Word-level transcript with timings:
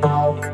Talk. 0.00 0.46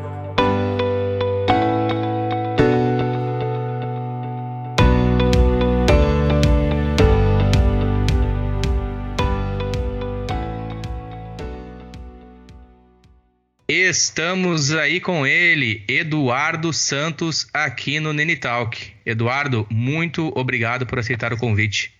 Estamos 13.68 14.72
aí 14.72 15.02
com 15.02 15.26
ele, 15.26 15.84
Eduardo 15.86 16.72
Santos, 16.72 17.46
aqui 17.52 18.00
no 18.00 18.14
Nene 18.14 18.36
Talk. 18.36 18.90
Eduardo, 19.04 19.66
muito 19.70 20.32
obrigado 20.34 20.86
por 20.86 20.98
aceitar 20.98 21.34
o 21.34 21.36
convite. 21.36 21.92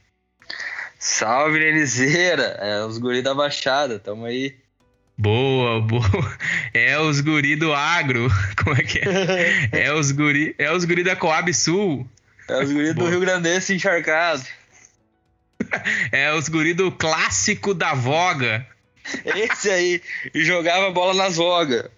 Salve, 0.99 1.59
Nenizeira! 1.59 2.57
É 2.63 2.83
os 2.83 2.97
guri 2.97 3.21
da 3.21 3.35
Baixada, 3.35 3.99
tamo 3.99 4.25
aí. 4.25 4.62
Boa, 5.23 5.81
boa. 5.81 6.03
É 6.75 6.99
os 6.99 7.21
guri 7.21 7.55
do 7.55 7.73
agro. 7.73 8.29
Como 8.61 8.75
é 8.75 8.83
que 8.83 8.99
é? 8.99 9.85
É 9.85 9.93
os 9.93 10.11
guri, 10.11 10.53
é 10.59 10.73
os 10.73 10.85
guri 10.85 11.05
da 11.05 11.15
Coab 11.15 11.55
Sul. 11.55 12.05
É 12.49 12.61
os 12.61 12.73
guri 12.73 12.89
do 12.89 12.95
Boa. 12.95 13.11
Rio 13.11 13.21
Grandense 13.21 13.73
encharcado. 13.73 14.43
É 16.11 16.33
os 16.35 16.49
guri 16.49 16.75
do 16.75 16.91
clássico 16.91 17.73
da 17.73 17.95
voga. 17.95 18.67
Esse 19.25 19.71
aí. 19.71 20.03
E 20.35 20.45
jogava 20.45 20.91
bola 20.91 21.15
nas 21.15 21.37
vogas. 21.37 21.89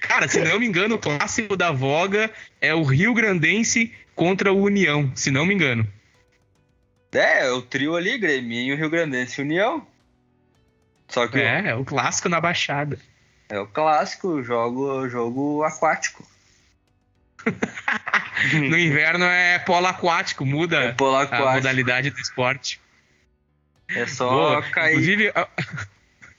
Cara, 0.00 0.28
se 0.28 0.40
não 0.40 0.60
me 0.60 0.66
engano, 0.66 0.94
o 0.94 0.98
clássico 0.98 1.56
da 1.56 1.72
voga 1.72 2.30
é 2.60 2.72
o 2.72 2.84
Rio 2.84 3.12
Grandense 3.14 3.92
contra 4.14 4.52
o 4.52 4.62
União, 4.62 5.10
se 5.16 5.32
não 5.32 5.44
me 5.44 5.52
engano. 5.52 5.84
É, 7.10 7.50
o 7.50 7.60
trio 7.60 7.96
ali, 7.96 8.16
Grêmio, 8.16 8.76
Rio 8.76 8.88
Grandense 8.88 9.40
e 9.40 9.44
União. 9.44 9.84
Só 11.08 11.26
que 11.28 11.38
É, 11.38 11.68
é 11.68 11.74
o 11.74 11.84
clássico 11.84 12.28
na 12.28 12.40
Baixada. 12.40 12.98
é 13.48 13.58
o 13.58 13.66
clássico, 13.66 14.42
jogo, 14.42 15.08
jogo 15.08 15.62
aquático. 15.64 16.26
No 18.52 18.78
inverno 18.78 19.24
é 19.24 19.58
polo 19.60 19.86
aquático, 19.86 20.44
muda 20.44 20.76
É 20.76 20.92
polo 20.92 21.16
a 21.16 21.22
aquático. 21.22 21.50
modalidade 21.52 22.10
do 22.10 22.18
esporte. 22.18 22.80
É 23.88 24.06
só 24.06 24.28
Boa. 24.28 24.62
cair. 24.62 24.92
Inclusive, 24.92 25.32
a- 25.34 25.48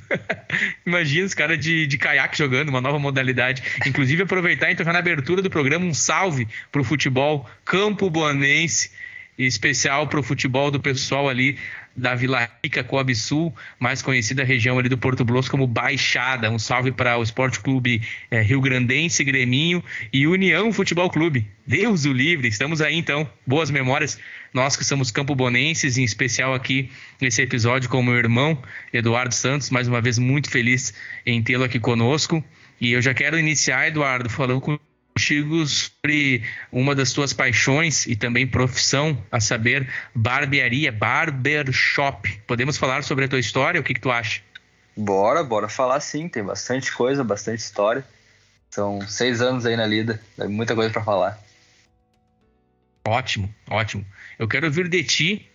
imagina 0.86 1.26
os 1.26 1.34
caras 1.34 1.58
de, 1.60 1.88
de 1.88 1.98
caiaque 1.98 2.38
jogando, 2.38 2.70
uma 2.70 2.82
nova 2.82 3.00
modalidade. 3.00 3.64
Inclusive, 3.88 4.24
aproveitar 4.24 4.72
então 4.72 4.86
já 4.86 4.94
na 4.94 5.00
abertura 5.00 5.42
do 5.42 5.50
programa 5.50 5.86
um 5.86 5.94
salve 5.94 6.48
pro 6.72 6.84
futebol 6.84 7.50
Campo 7.64 8.10
Boanense, 8.10 8.92
em 9.38 9.46
especial 9.46 10.08
pro 10.08 10.22
futebol 10.24 10.70
do 10.70 10.80
pessoal 10.80 11.28
ali 11.30 11.58
da 11.96 12.14
Vila 12.14 12.50
Rica, 12.64 12.84
Coab 12.84 13.14
Sul, 13.16 13.54
mais 13.80 14.02
conhecida 14.02 14.44
região 14.44 14.78
ali 14.78 14.90
do 14.90 14.98
Porto 14.98 15.24
Blosso 15.24 15.50
como 15.50 15.66
Baixada. 15.66 16.52
Um 16.52 16.60
salve 16.60 16.92
para 16.92 17.18
o 17.18 17.24
Esporte 17.24 17.60
Clube 17.60 18.02
eh, 18.30 18.42
Rio 18.42 18.60
Grandense, 18.60 19.24
Greminho 19.24 19.84
e 20.12 20.28
União 20.28 20.72
Futebol 20.74 21.10
Clube. 21.10 21.48
Deus 21.66 22.06
o 22.06 22.12
livre, 22.12 22.48
estamos 22.48 22.82
aí 22.82 22.96
então. 22.96 23.30
Boas 23.46 23.72
memórias. 23.72 24.20
Nós 24.54 24.76
que 24.76 24.84
somos 24.84 25.12
campobonenses, 25.12 25.98
em 25.98 26.04
especial 26.04 26.54
aqui 26.54 26.90
nesse 27.20 27.42
episódio 27.42 27.90
com 27.90 28.00
o 28.00 28.04
meu 28.04 28.16
irmão 28.16 28.62
Eduardo 28.94 29.34
Santos, 29.34 29.70
mais 29.70 29.88
uma 29.88 30.02
vez 30.02 30.18
muito 30.18 30.50
feliz 30.50 30.94
em 31.26 31.42
tê-lo 31.42 31.64
aqui 31.64 31.80
conosco. 31.80 32.44
E 32.80 32.92
eu 32.92 33.02
já 33.02 33.14
quero 33.14 33.40
iniciar, 33.40 33.88
Eduardo, 33.88 34.30
falando 34.30 34.80
contigo 35.16 35.66
sobre 35.66 36.44
uma 36.70 36.94
das 36.94 37.14
tuas 37.14 37.32
paixões 37.32 38.06
e 38.06 38.18
também 38.18 38.46
profissão, 38.46 39.18
a 39.32 39.40
saber, 39.40 39.90
barbearia, 40.14 40.92
barbershop. 40.92 42.42
Podemos 42.46 42.78
falar 42.78 43.02
sobre 43.02 43.24
a 43.24 43.28
tua 43.30 43.40
história? 43.40 43.80
O 43.80 43.84
que, 43.84 43.94
que 43.94 44.02
tu 44.02 44.12
acha? 44.12 44.42
Bora, 44.96 45.42
bora 45.42 45.70
falar 45.70 46.02
sim. 46.02 46.28
Tem 46.28 46.44
bastante 46.44 46.92
coisa, 46.92 47.24
bastante 47.24 47.60
história. 47.60 48.06
São 48.70 49.00
seis 49.08 49.42
anos 49.42 49.66
aí 49.66 49.78
na 49.78 49.88
lida. 49.88 50.22
Tem 50.36 50.50
muita 50.50 50.76
coisa 50.76 50.92
pra 50.92 51.02
falar. 51.02 51.40
Ótimo, 53.08 53.54
ótimo. 53.70 54.06
Eu 54.38 54.50
quero 54.50 54.66
ouvir 54.66 54.90
de 54.90 55.02
ti 55.02 55.50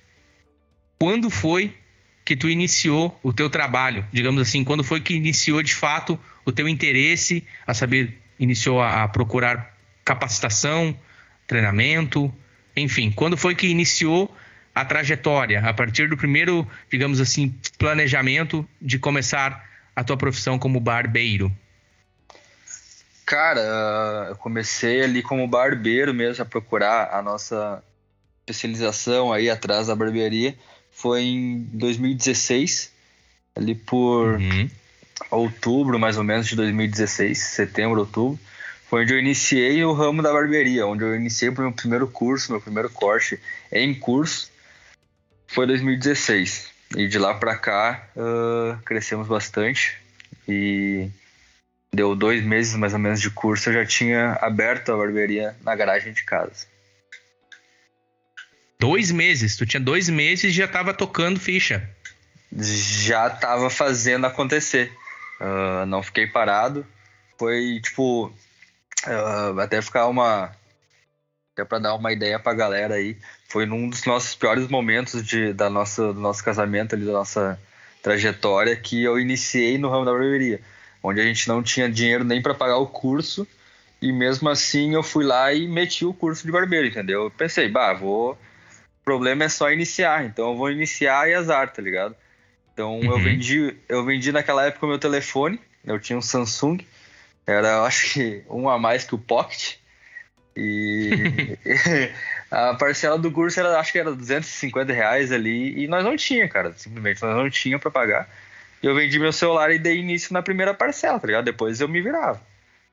quando 0.98 1.28
foi 1.28 1.76
que 2.24 2.34
tu 2.34 2.48
iniciou 2.48 3.18
o 3.22 3.32
teu 3.32 3.50
trabalho, 3.50 4.06
digamos 4.12 4.40
assim, 4.40 4.62
quando 4.64 4.84
foi 4.84 5.00
que 5.00 5.14
iniciou 5.14 5.62
de 5.62 5.74
fato 5.74 6.18
o 6.44 6.52
teu 6.52 6.68
interesse, 6.68 7.44
a 7.66 7.74
saber, 7.74 8.19
iniciou 8.40 8.80
a, 8.80 9.04
a 9.04 9.08
procurar 9.08 9.76
capacitação, 10.04 10.98
treinamento, 11.46 12.32
enfim, 12.74 13.12
quando 13.12 13.36
foi 13.36 13.54
que 13.54 13.68
iniciou 13.68 14.34
a 14.74 14.84
trajetória, 14.84 15.60
a 15.60 15.74
partir 15.74 16.08
do 16.08 16.16
primeiro, 16.16 16.66
digamos 16.90 17.20
assim, 17.20 17.54
planejamento 17.78 18.66
de 18.80 18.98
começar 18.98 19.68
a 19.94 20.02
tua 20.02 20.16
profissão 20.16 20.58
como 20.58 20.80
barbeiro? 20.80 21.52
Cara, 23.26 23.60
ah, 23.60 24.26
eu 24.30 24.36
comecei 24.36 25.02
ali 25.02 25.22
como 25.22 25.46
barbeiro 25.46 26.14
mesmo 26.14 26.42
a 26.42 26.46
procurar 26.46 27.10
a 27.12 27.22
nossa 27.22 27.82
especialização 28.40 29.32
aí 29.32 29.50
atrás 29.50 29.86
da 29.88 29.94
barbearia. 29.94 30.56
Foi 30.90 31.22
em 31.22 31.62
2016, 31.72 32.92
ali 33.54 33.74
por 33.74 34.36
Uhum. 34.36 34.68
Outubro 35.30 35.98
mais 35.98 36.16
ou 36.16 36.24
menos 36.24 36.46
de 36.46 36.56
2016, 36.56 37.38
setembro, 37.38 38.00
outubro. 38.00 38.38
Foi 38.88 39.02
onde 39.02 39.14
eu 39.14 39.18
iniciei 39.18 39.84
o 39.84 39.92
ramo 39.92 40.20
da 40.20 40.32
barbearia, 40.32 40.86
onde 40.86 41.04
eu 41.04 41.14
iniciei 41.14 41.48
o 41.48 41.60
meu 41.60 41.72
primeiro 41.72 42.08
curso, 42.08 42.50
meu 42.50 42.60
primeiro 42.60 42.90
corte 42.90 43.38
em 43.70 43.94
curso. 43.94 44.50
Foi 45.46 45.66
2016. 45.66 46.70
E 46.96 47.06
de 47.06 47.18
lá 47.18 47.34
pra 47.34 47.56
cá 47.56 48.08
ah, 48.16 48.78
crescemos 48.84 49.28
bastante. 49.28 49.96
E 50.48 51.08
deu 51.92 52.16
dois 52.16 52.42
meses 52.44 52.74
mais 52.74 52.92
ou 52.92 52.98
menos 52.98 53.20
de 53.20 53.30
curso, 53.30 53.68
eu 53.68 53.74
já 53.74 53.86
tinha 53.86 54.38
aberto 54.40 54.92
a 54.92 54.96
barbearia 54.96 55.56
na 55.62 55.74
garagem 55.74 56.12
de 56.12 56.24
casa. 56.24 56.66
Dois 58.78 59.10
meses, 59.10 59.56
tu 59.56 59.66
tinha 59.66 59.80
dois 59.80 60.08
meses 60.08 60.44
e 60.44 60.50
já 60.50 60.64
estava 60.64 60.94
tocando 60.94 61.38
ficha. 61.38 61.88
já 62.52 63.28
tava 63.28 63.68
fazendo 63.68 64.26
acontecer. 64.26 64.90
Ah, 65.40 65.86
não 65.86 66.02
fiquei 66.02 66.26
parado. 66.26 66.86
Foi 67.38 67.80
tipo. 67.82 68.32
ah, 69.06 69.54
até 69.62 69.80
ficar 69.82 70.06
uma. 70.08 70.52
Até 71.54 71.64
pra 71.64 71.78
dar 71.78 71.94
uma 71.94 72.12
ideia 72.12 72.38
pra 72.38 72.54
galera 72.54 72.96
aí. 72.96 73.16
Foi 73.48 73.66
num 73.66 73.88
dos 73.88 74.04
nossos 74.04 74.34
piores 74.34 74.68
momentos 74.68 75.24
de, 75.24 75.52
da 75.52 75.70
nossa, 75.70 76.12
do 76.12 76.20
nosso 76.20 76.44
casamento 76.44 76.94
ali, 76.94 77.04
da 77.06 77.12
nossa 77.12 77.60
trajetória, 78.02 78.76
que 78.76 79.02
eu 79.02 79.18
iniciei 79.18 79.78
no 79.78 79.90
ramo 79.90 80.04
da 80.04 80.12
barbearia. 80.12 80.60
Onde 81.02 81.20
a 81.20 81.24
gente 81.24 81.48
não 81.48 81.62
tinha 81.62 81.90
dinheiro 81.90 82.24
nem 82.24 82.42
pra 82.42 82.54
pagar 82.54 82.76
o 82.78 82.86
curso. 82.86 83.46
E 84.02 84.12
mesmo 84.12 84.48
assim 84.48 84.94
eu 84.94 85.02
fui 85.02 85.24
lá 85.24 85.52
e 85.52 85.66
meti 85.68 86.04
o 86.06 86.14
curso 86.14 86.44
de 86.46 86.52
barbeiro, 86.52 86.86
entendeu? 86.86 87.24
Eu 87.24 87.30
pensei, 87.30 87.68
bah, 87.68 87.92
vou. 87.92 88.32
O 88.32 89.04
problema 89.04 89.44
é 89.44 89.48
só 89.48 89.70
iniciar, 89.70 90.24
então 90.24 90.50
eu 90.50 90.56
vou 90.56 90.70
iniciar 90.70 91.28
e 91.28 91.34
azar, 91.34 91.72
tá 91.72 91.82
ligado? 91.82 92.16
Então 92.80 93.02
eu 93.02 93.10
Uhum. 93.10 93.22
vendi, 93.22 93.76
eu 93.90 94.04
vendi 94.06 94.32
naquela 94.32 94.64
época 94.64 94.86
o 94.86 94.88
meu 94.88 94.98
telefone, 94.98 95.60
eu 95.84 96.00
tinha 96.00 96.18
um 96.18 96.22
Samsung, 96.22 96.78
era 97.46 97.68
eu 97.68 97.84
acho 97.84 98.14
que 98.14 98.42
um 98.48 98.70
a 98.70 98.78
mais 98.78 99.04
que 99.04 99.14
o 99.14 99.18
Pocket. 99.18 99.76
E 100.56 101.12
a 102.50 102.72
parcela 102.74 103.18
do 103.18 103.30
curso 103.30 103.60
era, 103.60 103.78
acho 103.78 103.92
que 103.92 103.98
era 103.98 104.14
250 104.14 104.94
reais 104.94 105.30
ali, 105.30 105.84
e 105.84 105.86
nós 105.86 106.02
não 106.02 106.16
tinha, 106.16 106.48
cara, 106.48 106.72
simplesmente 106.72 107.20
nós 107.22 107.36
não 107.36 107.50
tinha 107.50 107.78
pra 107.78 107.90
pagar. 107.90 108.26
E 108.82 108.86
eu 108.86 108.94
vendi 108.94 109.18
meu 109.18 109.30
celular 109.30 109.70
e 109.72 109.78
dei 109.78 109.98
início 109.98 110.32
na 110.32 110.40
primeira 110.40 110.72
parcela, 110.72 111.20
tá 111.20 111.26
ligado? 111.26 111.44
Depois 111.44 111.82
eu 111.82 111.88
me 111.88 112.00
virava. 112.00 112.40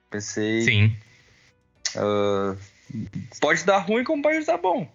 Pensei, 0.09 0.63
Sim. 0.63 0.97
ah, 1.95 2.57
pode 3.39 3.63
dar 3.63 3.77
ruim 3.77 4.03
como 4.03 4.21
pode 4.21 4.45
dar 4.45 4.57
bom. 4.57 4.85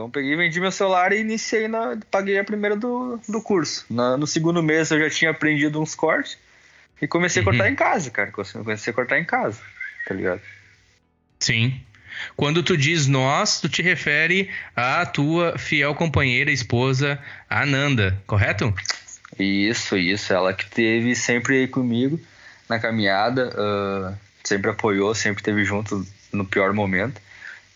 Então 0.00 0.06
eu 0.08 0.10
peguei, 0.12 0.34
vendi 0.34 0.58
meu 0.60 0.72
celular 0.72 1.12
e 1.12 1.20
iniciei 1.20 1.68
na. 1.68 1.98
Paguei 2.10 2.38
a 2.38 2.44
primeira 2.44 2.74
do, 2.74 3.20
do 3.28 3.42
curso. 3.42 3.84
Na- 3.90 4.16
no 4.16 4.26
segundo 4.26 4.62
mês 4.62 4.90
eu 4.90 4.98
já 4.98 5.10
tinha 5.10 5.30
aprendido 5.30 5.78
uns 5.80 5.94
cortes 5.94 6.38
e 7.02 7.06
comecei 7.06 7.42
Uhum. 7.42 7.48
a 7.48 7.52
cortar 7.52 7.68
em 7.70 7.74
casa, 7.74 8.10
cara. 8.10 8.32
Comecei 8.32 8.90
a 8.90 8.94
cortar 8.94 9.18
em 9.18 9.24
casa, 9.26 9.60
tá 10.06 10.14
ligado? 10.14 10.40
Sim. 11.38 11.78
Quando 12.34 12.62
tu 12.62 12.76
diz 12.78 13.06
nós, 13.06 13.60
tu 13.60 13.68
te 13.68 13.82
refere 13.82 14.48
à 14.74 15.04
tua 15.04 15.58
fiel 15.58 15.94
companheira, 15.94 16.50
esposa, 16.50 17.18
Ananda, 17.48 18.18
correto? 18.26 18.72
Isso, 19.38 19.98
isso. 19.98 20.32
Ela 20.32 20.54
que 20.54 20.64
teve 20.64 21.14
sempre 21.14 21.56
aí 21.58 21.68
comigo 21.68 22.18
na 22.68 22.78
caminhada, 22.78 23.50
ah, 23.54 24.14
sempre 24.44 24.70
apoiou, 24.70 25.14
sempre 25.14 25.40
esteve 25.40 25.62
junto 25.64 26.06
no 26.32 26.44
pior 26.46 26.72
momento. 26.72 27.20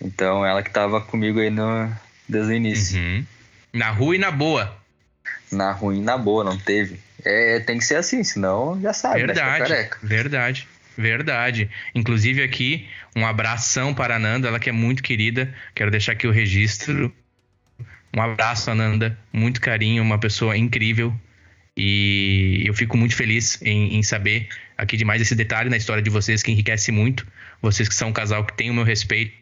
Então 0.01 0.45
ela 0.45 0.63
que 0.63 0.71
tava 0.71 1.01
comigo 1.01 1.39
aí 1.39 1.49
no, 1.51 1.91
desde 2.29 2.53
o 2.53 2.55
início. 2.55 3.01
Uhum. 3.01 3.25
Na 3.73 3.91
rua 3.91 4.17
e 4.17 4.19
na 4.19 4.31
boa. 4.31 4.85
Na 5.51 5.73
ruim, 5.73 6.03
na 6.03 6.19
boa, 6.19 6.45
não 6.45 6.59
teve. 6.59 6.99
É, 7.25 7.61
tem 7.61 7.79
que 7.79 7.85
ser 7.85 7.97
assim, 7.97 8.23
senão 8.23 8.81
já 8.81 8.93
sabe, 8.93 9.23
a 9.23 9.27
Verdade, 9.27 9.89
verdade, 10.03 10.69
verdade. 10.97 11.71
Inclusive 11.95 12.43
aqui, 12.43 12.89
um 13.17 13.27
abração 13.27 13.95
para 13.95 14.15
a 14.15 14.17
Ananda, 14.17 14.49
ela 14.49 14.61
que 14.61 14.69
é 14.69 14.73
muito 14.73 15.03
querida. 15.03 15.53
Quero 15.75 15.91
deixar 15.91 16.13
aqui 16.13 16.27
o 16.27 16.31
registro. 16.31 17.13
Um 18.17 18.21
abraço, 18.21 18.71
Ananda. 18.71 19.19
Muito 19.33 19.61
carinho, 19.61 20.03
uma 20.03 20.19
pessoa 20.19 20.57
incrível. 20.57 21.15
E 21.77 22.63
eu 22.67 22.75
fico 22.75 22.97
muito 22.97 23.17
feliz 23.17 23.61
em, 23.63 23.97
em, 23.97 24.03
saber 24.03 24.49
aqui 24.79 24.97
de 24.97 25.05
mais 25.05 25.21
esse 25.21 25.35
detalhe 25.35 25.69
na 25.69 25.77
história 25.77 26.03
de 26.03 26.11
vocês 26.11 26.43
que 26.43 26.53
enriquece 26.53 26.93
muito. 26.93 27.27
Vocês 27.61 27.89
que 27.89 27.95
são 27.95 28.11
um 28.11 28.13
casal 28.13 28.45
que 28.45 28.53
tem 28.53 28.71
o 28.71 28.75
meu 28.75 28.85
respeito 28.85 29.33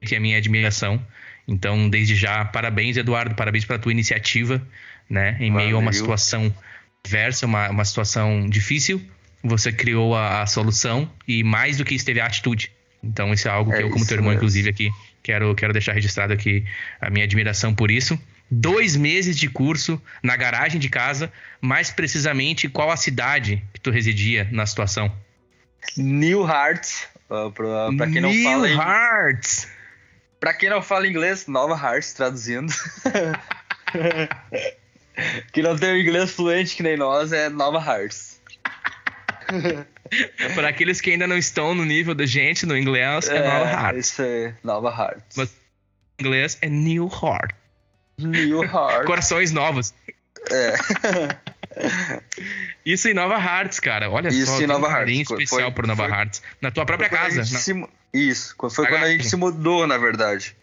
e 0.00 0.14
a 0.14 0.20
minha 0.20 0.38
admiração. 0.38 1.04
Então, 1.46 1.88
desde 1.88 2.14
já, 2.14 2.44
parabéns, 2.44 2.96
Eduardo, 2.96 3.34
parabéns 3.34 3.64
pela 3.64 3.78
tua 3.78 3.92
iniciativa, 3.92 4.66
né? 5.08 5.36
Em 5.40 5.50
Valeu. 5.50 5.66
meio 5.66 5.76
a 5.76 5.78
uma 5.78 5.92
situação 5.92 6.54
diversa, 7.04 7.46
uma, 7.46 7.68
uma 7.68 7.84
situação 7.84 8.48
difícil, 8.48 9.00
você 9.42 9.70
criou 9.70 10.14
a, 10.14 10.42
a, 10.42 10.46
solução 10.46 11.10
e 11.28 11.44
mais 11.44 11.76
do 11.76 11.84
que 11.84 11.94
isso 11.94 12.06
teve 12.06 12.20
a 12.20 12.26
atitude. 12.26 12.72
Então, 13.02 13.32
isso 13.34 13.46
é 13.46 13.50
algo 13.50 13.70
que 13.70 13.76
é 13.76 13.82
eu, 13.82 13.90
como 13.90 14.06
teu 14.06 14.16
irmão, 14.16 14.30
mesmo. 14.30 14.38
inclusive, 14.38 14.70
aqui, 14.70 14.90
quero, 15.22 15.54
quero 15.54 15.72
deixar 15.74 15.92
registrado 15.92 16.32
aqui 16.32 16.64
a 16.98 17.10
minha 17.10 17.24
admiração 17.24 17.74
por 17.74 17.90
isso 17.90 18.18
dois 18.50 18.96
meses 18.96 19.36
de 19.36 19.48
curso 19.48 20.00
na 20.22 20.36
garagem 20.36 20.80
de 20.80 20.88
casa, 20.88 21.32
mais 21.60 21.90
precisamente 21.90 22.68
qual 22.68 22.90
a 22.90 22.96
cidade 22.96 23.62
que 23.72 23.80
tu 23.80 23.90
residia 23.90 24.48
na 24.52 24.66
situação? 24.66 25.12
New 25.96 26.46
Hearts, 26.46 27.08
uh, 27.30 27.50
para 27.52 28.10
quem 28.10 28.20
não 28.20 28.30
New 28.30 28.44
fala 28.44 28.68
New 28.68 28.76
Hearts. 28.76 29.68
Para 30.44 30.52
quem 30.52 30.68
não 30.68 30.82
fala 30.82 31.08
inglês, 31.08 31.46
Nova 31.46 31.72
Hearts 31.72 32.12
traduzindo. 32.12 32.68
que 35.54 35.62
não 35.62 35.74
tem 35.74 35.94
o 35.94 35.98
inglês 35.98 36.32
fluente 36.32 36.76
que 36.76 36.82
nem 36.82 36.98
nós 36.98 37.32
é 37.32 37.48
Nova 37.48 37.78
Hearts. 37.78 38.42
Para 40.54 40.68
aqueles 40.68 41.00
que 41.00 41.12
ainda 41.12 41.26
não 41.26 41.38
estão 41.38 41.74
no 41.74 41.82
nível 41.82 42.14
da 42.14 42.26
gente 42.26 42.66
no 42.66 42.76
inglês, 42.76 43.26
é, 43.26 43.38
é 43.38 43.48
Nova 43.48 43.70
Hearts. 43.70 44.06
Isso 44.06 44.20
é 44.20 44.54
Nova 44.62 44.90
Hearts. 44.90 45.34
Mas 45.34 45.48
em 46.18 46.26
inglês 46.26 46.58
é 46.60 46.68
New 46.68 47.08
Heart. 47.08 47.52
New 48.18 48.64
Heart. 48.64 49.06
Corações 49.06 49.50
novos. 49.50 49.94
É. 50.50 50.74
Isso 52.84 53.08
em 53.08 53.14
Nova 53.14 53.36
Hearts, 53.36 53.80
cara. 53.80 54.10
Olha 54.10 54.28
Isso 54.28 54.44
só. 54.44 54.52
Isso 54.52 54.62
em 54.62 54.66
Nova 54.66 54.88
Hearts. 54.88 55.20
especial 55.20 55.62
foi, 55.62 55.72
pro 55.72 55.86
Nova 55.86 56.06
foi, 56.06 56.12
Hearts. 56.12 56.42
Na 56.60 56.70
tua 56.70 56.84
própria 56.84 57.08
casa. 57.08 57.40
Na... 57.40 57.88
Isso. 58.14 58.54
Foi 58.70 58.86
quando 58.86 59.02
a 59.02 59.10
gente 59.10 59.28
se 59.28 59.36
mudou, 59.36 59.86
na 59.86 59.98
verdade. 59.98 60.56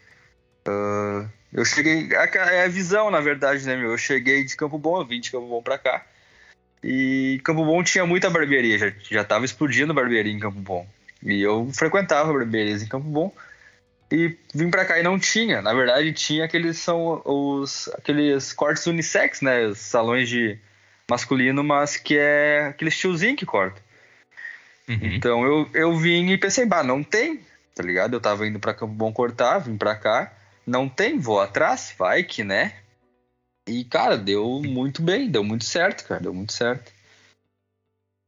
Uh, 0.66 1.30
eu 1.52 1.66
cheguei. 1.66 2.10
É 2.14 2.64
a 2.64 2.68
visão, 2.70 3.12
na 3.12 3.20
verdade, 3.20 3.66
né, 3.66 3.76
meu? 3.76 3.92
Eu 3.92 3.98
cheguei 3.98 4.46
de 4.46 4.56
Campo 4.56 4.78
Bom, 4.78 5.02
eu 5.02 5.06
vim 5.06 5.20
de 5.20 5.30
Campo 5.30 5.48
Bom 5.48 5.62
pra 5.62 5.78
cá. 5.78 6.06
E 6.82 7.42
Campo 7.44 7.66
Bom 7.66 7.84
tinha 7.84 8.06
muita 8.06 8.30
barbearia. 8.30 8.78
Já, 8.78 8.94
já 9.10 9.24
tava 9.24 9.44
explodindo 9.44 9.94
barbearia 9.94 10.32
em 10.32 10.40
Campo 10.40 10.60
Bom. 10.60 10.88
E 11.22 11.42
eu 11.42 11.70
frequentava 11.74 12.32
barbearias 12.32 12.82
em 12.82 12.88
Campo 12.88 13.08
Bom 13.08 13.34
e 14.12 14.38
vim 14.54 14.70
para 14.70 14.86
cá 14.86 15.00
e 15.00 15.04
não 15.04 15.20
tinha. 15.20 15.62
Na 15.62 15.74
verdade, 15.74 16.12
tinha 16.14 16.46
aqueles 16.46 16.78
são 16.78 17.22
os 17.26 17.90
aqueles 17.90 18.54
cortes 18.54 18.86
unissex, 18.88 19.42
né? 19.42 19.66
Os 19.68 19.80
salões 19.80 20.28
de 20.28 20.58
masculino, 21.10 21.64
mas 21.64 21.98
que 21.98 22.18
é 22.18 22.68
aquele 22.70 22.92
tiozinho 22.92 23.36
que 23.36 23.46
corta. 23.46 23.82
Uhum. 24.94 25.14
Então 25.14 25.46
eu, 25.46 25.70
eu 25.74 25.96
vim 25.98 26.30
e 26.30 26.38
pensei, 26.38 26.66
bah, 26.66 26.84
não 26.84 27.04
tem, 27.04 27.40
tá 27.76 27.84
ligado? 27.84 28.14
Eu 28.14 28.22
tava 28.22 28.48
indo 28.48 28.60
pra 28.60 28.74
Campo 28.74 28.94
Bom 28.94 29.12
cortar, 29.12 29.60
vim 29.60 29.78
pra 29.78 29.96
cá, 29.96 30.34
não 30.66 30.88
tem, 30.90 31.20
vou 31.20 31.40
atrás, 31.40 31.94
vai 31.98 32.24
que, 32.24 32.44
né? 32.44 32.74
E, 33.68 33.84
cara, 33.86 34.18
deu 34.18 34.62
muito 34.64 35.02
bem, 35.02 35.30
deu 35.30 35.44
muito 35.44 35.66
certo, 35.66 36.08
cara, 36.08 36.22
deu 36.22 36.34
muito 36.34 36.52
certo. 36.52 36.92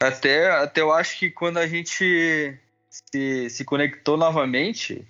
Até, 0.01 0.51
até 0.51 0.81
eu 0.81 0.91
acho 0.91 1.17
que 1.17 1.31
quando 1.31 1.57
a 1.57 1.67
gente 1.67 2.57
se, 2.89 3.49
se 3.49 3.65
conectou 3.65 4.17
novamente, 4.17 5.05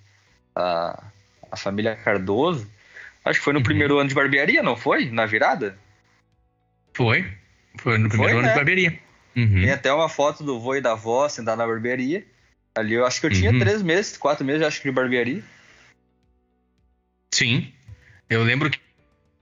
a, 0.54 1.04
a 1.50 1.56
família 1.56 1.96
Cardoso. 1.96 2.70
Acho 3.24 3.38
que 3.38 3.44
foi 3.44 3.52
no 3.52 3.60
uhum. 3.60 3.64
primeiro 3.64 3.98
ano 3.98 4.08
de 4.08 4.14
barbearia, 4.14 4.62
não 4.62 4.76
foi? 4.76 5.10
Na 5.10 5.26
virada? 5.26 5.78
Foi. 6.94 7.26
Foi 7.78 7.98
no 7.98 8.08
primeiro 8.08 8.34
foi, 8.34 8.40
ano 8.40 8.48
né? 8.48 8.52
de 8.52 8.56
barbearia. 8.56 8.98
Uhum. 9.36 9.62
Tem 9.62 9.70
até 9.70 9.92
uma 9.92 10.08
foto 10.08 10.44
do 10.44 10.60
vô 10.60 10.74
e 10.74 10.80
da 10.80 10.92
avó 10.92 11.28
sentado 11.28 11.58
na 11.58 11.66
barbearia. 11.66 12.24
Ali 12.74 12.94
eu 12.94 13.06
acho 13.06 13.20
que 13.20 13.26
eu 13.26 13.30
tinha 13.30 13.50
uhum. 13.50 13.58
três 13.58 13.82
meses, 13.82 14.16
quatro 14.16 14.44
meses, 14.44 14.62
acho 14.62 14.80
que 14.80 14.88
de 14.88 14.94
barbearia. 14.94 15.42
Sim. 17.32 17.72
Eu 18.28 18.42
lembro 18.42 18.70
que, 18.70 18.78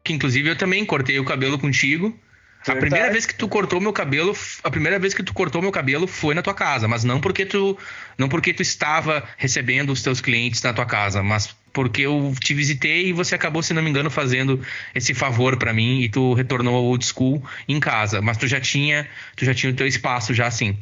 que 0.04 0.12
inclusive, 0.12 0.48
eu 0.48 0.56
também 0.56 0.84
cortei 0.84 1.18
o 1.18 1.24
cabelo 1.24 1.58
contigo. 1.58 2.18
Verdade. 2.64 2.78
A 2.78 2.80
primeira 2.80 3.12
vez 3.12 3.26
que 3.26 3.34
tu 3.34 3.48
cortou 3.48 3.80
meu 3.80 3.92
cabelo, 3.92 4.36
a 4.62 4.70
primeira 4.70 4.98
vez 4.98 5.14
que 5.14 5.22
tu 5.22 5.34
cortou 5.34 5.60
meu 5.60 5.72
cabelo 5.72 6.06
foi 6.06 6.34
na 6.34 6.42
tua 6.42 6.54
casa, 6.54 6.86
mas 6.86 7.02
não 7.02 7.20
porque 7.20 7.44
tu 7.44 7.76
não 8.16 8.28
porque 8.28 8.54
tu 8.54 8.62
estava 8.62 9.28
recebendo 9.36 9.90
os 9.90 10.02
teus 10.02 10.20
clientes 10.20 10.62
na 10.62 10.72
tua 10.72 10.86
casa, 10.86 11.22
mas 11.22 11.56
porque 11.72 12.02
eu 12.02 12.34
te 12.38 12.54
visitei 12.54 13.08
e 13.08 13.12
você 13.12 13.34
acabou, 13.34 13.62
se 13.62 13.72
não 13.72 13.82
me 13.82 13.90
engano, 13.90 14.10
fazendo 14.10 14.60
esse 14.94 15.14
favor 15.14 15.56
para 15.56 15.72
mim 15.72 16.00
e 16.00 16.08
tu 16.08 16.34
retornou 16.34 16.74
ao 16.74 16.84
old 16.84 17.04
school 17.04 17.42
em 17.68 17.80
casa, 17.80 18.20
mas 18.20 18.36
tu 18.36 18.46
já 18.46 18.60
tinha, 18.60 19.08
tu 19.36 19.44
já 19.44 19.54
tinha 19.54 19.72
o 19.72 19.76
teu 19.76 19.86
espaço 19.86 20.34
já 20.34 20.46
assim. 20.46 20.76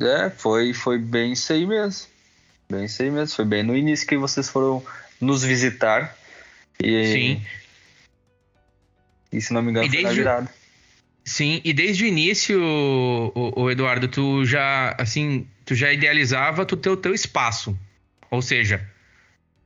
É, 0.00 0.30
foi 0.30 0.72
foi 0.72 0.98
bem 0.98 1.32
isso 1.32 1.52
aí 1.52 1.66
mesmo. 1.66 2.06
Bem 2.70 2.84
isso 2.84 3.02
aí 3.02 3.10
mesmo, 3.10 3.34
foi 3.34 3.44
bem 3.44 3.62
no 3.62 3.76
início 3.76 4.06
que 4.06 4.16
vocês 4.16 4.48
foram 4.48 4.84
nos 5.20 5.42
visitar. 5.42 6.16
E 6.82 7.06
Sim. 7.06 7.42
E 9.32 9.40
se 9.40 9.52
não 9.52 9.62
me 9.62 9.70
engano, 9.70 9.88
foi 9.88 10.02
na 10.02 10.10
virada. 10.10 10.58
Sim, 11.24 11.60
e 11.62 11.74
desde 11.74 12.04
o 12.04 12.06
início, 12.06 12.58
o, 12.62 13.52
o, 13.54 13.70
Eduardo, 13.70 14.08
tu 14.08 14.46
já, 14.46 14.96
assim, 14.98 15.46
tu 15.66 15.74
já 15.74 15.92
idealizava 15.92 16.64
tu 16.64 16.74
ter 16.74 16.88
o 16.88 16.96
teu 16.96 17.12
espaço. 17.12 17.78
Ou 18.30 18.40
seja, 18.40 18.82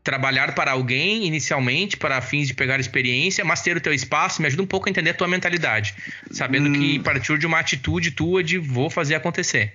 trabalhar 0.03 0.55
para 0.55 0.73
alguém 0.73 1.27
inicialmente 1.27 1.97
para 1.97 2.21
fins 2.21 2.49
de 2.49 2.55
pegar 2.55 2.81
experiência, 2.81 3.45
mas 3.45 3.63
ter 3.63 3.77
o 3.77 3.81
teu 3.81 3.93
espaço 3.93 4.41
me 4.41 4.49
ajuda 4.49 4.63
um 4.63 4.67
pouco 4.67 4.89
a 4.89 4.91
entender 4.91 5.11
a 5.11 5.15
tua 5.15 5.29
mentalidade, 5.29 5.95
sabendo 6.31 6.69
hum. 6.69 6.73
que 6.73 6.99
partiu 6.99 7.37
de 7.37 7.47
uma 7.47 7.61
atitude 7.61 8.11
tua 8.11 8.43
de 8.43 8.59
vou 8.59 8.91
fazer 8.91 9.15
acontecer. 9.15 9.75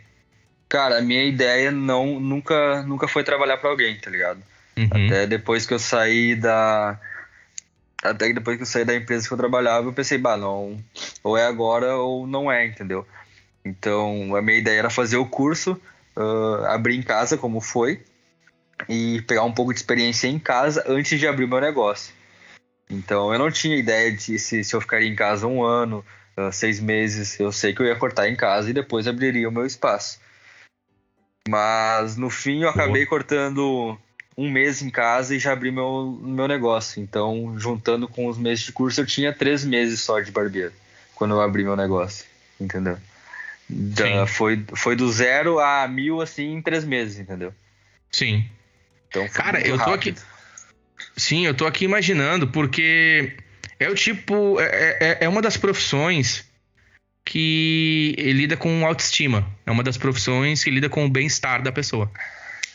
Cara, 0.67 0.97
a 0.97 1.01
minha 1.01 1.23
ideia 1.23 1.71
não 1.71 2.19
nunca 2.19 2.83
nunca 2.83 3.07
foi 3.07 3.23
trabalhar 3.23 3.57
para 3.57 3.69
alguém, 3.69 3.97
tá 3.97 4.09
ligado? 4.09 4.41
Uhum. 4.77 5.07
Até 5.07 5.25
depois 5.25 5.65
que 5.65 5.73
eu 5.73 5.79
saí 5.79 6.35
da 6.35 6.99
até 8.03 8.27
que 8.27 8.33
depois 8.33 8.57
que 8.57 8.63
eu 8.63 8.67
saí 8.67 8.83
da 8.83 8.95
empresa 8.95 9.27
que 9.27 9.33
eu 9.33 9.37
trabalhava, 9.37 9.87
eu 9.87 9.93
pensei, 9.93 10.17
bah, 10.17 10.37
não, 10.37 10.77
ou 11.23 11.37
é 11.37 11.45
agora 11.45 11.95
ou 11.95 12.27
não 12.27 12.51
é, 12.51 12.65
entendeu? 12.65 13.07
Então, 13.65 14.35
a 14.35 14.41
minha 14.41 14.57
ideia 14.57 14.79
era 14.79 14.89
fazer 14.89 15.17
o 15.17 15.25
curso, 15.25 15.79
uh, 16.15 16.65
abrir 16.67 16.95
em 16.95 17.01
casa, 17.01 17.37
como 17.37 17.59
foi, 17.59 18.01
e 18.87 19.21
pegar 19.23 19.43
um 19.43 19.51
pouco 19.51 19.73
de 19.73 19.79
experiência 19.79 20.27
em 20.27 20.39
casa 20.39 20.83
antes 20.87 21.19
de 21.19 21.27
abrir 21.27 21.47
meu 21.47 21.59
negócio. 21.59 22.13
Então, 22.89 23.33
eu 23.33 23.39
não 23.39 23.51
tinha 23.51 23.75
ideia 23.75 24.11
de 24.11 24.39
se, 24.39 24.63
se 24.63 24.75
eu 24.75 24.81
ficaria 24.81 25.07
em 25.07 25.15
casa 25.15 25.45
um 25.45 25.63
ano, 25.63 26.05
uh, 26.37 26.51
seis 26.51 26.79
meses. 26.79 27.39
Eu 27.39 27.51
sei 27.51 27.73
que 27.73 27.81
eu 27.81 27.85
ia 27.85 27.95
cortar 27.95 28.29
em 28.29 28.35
casa 28.35 28.69
e 28.69 28.73
depois 28.73 29.07
abriria 29.07 29.49
o 29.49 29.51
meu 29.51 29.65
espaço. 29.65 30.19
Mas, 31.47 32.15
no 32.17 32.29
fim, 32.29 32.63
eu 32.63 32.69
acabei 32.69 33.05
Boa. 33.05 33.09
cortando 33.09 33.97
um 34.37 34.49
mês 34.49 34.81
em 34.81 34.89
casa 34.89 35.35
e 35.35 35.39
já 35.39 35.51
abri 35.51 35.71
meu, 35.71 36.17
meu 36.21 36.47
negócio. 36.47 37.01
Então, 37.01 37.55
juntando 37.57 38.07
com 38.07 38.27
os 38.27 38.37
meses 38.37 38.65
de 38.65 38.71
curso, 38.71 39.01
eu 39.01 39.05
tinha 39.05 39.33
três 39.33 39.65
meses 39.65 39.99
só 40.01 40.19
de 40.19 40.31
barbeiro 40.31 40.73
quando 41.15 41.33
eu 41.33 41.41
abri 41.41 41.63
meu 41.63 41.75
negócio, 41.75 42.25
entendeu? 42.61 42.97
Da, 43.67 44.27
foi, 44.27 44.63
foi 44.75 44.95
do 44.95 45.11
zero 45.11 45.59
a 45.59 45.87
mil, 45.87 46.21
assim, 46.21 46.53
em 46.53 46.61
três 46.61 46.85
meses, 46.85 47.17
entendeu? 47.17 47.53
Sim. 48.11 48.47
Então, 49.09 49.27
Cara, 49.29 49.65
eu 49.65 49.77
tô 49.77 49.91
aqui. 49.91 50.15
Sim, 51.15 51.45
eu 51.45 51.53
tô 51.53 51.65
aqui 51.65 51.85
imaginando, 51.85 52.47
porque 52.47 53.35
é 53.79 53.89
o 53.89 53.95
tipo. 53.95 54.59
É, 54.59 54.97
é, 54.99 55.17
é 55.21 55.29
uma 55.29 55.41
das 55.41 55.57
profissões 55.57 56.45
que 57.25 58.15
lida 58.17 58.55
com 58.55 58.85
autoestima. 58.85 59.47
É 59.65 59.71
uma 59.71 59.83
das 59.83 59.97
profissões 59.97 60.63
que 60.63 60.69
lida 60.69 60.89
com 60.89 61.05
o 61.05 61.09
bem-estar 61.09 61.61
da 61.61 61.71
pessoa. 61.71 62.11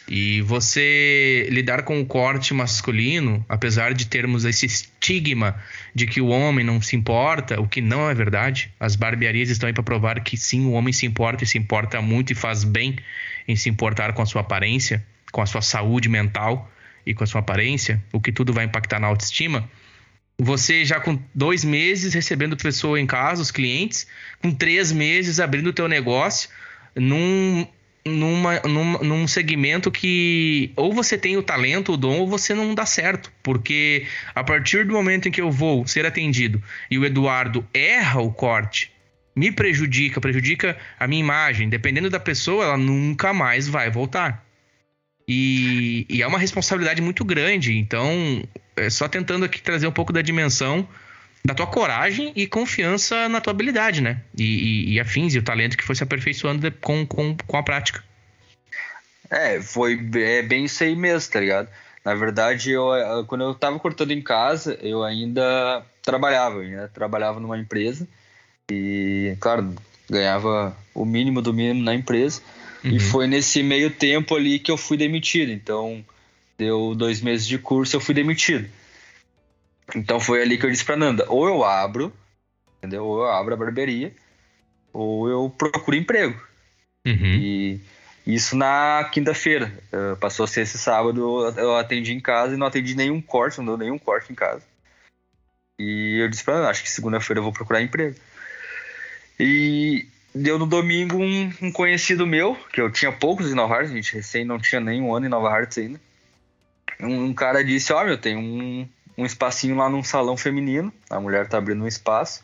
E 0.09 0.43
você 0.43 1.49
lidar 1.51 1.85
com 1.85 2.01
o 2.01 2.05
corte 2.05 2.53
masculino, 2.53 3.45
apesar 3.49 3.95
de 3.95 4.07
termos 4.07 4.45
esse 4.45 4.67
estigma 4.67 5.57
de 5.95 6.07
que 6.07 6.21
o 6.21 6.27
homem 6.27 6.65
não 6.65 6.83
se 6.83 6.97
importa, 6.97 7.61
o 7.61 7.69
que 7.69 7.81
não 7.81 8.11
é 8.11 8.15
verdade, 8.15 8.71
as 8.81 8.97
barbearias 8.97 9.49
estão 9.49 9.69
aí 9.69 9.73
para 9.73 9.83
provar 9.83 10.21
que 10.23 10.37
sim, 10.37 10.67
o 10.67 10.73
homem 10.73 10.93
se 10.93 11.07
importa 11.07 11.45
e 11.45 11.47
se 11.47 11.57
importa 11.57 12.03
muito 12.03 12.33
e 12.33 12.35
faz 12.35 12.65
bem 12.65 12.99
em 13.47 13.57
se 13.57 13.69
importar 13.69 14.13
com 14.13 14.23
a 14.23 14.27
sua 14.27 14.41
aparência, 14.41 15.05
com 15.33 15.41
a 15.41 15.47
sua 15.47 15.63
saúde 15.63 16.09
mental 16.09 16.71
e 17.05 17.15
com 17.15 17.25
a 17.25 17.27
sua 17.27 17.41
aparência, 17.41 18.01
o 18.13 18.21
que 18.21 18.31
tudo 18.31 18.53
vai 18.53 18.65
impactar 18.65 19.01
na 19.01 19.09
autoestima. 19.09 19.69
Você 20.39 20.85
já 20.85 21.01
com 21.01 21.19
dois 21.35 21.65
meses 21.65 22.15
recebendo 22.15 22.57
pessoa 22.57 23.01
em 23.01 23.07
casa, 23.07 23.43
os 23.43 23.51
clientes, 23.51 24.07
com 24.41 24.53
três 24.53 24.93
meses 24.93 25.41
abrindo 25.41 25.69
o 25.69 25.73
teu 25.73 25.89
negócio, 25.89 26.49
num 26.95 27.67
numa, 28.05 28.61
num, 28.61 28.99
num 28.99 29.29
segmento 29.29 29.91
que 29.91 30.73
ou 30.75 30.93
você 30.93 31.17
tem 31.17 31.37
o 31.37 31.43
talento, 31.43 31.93
o 31.93 31.97
dom, 31.97 32.19
ou 32.19 32.29
você 32.29 32.55
não 32.55 32.75
dá 32.75 32.85
certo. 32.85 33.33
Porque 33.43 34.07
a 34.35 34.43
partir 34.43 34.85
do 34.85 34.93
momento 34.93 35.29
em 35.29 35.31
que 35.31 35.41
eu 35.41 35.51
vou 35.51 35.87
ser 35.87 36.05
atendido 36.05 36.63
e 36.91 36.99
o 36.99 37.05
Eduardo 37.05 37.67
erra 37.73 38.21
o 38.21 38.33
corte, 38.33 38.93
me 39.35 39.51
prejudica, 39.51 40.21
prejudica 40.21 40.77
a 40.99 41.07
minha 41.07 41.21
imagem, 41.21 41.69
dependendo 41.69 42.11
da 42.11 42.21
pessoa, 42.21 42.65
ela 42.65 42.77
nunca 42.77 43.33
mais 43.33 43.69
vai 43.69 43.91
voltar. 43.91 44.45
E, 45.35 46.07
e 46.11 46.23
é 46.23 46.27
uma 46.27 46.39
responsabilidade 46.39 47.01
muito 47.01 47.25
grande. 47.25 47.79
Então, 47.79 48.43
é 48.77 48.91
só 48.91 49.09
tentando 49.09 49.47
aqui 49.47 49.63
trazer 49.63 49.87
um 49.87 49.93
pouco 49.93 50.13
da 50.13 50.21
dimensão 50.21 50.87
da 51.43 51.55
tua 51.55 51.67
coragem 51.67 52.33
e 52.37 52.47
confiança 52.47 53.29
na 53.31 53.41
tua 53.41 53.53
habilidade, 53.53 54.03
né? 54.03 54.21
E, 54.39 54.45
e, 54.45 54.93
e 54.93 55.01
afins, 55.01 55.35
e 55.35 55.39
o 55.39 55.43
talento 55.43 55.77
que 55.77 55.85
foi 55.85 55.95
se 55.95 56.03
aperfeiçoando 56.03 56.71
com, 56.73 57.07
com, 57.07 57.35
com 57.47 57.57
a 57.57 57.63
prática. 57.63 58.05
É, 59.31 59.61
foi 59.61 59.99
é 60.17 60.43
bem 60.43 60.67
isso 60.67 60.85
aí 60.85 60.95
mesmo, 60.95 61.33
tá 61.33 61.41
ligado? 61.41 61.69
Na 62.05 62.15
verdade, 62.15 62.71
eu, 62.71 62.91
quando 63.27 63.43
eu 63.45 63.55
tava 63.55 63.79
cortando 63.79 64.11
em 64.11 64.21
casa, 64.21 64.79
eu 64.83 65.03
ainda 65.03 65.83
trabalhava, 66.03 66.57
eu 66.57 66.63
ainda 66.63 66.89
trabalhava 66.89 67.41
numa 67.41 67.59
empresa 67.59 68.07
e, 68.71 69.35
claro, 69.41 69.75
ganhava 70.11 70.77
o 70.95 71.07
mínimo 71.07 71.41
do 71.41 71.55
mínimo 71.55 71.83
na 71.83 71.95
empresa. 71.95 72.43
Uhum. 72.85 72.91
E 72.91 73.01
foi 73.01 73.27
nesse 73.27 73.63
meio 73.63 73.91
tempo 73.91 74.35
ali 74.35 74.59
que 74.59 74.71
eu 74.71 74.77
fui 74.77 74.97
demitido. 74.97 75.53
Então, 75.53 76.05
deu 76.59 76.95
dois 76.95 77.21
meses 77.21 77.47
de 77.47 77.59
curso, 77.59 77.97
eu 77.97 78.01
fui 78.01 78.15
demitido. 78.15 78.69
Então 79.95 80.21
foi 80.21 80.43
ali 80.43 80.57
que 80.57 80.65
eu 80.65 80.71
disse 80.71 80.85
pra 80.85 80.97
Nanda, 80.97 81.27
ou 81.29 81.47
eu 81.47 81.65
abro, 81.65 82.13
entendeu? 82.79 83.05
Ou 83.05 83.23
eu 83.23 83.31
abro 83.31 83.55
a 83.55 83.57
barbearia, 83.57 84.13
ou 84.93 85.29
eu 85.29 85.51
procuro 85.51 85.97
emprego. 85.97 86.41
Uhum. 87.07 87.35
E 87.37 87.81
isso 88.27 88.57
na 88.57 89.09
quinta-feira. 89.13 89.73
Uh, 89.93 90.17
passou 90.17 90.45
a 90.45 90.49
ser 90.49 90.63
esse 90.63 90.79
sábado, 90.79 91.53
eu 91.57 91.77
atendi 91.77 92.13
em 92.13 92.21
casa 92.21 92.55
e 92.55 92.57
não 92.57 92.67
atendi 92.67 92.95
nenhum 92.95 93.21
corte, 93.21 93.59
não 93.59 93.67
deu 93.67 93.77
nenhum 93.77 93.99
corte 93.99 94.33
em 94.33 94.35
casa. 94.35 94.63
E 95.79 96.23
eu 96.23 96.29
disse 96.29 96.45
pra 96.45 96.55
ela, 96.55 96.71
acho 96.71 96.83
que 96.83 96.91
segunda-feira 96.91 97.41
eu 97.41 97.45
vou 97.45 97.53
procurar 97.53 97.83
emprego. 97.83 98.17
E 99.39 100.07
deu 100.35 100.59
no 100.59 100.67
domingo 100.67 101.17
um, 101.17 101.53
um, 101.61 101.73
conhecido 101.73 102.27
meu, 102.27 102.57
que 102.73 102.81
eu 102.81 102.91
tinha 102.91 103.13
poucos 103.13 103.51
em 103.51 103.55
Nova 103.55 103.75
Hartz, 103.75 103.91
a 103.91 103.95
gente 103.95 104.15
recém 104.15 104.45
não 104.45 104.59
tinha 104.59 104.81
nenhum 104.81 105.15
ano 105.15 105.27
em 105.27 105.29
Nova 105.29 105.49
Hartz 105.49 105.79
ainda. 105.79 106.01
Um, 107.01 107.27
um 107.27 107.35
cara 107.35 107.63
disse, 107.63 107.93
ó, 107.93 108.01
oh, 108.01 108.05
meu, 108.05 108.17
tem 108.17 108.37
um, 108.37 108.89
um 109.17 109.27
espacinho 109.27 109.77
lá 109.77 109.89
num 109.89 110.03
salão 110.03 110.37
feminino, 110.37 110.93
a 111.11 111.21
mulher 111.21 111.49
tá 111.49 111.59
abrindo 111.59 111.85
um 111.85 111.89
espaço. 111.89 112.43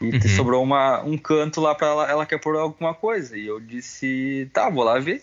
E 0.00 0.10
uhum. 0.10 0.20
sobrou 0.34 0.62
uma, 0.62 1.02
um 1.02 1.18
canto 1.18 1.60
lá 1.60 1.74
para 1.74 1.88
ela, 1.88 2.10
ela 2.10 2.26
quer 2.26 2.38
pôr 2.38 2.56
alguma 2.56 2.94
coisa. 2.94 3.36
E 3.36 3.46
eu 3.46 3.60
disse, 3.60 4.48
tá, 4.52 4.70
vou 4.70 4.82
lá 4.82 4.98
ver. 4.98 5.22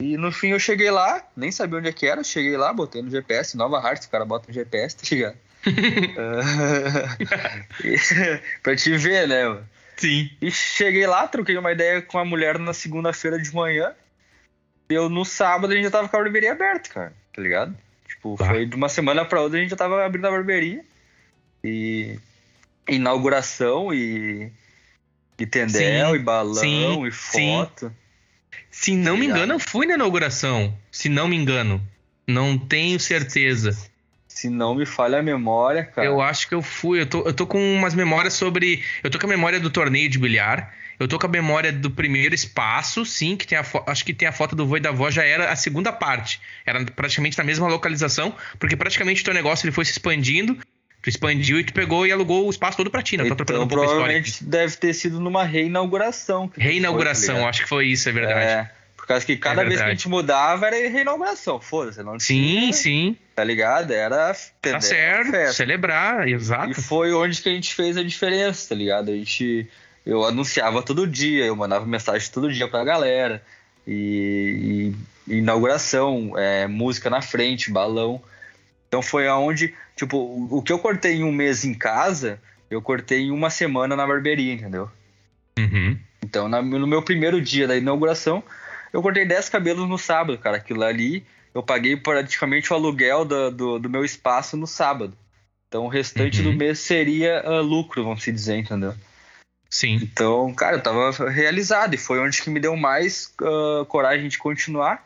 E 0.00 0.16
no 0.16 0.32
fim 0.32 0.48
eu 0.48 0.58
cheguei 0.58 0.90
lá, 0.90 1.22
nem 1.36 1.52
sabia 1.52 1.78
onde 1.78 1.88
é 1.88 1.92
que 1.92 2.06
era, 2.06 2.24
cheguei 2.24 2.56
lá, 2.56 2.72
botei 2.72 3.02
no 3.02 3.10
GPS, 3.10 3.56
Nova 3.56 3.78
Hartz, 3.78 4.06
o 4.06 4.10
cara 4.10 4.24
bota 4.24 4.46
no 4.48 4.54
GPS, 4.54 4.96
tá 4.96 5.02
ligado? 5.10 5.36
pra 8.62 8.74
te 8.74 8.96
ver, 8.96 9.28
né? 9.28 9.62
Sim. 10.02 10.28
E 10.40 10.50
cheguei 10.50 11.06
lá, 11.06 11.28
troquei 11.28 11.56
uma 11.56 11.70
ideia 11.70 12.02
com 12.02 12.18
a 12.18 12.24
mulher 12.24 12.58
na 12.58 12.72
segunda-feira 12.72 13.38
de 13.38 13.54
manhã. 13.54 13.94
Eu 14.88 15.08
no 15.08 15.24
sábado 15.24 15.72
a 15.72 15.76
gente 15.76 15.84
já 15.84 15.92
tava 15.92 16.08
com 16.08 16.16
a 16.16 16.20
barbearia 16.20 16.50
aberta, 16.50 16.90
cara, 16.90 17.12
tá 17.32 17.40
ligado? 17.40 17.78
Tipo, 18.08 18.34
tá. 18.36 18.46
foi 18.46 18.66
de 18.66 18.74
uma 18.74 18.88
semana 18.88 19.24
pra 19.24 19.40
outra 19.40 19.58
a 19.58 19.62
gente 19.62 19.70
já 19.70 19.76
tava 19.76 20.04
abrindo 20.04 20.26
a 20.26 20.30
barbearia. 20.32 20.84
E 21.62 22.18
inauguração 22.88 23.94
e, 23.94 24.50
e 25.38 25.46
tendel 25.46 26.10
sim, 26.10 26.16
e 26.16 26.18
balão 26.18 26.54
sim, 26.54 27.06
e 27.06 27.10
foto. 27.12 27.86
Sim. 27.86 27.94
Se 28.72 28.96
não 28.96 29.16
me 29.16 29.26
engano, 29.26 29.52
eu 29.54 29.60
fui 29.60 29.86
na 29.86 29.94
inauguração. 29.94 30.76
Se 30.90 31.08
não 31.08 31.28
me 31.28 31.36
engano. 31.36 31.80
Não 32.26 32.58
tenho 32.58 32.98
certeza. 32.98 33.76
Se 34.42 34.50
não 34.50 34.74
me 34.74 34.84
falha 34.84 35.20
a 35.20 35.22
memória, 35.22 35.84
cara. 35.84 36.04
Eu 36.04 36.20
acho 36.20 36.48
que 36.48 36.54
eu 36.54 36.60
fui. 36.60 37.00
Eu 37.00 37.06
tô, 37.06 37.20
eu 37.20 37.32
tô 37.32 37.46
com 37.46 37.60
umas 37.76 37.94
memórias 37.94 38.34
sobre. 38.34 38.82
Eu 39.00 39.08
tô 39.08 39.16
com 39.16 39.26
a 39.26 39.28
memória 39.28 39.60
do 39.60 39.70
torneio 39.70 40.08
de 40.08 40.18
bilhar. 40.18 40.74
Eu 40.98 41.06
tô 41.06 41.16
com 41.16 41.26
a 41.26 41.28
memória 41.28 41.72
do 41.72 41.88
primeiro 41.88 42.34
espaço, 42.34 43.04
sim, 43.04 43.36
que 43.36 43.46
tem 43.46 43.56
a 43.56 43.64
acho 43.86 44.04
que 44.04 44.12
tem 44.12 44.26
a 44.26 44.32
foto 44.32 44.56
do 44.56 44.66
vô 44.66 44.78
e 44.78 44.80
da 44.80 44.88
avó, 44.88 45.08
já 45.12 45.24
era 45.24 45.52
a 45.52 45.54
segunda 45.54 45.92
parte. 45.92 46.40
Era 46.66 46.84
praticamente 46.84 47.38
na 47.38 47.44
mesma 47.44 47.68
localização, 47.68 48.34
porque 48.58 48.76
praticamente 48.76 49.22
o 49.22 49.24
teu 49.24 49.32
negócio 49.32 49.64
ele 49.64 49.72
foi 49.72 49.84
se 49.84 49.92
expandindo 49.92 50.58
Tu 51.00 51.08
expandiu 51.08 51.58
e 51.58 51.64
tu 51.64 51.72
pegou 51.72 52.06
e 52.06 52.12
alugou 52.12 52.46
o 52.46 52.50
espaço 52.50 52.76
todo 52.76 52.88
pra 52.88 53.02
ti, 53.02 53.16
né? 53.16 53.24
Então, 53.26 53.62
um 53.62 53.66
provavelmente 53.66 54.44
deve 54.44 54.76
ter 54.76 54.94
sido 54.94 55.18
numa 55.18 55.42
reinauguração. 55.42 56.48
Reinauguração, 56.56 57.38
foi, 57.38 57.44
acho 57.44 57.62
que 57.62 57.68
foi 57.68 57.86
isso, 57.88 58.08
é 58.08 58.12
verdade. 58.12 58.52
É, 58.52 58.70
por 59.02 59.08
causa 59.08 59.26
que 59.26 59.36
cada 59.36 59.62
é 59.62 59.64
vez 59.64 59.80
que 59.80 59.86
a 59.88 59.90
gente 59.90 60.08
mudava 60.08 60.68
era 60.68 60.88
reinauguração, 60.88 61.60
foda-se. 61.60 62.00
Não 62.04 62.20
sim, 62.20 62.60
tinha, 62.60 62.72
sim. 62.72 63.16
Tá 63.34 63.42
ligado? 63.42 63.90
Era... 63.90 64.32
Tá 64.60 64.80
certo, 64.80 65.32
festa. 65.32 65.54
celebrar, 65.54 66.28
exato. 66.28 66.70
E 66.70 66.74
foi 66.74 67.12
onde 67.12 67.42
que 67.42 67.48
a 67.48 67.52
gente 67.52 67.74
fez 67.74 67.96
a 67.96 68.04
diferença, 68.04 68.68
tá 68.68 68.76
ligado? 68.76 69.10
A 69.10 69.14
gente... 69.14 69.68
Eu 70.06 70.24
anunciava 70.24 70.84
todo 70.84 71.04
dia, 71.04 71.44
eu 71.44 71.56
mandava 71.56 71.84
mensagem 71.84 72.30
todo 72.30 72.52
dia 72.52 72.68
pra 72.68 72.84
galera. 72.84 73.42
E, 73.84 74.94
e 75.26 75.34
inauguração, 75.34 76.38
é, 76.38 76.68
música 76.68 77.10
na 77.10 77.20
frente, 77.20 77.72
balão. 77.72 78.22
Então 78.86 79.02
foi 79.02 79.26
aonde, 79.26 79.74
tipo, 79.96 80.46
o 80.48 80.62
que 80.62 80.72
eu 80.72 80.78
cortei 80.78 81.16
em 81.16 81.24
um 81.24 81.32
mês 81.32 81.64
em 81.64 81.74
casa, 81.74 82.40
eu 82.70 82.80
cortei 82.80 83.22
em 83.22 83.30
uma 83.32 83.50
semana 83.50 83.96
na 83.96 84.06
barbearia, 84.06 84.52
entendeu? 84.52 84.88
Uhum. 85.58 85.98
Então, 86.22 86.48
na, 86.48 86.62
no 86.62 86.86
meu 86.86 87.02
primeiro 87.02 87.40
dia 87.40 87.66
da 87.66 87.76
inauguração, 87.76 88.44
eu 88.92 89.02
cortei 89.02 89.24
10 89.24 89.48
cabelos 89.48 89.88
no 89.88 89.98
sábado, 89.98 90.38
cara. 90.38 90.56
Aquilo 90.58 90.82
ali, 90.82 91.24
eu 91.54 91.62
paguei 91.62 91.96
praticamente 91.96 92.72
o 92.72 92.76
aluguel 92.76 93.24
do, 93.24 93.50
do, 93.50 93.78
do 93.78 93.90
meu 93.90 94.04
espaço 94.04 94.56
no 94.56 94.66
sábado. 94.66 95.16
Então, 95.68 95.86
o 95.86 95.88
restante 95.88 96.42
uhum. 96.42 96.52
do 96.52 96.58
mês 96.58 96.80
seria 96.80 97.42
uh, 97.48 97.62
lucro, 97.62 98.04
vamos 98.04 98.22
se 98.22 98.30
dizer, 98.30 98.56
entendeu? 98.56 98.94
Sim. 99.70 99.98
Então, 100.02 100.52
cara, 100.52 100.76
eu 100.76 100.82
tava 100.82 101.30
realizado 101.30 101.94
e 101.94 101.98
foi 101.98 102.18
onde 102.18 102.42
que 102.42 102.50
me 102.50 102.60
deu 102.60 102.76
mais 102.76 103.32
uh, 103.40 103.86
coragem 103.86 104.28
de 104.28 104.36
continuar. 104.36 105.02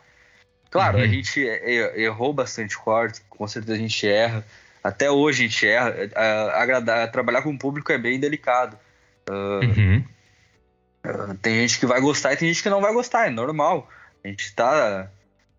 Claro, 0.68 0.98
uhum. 0.98 1.04
a 1.04 1.06
gente 1.06 1.40
errou 1.40 2.32
bastante 2.32 2.76
corte, 2.76 3.20
com 3.30 3.46
certeza 3.46 3.74
a 3.74 3.78
gente 3.78 4.08
erra. 4.08 4.44
Até 4.82 5.08
hoje 5.08 5.44
a 5.44 5.48
gente 5.48 5.66
erra. 5.66 5.94
Agradar, 6.54 7.10
trabalhar 7.12 7.42
com 7.42 7.50
o 7.50 7.58
público 7.58 7.92
é 7.92 7.98
bem 7.98 8.18
delicado. 8.18 8.76
Uh, 9.30 9.64
uhum. 9.64 10.04
Tem 11.42 11.60
gente 11.60 11.78
que 11.78 11.86
vai 11.86 12.00
gostar 12.00 12.32
e 12.32 12.36
tem 12.36 12.48
gente 12.48 12.62
que 12.62 12.70
não 12.70 12.80
vai 12.80 12.92
gostar, 12.92 13.26
é 13.26 13.30
normal. 13.30 13.88
A 14.24 14.28
gente 14.28 14.54
tá, 14.54 15.10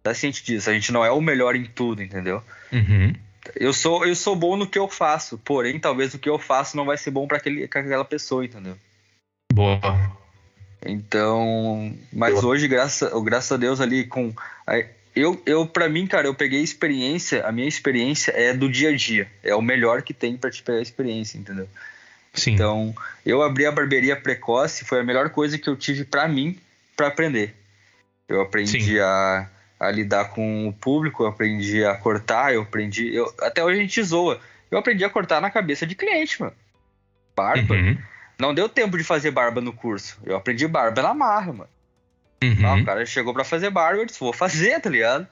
tá 0.03 0.13
ciente 0.13 0.43
disso. 0.43 0.69
A 0.69 0.73
gente 0.73 0.91
não 0.91 1.03
é 1.03 1.11
o 1.11 1.21
melhor 1.21 1.55
em 1.55 1.65
tudo, 1.65 2.01
entendeu? 2.01 2.43
Uhum. 2.71 3.13
Eu 3.55 3.71
sou, 3.71 4.05
eu 4.05 4.15
sou 4.15 4.35
bom 4.35 4.57
no 4.57 4.67
que 4.67 4.77
eu 4.77 4.89
faço, 4.89 5.37
porém, 5.37 5.79
talvez 5.79 6.13
o 6.13 6.19
que 6.19 6.29
eu 6.29 6.37
faço 6.37 6.75
não 6.75 6.85
vai 6.85 6.97
ser 6.97 7.11
bom 7.11 7.27
para 7.27 7.37
aquela 7.37 8.03
pessoa, 8.03 8.43
entendeu? 8.43 8.77
Boa. 9.53 9.79
Então, 10.85 11.93
mas 12.11 12.35
Boa. 12.35 12.47
hoje, 12.47 12.67
graças, 12.67 13.11
graças 13.23 13.51
a 13.51 13.57
Deus, 13.57 13.79
ali 13.79 14.05
com 14.05 14.33
eu, 15.15 15.41
eu 15.45 15.65
para 15.65 15.89
mim, 15.89 16.05
cara, 16.05 16.27
eu 16.27 16.35
peguei 16.35 16.61
experiência, 16.61 17.43
a 17.45 17.51
minha 17.51 17.67
experiência 17.67 18.31
é 18.31 18.53
do 18.53 18.69
dia 18.69 18.89
a 18.89 18.95
dia. 18.95 19.27
É 19.43 19.55
o 19.55 19.61
melhor 19.61 20.03
que 20.03 20.13
tem 20.13 20.37
para 20.37 20.51
te 20.51 20.61
pegar 20.61 20.79
experiência, 20.79 21.37
entendeu? 21.37 21.67
Sim. 22.37 22.53
Então, 22.53 22.95
eu 23.25 23.41
abri 23.41 23.65
a 23.65 23.71
barbearia 23.71 24.15
precoce, 24.15 24.85
foi 24.85 24.99
a 24.99 25.03
melhor 25.03 25.29
coisa 25.29 25.57
que 25.57 25.67
eu 25.67 25.75
tive 25.75 26.05
para 26.05 26.27
mim 26.27 26.57
para 26.95 27.07
aprender. 27.07 27.55
Eu 28.27 28.41
aprendi 28.41 28.99
a, 28.99 29.49
a, 29.79 29.91
lidar 29.91 30.29
com 30.29 30.67
o 30.67 30.73
público, 30.73 31.23
eu 31.23 31.27
aprendi 31.27 31.83
a 31.83 31.95
cortar, 31.95 32.53
eu 32.53 32.61
aprendi. 32.61 33.13
Eu, 33.13 33.33
até 33.41 33.63
hoje 33.63 33.79
a 33.79 33.81
gente 33.81 34.03
zoa. 34.03 34.39
Eu 34.69 34.77
aprendi 34.77 35.03
a 35.03 35.09
cortar 35.09 35.41
na 35.41 35.49
cabeça 35.49 35.85
de 35.85 35.95
cliente, 35.95 36.41
mano. 36.41 36.53
Barba. 37.35 37.73
Uhum. 37.73 37.97
Não 38.39 38.53
deu 38.53 38.67
tempo 38.67 38.97
de 38.97 39.03
fazer 39.03 39.31
barba 39.31 39.61
no 39.61 39.73
curso. 39.73 40.19
Eu 40.23 40.35
aprendi 40.35 40.67
barba 40.67 41.01
na 41.01 41.13
marra, 41.13 41.53
mano. 41.53 41.69
Uhum. 42.43 42.67
Ah, 42.67 42.75
o 42.75 42.85
cara 42.85 43.05
chegou 43.05 43.33
pra 43.33 43.43
fazer 43.43 43.69
barba, 43.69 44.01
eu 44.01 44.05
disse, 44.05 44.19
vou 44.19 44.33
fazer, 44.33 44.79
tá 44.79 44.89
ligado? 44.89 45.27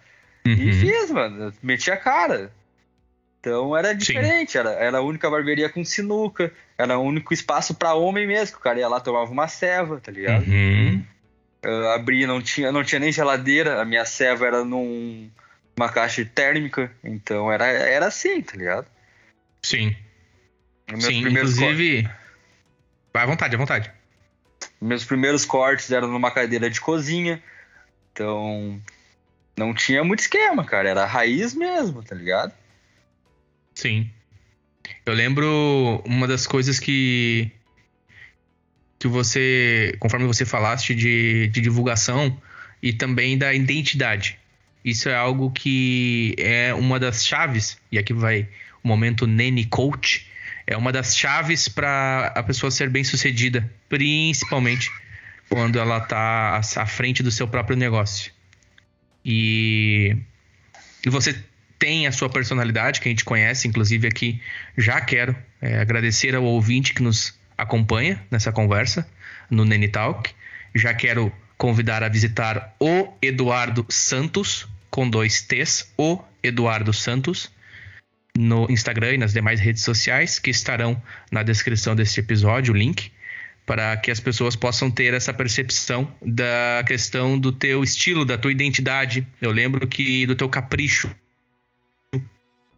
Uhum. 0.46 0.54
E 0.54 0.74
fiz, 0.74 1.12
mano. 1.12 1.54
Meti 1.62 1.92
a 1.92 1.98
cara. 1.98 2.52
Então 3.46 3.78
era 3.78 3.94
diferente, 3.94 4.58
era, 4.58 4.72
era 4.72 4.98
a 4.98 5.02
única 5.02 5.30
barbearia 5.30 5.70
com 5.70 5.86
sinuca, 5.86 6.52
era 6.76 6.98
o 6.98 7.04
único 7.04 7.32
espaço 7.32 7.76
para 7.76 7.94
homem 7.94 8.26
mesmo, 8.26 8.58
o 8.58 8.60
cara 8.60 8.80
ia 8.80 8.88
lá, 8.88 9.00
tomava 9.00 9.32
uma 9.32 9.48
ceva, 9.48 10.02
tá 10.02 10.12
ligado? 10.12 10.48
Uhum. 10.48 11.06
Abria, 11.94 12.26
não 12.26 12.42
tinha, 12.42 12.72
não 12.72 12.84
tinha 12.84 13.00
nem 13.00 13.12
geladeira, 13.12 13.80
a 13.80 13.86
minha 13.86 14.04
ceva 14.04 14.48
era 14.48 14.66
num, 14.66 15.30
uma 15.78 15.90
caixa 15.90 16.26
térmica, 16.26 16.92
então 17.04 17.52
era, 17.52 17.68
era 17.68 18.08
assim, 18.08 18.42
tá 18.42 18.58
ligado? 18.58 18.88
Sim. 19.62 19.96
Sim, 21.00 21.28
inclusive... 21.28 22.10
Vai 23.14 23.24
à 23.24 23.28
vontade, 23.28 23.54
à 23.54 23.60
vontade. 23.60 23.92
Meus 24.82 25.06
primeiros 25.06 25.46
cortes 25.46 25.92
eram 25.92 26.08
numa 26.08 26.32
cadeira 26.32 26.68
de 26.68 26.82
cozinha. 26.82 27.42
Então, 28.12 28.82
não 29.56 29.74
tinha 29.74 30.04
muito 30.04 30.20
esquema, 30.20 30.66
cara. 30.66 30.90
Era 30.90 31.06
raiz 31.06 31.54
mesmo, 31.54 32.04
tá 32.04 32.14
ligado? 32.14 32.52
Sim. 33.76 34.10
Eu 35.06 35.14
lembro 35.14 36.02
uma 36.06 36.28
das 36.28 36.48
coisas 36.48 36.80
que. 36.80 37.52
que 38.98 39.08
você. 39.08 39.96
conforme 40.00 40.26
você 40.26 40.46
falaste 40.46 40.96
de, 40.96 41.48
de 41.50 41.62
divulgação 41.62 42.42
e 42.82 42.94
também 42.94 43.38
da 43.38 43.54
identidade. 43.54 44.40
Isso 44.84 45.10
é 45.10 45.16
algo 45.16 45.52
que 45.52 46.36
é 46.38 46.74
uma 46.74 47.00
das 47.00 47.26
chaves, 47.26 47.78
e 47.92 47.98
aqui 47.98 48.14
vai 48.14 48.48
o 48.84 48.88
momento 48.88 49.26
Nene 49.26 49.66
Coach, 49.66 50.28
é 50.68 50.78
uma 50.78 50.92
das 50.92 51.18
chaves 51.18 51.68
para 51.68 52.32
a 52.36 52.44
pessoa 52.44 52.70
ser 52.70 52.88
bem 52.90 53.04
sucedida, 53.04 53.72
principalmente 53.90 54.92
quando 55.50 55.80
ela 55.80 55.98
está 55.98 56.58
à 56.58 56.86
frente 56.86 57.24
do 57.24 57.32
seu 57.32 57.48
próprio 57.48 57.76
negócio. 57.76 58.32
E, 59.24 60.16
e 61.04 61.10
você 61.10 61.36
tem 61.86 62.08
a 62.08 62.12
sua 62.12 62.28
personalidade, 62.28 63.00
que 63.00 63.08
a 63.08 63.12
gente 63.12 63.24
conhece, 63.24 63.68
inclusive 63.68 64.08
aqui 64.08 64.42
já 64.76 65.00
quero 65.00 65.36
é, 65.62 65.78
agradecer 65.78 66.34
ao 66.34 66.44
ouvinte 66.44 66.96
que 66.96 67.04
nos 67.04 67.38
acompanha 67.56 68.20
nessa 68.32 68.52
conversa 68.52 69.08
no 69.52 69.64
Nene 69.64 69.88
Talk. 69.88 70.32
Já 70.74 70.96
quero 70.96 71.32
convidar 71.60 72.02
a 72.02 72.10
visitar 72.10 72.76
o 72.80 73.14
Eduardo 73.22 73.86
Santos, 73.88 74.68
com 74.90 75.08
dois 75.08 75.44
T's, 75.44 75.94
o 75.96 76.20
Eduardo 76.42 76.92
Santos, 76.92 77.52
no 78.36 78.66
Instagram 78.68 79.14
e 79.14 79.18
nas 79.20 79.34
demais 79.34 79.60
redes 79.60 79.84
sociais, 79.84 80.40
que 80.40 80.50
estarão 80.50 81.00
na 81.32 81.44
descrição 81.44 81.96
deste 81.96 82.20
episódio, 82.20 82.74
o 82.74 82.78
link, 82.78 83.12
para 83.64 83.96
que 83.96 84.10
as 84.10 84.20
pessoas 84.20 84.56
possam 84.56 84.90
ter 84.90 85.14
essa 85.14 85.32
percepção 85.32 86.12
da 86.20 86.84
questão 86.88 87.38
do 87.38 87.52
teu 87.52 87.84
estilo, 87.84 88.26
da 88.26 88.40
tua 88.40 88.52
identidade. 88.52 89.28
Eu 89.40 89.52
lembro 89.52 89.88
que 89.88 90.26
do 90.26 90.34
teu 90.34 90.50
capricho, 90.50 91.14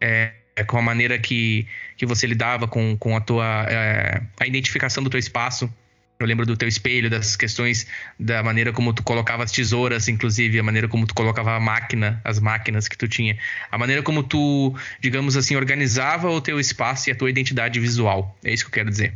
é, 0.00 0.32
com 0.66 0.78
a 0.78 0.82
maneira 0.82 1.18
que, 1.18 1.66
que 1.96 2.06
você 2.06 2.26
lidava 2.26 2.66
com, 2.66 2.96
com 2.96 3.16
a 3.16 3.20
tua 3.20 3.66
é, 3.68 4.22
a 4.38 4.46
identificação 4.46 5.02
do 5.02 5.10
teu 5.10 5.18
espaço. 5.18 5.72
Eu 6.18 6.26
lembro 6.26 6.44
do 6.44 6.56
teu 6.56 6.66
espelho, 6.66 7.08
das 7.08 7.36
questões 7.36 7.86
da 8.18 8.42
maneira 8.42 8.72
como 8.72 8.92
tu 8.92 9.04
colocava 9.04 9.44
as 9.44 9.52
tesouras, 9.52 10.08
inclusive, 10.08 10.58
a 10.58 10.62
maneira 10.64 10.88
como 10.88 11.06
tu 11.06 11.14
colocava 11.14 11.54
a 11.54 11.60
máquina, 11.60 12.20
as 12.24 12.40
máquinas 12.40 12.88
que 12.88 12.98
tu 12.98 13.06
tinha, 13.06 13.38
a 13.70 13.78
maneira 13.78 14.02
como 14.02 14.24
tu, 14.24 14.74
digamos 15.00 15.36
assim, 15.36 15.54
organizava 15.54 16.28
o 16.28 16.40
teu 16.40 16.58
espaço 16.58 17.08
e 17.08 17.12
a 17.12 17.14
tua 17.14 17.30
identidade 17.30 17.78
visual. 17.78 18.36
É 18.42 18.52
isso 18.52 18.64
que 18.64 18.70
eu 18.70 18.74
quero 18.74 18.90
dizer. 18.90 19.14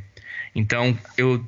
Então, 0.54 0.96
eu 1.16 1.44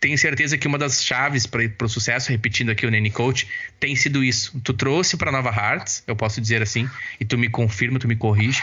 tenho 0.00 0.16
certeza 0.16 0.56
que 0.56 0.68
uma 0.68 0.78
das 0.78 1.02
chaves 1.04 1.46
para 1.46 1.84
o 1.84 1.88
sucesso, 1.88 2.30
repetindo 2.30 2.70
aqui 2.70 2.86
o 2.86 2.90
Nene 2.90 3.10
Coach, 3.10 3.48
tem 3.80 3.96
sido 3.96 4.22
isso. 4.22 4.58
Tu 4.62 4.72
trouxe 4.72 5.16
para 5.16 5.32
Nova 5.32 5.50
Hearts, 5.50 6.04
eu 6.06 6.14
posso 6.14 6.40
dizer 6.40 6.62
assim, 6.62 6.88
e 7.18 7.24
tu 7.24 7.36
me 7.36 7.48
confirma, 7.48 7.98
tu 7.98 8.06
me 8.06 8.14
corrige, 8.14 8.62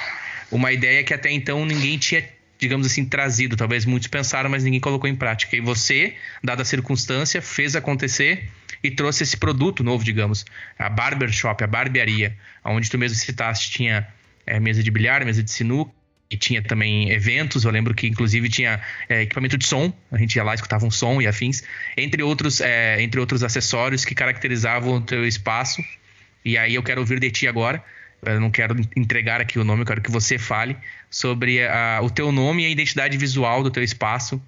uma 0.51 0.71
ideia 0.71 1.03
que 1.03 1.13
até 1.13 1.31
então 1.31 1.65
ninguém 1.65 1.97
tinha 1.97 2.23
digamos 2.57 2.87
assim, 2.87 3.05
trazido. 3.05 3.55
Talvez 3.55 3.85
muitos 3.85 4.07
pensaram, 4.07 4.49
mas 4.49 4.63
ninguém 4.63 4.79
colocou 4.79 5.09
em 5.09 5.15
prática. 5.15 5.55
E 5.55 5.61
você, 5.61 6.15
dada 6.43 6.61
a 6.61 6.65
circunstância, 6.65 7.41
fez 7.41 7.75
acontecer 7.75 8.49
e 8.83 8.91
trouxe 8.91 9.23
esse 9.23 9.37
produto 9.37 9.83
novo, 9.83 10.03
digamos. 10.03 10.45
A 10.77 10.89
barbershop, 10.89 11.63
a 11.63 11.67
barbearia, 11.67 12.37
onde 12.63 12.89
tu 12.89 12.97
mesmo 12.97 13.17
citaste, 13.17 13.71
tinha 13.71 14.07
é, 14.45 14.59
mesa 14.59 14.81
de 14.81 14.89
bilhar, 14.89 15.25
mesa 15.25 15.43
de 15.43 15.51
sinuca, 15.51 15.91
e 16.29 16.37
tinha 16.37 16.61
também 16.61 17.11
eventos. 17.11 17.63
Eu 17.63 17.71
lembro 17.71 17.93
que, 17.93 18.07
inclusive, 18.07 18.49
tinha 18.49 18.81
é, 19.07 19.21
equipamento 19.21 19.57
de 19.57 19.65
som. 19.65 19.93
A 20.11 20.17
gente 20.17 20.35
ia 20.35 20.43
lá, 20.43 20.53
escutava 20.55 20.85
um 20.85 20.91
som 20.91 21.21
e 21.21 21.27
afins. 21.27 21.63
Entre 21.95 22.23
outros, 22.23 22.61
é, 22.61 23.01
entre 23.01 23.19
outros 23.19 23.43
acessórios 23.43 24.03
que 24.03 24.15
caracterizavam 24.15 24.95
o 24.95 25.01
teu 25.01 25.25
espaço. 25.25 25.83
E 26.43 26.57
aí 26.57 26.75
eu 26.75 26.83
quero 26.83 27.01
ouvir 27.01 27.19
de 27.19 27.31
ti 27.31 27.47
agora 27.47 27.83
eu 28.33 28.39
não 28.39 28.49
quero 28.49 28.75
entregar 28.95 29.41
aqui 29.41 29.59
o 29.59 29.63
nome, 29.63 29.81
eu 29.81 29.85
quero 29.85 30.01
que 30.01 30.11
você 30.11 30.37
fale 30.37 30.75
sobre 31.09 31.65
a, 31.65 31.99
o 32.01 32.09
teu 32.09 32.31
nome 32.31 32.63
e 32.63 32.65
a 32.65 32.69
identidade 32.69 33.17
visual 33.17 33.63
do 33.63 33.69
teu 33.69 33.83
espaço, 33.83 34.41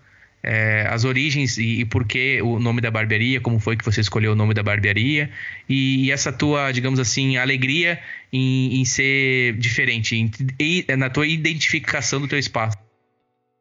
é, 0.43 0.87
as 0.89 1.03
origens 1.03 1.57
e, 1.57 1.81
e 1.81 1.85
por 1.85 2.05
que 2.05 2.41
o 2.41 2.59
nome 2.59 2.81
da 2.81 2.89
barbearia, 2.91 3.41
como 3.41 3.59
foi 3.59 3.75
que 3.75 3.83
você 3.83 4.01
escolheu 4.01 4.31
o 4.31 4.35
nome 4.35 4.53
da 4.53 4.63
barbearia 4.63 5.29
e, 5.67 6.05
e 6.05 6.11
essa 6.11 6.31
tua, 6.31 6.71
digamos 6.71 6.99
assim, 6.99 7.37
alegria 7.37 7.99
em, 8.31 8.79
em 8.79 8.85
ser 8.85 9.53
diferente, 9.57 10.15
em, 10.15 10.31
em, 10.59 10.85
na 10.95 11.09
tua 11.09 11.27
identificação 11.27 12.21
do 12.21 12.27
teu 12.27 12.39
espaço. 12.39 12.77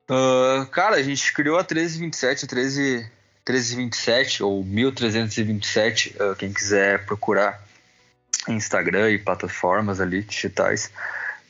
Uh, 0.08 0.64
cara, 0.66 0.96
a 0.96 1.02
gente 1.02 1.32
criou 1.32 1.56
a 1.56 1.62
1327, 1.62 2.44
a 2.44 2.48
13, 2.48 2.80
1327 3.48 4.42
ou 4.42 4.62
1327, 4.62 6.14
uh, 6.20 6.36
quem 6.36 6.52
quiser 6.52 7.04
procurar 7.04 7.64
Instagram 8.48 9.10
e 9.10 9.18
plataformas 9.18 10.00
ali 10.00 10.22
digitais. 10.22 10.92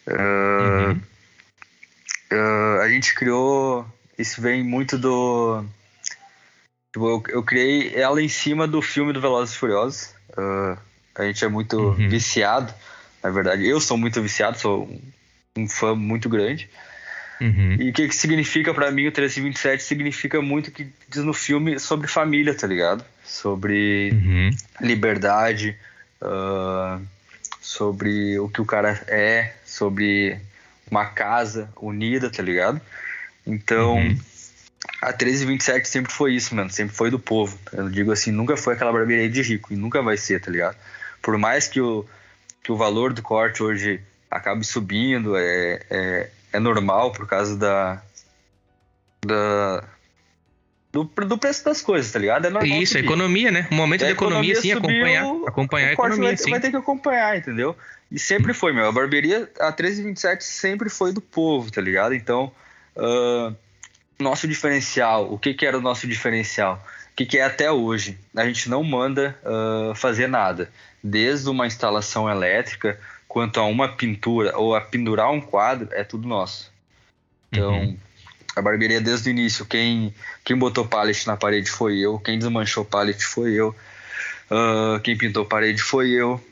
Uh, 0.07 0.91
uhum. 0.91 1.01
uh, 2.33 2.81
a 2.81 2.89
gente 2.89 3.15
criou. 3.15 3.87
Isso 4.19 4.41
vem 4.41 4.63
muito 4.63 4.97
do. 4.97 5.65
Tipo, 6.93 7.09
eu, 7.09 7.23
eu, 7.29 7.43
criei 7.43 7.95
ela 7.95 8.23
em 8.23 8.29
cima 8.29 8.67
do 8.67 8.81
filme 8.81 9.13
do 9.13 9.21
Velozes 9.21 9.55
e 9.55 9.59
Furiosos. 9.59 10.15
Uh, 10.31 10.79
a 11.15 11.25
gente 11.25 11.45
é 11.45 11.49
muito 11.49 11.79
uhum. 11.79 12.09
viciado, 12.09 12.73
na 13.23 13.31
verdade. 13.31 13.67
Eu 13.67 13.81
sou 13.81 13.97
muito 13.97 14.21
viciado, 14.23 14.59
sou 14.59 14.89
um 15.57 15.69
fã 15.69 15.95
muito 15.95 16.29
grande. 16.29 16.69
Uhum. 17.41 17.77
E 17.79 17.91
o 17.91 17.93
que, 17.93 18.09
que 18.09 18.15
significa 18.15 18.73
para 18.73 18.91
mim 18.91 19.03
o 19.03 19.13
1327? 19.13 19.83
Significa 19.83 20.41
muito 20.41 20.69
o 20.69 20.71
que 20.71 20.89
diz 21.09 21.23
no 21.23 21.35
filme 21.35 21.79
sobre 21.79 22.09
família, 22.09 22.55
tá 22.55 22.67
ligado? 22.67 23.05
Sobre 23.25 24.11
uhum. 24.13 24.51
liberdade, 24.81 25.77
uh, 26.23 27.05
sobre 27.61 28.39
o 28.39 28.49
que 28.49 28.61
o 28.61 28.65
cara 28.65 29.03
é, 29.07 29.53
sobre 29.67 30.41
uma 30.91 31.05
casa 31.05 31.69
unida, 31.81 32.31
tá 32.31 32.43
ligado? 32.43 32.81
Então, 33.47 33.97
uhum. 33.97 34.19
a 35.01 35.09
1327 35.09 35.89
sempre 35.89 36.13
foi 36.13 36.35
isso, 36.35 36.55
mano, 36.55 36.71
sempre 36.71 36.95
foi 36.95 37.11
do 37.11 37.19
povo. 37.19 37.59
Eu 37.73 37.89
digo 37.89 38.11
assim, 38.11 38.31
nunca 38.31 38.57
foi 38.57 38.75
aquela 38.75 38.93
barbearia 38.93 39.29
de 39.29 39.43
rico 39.43 39.73
e 39.73 39.77
nunca 39.77 40.03
vai 40.03 40.17
ser, 40.17 40.41
tá 40.41 40.51
ligado? 40.51 40.77
Por 41.23 41.39
mais 41.39 41.69
que 41.69 41.81
o, 41.81 42.05
que 42.63 42.73
o 42.73 42.77
valor 42.77 43.13
do 43.13 43.23
corte 43.23 43.63
hoje 43.63 44.01
acabe 44.31 44.65
subindo, 44.65 45.37
é, 45.37 45.81
é, 45.89 46.31
é 46.53 46.59
normal 46.59 47.13
por 47.13 47.27
causa 47.27 47.57
da, 47.57 48.03
da, 49.25 49.85
do, 50.93 51.05
do 51.05 51.39
preço 51.39 51.65
das 51.65 51.81
coisas, 51.83 52.11
tá 52.11 52.19
ligado? 52.19 52.47
É 52.59 52.67
Isso, 52.67 52.97
a 52.97 53.01
economia, 53.01 53.51
né? 53.51 53.69
O 53.71 53.75
momento 53.75 54.01
da 54.01 54.11
economia, 54.11 54.53
economia 54.53 54.63
sim, 54.63 54.73
acompanhar, 54.73 55.49
acompanhar 55.49 55.89
a 55.89 55.93
economia, 55.93 56.29
vai, 56.29 56.37
sim. 56.37 56.51
vai 56.51 56.61
ter 56.61 56.71
que 56.71 56.77
acompanhar, 56.77 57.37
entendeu? 57.37 57.77
E 58.11 58.19
sempre 58.19 58.55
foi, 58.55 58.73
meu. 58.73 58.87
A 58.87 58.93
barbearia, 58.93 59.51
a 59.59 59.67
1327 59.67 60.45
sempre 60.45 60.89
foi 60.89 61.13
do 61.13 61.21
povo, 61.21 61.71
tá 61.71 61.81
ligado? 61.81 62.15
Então, 62.15 62.53
uh, 62.97 63.55
nosso 64.19 64.49
diferencial, 64.49 65.33
o 65.33 65.39
que 65.39 65.55
que 65.55 65.67
era 65.67 65.79
o 65.79 65.81
nosso 65.81 66.07
diferencial? 66.07 66.83
O 67.13 67.17
que 67.17 67.27
que 67.27 67.39
é 67.39 67.45
até 67.45 67.71
hoje? 67.71 68.19
A 68.37 68.45
gente 68.45 68.69
não 68.69 68.83
manda 68.83 69.39
uh, 69.43 69.95
fazer 69.95 70.27
nada. 70.27 70.71
Desde 71.03 71.49
uma 71.49 71.67
instalação 71.67 72.29
elétrica, 72.29 72.99
quanto 73.29 73.61
a 73.61 73.65
uma 73.65 73.89
pintura 73.89 74.57
ou 74.59 74.75
a 74.75 74.81
pendurar 74.81 75.31
um 75.31 75.41
quadro, 75.41 75.89
é 75.93 76.05
tudo 76.05 76.27
nosso. 76.27 76.71
Então, 77.51 77.73
uhum 77.73 77.97
a 78.57 78.63
barbearia 78.63 79.01
desde 79.01 79.29
o 79.29 79.31
início. 79.31 79.67
Quem, 79.67 80.15
quem 80.43 80.57
botou 80.57 80.87
pallet 80.87 81.27
na 81.27 81.37
parede 81.37 81.71
foi 81.71 81.99
eu. 81.99 82.19
Quem 82.19 82.39
desmanchou 82.39 82.87
pallet 82.87 83.23
foi 83.23 83.53
eu. 83.53 83.77
Uh, 84.51 84.99
quem 85.01 85.17
pintou 85.17 85.45
parede 85.45 85.83
foi 85.83 86.11
eu. 86.11 86.43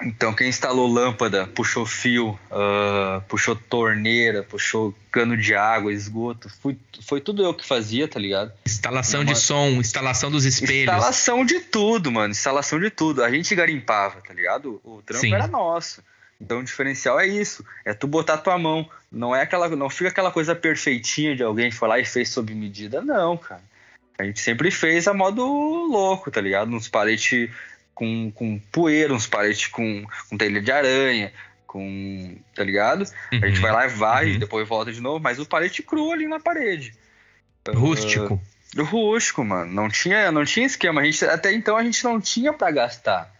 Então, 0.00 0.32
quem 0.32 0.48
instalou 0.48 0.86
lâmpada, 0.86 1.46
puxou 1.48 1.84
fio, 1.84 2.38
uh, 2.50 3.20
puxou 3.28 3.56
torneira, 3.56 4.44
puxou 4.44 4.94
cano 5.10 5.36
de 5.36 5.54
água, 5.56 5.92
esgoto. 5.92 6.48
Fui, 6.60 6.78
foi 7.02 7.20
tudo 7.20 7.42
eu 7.42 7.52
que 7.52 7.66
fazia, 7.66 8.06
tá 8.06 8.20
ligado? 8.20 8.52
Instalação 8.64 9.22
Uma... 9.22 9.32
de 9.32 9.40
som, 9.40 9.66
instalação 9.80 10.30
dos 10.30 10.44
espelhos. 10.44 10.94
Instalação 10.94 11.44
de 11.44 11.60
tudo, 11.60 12.12
mano. 12.12 12.30
Instalação 12.30 12.78
de 12.78 12.90
tudo. 12.90 13.24
A 13.24 13.30
gente 13.30 13.52
garimpava, 13.56 14.20
tá 14.20 14.32
ligado? 14.32 14.80
O 14.84 15.02
trampo 15.02 15.20
Sim. 15.20 15.34
era 15.34 15.48
nosso. 15.48 16.00
Então 16.40 16.60
o 16.60 16.64
diferencial 16.64 17.18
é 17.18 17.26
isso, 17.26 17.64
é 17.84 17.92
tu 17.92 18.06
botar 18.06 18.38
tua 18.38 18.56
mão, 18.56 18.88
não 19.10 19.34
é 19.34 19.42
aquela, 19.42 19.68
não 19.70 19.90
fica 19.90 20.08
aquela 20.08 20.30
coisa 20.30 20.54
perfeitinha 20.54 21.34
de 21.34 21.42
alguém 21.42 21.68
que 21.68 21.76
foi 21.76 21.88
lá 21.88 21.98
e 21.98 22.04
fez 22.04 22.28
sob 22.28 22.54
medida, 22.54 23.00
não, 23.02 23.36
cara. 23.36 23.62
A 24.16 24.24
gente 24.24 24.40
sempre 24.40 24.70
fez 24.70 25.06
a 25.08 25.14
modo 25.14 25.44
louco, 25.44 26.30
tá 26.30 26.40
ligado? 26.40 26.70
Uns 26.72 26.88
paletes 26.88 27.50
com, 27.98 28.30
com 28.30 28.60
poeira, 28.70 29.12
uns 29.12 29.26
paletes 29.26 29.66
com, 29.66 30.06
com 30.30 30.38
telha 30.38 30.62
de 30.62 30.70
aranha, 30.70 31.32
com. 31.66 32.36
tá 32.54 32.62
ligado? 32.62 33.00
Uhum, 33.32 33.40
a 33.42 33.46
gente 33.48 33.56
uhum. 33.56 33.62
vai 33.62 33.72
lá 33.72 33.86
e 33.86 33.88
vai, 33.88 34.24
uhum. 34.26 34.32
e 34.34 34.38
depois 34.38 34.68
volta 34.68 34.92
de 34.92 35.00
novo, 35.00 35.18
mas 35.18 35.40
o 35.40 35.46
palete 35.46 35.82
cru 35.82 36.12
ali 36.12 36.28
na 36.28 36.38
parede. 36.38 36.94
Rústico. 37.68 38.40
Uh, 38.76 38.84
rústico, 38.84 39.44
mano. 39.44 39.72
Não 39.72 39.88
tinha, 39.88 40.30
não 40.30 40.44
tinha 40.44 40.64
esquema. 40.64 41.00
A 41.00 41.04
gente, 41.04 41.24
até 41.24 41.52
então 41.52 41.76
a 41.76 41.82
gente 41.82 42.04
não 42.04 42.20
tinha 42.20 42.52
para 42.52 42.70
gastar, 42.70 43.24
tá 43.24 43.32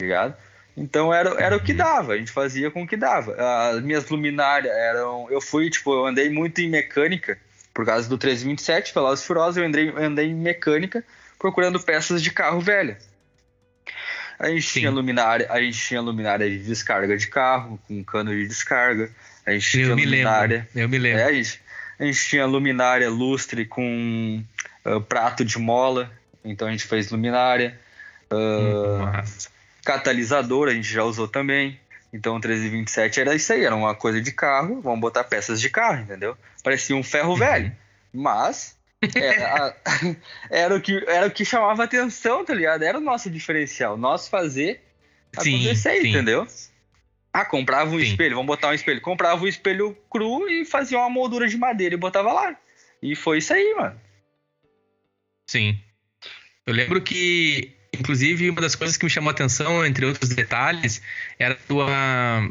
ligado? 0.00 0.36
Então 0.76 1.14
era, 1.14 1.40
era 1.40 1.56
o 1.56 1.62
que 1.62 1.70
uhum. 1.70 1.78
dava, 1.78 2.14
a 2.14 2.18
gente 2.18 2.32
fazia 2.32 2.72
com 2.72 2.82
o 2.82 2.86
que 2.86 2.96
dava. 2.96 3.36
As 3.38 3.80
minhas 3.82 4.08
luminárias 4.08 4.74
eram. 4.74 5.28
Eu 5.30 5.40
fui, 5.40 5.70
tipo, 5.70 5.94
eu 5.94 6.06
andei 6.06 6.28
muito 6.28 6.60
em 6.60 6.68
mecânica, 6.68 7.38
por 7.72 7.86
causa 7.86 8.08
do 8.08 8.18
327, 8.18 8.92
Velozes 8.92 9.24
Furiosos, 9.24 9.58
eu 9.58 9.64
andei, 9.64 9.90
andei 9.96 10.26
em 10.26 10.34
mecânica 10.34 11.04
procurando 11.38 11.78
peças 11.78 12.20
de 12.20 12.32
carro 12.32 12.60
velho. 12.60 12.96
A 14.38 14.48
gente 14.48 14.62
Sim. 14.62 14.80
tinha 14.80 14.90
luminária, 14.90 15.46
a 15.50 15.60
gente 15.60 15.78
tinha 15.78 16.00
luminária 16.00 16.48
de 16.48 16.58
descarga 16.58 17.16
de 17.16 17.26
carro, 17.26 17.80
com 17.86 18.02
cano 18.04 18.30
de 18.30 18.46
descarga. 18.46 19.10
A 19.46 19.52
gente 19.52 19.78
eu 19.78 19.84
tinha 19.84 19.96
me 19.96 20.04
luminária. 20.04 20.68
Lembro. 20.74 20.80
Eu 20.80 20.88
me 20.88 20.98
lembro. 20.98 21.20
É, 21.20 21.24
a, 21.24 21.32
gente, 21.32 21.60
a 21.98 22.04
gente 22.04 22.28
tinha 22.28 22.46
luminária 22.46 23.10
lustre 23.10 23.64
com 23.64 24.42
uh, 24.84 25.00
prato 25.00 25.44
de 25.44 25.58
mola, 25.58 26.10
então 26.44 26.68
a 26.68 26.70
gente 26.70 26.84
fez 26.84 27.10
luminária. 27.10 27.78
Uh, 28.32 29.22
Catalisador 29.84 30.68
a 30.68 30.74
gente 30.74 30.88
já 30.92 31.02
usou 31.02 31.28
também. 31.28 31.78
Então 32.12 32.32
o 32.32 32.38
1327 32.38 33.20
era 33.20 33.34
isso 33.34 33.52
aí, 33.52 33.64
era 33.64 33.74
uma 33.74 33.94
coisa 33.94 34.20
de 34.20 34.32
carro, 34.32 34.80
vamos 34.82 35.00
botar 35.00 35.24
peças 35.24 35.60
de 35.60 35.70
carro, 35.70 36.02
entendeu? 36.02 36.36
Parecia 36.62 36.94
um 36.94 37.02
ferro 37.02 37.34
velho. 37.34 37.72
Mas 38.12 38.76
era, 39.14 39.76
era, 40.50 40.76
o 40.76 40.80
que, 40.80 41.04
era 41.06 41.26
o 41.26 41.30
que 41.30 41.44
chamava 41.44 41.84
atenção, 41.84 42.44
tá 42.44 42.54
ligado? 42.54 42.82
Era 42.82 42.98
o 42.98 43.00
nosso 43.00 43.30
diferencial. 43.30 43.96
Nós 43.96 44.28
fazer 44.28 44.80
acontecer, 45.36 45.96
sim, 45.96 46.02
sim. 46.02 46.08
entendeu? 46.08 46.46
Ah, 47.32 47.46
comprava 47.46 47.90
um 47.90 47.98
Sim. 47.98 48.04
espelho, 48.04 48.36
vamos 48.36 48.46
botar 48.46 48.68
um 48.68 48.74
espelho. 48.74 49.00
Comprava 49.00 49.42
um 49.42 49.48
espelho 49.48 49.96
cru 50.10 50.46
e 50.50 50.66
fazia 50.66 50.98
uma 50.98 51.08
moldura 51.08 51.48
de 51.48 51.56
madeira 51.56 51.94
e 51.94 51.98
botava 51.98 52.30
lá. 52.30 52.54
E 53.02 53.16
foi 53.16 53.38
isso 53.38 53.54
aí, 53.54 53.74
mano. 53.74 53.98
Sim. 55.48 55.80
Eu 56.66 56.74
lembro 56.74 57.00
que, 57.00 57.72
inclusive, 57.92 58.50
uma 58.50 58.60
das 58.60 58.74
coisas 58.74 58.98
que 58.98 59.04
me 59.04 59.10
chamou 59.10 59.30
a 59.30 59.32
atenção, 59.32 59.84
entre 59.84 60.04
outros 60.04 60.28
detalhes, 60.34 61.00
era 61.38 61.54
a 61.54 61.56
tua. 61.56 61.88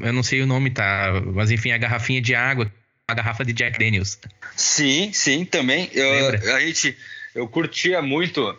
Eu 0.01 0.13
não 0.13 0.23
sei 0.23 0.41
o 0.41 0.47
nome, 0.47 0.71
tá? 0.71 1.11
Mas 1.33 1.51
enfim, 1.51 1.71
a 1.71 1.77
garrafinha 1.77 2.19
de 2.19 2.33
água, 2.33 2.71
a 3.11 3.15
garrafa 3.15 3.45
de 3.45 3.53
Jack 3.53 3.77
Daniels. 3.77 4.17
Sim, 4.55 5.11
sim, 5.13 5.45
também. 5.45 5.89
Eu, 5.93 6.55
a 6.55 6.59
gente. 6.59 6.97
Eu 7.33 7.47
curtia 7.47 8.01
muito. 8.01 8.57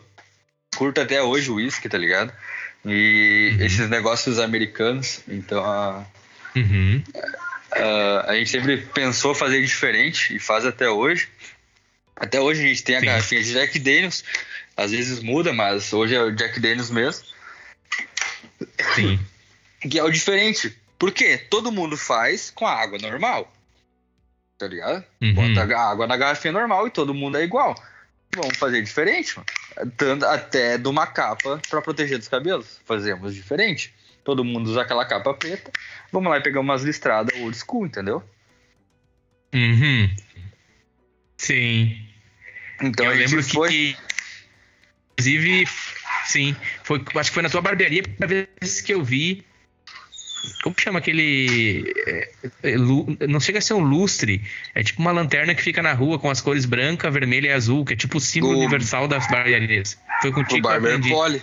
Curto 0.75 1.01
até 1.01 1.21
hoje 1.21 1.51
o 1.51 1.55
uísque, 1.55 1.87
tá 1.87 1.97
ligado? 1.97 2.33
E 2.85 3.53
uhum. 3.53 3.65
esses 3.65 3.89
negócios 3.89 4.39
americanos. 4.39 5.21
Então. 5.27 5.63
A, 5.63 6.05
uhum. 6.55 7.03
a, 7.71 8.31
a 8.31 8.35
gente 8.35 8.49
sempre 8.49 8.77
pensou 8.77 9.35
fazer 9.35 9.61
diferente 9.61 10.35
e 10.35 10.39
faz 10.39 10.65
até 10.65 10.89
hoje. 10.89 11.27
Até 12.15 12.39
hoje 12.39 12.63
a 12.63 12.67
gente 12.67 12.83
tem 12.83 12.95
a 12.95 12.99
Sim. 12.99 13.05
garrafinha 13.05 13.43
de 13.43 13.53
Jack 13.53 13.79
Daniels. 13.79 14.23
Às 14.75 14.91
vezes 14.91 15.19
muda, 15.19 15.53
mas 15.53 15.93
hoje 15.93 16.15
é 16.15 16.21
o 16.21 16.31
Jack 16.31 16.59
Daniels 16.59 16.89
mesmo. 16.89 17.25
Sim. 18.95 19.19
Que 19.81 19.99
é 19.99 20.03
o 20.03 20.09
diferente. 20.09 20.75
Por 20.97 21.11
quê? 21.11 21.37
Todo 21.37 21.71
mundo 21.71 21.97
faz 21.97 22.49
com 22.49 22.65
a 22.65 22.73
água 22.73 22.97
normal. 22.97 23.51
Tá 24.63 24.69
ligado? 24.69 25.03
Uhum. 25.21 25.33
Bota 25.33 25.75
a 25.75 25.89
água 25.89 26.07
na 26.07 26.15
garrafinha 26.15 26.53
normal 26.53 26.87
e 26.87 26.91
todo 26.91 27.13
mundo 27.13 27.37
é 27.37 27.43
igual. 27.43 27.75
Vamos 28.33 28.57
fazer 28.57 28.81
diferente, 28.81 29.35
mano. 29.35 30.25
Até 30.31 30.77
de 30.77 30.87
uma 30.87 31.05
capa 31.05 31.59
para 31.69 31.81
proteger 31.81 32.17
dos 32.17 32.29
cabelos. 32.29 32.79
Fazemos 32.85 33.35
diferente. 33.35 33.93
Todo 34.23 34.45
mundo 34.45 34.69
usa 34.69 34.83
aquela 34.83 35.05
capa 35.05 35.33
preta. 35.33 35.69
Vamos 36.13 36.29
lá 36.29 36.37
e 36.37 36.41
pegar 36.41 36.61
umas 36.61 36.81
listradas 36.81 37.37
old 37.41 37.57
school, 37.57 37.85
entendeu? 37.85 38.23
Uhum. 39.53 40.15
Sim. 41.37 42.07
Então 42.81 43.05
eu 43.05 43.17
lembro 43.17 43.43
foi... 43.43 43.69
que, 43.69 43.97
inclusive, 45.11 45.67
sim, 46.25 46.55
foi, 46.83 47.03
acho 47.15 47.31
que 47.31 47.33
foi 47.33 47.43
na 47.43 47.49
tua 47.49 47.61
barbearia 47.61 48.01
a 48.01 48.03
primeira 48.03 48.47
vez 48.61 48.79
que 48.79 48.93
eu 48.93 49.03
vi. 49.03 49.45
Como 50.61 50.75
chama 50.77 50.99
aquele. 50.99 51.93
É, 52.05 52.29
é, 52.63 52.77
não 53.27 53.39
chega 53.39 53.59
a 53.59 53.61
ser 53.61 53.73
um 53.73 53.81
lustre. 53.81 54.41
É 54.75 54.83
tipo 54.83 55.01
uma 55.01 55.11
lanterna 55.11 55.55
que 55.55 55.61
fica 55.61 55.81
na 55.81 55.93
rua 55.93 56.19
com 56.19 56.29
as 56.29 56.41
cores 56.41 56.65
branca, 56.65 57.09
vermelha 57.09 57.47
e 57.47 57.51
azul, 57.51 57.85
que 57.85 57.93
é 57.93 57.95
tipo 57.95 58.17
o 58.17 58.21
símbolo 58.21 58.55
o... 58.55 58.59
universal 58.59 59.07
das 59.07 59.27
barbearias. 59.27 59.97
Foi 60.21 60.31
contigo 60.31 60.67
o 60.67 60.69
Barber 60.69 60.99
Poli. 61.01 61.41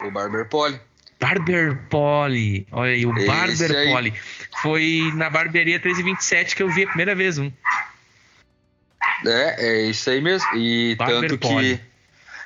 O 0.00 0.10
Barber 0.10 0.48
Poli. 0.48 0.80
Barber 1.20 1.78
Poli. 1.88 2.66
Olha 2.70 2.92
aí, 2.92 3.06
o 3.06 3.16
Esse 3.16 3.26
Barber 3.26 3.76
aí. 3.76 3.92
Poli. 3.92 4.14
Foi 4.62 5.12
na 5.14 5.28
barbearia 5.28 5.78
1327 5.78 6.54
que 6.54 6.62
eu 6.62 6.70
vi 6.70 6.84
a 6.84 6.88
primeira 6.88 7.14
vez 7.14 7.38
um. 7.38 7.50
É, 9.26 9.66
é 9.66 9.82
isso 9.86 10.08
aí 10.10 10.20
mesmo. 10.20 10.48
E 10.54 10.94
Barber 10.94 11.30
tanto 11.30 11.38
que, 11.38 11.80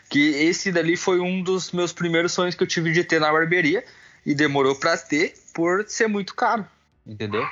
que 0.09 0.28
esse 0.44 0.72
dali 0.72 0.96
foi 0.96 1.20
um 1.20 1.42
dos 1.42 1.70
meus 1.72 1.92
primeiros 1.92 2.33
sonhos 2.33 2.55
que 2.55 2.62
eu 2.62 2.66
tive 2.66 2.92
de 2.92 3.05
ter 3.05 3.20
na 3.20 3.31
barbearia. 3.31 3.85
E 4.24 4.35
demorou 4.35 4.74
para 4.74 4.96
ter 4.96 5.35
por 5.52 5.85
ser 5.88 6.06
muito 6.08 6.35
caro, 6.35 6.64
entendeu? 7.06 7.46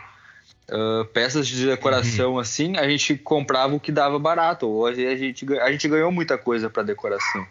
Uh, 0.70 1.04
peças 1.06 1.48
de 1.48 1.66
decoração 1.66 2.34
uhum. 2.34 2.38
assim, 2.38 2.76
a 2.76 2.88
gente 2.88 3.16
comprava 3.16 3.74
o 3.74 3.80
que 3.80 3.90
dava 3.90 4.18
barato. 4.18 4.68
Hoje 4.68 5.04
a 5.04 5.16
gente, 5.16 5.58
a 5.58 5.72
gente 5.72 5.88
ganhou 5.88 6.12
muita 6.12 6.38
coisa 6.38 6.70
para 6.70 6.84
decoração. 6.84 7.44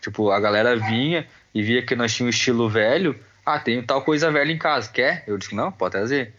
Tipo, 0.00 0.30
a 0.30 0.38
galera 0.38 0.76
vinha 0.76 1.26
e 1.54 1.62
via 1.62 1.82
que 1.82 1.96
nós 1.96 2.14
tínhamos 2.14 2.34
um 2.34 2.38
estilo 2.38 2.68
velho. 2.68 3.18
Ah, 3.44 3.58
tem 3.58 3.82
tal 3.82 4.02
coisa 4.02 4.30
velha 4.30 4.52
em 4.52 4.58
casa, 4.58 4.90
quer? 4.92 5.24
Eu 5.26 5.38
disse, 5.38 5.54
não, 5.54 5.72
pode 5.72 5.92
trazer. 5.92 6.34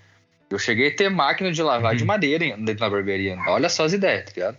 Eu 0.50 0.60
cheguei 0.60 0.90
a 0.90 0.96
ter 0.96 1.10
máquina 1.10 1.52
de 1.52 1.64
lavar 1.64 1.94
uhum. 1.94 1.98
de 1.98 2.06
madeira 2.06 2.46
dentro 2.58 2.76
da 2.76 2.90
barbearia. 2.90 3.36
Olha 3.48 3.68
só 3.68 3.86
as 3.86 3.94
ideias, 3.94 4.26
tá 4.26 4.32
ligado? 4.36 4.58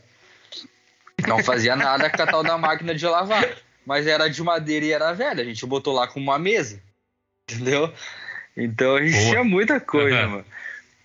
Não 1.26 1.42
fazia 1.44 1.76
nada 1.76 2.10
com 2.10 2.22
a 2.22 2.26
tal 2.26 2.42
da 2.42 2.58
máquina 2.58 2.94
de 2.94 3.06
lavar. 3.06 3.48
Mas 3.86 4.06
era 4.06 4.28
de 4.28 4.42
madeira 4.42 4.84
e 4.84 4.92
era 4.92 5.12
velha. 5.12 5.42
A 5.42 5.46
gente 5.46 5.64
botou 5.66 5.94
lá 5.94 6.08
com 6.08 6.18
uma 6.18 6.38
mesa. 6.38 6.80
Entendeu? 7.52 7.92
Então 8.56 8.96
a 8.96 9.02
gente 9.02 9.16
Boa. 9.16 9.30
tinha 9.30 9.44
muita 9.44 9.80
coisa, 9.80 10.22
uhum. 10.24 10.30
mano. 10.30 10.44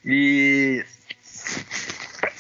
E. 0.03 0.86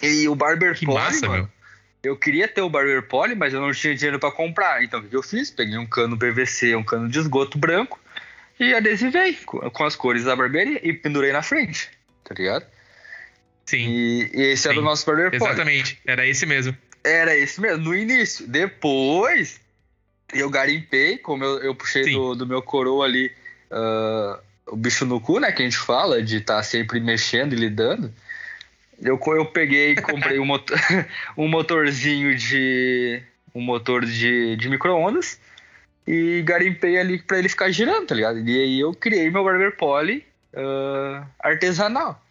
E 0.01 0.27
o 0.27 0.35
Barber 0.35 0.77
que 0.77 0.85
Poly, 0.85 0.97
massa, 0.97 1.27
mano. 1.27 1.43
Meu. 1.43 2.11
Eu 2.11 2.17
queria 2.17 2.47
ter 2.47 2.61
o 2.61 2.69
Barber 2.69 3.07
Poly, 3.07 3.35
mas 3.35 3.53
eu 3.53 3.61
não 3.61 3.71
tinha 3.71 3.95
dinheiro 3.95 4.19
para 4.19 4.31
comprar. 4.31 4.83
Então 4.83 4.99
o 4.99 5.03
que 5.03 5.15
eu 5.15 5.23
fiz? 5.23 5.49
Peguei 5.49 5.77
um 5.77 5.87
cano 5.87 6.17
PVC, 6.17 6.75
um 6.75 6.83
cano 6.83 7.09
de 7.09 7.19
esgoto 7.19 7.57
branco 7.57 7.99
e 8.59 8.73
adesivei 8.73 9.33
com 9.45 9.83
as 9.83 9.95
cores 9.95 10.23
da 10.23 10.35
barbearia 10.35 10.79
e 10.87 10.93
pendurei 10.93 11.31
na 11.31 11.41
frente. 11.41 11.89
Tá 12.23 12.33
ligado? 12.35 12.65
Sim. 13.65 13.89
E, 13.89 14.31
e 14.33 14.41
esse 14.51 14.63
Sim. 14.63 14.69
era 14.69 14.79
o 14.79 14.83
nosso 14.83 15.05
Barber 15.05 15.31
Poly. 15.31 15.43
Exatamente, 15.43 15.99
era 16.05 16.25
esse 16.25 16.45
mesmo. 16.45 16.75
Era 17.03 17.35
esse 17.35 17.59
mesmo, 17.59 17.83
no 17.83 17.95
início. 17.95 18.47
Depois, 18.47 19.59
eu 20.33 20.49
garimpei, 20.49 21.17
como 21.17 21.43
eu, 21.43 21.59
eu 21.59 21.75
puxei 21.75 22.11
do, 22.11 22.35
do, 22.35 22.47
meu 22.47 22.61
coroa 22.61 23.05
ali 23.05 23.31
uh, 23.75 24.39
o 24.67 24.75
bicho 24.75 25.05
no 25.05 25.19
cu, 25.19 25.39
né? 25.39 25.51
Que 25.51 25.61
a 25.61 25.65
gente 25.65 25.77
fala, 25.77 26.23
de 26.23 26.37
estar 26.37 26.57
tá 26.57 26.63
sempre 26.63 26.99
mexendo 26.99 27.53
e 27.53 27.57
lidando. 27.57 28.11
Eu, 29.01 29.19
eu 29.27 29.45
peguei 29.45 29.91
e 29.91 30.01
comprei 30.01 30.39
um, 30.39 30.45
motor, 30.45 30.77
um 31.37 31.47
motorzinho 31.47 32.35
de. 32.35 33.21
um 33.53 33.61
motor 33.61 34.05
de, 34.05 34.55
de 34.55 34.69
micro-ondas 34.69 35.39
e 36.07 36.41
garimpei 36.43 36.99
ali 36.99 37.19
para 37.19 37.39
ele 37.39 37.49
ficar 37.49 37.71
girando, 37.71 38.07
tá 38.07 38.15
ligado? 38.15 38.39
E 38.39 38.61
aí 38.61 38.79
eu 38.79 38.93
criei 38.93 39.29
meu 39.29 39.43
Barber 39.43 39.75
Poly 39.75 40.25
uh, 40.53 41.25
artesanal. 41.39 42.21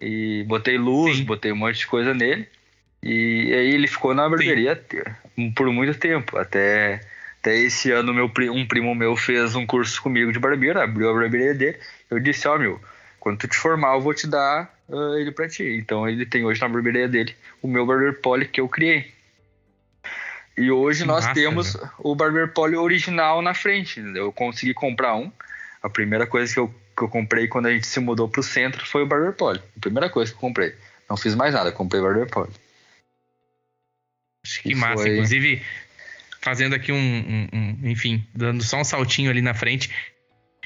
E 0.00 0.44
botei 0.44 0.78
luz, 0.78 1.18
Sim. 1.18 1.24
botei 1.24 1.52
um 1.52 1.56
monte 1.56 1.80
de 1.80 1.86
coisa 1.86 2.14
nele. 2.14 2.48
E 3.02 3.52
aí 3.52 3.74
ele 3.74 3.86
ficou 3.86 4.14
na 4.14 4.28
barbearia 4.28 4.80
Sim. 5.36 5.50
por 5.50 5.70
muito 5.70 5.98
tempo. 5.98 6.38
Até, 6.38 7.00
até 7.40 7.56
esse 7.56 7.90
ano 7.90 8.12
meu, 8.12 8.30
um 8.52 8.66
primo 8.66 8.94
meu 8.94 9.16
fez 9.16 9.54
um 9.54 9.66
curso 9.66 10.00
comigo 10.02 10.30
de 10.30 10.38
barbeiro, 10.38 10.78
abriu 10.78 11.08
a 11.08 11.14
barbearia 11.14 11.54
dele. 11.54 11.78
Eu 12.10 12.20
disse, 12.20 12.46
ó 12.46 12.54
oh, 12.54 12.58
meu, 12.58 12.80
quando 13.18 13.38
tu 13.38 13.48
te 13.48 13.56
formar 13.56 13.94
eu 13.94 14.00
vou 14.00 14.12
te 14.12 14.26
dar 14.26 14.70
uh, 14.88 15.16
ele 15.16 15.32
pra 15.32 15.48
ti. 15.48 15.64
Então 15.64 16.06
ele 16.06 16.26
tem 16.26 16.44
hoje 16.44 16.60
na 16.60 16.68
barbearia 16.68 17.08
dele 17.08 17.34
o 17.62 17.68
meu 17.68 17.86
Barber 17.86 18.20
Poly 18.20 18.46
que 18.46 18.60
eu 18.60 18.68
criei. 18.68 19.12
E 20.56 20.70
hoje 20.70 21.02
que 21.02 21.08
nós 21.08 21.24
massa, 21.24 21.34
temos 21.34 21.74
né? 21.74 21.90
o 21.98 22.14
Barber 22.14 22.52
Poly 22.52 22.76
original 22.76 23.40
na 23.40 23.54
frente. 23.54 24.00
Eu 24.14 24.30
consegui 24.30 24.74
comprar 24.74 25.16
um. 25.16 25.32
A 25.82 25.88
primeira 25.88 26.26
coisa 26.26 26.52
que 26.52 26.60
eu, 26.60 26.68
que 26.94 27.04
eu 27.04 27.08
comprei 27.08 27.48
quando 27.48 27.66
a 27.66 27.72
gente 27.72 27.86
se 27.86 27.98
mudou 28.00 28.28
pro 28.28 28.42
centro 28.42 28.84
foi 28.84 29.02
o 29.02 29.06
Barber 29.06 29.32
Poly. 29.32 29.62
A 29.78 29.80
primeira 29.80 30.10
coisa 30.10 30.30
que 30.30 30.36
eu 30.36 30.40
comprei. 30.40 30.74
Não 31.08 31.16
fiz 31.16 31.34
mais 31.34 31.54
nada, 31.54 31.72
comprei 31.72 32.02
o 32.02 32.04
Barber 32.04 32.28
Poly. 32.28 32.52
Acho 34.44 34.62
que, 34.62 34.70
que 34.70 34.74
massa. 34.74 35.02
Foi... 35.02 35.12
Inclusive, 35.12 35.62
fazendo 36.40 36.74
aqui 36.74 36.90
um, 36.92 36.96
um, 36.96 37.48
um, 37.52 37.90
Enfim, 37.90 38.26
dando 38.34 38.62
só 38.62 38.80
um 38.80 38.84
saltinho 38.84 39.30
ali 39.30 39.42
na 39.42 39.54
frente. 39.54 39.90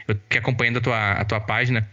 Eu 0.07 0.15
tô 0.15 0.39
acompanhando 0.39 0.79
a 0.79 0.81
tua, 0.81 1.13
a 1.13 1.25
tua 1.25 1.41
página 1.41 1.89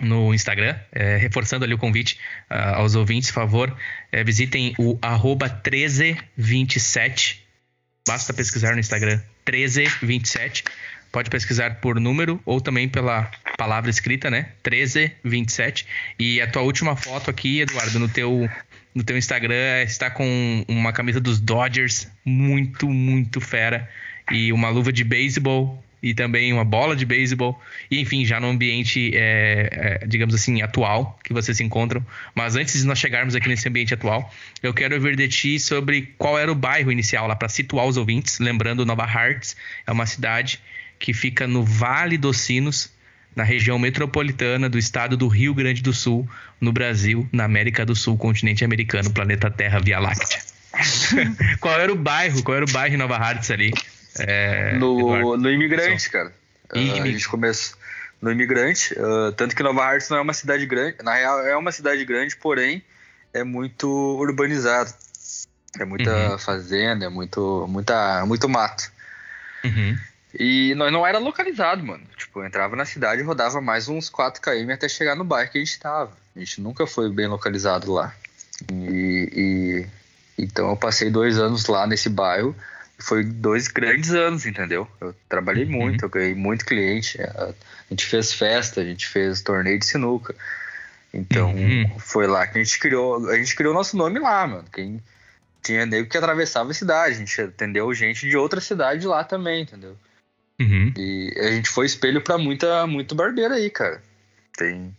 no 0.00 0.34
Instagram, 0.34 0.76
é, 0.92 1.16
reforçando 1.16 1.64
ali 1.64 1.72
o 1.72 1.78
convite 1.78 2.18
uh, 2.50 2.76
aos 2.76 2.94
ouvintes, 2.94 3.30
por 3.30 3.36
favor, 3.36 3.76
é, 4.10 4.24
visitem 4.24 4.74
o 4.78 4.98
arroba 5.00 5.46
1327. 5.46 7.44
Basta 8.06 8.34
pesquisar 8.34 8.74
no 8.74 8.80
Instagram 8.80 9.20
1327. 9.48 10.64
Pode 11.12 11.30
pesquisar 11.30 11.76
por 11.76 12.00
número 12.00 12.40
ou 12.44 12.60
também 12.60 12.88
pela 12.88 13.30
palavra 13.56 13.88
escrita, 13.88 14.28
né? 14.28 14.52
1327. 14.66 15.86
E 16.18 16.40
a 16.40 16.46
tua 16.50 16.62
última 16.62 16.96
foto 16.96 17.30
aqui, 17.30 17.60
Eduardo, 17.60 18.00
no 18.00 18.08
teu 18.08 18.50
no 18.94 19.02
teu 19.02 19.18
Instagram 19.18 19.82
está 19.82 20.08
com 20.08 20.64
uma 20.68 20.92
camisa 20.92 21.20
dos 21.20 21.40
Dodgers 21.40 22.08
muito, 22.24 22.88
muito 22.88 23.40
fera. 23.40 23.88
E 24.30 24.52
uma 24.52 24.70
luva 24.70 24.92
de 24.92 25.04
beisebol 25.04 25.82
e 26.02 26.14
também 26.14 26.52
uma 26.52 26.64
bola 26.64 26.94
de 26.94 27.04
beisebol. 27.04 27.60
E 27.90 28.00
enfim 28.00 28.24
já 28.24 28.38
no 28.38 28.46
ambiente 28.46 29.10
é, 29.14 29.98
é, 30.02 30.06
digamos 30.06 30.34
assim 30.34 30.62
atual 30.62 31.18
que 31.24 31.32
vocês 31.32 31.56
se 31.56 31.64
encontram. 31.64 32.06
Mas 32.34 32.54
antes 32.54 32.80
de 32.80 32.86
nós 32.86 32.98
chegarmos 32.98 33.34
aqui 33.34 33.48
nesse 33.48 33.68
ambiente 33.68 33.92
atual 33.92 34.32
eu 34.62 34.72
quero 34.72 34.94
ouvir 34.94 35.16
de 35.16 35.26
ti 35.28 35.58
sobre 35.58 36.14
qual 36.16 36.38
era 36.38 36.52
o 36.52 36.54
bairro 36.54 36.92
inicial 36.92 37.26
lá 37.26 37.34
para 37.34 37.48
situar 37.48 37.86
os 37.86 37.96
ouvintes. 37.96 38.38
Lembrando 38.38 38.86
Nova 38.86 39.04
Hartz 39.04 39.56
é 39.86 39.90
uma 39.90 40.06
cidade 40.06 40.60
que 40.98 41.12
fica 41.12 41.46
no 41.46 41.64
Vale 41.64 42.16
dos 42.16 42.38
Sinos 42.38 42.93
na 43.34 43.42
região 43.42 43.78
metropolitana 43.78 44.68
do 44.68 44.78
estado 44.78 45.16
do 45.16 45.28
Rio 45.28 45.54
Grande 45.54 45.82
do 45.82 45.92
Sul, 45.92 46.28
no 46.60 46.72
Brasil, 46.72 47.28
na 47.32 47.44
América 47.44 47.84
do 47.84 47.94
Sul, 47.94 48.16
continente 48.16 48.64
americano, 48.64 49.10
planeta 49.10 49.50
Terra, 49.50 49.80
Via 49.80 49.98
Láctea. 49.98 50.40
qual 51.60 51.78
era 51.80 51.92
o 51.92 51.96
bairro? 51.96 52.42
Qual 52.42 52.56
era 52.56 52.64
o 52.64 52.72
bairro 52.72 52.94
em 52.94 52.98
Nova 52.98 53.16
Hartz 53.16 53.50
ali? 53.50 53.72
É, 54.18 54.76
no, 54.76 55.36
no 55.36 55.50
Imigrante, 55.50 56.08
cara. 56.10 56.32
Uh, 56.74 57.02
a 57.02 57.06
gente 57.06 57.28
começou 57.28 57.76
no 58.22 58.30
Imigrante, 58.30 58.94
uh, 58.94 59.32
tanto 59.32 59.54
que 59.54 59.62
Nova 59.62 59.84
Hartz 59.84 60.08
não 60.08 60.18
é 60.18 60.20
uma 60.20 60.32
cidade 60.32 60.64
grande, 60.66 60.96
na 61.02 61.14
real 61.14 61.40
é 61.40 61.56
uma 61.56 61.70
cidade 61.70 62.04
grande, 62.04 62.36
porém 62.36 62.82
é 63.32 63.44
muito 63.44 63.88
urbanizado. 63.88 64.92
É 65.78 65.84
muita 65.84 66.30
uhum. 66.30 66.38
fazenda, 66.38 67.06
é 67.06 67.08
muito, 67.08 67.66
muita, 67.68 68.24
muito 68.26 68.48
mato. 68.48 68.92
Uhum. 69.64 69.98
E 70.38 70.74
nós 70.74 70.92
não 70.92 71.06
era 71.06 71.18
localizado, 71.18 71.84
mano. 71.84 72.04
Tipo, 72.16 72.40
eu 72.40 72.46
entrava 72.46 72.74
na 72.74 72.84
cidade 72.84 73.20
e 73.20 73.24
rodava 73.24 73.60
mais 73.60 73.88
uns 73.88 74.08
4 74.08 74.42
km 74.42 74.72
até 74.72 74.88
chegar 74.88 75.14
no 75.14 75.24
bairro 75.24 75.50
que 75.50 75.58
a 75.58 75.64
gente 75.64 75.78
tava. 75.78 76.12
A 76.34 76.38
gente 76.38 76.60
nunca 76.60 76.86
foi 76.86 77.10
bem 77.10 77.26
localizado 77.26 77.92
lá. 77.92 78.14
E, 78.72 79.86
e 80.36 80.42
então 80.42 80.70
eu 80.70 80.76
passei 80.76 81.10
dois 81.10 81.38
anos 81.38 81.66
lá 81.66 81.86
nesse 81.86 82.08
bairro. 82.08 82.54
Foi 82.98 83.22
dois 83.24 83.68
grandes 83.68 84.12
anos, 84.12 84.46
entendeu? 84.46 84.88
Eu 85.00 85.14
trabalhei 85.28 85.64
uhum. 85.64 85.70
muito, 85.70 86.04
eu 86.04 86.08
ganhei 86.08 86.34
muito 86.34 86.64
cliente. 86.64 87.20
A 87.22 87.52
gente 87.90 88.06
fez 88.06 88.32
festa, 88.32 88.80
a 88.80 88.84
gente 88.84 89.06
fez 89.06 89.40
torneio 89.40 89.78
de 89.78 89.86
sinuca. 89.86 90.34
Então 91.12 91.52
uhum. 91.52 91.98
foi 91.98 92.26
lá 92.26 92.46
que 92.46 92.58
a 92.58 92.62
gente 92.62 92.78
criou. 92.78 93.28
A 93.30 93.36
gente 93.36 93.54
criou 93.54 93.74
nosso 93.74 93.96
nome 93.96 94.18
lá, 94.18 94.46
mano. 94.46 94.64
Quem 94.72 95.00
tinha 95.62 95.86
nego 95.86 96.08
que 96.08 96.18
atravessava 96.18 96.70
a 96.70 96.74
cidade. 96.74 97.14
A 97.14 97.18
gente 97.18 97.40
atendeu 97.40 97.92
gente 97.94 98.28
de 98.28 98.36
outra 98.36 98.60
cidade 98.60 99.06
lá 99.06 99.24
também, 99.24 99.62
entendeu? 99.62 99.96
Uhum. 100.60 100.92
E 100.96 101.34
a 101.38 101.50
gente 101.50 101.68
foi 101.68 101.86
espelho 101.86 102.20
para 102.20 102.38
muita, 102.38 102.86
muito 102.86 103.14
barbeiro 103.14 103.54
aí, 103.54 103.70
cara. 103.70 104.02
Tem. 104.56 104.96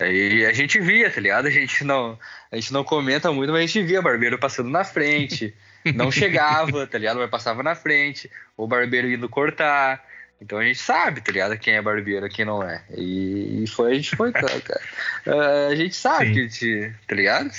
Aí 0.00 0.44
a 0.44 0.52
gente 0.52 0.78
via, 0.78 1.10
tá 1.10 1.20
ligado? 1.20 1.46
A 1.46 1.50
gente 1.50 1.82
não, 1.82 2.18
a 2.52 2.56
gente 2.56 2.72
não 2.72 2.84
comenta 2.84 3.32
muito, 3.32 3.50
mas 3.50 3.62
a 3.62 3.66
gente 3.66 3.82
via 3.82 4.02
barbeiro 4.02 4.38
passando 4.38 4.68
na 4.68 4.84
frente, 4.84 5.54
não 5.94 6.10
chegava, 6.12 6.86
tá 6.86 6.98
ligado? 6.98 7.18
Mas 7.18 7.30
passava 7.30 7.62
na 7.62 7.74
frente, 7.74 8.30
o 8.56 8.66
barbeiro 8.66 9.10
indo 9.10 9.28
cortar. 9.28 10.04
Então 10.40 10.58
a 10.58 10.64
gente 10.64 10.78
sabe, 10.78 11.22
tá 11.22 11.32
ligado? 11.32 11.58
Quem 11.58 11.74
é 11.74 11.82
barbeiro, 11.82 12.28
quem 12.28 12.44
não 12.44 12.62
é. 12.62 12.84
E, 12.94 13.64
e 13.64 13.66
foi, 13.66 13.92
a 13.92 13.94
gente 13.94 14.14
foi, 14.14 14.32
cara. 14.32 14.80
Uh, 15.26 15.70
a 15.72 15.74
gente 15.74 15.96
sabe 15.96 16.26
Sim. 16.26 16.32
que 16.34 16.40
a 16.40 16.42
gente, 16.42 16.92
tá 17.08 17.14
ligado? 17.14 17.50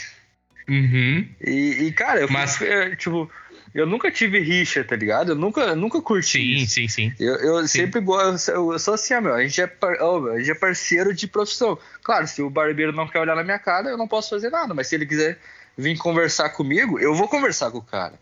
Uhum. 0.70 1.28
E, 1.42 1.86
e, 1.88 1.92
cara, 1.92 2.20
eu 2.20 2.30
Mas... 2.30 2.58
fui, 2.58 2.96
tipo, 2.98 3.32
eu 3.74 3.86
nunca 3.86 4.12
tive 4.12 4.40
rixa, 4.40 4.84
tá 4.84 4.96
ligado? 4.96 5.32
Eu 5.32 5.36
nunca, 5.36 5.76
nunca 5.76 6.02
curti. 6.02 6.40
Sim, 6.40 6.64
isso. 6.64 6.74
sim, 6.74 6.88
sim. 6.88 7.14
Eu, 7.20 7.36
eu 7.36 7.62
sim. 7.68 7.80
sempre 7.80 8.02
gosto. 8.02 8.50
Eu 8.50 8.80
sou 8.80 8.94
assim, 8.94 9.20
meu. 9.20 9.34
A 9.34 9.44
gente, 9.44 9.62
é 9.62 9.68
par, 9.68 9.96
a 9.96 10.38
gente 10.40 10.52
é 10.52 10.56
parceiro 10.56 11.14
de 11.14 11.28
profissão. 11.28 11.78
Claro, 12.04 12.28
se 12.28 12.42
o 12.42 12.50
barbeiro 12.50 12.92
não 12.92 13.08
quer 13.08 13.20
olhar 13.20 13.36
na 13.36 13.44
minha 13.44 13.60
cara, 13.60 13.90
eu 13.90 13.98
não 13.98 14.08
posso 14.08 14.30
fazer 14.30 14.50
nada. 14.50 14.74
Mas 14.74 14.88
se 14.88 14.96
ele 14.96 15.06
quiser 15.06 15.38
vir 15.78 15.98
conversar 15.98 16.50
comigo, 16.50 17.00
eu 17.00 17.14
vou 17.14 17.28
conversar 17.28 17.72
com 17.72 17.80
o 17.80 17.84
cara. 17.84 18.14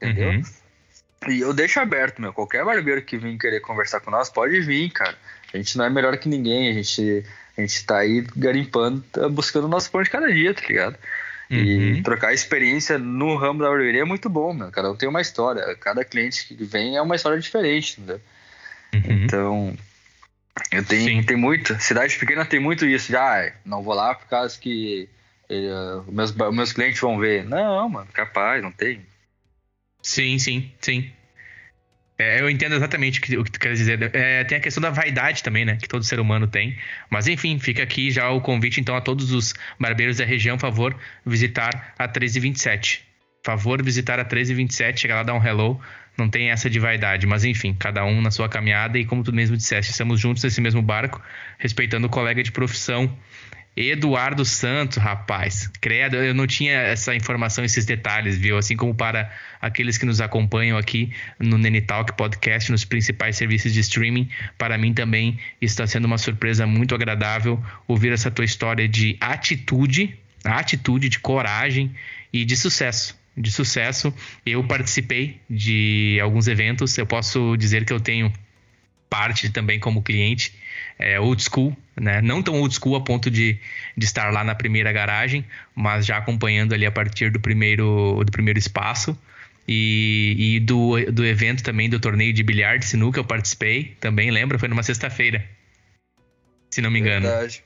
Entendeu? 0.00 0.30
Uhum. 0.30 0.42
E 1.28 1.40
eu 1.40 1.52
deixo 1.52 1.78
aberto, 1.78 2.20
meu. 2.20 2.32
Qualquer 2.32 2.64
barbeiro 2.64 3.02
que 3.02 3.16
vir 3.16 3.38
querer 3.38 3.60
conversar 3.60 4.00
com 4.00 4.10
nós, 4.10 4.28
pode 4.28 4.60
vir, 4.60 4.90
cara. 4.90 5.16
A 5.52 5.56
gente 5.56 5.76
não 5.78 5.84
é 5.84 5.90
melhor 5.90 6.16
que 6.16 6.28
ninguém. 6.28 6.70
A 6.70 6.72
gente, 6.72 7.24
a 7.56 7.60
gente 7.60 7.86
tá 7.86 7.98
aí 7.98 8.26
garimpando, 8.36 9.00
tá 9.12 9.28
buscando 9.28 9.64
o 9.64 9.68
nosso 9.68 9.90
pão 9.90 10.02
de 10.02 10.10
cada 10.10 10.32
dia, 10.32 10.52
tá 10.54 10.62
ligado? 10.66 10.98
E 11.54 11.76
uhum. 11.76 12.02
trocar 12.02 12.32
experiência 12.32 12.98
no 12.98 13.36
ramo 13.36 13.60
da 13.60 13.68
barbearia 13.68 14.00
é 14.00 14.04
muito 14.04 14.30
bom, 14.30 14.54
meu. 14.54 14.70
Cada 14.70 14.90
um 14.90 14.96
tem 14.96 15.06
uma 15.06 15.20
história. 15.20 15.76
Cada 15.76 16.02
cliente 16.02 16.46
que 16.46 16.64
vem 16.64 16.96
é 16.96 17.02
uma 17.02 17.14
história 17.14 17.38
diferente, 17.38 18.00
entendeu? 18.00 18.20
Uhum. 18.94 19.24
Então, 19.24 19.76
eu 20.70 20.82
tenho, 20.82 21.24
tem 21.26 21.36
muito. 21.36 21.78
Cidade 21.78 22.18
pequena 22.18 22.46
tem 22.46 22.58
muito 22.58 22.86
isso. 22.86 23.12
Já 23.12 23.46
ah, 23.46 23.52
não 23.66 23.82
vou 23.82 23.92
lá 23.92 24.14
por 24.14 24.26
causa 24.28 24.58
que 24.58 25.10
uh, 25.50 26.10
meus, 26.10 26.32
meus 26.32 26.72
clientes 26.72 27.00
vão 27.00 27.18
ver. 27.18 27.44
Não, 27.44 27.86
mano, 27.88 28.08
capaz, 28.14 28.62
não 28.62 28.72
tem. 28.72 29.04
Sim, 30.02 30.38
sim, 30.38 30.72
sim. 30.80 31.12
É, 32.22 32.40
eu 32.40 32.48
entendo 32.48 32.74
exatamente 32.74 33.18
o 33.18 33.22
que, 33.22 33.36
o 33.36 33.44
que 33.44 33.50
tu 33.50 33.58
quer 33.58 33.72
dizer. 33.72 34.14
É, 34.14 34.44
tem 34.44 34.58
a 34.58 34.60
questão 34.60 34.80
da 34.80 34.90
vaidade 34.90 35.42
também, 35.42 35.64
né? 35.64 35.76
Que 35.76 35.88
todo 35.88 36.04
ser 36.04 36.20
humano 36.20 36.46
tem. 36.46 36.78
Mas 37.10 37.26
enfim, 37.26 37.58
fica 37.58 37.82
aqui 37.82 38.10
já 38.10 38.30
o 38.30 38.40
convite 38.40 38.80
então 38.80 38.94
a 38.94 39.00
todos 39.00 39.32
os 39.32 39.54
barbeiros 39.78 40.18
da 40.18 40.24
região, 40.24 40.58
favor, 40.58 40.96
visitar 41.26 41.94
a 41.98 42.04
1327. 42.04 43.04
Favor 43.44 43.82
visitar 43.82 44.14
a 44.20 44.22
1327, 44.22 45.00
chegar 45.00 45.16
lá 45.16 45.22
dar 45.24 45.34
um 45.34 45.44
hello. 45.44 45.80
Não 46.16 46.28
tem 46.28 46.50
essa 46.50 46.70
de 46.70 46.78
vaidade, 46.78 47.26
mas 47.26 47.44
enfim, 47.44 47.74
cada 47.74 48.04
um 48.04 48.20
na 48.20 48.30
sua 48.30 48.48
caminhada 48.48 48.98
e 48.98 49.04
como 49.04 49.24
tu 49.24 49.32
mesmo 49.32 49.56
disseste, 49.56 49.90
estamos 49.90 50.20
juntos 50.20 50.44
nesse 50.44 50.60
mesmo 50.60 50.82
barco, 50.82 51.20
respeitando 51.58 52.06
o 52.06 52.10
colega 52.10 52.42
de 52.42 52.52
profissão 52.52 53.16
Eduardo 53.74 54.44
Santos, 54.44 54.98
rapaz. 54.98 55.70
Credo, 55.80 56.16
eu 56.16 56.34
não 56.34 56.46
tinha 56.46 56.74
essa 56.74 57.14
informação, 57.14 57.64
esses 57.64 57.86
detalhes, 57.86 58.36
viu? 58.36 58.58
Assim 58.58 58.76
como 58.76 58.94
para 58.94 59.32
aqueles 59.60 59.96
que 59.96 60.04
nos 60.04 60.20
acompanham 60.20 60.76
aqui 60.76 61.10
no 61.38 61.56
Nenitalk 61.56 62.12
Podcast, 62.12 62.70
nos 62.70 62.84
principais 62.84 63.36
serviços 63.36 63.72
de 63.72 63.80
streaming, 63.80 64.28
para 64.58 64.76
mim 64.76 64.92
também 64.92 65.38
está 65.60 65.86
sendo 65.86 66.04
uma 66.04 66.18
surpresa 66.18 66.66
muito 66.66 66.94
agradável 66.94 67.62
ouvir 67.88 68.12
essa 68.12 68.30
tua 68.30 68.44
história 68.44 68.86
de 68.86 69.16
atitude, 69.20 70.18
atitude, 70.44 71.08
de 71.08 71.18
coragem 71.18 71.94
e 72.30 72.44
de 72.44 72.56
sucesso. 72.56 73.18
De 73.34 73.50
sucesso. 73.50 74.12
Eu 74.44 74.62
participei 74.64 75.40
de 75.48 76.18
alguns 76.22 76.46
eventos, 76.46 76.98
eu 76.98 77.06
posso 77.06 77.56
dizer 77.56 77.86
que 77.86 77.92
eu 77.92 78.00
tenho 78.00 78.30
parte 79.08 79.48
também 79.48 79.80
como 79.80 80.02
cliente 80.02 80.52
é, 80.98 81.18
old 81.18 81.42
school, 81.42 81.76
né? 82.00 82.20
Não 82.20 82.42
tão 82.42 82.60
old 82.60 82.74
school 82.74 82.96
a 82.96 83.00
ponto 83.00 83.30
de, 83.30 83.58
de 83.96 84.04
estar 84.04 84.32
lá 84.32 84.44
na 84.44 84.54
primeira 84.54 84.92
garagem, 84.92 85.44
mas 85.74 86.06
já 86.06 86.16
acompanhando 86.16 86.74
ali 86.74 86.86
a 86.86 86.90
partir 86.90 87.30
do 87.30 87.40
primeiro, 87.40 88.22
do 88.24 88.32
primeiro 88.32 88.58
espaço. 88.58 89.16
E, 89.66 90.34
e 90.56 90.60
do, 90.60 91.12
do 91.12 91.24
evento 91.24 91.62
também 91.62 91.88
do 91.88 92.00
torneio 92.00 92.32
de 92.32 92.42
bilhar 92.42 92.78
de 92.80 92.84
sinuca 92.84 93.20
eu 93.20 93.24
participei 93.24 93.96
também, 94.00 94.30
lembra? 94.30 94.58
Foi 94.58 94.68
numa 94.68 94.82
sexta-feira. 94.82 95.44
Se 96.70 96.80
não 96.80 96.90
me 96.90 96.98
engano. 96.98 97.28
Verdade. 97.28 97.62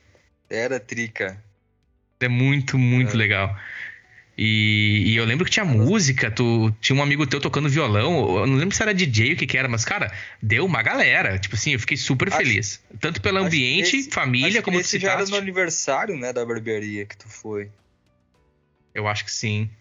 Era 0.49 0.79
trica. 0.79 1.41
É 2.19 2.27
muito, 2.27 2.77
muito 2.77 3.13
é. 3.13 3.17
legal. 3.17 3.57
E, 4.37 5.13
e, 5.13 5.15
eu 5.15 5.25
lembro 5.25 5.45
que 5.45 5.51
tinha 5.51 5.65
música, 5.65 6.29
tu 6.29 6.71
tinha 6.79 6.95
um 6.95 7.01
amigo 7.01 7.25
teu 7.25 7.41
tocando 7.41 7.67
violão, 7.67 8.37
eu 8.37 8.45
não 8.45 8.55
lembro 8.55 8.75
se 8.75 8.83
era 8.83 8.93
DJ 8.93 9.33
o 9.33 9.35
que 9.35 9.47
que 9.47 9.57
era, 9.57 9.67
mas 9.67 9.83
cara, 9.83 10.13
deu 10.39 10.63
uma 10.63 10.83
galera. 10.83 11.39
Tipo 11.39 11.55
assim, 11.55 11.71
eu 11.71 11.79
fiquei 11.79 11.97
super 11.97 12.27
acho, 12.27 12.37
feliz. 12.37 12.79
Tanto 12.99 13.19
pelo 13.19 13.39
ambiente, 13.39 13.97
esse, 13.97 14.11
família, 14.11 14.61
como 14.61 14.79
esse 14.79 14.99
já 14.99 15.13
era 15.13 15.25
no 15.25 15.35
aniversário, 15.35 16.15
né, 16.15 16.31
da 16.31 16.45
barbearia 16.45 17.03
que 17.05 17.17
tu 17.17 17.27
foi. 17.27 17.71
Eu 18.93 19.07
acho 19.07 19.25
que 19.25 19.31
sim. 19.31 19.71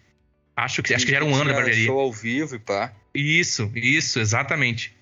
Acho 0.56 0.82
que, 0.82 0.94
acho 0.94 1.04
que 1.04 1.10
já 1.10 1.18
era 1.18 1.24
um 1.26 1.34
ano 1.34 1.50
da 1.50 1.52
barbearia. 1.52 1.84
show 1.84 2.00
ao 2.00 2.10
vivo 2.10 2.56
e 2.56 2.58
pá. 2.58 2.94
Isso, 3.14 3.70
isso, 3.74 4.18
exatamente. 4.18 4.96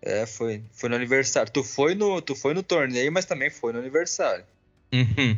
É, 0.00 0.24
foi, 0.24 0.62
foi 0.72 0.88
no 0.88 0.94
aniversário. 0.94 1.50
Tu 1.50 1.64
foi 1.64 1.96
no, 1.96 2.22
tu 2.22 2.36
foi 2.36 2.54
no 2.54 2.62
torneio, 2.62 3.10
mas 3.10 3.24
também 3.24 3.50
foi 3.50 3.72
no 3.72 3.80
aniversário. 3.80 4.44
Uhum. 4.92 5.36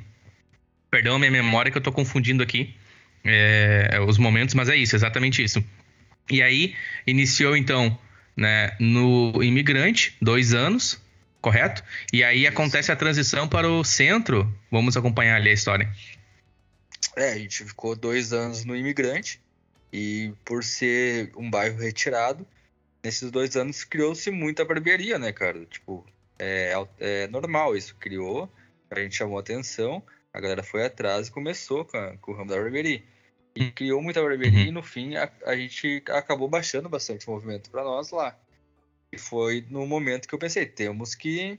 Perdão 0.97 1.17
a 1.17 1.19
minha 1.19 1.31
memória 1.31 1.71
que 1.71 1.77
eu 1.77 1.83
tô 1.83 1.93
confundindo 1.93 2.43
aqui 2.43 2.75
é, 3.23 4.01
os 4.09 4.17
momentos, 4.17 4.55
mas 4.55 4.71
é 4.71 4.77
isso, 4.77 4.97
exatamente 4.97 5.45
isso. 5.45 5.63
E 6.31 6.41
aí, 6.41 6.75
iniciou 7.07 7.55
então 7.55 7.99
né, 8.35 8.75
no 8.81 9.43
imigrante, 9.43 10.17
dois 10.23 10.55
anos, 10.55 10.99
correto? 11.39 11.85
E 12.15 12.25
aí 12.25 12.47
acontece 12.47 12.91
a 12.91 12.97
transição 12.97 13.47
para 13.47 13.69
o 13.69 13.85
centro. 13.85 14.51
Vamos 14.71 14.97
acompanhar 14.97 15.37
ali 15.37 15.51
a 15.51 15.53
história. 15.53 15.87
É, 17.15 17.33
a 17.33 17.39
gente 17.39 17.63
ficou 17.63 17.95
dois 17.95 18.33
anos 18.33 18.65
no 18.65 18.75
imigrante 18.75 19.39
e 19.93 20.33
por 20.47 20.65
ser 20.65 21.31
um 21.37 21.51
bairro 21.51 21.79
retirado, 21.79 22.47
nesses 23.05 23.31
dois 23.31 23.55
anos 23.55 23.85
criou-se 23.85 24.31
muita 24.31 24.65
barbearia, 24.65 25.19
né, 25.19 25.31
cara? 25.31 25.63
Tipo, 25.67 26.07
é, 26.39 26.73
é 26.99 27.29
normal 27.29 27.77
isso, 27.77 27.95
criou, 27.97 28.51
a 28.91 28.99
gente 28.99 29.15
chamou 29.15 29.39
atenção 29.39 30.03
a 30.37 30.41
galera 30.41 30.63
foi 30.63 30.85
atrás 30.85 31.29
e 31.29 31.33
começou 31.33 31.87
com, 31.87 31.97
a, 31.97 32.15
com 32.19 32.31
o 32.31 32.35
ramo 32.35 32.51
da 32.51 32.57
barbearia. 32.57 33.03
E 33.55 33.71
criou 33.71 34.03
muita 34.03 34.21
barbearia 34.21 34.61
uhum. 34.61 34.67
e 34.67 34.71
no 34.71 34.83
fim 34.83 35.17
a, 35.17 35.33
a, 35.47 35.57
gente 35.57 36.05
acabou 36.11 36.47
baixando 36.47 36.91
bastante 36.91 37.27
movimento 37.27 37.71
para 37.71 37.83
nós 37.83 38.11
lá. 38.11 38.39
E 39.11 39.17
foi 39.17 39.65
no 39.71 39.87
momento 39.87 40.29
que 40.29 40.35
eu 40.35 40.39
pensei, 40.39 40.67
temos 40.67 41.15
que, 41.15 41.59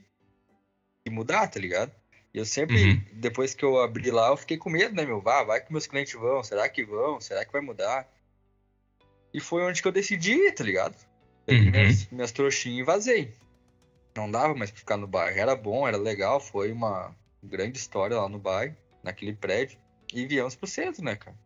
que 1.04 1.10
mudar, 1.10 1.48
tá 1.48 1.58
ligado? 1.58 1.90
E 2.32 2.38
eu 2.38 2.44
sempre, 2.44 2.80
uhum. 2.80 3.02
depois 3.14 3.52
que 3.52 3.64
eu 3.64 3.80
abri 3.80 4.12
lá, 4.12 4.28
eu 4.28 4.36
fiquei 4.36 4.56
com 4.56 4.70
medo, 4.70 4.94
né, 4.94 5.04
meu? 5.04 5.20
Vá, 5.20 5.42
vai 5.42 5.60
que 5.60 5.72
meus 5.72 5.88
clientes 5.88 6.12
vão, 6.12 6.44
será 6.44 6.68
que 6.68 6.84
vão? 6.84 7.20
Será 7.20 7.44
que 7.44 7.50
vai 7.50 7.60
mudar? 7.60 8.08
E 9.34 9.40
foi 9.40 9.62
onde 9.62 9.82
que 9.82 9.88
eu 9.88 9.92
decidi, 9.92 10.52
tá 10.52 10.62
ligado? 10.62 10.94
Uhum. 11.48 11.72
minhas, 11.72 12.08
minhas 12.10 12.30
trouxinhas 12.30 12.78
e 12.78 12.82
vazei. 12.84 13.34
Não 14.16 14.30
dava 14.30 14.54
mais 14.54 14.70
pra 14.70 14.78
ficar 14.78 14.96
no 14.96 15.08
bar. 15.08 15.36
Era 15.36 15.56
bom, 15.56 15.88
era 15.88 15.96
legal, 15.96 16.38
foi 16.38 16.70
uma, 16.70 17.12
grande 17.42 17.78
história 17.78 18.16
lá 18.16 18.28
no 18.28 18.38
bairro, 18.38 18.76
naquele 19.02 19.32
prédio, 19.32 19.78
e 20.12 20.26
viemos 20.26 20.54
pro 20.54 20.66
centro, 20.66 21.02
né, 21.04 21.16
cara? 21.16 21.36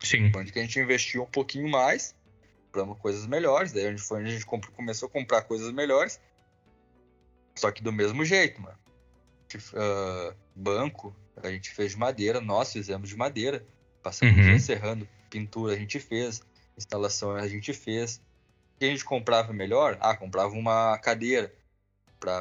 Sim. 0.00 0.32
Onde 0.34 0.52
que 0.52 0.58
a 0.58 0.62
gente 0.62 0.78
investiu 0.80 1.22
um 1.22 1.26
pouquinho 1.26 1.68
mais, 1.68 2.14
compramos 2.66 2.98
coisas 2.98 3.26
melhores, 3.26 3.72
daí 3.72 3.88
onde 3.88 4.02
foi 4.02 4.20
onde 4.20 4.30
a 4.30 4.32
gente 4.32 4.46
começou 4.46 5.08
a 5.08 5.10
comprar 5.10 5.42
coisas 5.42 5.72
melhores, 5.72 6.20
só 7.54 7.70
que 7.70 7.82
do 7.82 7.92
mesmo 7.92 8.24
jeito, 8.24 8.60
mano. 8.60 8.78
Uh, 9.54 10.34
banco, 10.56 11.14
a 11.36 11.50
gente 11.50 11.70
fez 11.70 11.92
de 11.92 11.98
madeira, 11.98 12.40
nós 12.40 12.72
fizemos 12.72 13.08
de 13.08 13.16
madeira, 13.16 13.64
passamos 14.02 14.34
uhum. 14.34 14.58
serrando, 14.58 15.06
pintura 15.28 15.74
a 15.74 15.76
gente 15.76 16.00
fez, 16.00 16.42
instalação 16.76 17.32
a 17.32 17.46
gente 17.46 17.72
fez. 17.74 18.16
O 18.74 18.78
que 18.78 18.86
a 18.86 18.88
gente 18.88 19.04
comprava 19.04 19.52
melhor? 19.52 19.98
Ah, 20.00 20.16
comprava 20.16 20.54
uma 20.54 20.98
cadeira 20.98 21.52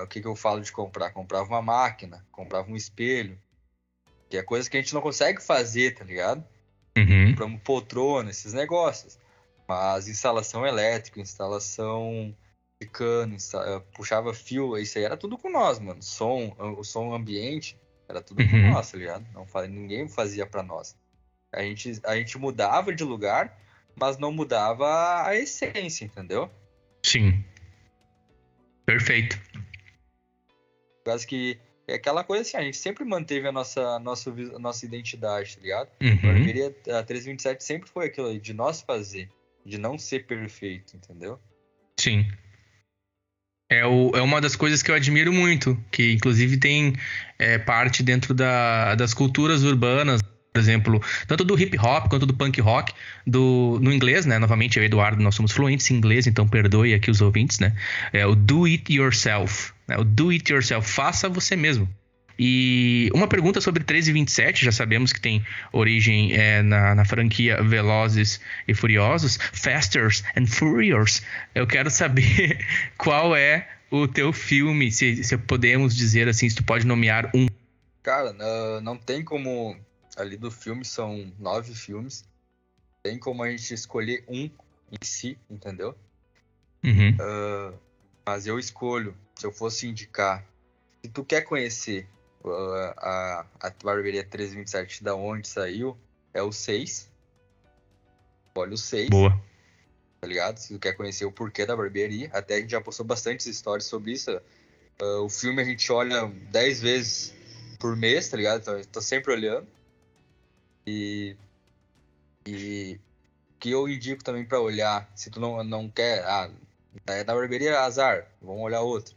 o 0.04 0.08
que, 0.08 0.22
que 0.22 0.28
eu 0.28 0.36
falo 0.36 0.62
de 0.62 0.72
comprar? 0.72 1.12
Comprava 1.12 1.48
uma 1.48 1.62
máquina, 1.62 2.26
comprava 2.32 2.70
um 2.70 2.76
espelho, 2.76 3.38
que 4.30 4.38
é 4.38 4.44
coisa 4.44 4.70
que 4.70 4.78
a 4.78 4.82
gente 4.82 4.94
não 4.94 5.02
consegue 5.02 5.42
fazer, 5.42 5.96
tá 5.96 6.04
ligado? 6.04 6.44
Uhum. 6.98 7.30
Compramos 7.30 7.62
poltrona, 7.64 8.30
esses 8.30 8.54
negócios. 8.54 9.20
Mas 9.68 10.08
instalação 10.08 10.66
elétrica, 10.66 11.20
instalação 11.20 12.36
de 12.80 12.88
cano, 12.88 13.36
eh, 13.36 13.82
puxava 13.96 14.34
fio, 14.34 14.78
isso 14.78 14.98
aí 14.98 15.04
era 15.04 15.18
tudo 15.18 15.38
com 15.38 15.50
nós, 15.50 15.80
mano. 15.80 16.02
Som, 16.02 16.56
o 16.78 16.84
som 16.84 17.14
ambiente, 17.14 17.78
era 18.08 18.22
tudo 18.22 18.44
com 18.48 18.56
Uhum. 18.56 18.72
nós, 18.72 18.92
tá 18.92 18.98
ligado? 18.98 19.26
Não, 19.34 19.46
ninguém 19.68 20.08
fazia 20.08 20.46
pra 20.46 20.62
nós. 20.62 20.96
A 21.52 21.62
gente, 21.62 22.00
a 22.04 22.16
gente 22.16 22.38
mudava 22.38 22.94
de 22.94 23.04
lugar, 23.04 23.58
mas 23.96 24.18
não 24.18 24.32
mudava 24.32 25.26
a 25.26 25.36
essência, 25.36 26.06
entendeu? 26.06 26.50
Sim. 27.04 27.44
Perfeito. 28.86 29.40
Causa 31.04 31.26
que 31.26 31.60
é 31.88 31.96
aquela 31.96 32.24
coisa 32.24 32.42
assim, 32.44 32.58
a 32.58 32.62
gente 32.62 32.78
sempre 32.78 33.04
manteve 33.04 33.48
a 33.48 33.52
nossa, 33.52 34.00
nossa, 34.00 34.32
nossa 34.60 34.86
identidade, 34.86 35.56
tá 35.56 35.62
ligado? 35.62 35.90
A 36.02 36.06
Uhum. 36.06 37.00
a 37.00 37.04
327 37.04 37.64
sempre 37.64 37.90
foi 37.90 38.06
aquilo 38.08 38.28
aí, 38.28 38.40
de 38.40 38.54
nós 38.54 38.82
fazer, 38.82 39.30
de 39.66 39.78
não 39.78 39.98
ser 39.98 40.26
perfeito, 40.26 40.96
entendeu? 40.96 41.40
Sim. 42.00 42.26
É, 43.70 43.86
o, 43.86 44.12
é 44.14 44.22
uma 44.22 44.42
das 44.42 44.56
coisas 44.56 44.84
que 44.84 44.92
eu 44.92 44.96
admiro 44.96 45.32
muito, 45.32 45.82
que 45.90 46.12
inclusive 46.12 46.58
tem 46.58 46.94
é, 47.40 47.58
parte 47.58 48.04
dentro 48.04 48.34
da, 48.34 48.96
das 48.96 49.14
culturas 49.14 49.64
urbanas, 49.64 50.22
por 50.54 50.60
exemplo, 50.60 51.02
tanto 51.28 51.46
do 51.46 51.58
hip 51.60 51.78
hop 51.78 52.10
quanto 52.10 52.26
do 52.26 52.34
punk 52.34 52.60
rock, 52.60 52.94
do, 53.26 53.80
no 53.82 53.92
inglês, 53.92 54.26
né? 54.26 54.38
Novamente, 54.38 54.78
eu 54.78 54.84
e 54.84 54.88
Eduardo, 54.88 55.22
nós 55.24 55.36
somos 55.36 55.52
fluentes 55.52 55.90
em 55.90 55.96
inglês, 55.96 56.28
então 56.28 56.48
perdoe 56.48 56.94
aqui 56.94 57.10
os 57.10 57.22
ouvintes, 57.22 57.60
né? 57.60 57.74
É 58.12 58.26
o 58.26 58.36
do 58.36 58.66
it 58.66 58.94
yourself. 58.94 59.72
Né? 59.88 59.98
O 59.98 60.04
do 60.04 60.30
it 60.30 60.52
yourself, 60.52 60.90
faça 60.90 61.30
você 61.30 61.56
mesmo. 61.56 61.88
E 62.38 63.10
uma 63.14 63.28
pergunta 63.28 63.62
sobre 63.62 63.82
1327, 63.82 64.66
já 64.66 64.72
sabemos 64.72 65.14
que 65.14 65.22
tem 65.22 65.46
origem 65.72 66.34
é, 66.34 66.62
na, 66.62 66.96
na 66.96 67.06
franquia 67.06 67.62
Velozes 67.62 68.42
e 68.68 68.74
Furiosos, 68.74 69.38
Fasters 69.54 70.24
and 70.36 70.48
Furious. 70.48 71.22
Eu 71.54 71.68
quero 71.68 71.90
saber 71.90 72.58
qual 72.98 73.36
é 73.36 73.70
o 73.92 74.08
teu 74.08 74.34
filme, 74.34 74.92
se, 74.92 75.24
se 75.24 75.38
podemos 75.38 75.96
dizer 75.96 76.28
assim, 76.28 76.50
se 76.50 76.56
tu 76.56 76.64
pode 76.64 76.86
nomear 76.88 77.30
um. 77.36 77.46
Cara, 78.02 78.34
não 78.82 78.98
tem 78.98 79.24
como. 79.24 79.78
Ali 80.16 80.38
do 80.38 80.52
filme 80.52 80.84
são 80.84 81.32
nove 81.40 81.74
filmes. 81.74 82.24
Tem 83.04 83.18
como 83.18 83.44
a 83.44 83.50
gente 83.50 83.74
escolher 83.74 84.24
um 84.28 84.50
em 84.92 85.06
si, 85.06 85.38
entendeu? 85.50 85.96
Uhum. 86.84 87.16
Mas 88.26 88.46
eu 88.46 88.60
escolho, 88.60 89.16
se 89.36 89.46
eu 89.46 89.52
fosse 89.52 89.88
indicar, 89.88 90.46
se 91.04 91.10
tu 91.10 91.24
quer 91.24 91.42
conhecer 91.42 92.08
ah, 92.46 93.46
a, 93.60 93.68
a 93.68 93.74
barbearia 93.84 94.22
1327 94.22 95.04
da 95.04 95.16
onde 95.16 95.48
saiu, 95.48 95.98
é 96.34 96.42
o 96.42 96.52
6. 96.52 97.10
Olha 98.56 98.74
o 98.74 98.78
6, 98.78 99.10
Boa. 99.10 99.42
tá 100.20 100.28
ligado? 100.28 100.58
Se 100.58 100.74
tu 100.74 100.80
quer 100.80 100.94
conhecer 100.94 101.26
o 101.26 101.32
porquê 101.32 101.66
da 101.66 101.76
barbearia, 101.76 102.30
até 102.34 102.56
a 102.56 102.60
gente 102.60 102.72
já 102.72 102.82
postou 102.82 103.06
bastantes 103.06 103.46
histórias 103.46 103.86
sobre 103.86 104.12
isso. 104.12 104.30
Ah, 105.00 105.22
o 105.22 105.30
filme 105.30 105.62
a 105.62 105.66
gente 105.66 105.92
olha 105.92 106.28
10 106.52 106.82
vezes 106.82 107.34
por 107.80 107.96
mês, 107.96 108.30
tá 108.30 108.38
ligado? 108.38 108.62
Então 108.62 108.78
eu 108.78 108.86
tô 108.86 109.02
sempre 109.02 109.34
olhando. 109.34 109.68
E. 110.86 111.36
E. 112.48 113.00
O 113.56 113.60
que 113.62 113.70
eu 113.70 113.88
indico 113.88 114.24
também 114.24 114.44
pra 114.44 114.60
olhar, 114.60 115.12
se 115.16 115.30
tu 115.30 115.40
não, 115.40 115.64
não 115.64 115.90
quer. 115.90 116.24
Ah, 116.26 116.50
é 117.08 117.24
da 117.24 117.34
barbearia 117.34 117.80
azar, 117.80 118.28
vamos 118.42 118.64
olhar 118.64 118.82
outro. 118.82 119.16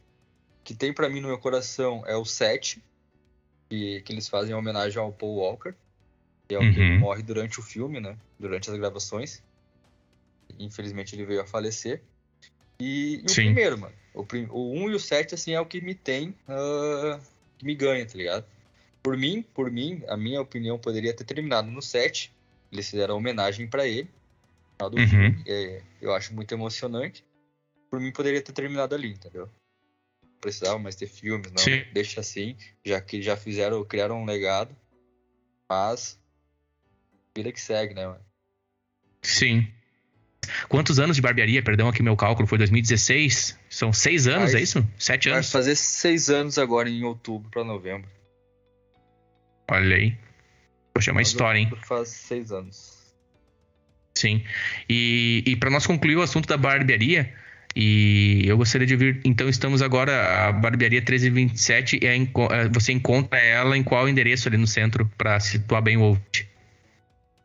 Que 0.63 0.75
tem 0.75 0.93
pra 0.93 1.09
mim 1.09 1.19
no 1.19 1.27
meu 1.27 1.39
coração 1.39 2.03
é 2.05 2.15
o 2.15 2.25
7, 2.25 2.81
que, 3.69 4.01
que 4.01 4.13
eles 4.13 4.27
fazem 4.27 4.51
em 4.51 4.55
homenagem 4.55 4.99
ao 4.99 5.11
Paul 5.11 5.35
Walker, 5.37 5.73
que 6.47 6.55
é 6.55 6.59
o 6.59 6.71
que 6.71 6.79
Uhum. 6.79 6.99
morre 6.99 7.23
durante 7.23 7.59
o 7.59 7.63
filme, 7.63 7.99
né? 7.99 8.15
Durante 8.39 8.69
as 8.69 8.77
gravações. 8.77 9.41
Infelizmente 10.59 11.15
ele 11.15 11.25
veio 11.25 11.41
a 11.41 11.45
falecer. 11.47 12.01
E, 12.79 13.21
e 13.21 13.25
o 13.25 13.29
Sim. 13.29 13.45
primeiro, 13.45 13.77
mano. 13.77 13.95
O, 14.13 14.23
prim, 14.25 14.47
o 14.51 14.73
1 14.73 14.91
e 14.91 14.95
o 14.95 14.99
7, 14.99 15.35
assim, 15.35 15.53
é 15.53 15.59
o 15.59 15.65
que 15.65 15.81
me 15.81 15.95
tem. 15.95 16.35
ah, 16.47 17.19
que 17.57 17.65
me 17.65 17.75
ganha, 17.75 18.05
tá 18.05 18.15
ligado? 18.15 18.45
Por 19.05 19.15
mim, 19.15 19.43
por 19.53 19.69
mim, 19.69 20.01
a 20.07 20.17
minha 20.17 20.41
opinião 20.41 20.79
poderia 20.79 21.13
ter 21.15 21.23
terminado 21.25 21.69
no 21.69 21.79
7. 21.79 22.33
Eles 22.71 22.89
fizeram 22.89 23.15
homenagem 23.15 23.67
pra 23.67 23.85
ele. 23.87 24.09
no 24.09 24.09
final 24.77 24.89
do 24.89 24.97
Uhum. 24.97 25.07
filme. 25.07 25.43
É, 25.47 25.81
eu 26.01 26.11
acho 26.15 26.33
muito 26.33 26.51
emocionante. 26.55 27.23
Por 27.91 27.99
mim, 27.99 28.11
poderia 28.11 28.41
ter 28.41 28.51
terminado 28.51 28.95
ali, 28.95 29.09
entendeu? 29.11 29.47
Não 30.23 30.31
precisava 30.41 30.79
mais 30.79 30.95
ter 30.95 31.05
filmes, 31.07 31.51
não. 31.51 31.59
Sim. 31.63 31.83
Deixa 31.93 32.19
assim, 32.19 32.57
já 32.83 32.99
que 32.99 33.21
já 33.21 33.37
fizeram, 33.37 33.85
criaram 33.85 34.21
um 34.23 34.25
legado. 34.25 34.75
Mas. 35.69 36.19
Vida 37.37 37.51
que 37.51 37.61
segue, 37.61 37.93
né, 37.93 38.07
mano? 38.07 38.25
Sim. 39.21 39.71
Quantos 40.67 40.99
anos 40.99 41.15
de 41.15 41.21
barbearia? 41.21 41.61
Perdão, 41.63 41.87
aqui 41.89 42.01
meu 42.03 42.17
cálculo 42.17 42.47
foi 42.47 42.57
2016. 42.57 43.55
São 43.69 43.93
seis 43.93 44.25
anos, 44.27 44.51
Vai- 44.53 44.61
é 44.61 44.63
isso? 44.63 44.83
Sete 44.97 45.29
Vai 45.29 45.37
anos. 45.37 45.51
fazer 45.51 45.75
seis 45.75 46.29
anos 46.29 46.57
agora 46.57 46.89
em 46.89 47.03
outubro 47.03 47.49
pra 47.51 47.63
novembro. 47.63 48.09
Olha 49.69 49.95
aí. 49.95 50.15
Poxa, 50.93 51.11
é 51.11 51.13
uma 51.13 51.19
Mas 51.19 51.27
história, 51.29 51.59
hein? 51.59 51.71
Faz 51.83 52.09
seis 52.09 52.51
anos. 52.51 52.95
Sim. 54.15 54.43
E, 54.89 55.43
e 55.45 55.55
para 55.57 55.69
nós 55.69 55.85
concluir 55.85 56.15
o 56.15 56.21
assunto 56.21 56.47
da 56.47 56.55
barbearia, 56.55 57.33
e 57.75 58.43
eu 58.45 58.57
gostaria 58.57 58.87
de 58.87 58.93
ouvir, 58.93 59.19
então 59.25 59.49
estamos 59.49 59.81
agora, 59.81 60.47
a 60.47 60.51
barbearia 60.53 61.01
1327, 61.01 61.99
é, 62.05 62.15
é, 62.15 62.69
você 62.69 62.93
encontra 62.93 63.37
ela 63.39 63.77
em 63.77 63.83
qual 63.83 64.07
endereço 64.07 64.47
ali 64.47 64.55
no 64.57 64.67
centro, 64.67 65.05
para 65.17 65.37
situar 65.41 65.81
bem 65.81 65.97
o 65.97 66.01
ouvinte? 66.01 66.49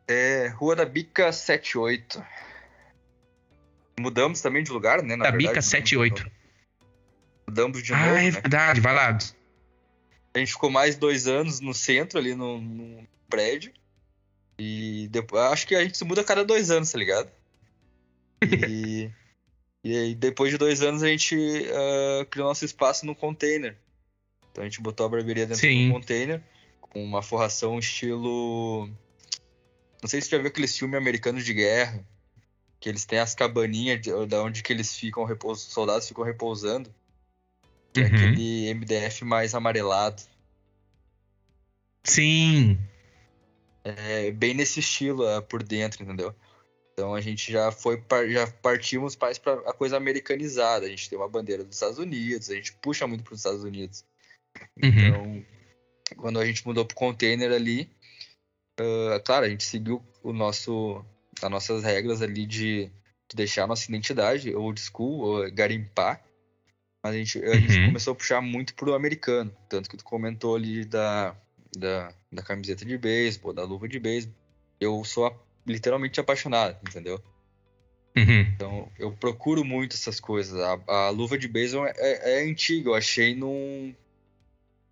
É, 0.06 0.48
Rua 0.54 0.76
da 0.76 0.84
Bica 0.84 1.32
78. 1.32 2.22
Mudamos 3.98 4.40
também 4.40 4.62
de 4.62 4.70
lugar, 4.70 5.02
né? 5.02 5.16
Na 5.16 5.24
Da 5.24 5.30
verdade, 5.30 5.38
Bica 5.38 5.60
mudamos 5.60 5.64
de 5.64 5.70
78. 5.70 6.22
novo. 6.22 6.30
Mudamos 7.48 7.82
de 7.82 7.92
Ah, 7.92 7.98
novo, 7.98 8.16
é 8.16 8.22
né? 8.22 8.30
verdade, 8.30 8.80
vai 8.80 8.94
lá. 8.94 9.18
A 10.34 10.38
gente 10.38 10.52
ficou 10.52 10.70
mais 10.70 10.96
dois 10.96 11.26
anos 11.26 11.60
no 11.60 11.74
centro, 11.74 12.18
ali 12.18 12.34
no, 12.34 12.60
no 12.60 13.06
prédio. 13.28 13.72
E 14.58 15.08
depois, 15.10 15.42
acho 15.44 15.66
que 15.66 15.74
a 15.74 15.82
gente 15.82 15.96
se 15.96 16.04
muda 16.04 16.20
a 16.20 16.24
cada 16.24 16.44
dois 16.44 16.70
anos, 16.70 16.92
tá 16.92 16.98
ligado? 16.98 17.30
E, 18.42 19.10
e 19.82 19.96
aí, 19.96 20.14
depois 20.14 20.50
de 20.52 20.58
dois 20.58 20.82
anos, 20.82 21.02
a 21.02 21.08
gente 21.08 21.34
ah, 21.72 22.26
criou 22.26 22.48
nosso 22.48 22.64
espaço 22.64 23.06
no 23.06 23.14
container. 23.14 23.76
Então 24.52 24.62
a 24.62 24.66
gente 24.66 24.80
botou 24.80 25.06
a 25.06 25.08
barbearia 25.08 25.46
dentro 25.46 25.60
Sim. 25.60 25.88
do 25.88 25.94
container, 25.94 26.42
com 26.80 27.02
uma 27.02 27.22
forração 27.22 27.78
estilo. 27.78 28.88
Não 30.02 30.08
sei 30.08 30.20
se 30.20 30.28
você 30.28 30.36
já 30.36 30.42
viu 30.42 30.48
aqueles 30.48 30.76
filmes 30.76 30.98
americanos 30.98 31.44
de 31.44 31.54
guerra, 31.54 32.04
que 32.78 32.88
eles 32.88 33.04
têm 33.04 33.18
as 33.18 33.34
cabaninhas 33.34 34.00
de, 34.00 34.26
da 34.26 34.42
onde 34.42 34.62
que 34.62 34.72
eles 34.72 34.94
ficam, 34.94 35.26
os 35.44 35.60
soldados 35.60 36.08
ficam 36.08 36.24
repousando. 36.24 36.92
Que 37.92 38.00
é 38.00 38.04
Uhum. 38.04 38.08
aquele 38.08 38.74
MDF 38.74 39.24
mais 39.24 39.54
amarelado. 39.54 40.22
Sim. 42.04 42.78
É 43.84 44.30
bem 44.30 44.54
nesse 44.54 44.80
estilo 44.80 45.26
ah, 45.26 45.42
por 45.42 45.62
dentro, 45.62 46.02
entendeu? 46.02 46.34
Então 46.92 47.14
a 47.14 47.20
gente 47.20 47.50
já 47.50 47.72
foi 47.72 48.02
já 48.28 48.46
partimos 48.46 49.16
mais 49.16 49.38
para 49.38 49.54
a 49.68 49.72
coisa 49.72 49.96
americanizada. 49.96 50.86
A 50.86 50.88
gente 50.88 51.08
tem 51.08 51.18
uma 51.18 51.28
bandeira 51.28 51.64
dos 51.64 51.76
Estados 51.76 51.98
Unidos, 51.98 52.50
a 52.50 52.54
gente 52.54 52.72
puxa 52.74 53.06
muito 53.06 53.24
para 53.24 53.32
os 53.32 53.40
Estados 53.40 53.64
Unidos. 53.64 54.04
Uhum. 54.82 54.88
Então, 54.88 55.44
quando 56.16 56.38
a 56.38 56.44
gente 56.44 56.66
mudou 56.66 56.84
pro 56.84 56.96
container 56.96 57.52
ali, 57.52 57.90
ah, 58.78 59.20
claro, 59.24 59.46
a 59.46 59.48
gente 59.48 59.64
seguiu 59.64 60.02
o 60.22 60.32
nosso 60.32 61.04
as 61.42 61.50
nossas 61.50 61.82
regras 61.82 62.20
ali 62.20 62.44
de, 62.44 62.86
de 63.28 63.36
deixar 63.36 63.64
a 63.64 63.66
nossa 63.66 63.88
identidade 63.88 64.54
old 64.54 64.80
school, 64.80 65.20
ou 65.20 65.50
garimpar. 65.50 66.22
Mas 67.02 67.14
a 67.14 67.16
gente, 67.18 67.38
a 67.44 67.54
gente 67.58 67.78
Uhum. 67.78 67.86
começou 67.86 68.12
a 68.12 68.16
puxar 68.16 68.40
muito 68.40 68.74
pro 68.74 68.94
americano, 68.94 69.54
tanto 69.68 69.88
que 69.88 69.96
tu 69.96 70.04
comentou 70.04 70.56
ali 70.56 70.84
da 70.84 71.34
da, 71.76 72.12
da 72.32 72.42
camiseta 72.42 72.84
de 72.84 72.98
beisebol, 72.98 73.52
da 73.52 73.62
luva 73.62 73.88
de 73.88 73.98
beisebol. 74.00 74.34
Eu 74.80 75.04
sou 75.04 75.26
a- 75.26 75.34
literalmente 75.66 76.18
apaixonado, 76.18 76.76
entendeu? 76.86 77.22
Uhum. 78.16 78.40
Então, 78.54 78.92
eu 78.98 79.12
procuro 79.12 79.64
muito 79.64 79.94
essas 79.94 80.18
coisas. 80.18 80.60
A, 80.60 80.80
a 80.88 81.10
luva 81.10 81.38
de 81.38 81.46
beisebol 81.46 81.86
é, 81.86 81.92
é, 81.96 82.40
é 82.40 82.44
antiga, 82.44 82.90
eu 82.90 82.94
achei 82.94 83.34
num, 83.36 83.94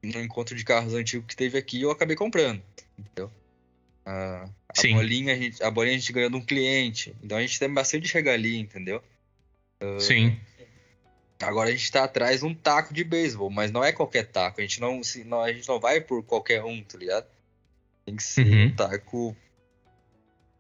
num 0.02 0.20
encontro 0.20 0.54
de 0.54 0.64
carros 0.64 0.94
antigo 0.94 1.26
que 1.26 1.34
teve 1.36 1.58
aqui 1.58 1.78
e 1.78 1.82
eu 1.82 1.90
acabei 1.90 2.14
comprando, 2.14 2.62
entendeu? 2.96 3.30
A, 4.06 4.48
a 4.68 4.80
Sim. 4.80 4.94
bolinha, 4.94 5.34
a, 5.34 5.36
gente, 5.36 5.62
a 5.62 5.70
bolinha 5.70 5.96
a 5.96 5.98
gente 5.98 6.12
ganhou 6.12 6.30
de 6.30 6.36
um 6.36 6.44
cliente, 6.44 7.14
então 7.22 7.36
a 7.36 7.40
gente 7.40 7.58
tem 7.58 7.68
bastante 7.74 8.14
regalia, 8.14 8.58
entendeu? 8.60 9.02
Sim. 9.98 10.38
Agora 11.40 11.68
a 11.68 11.72
gente 11.72 11.90
tá 11.92 12.04
atrás 12.04 12.40
de 12.40 12.46
um 12.46 12.54
taco 12.54 12.92
de 12.92 13.04
beisebol, 13.04 13.48
mas 13.50 13.70
não 13.70 13.84
é 13.84 13.92
qualquer 13.92 14.26
taco. 14.26 14.60
A 14.60 14.62
gente 14.62 14.80
não, 14.80 15.02
se, 15.04 15.22
não, 15.24 15.40
a 15.40 15.52
gente 15.52 15.68
não 15.68 15.78
vai 15.78 16.00
por 16.00 16.22
qualquer 16.24 16.64
um, 16.64 16.82
tá 16.82 16.98
ligado? 16.98 17.26
Tem 18.04 18.16
que 18.16 18.22
ser 18.22 18.46
Uhum. 18.46 18.64
um 18.66 18.70
taco 18.74 19.36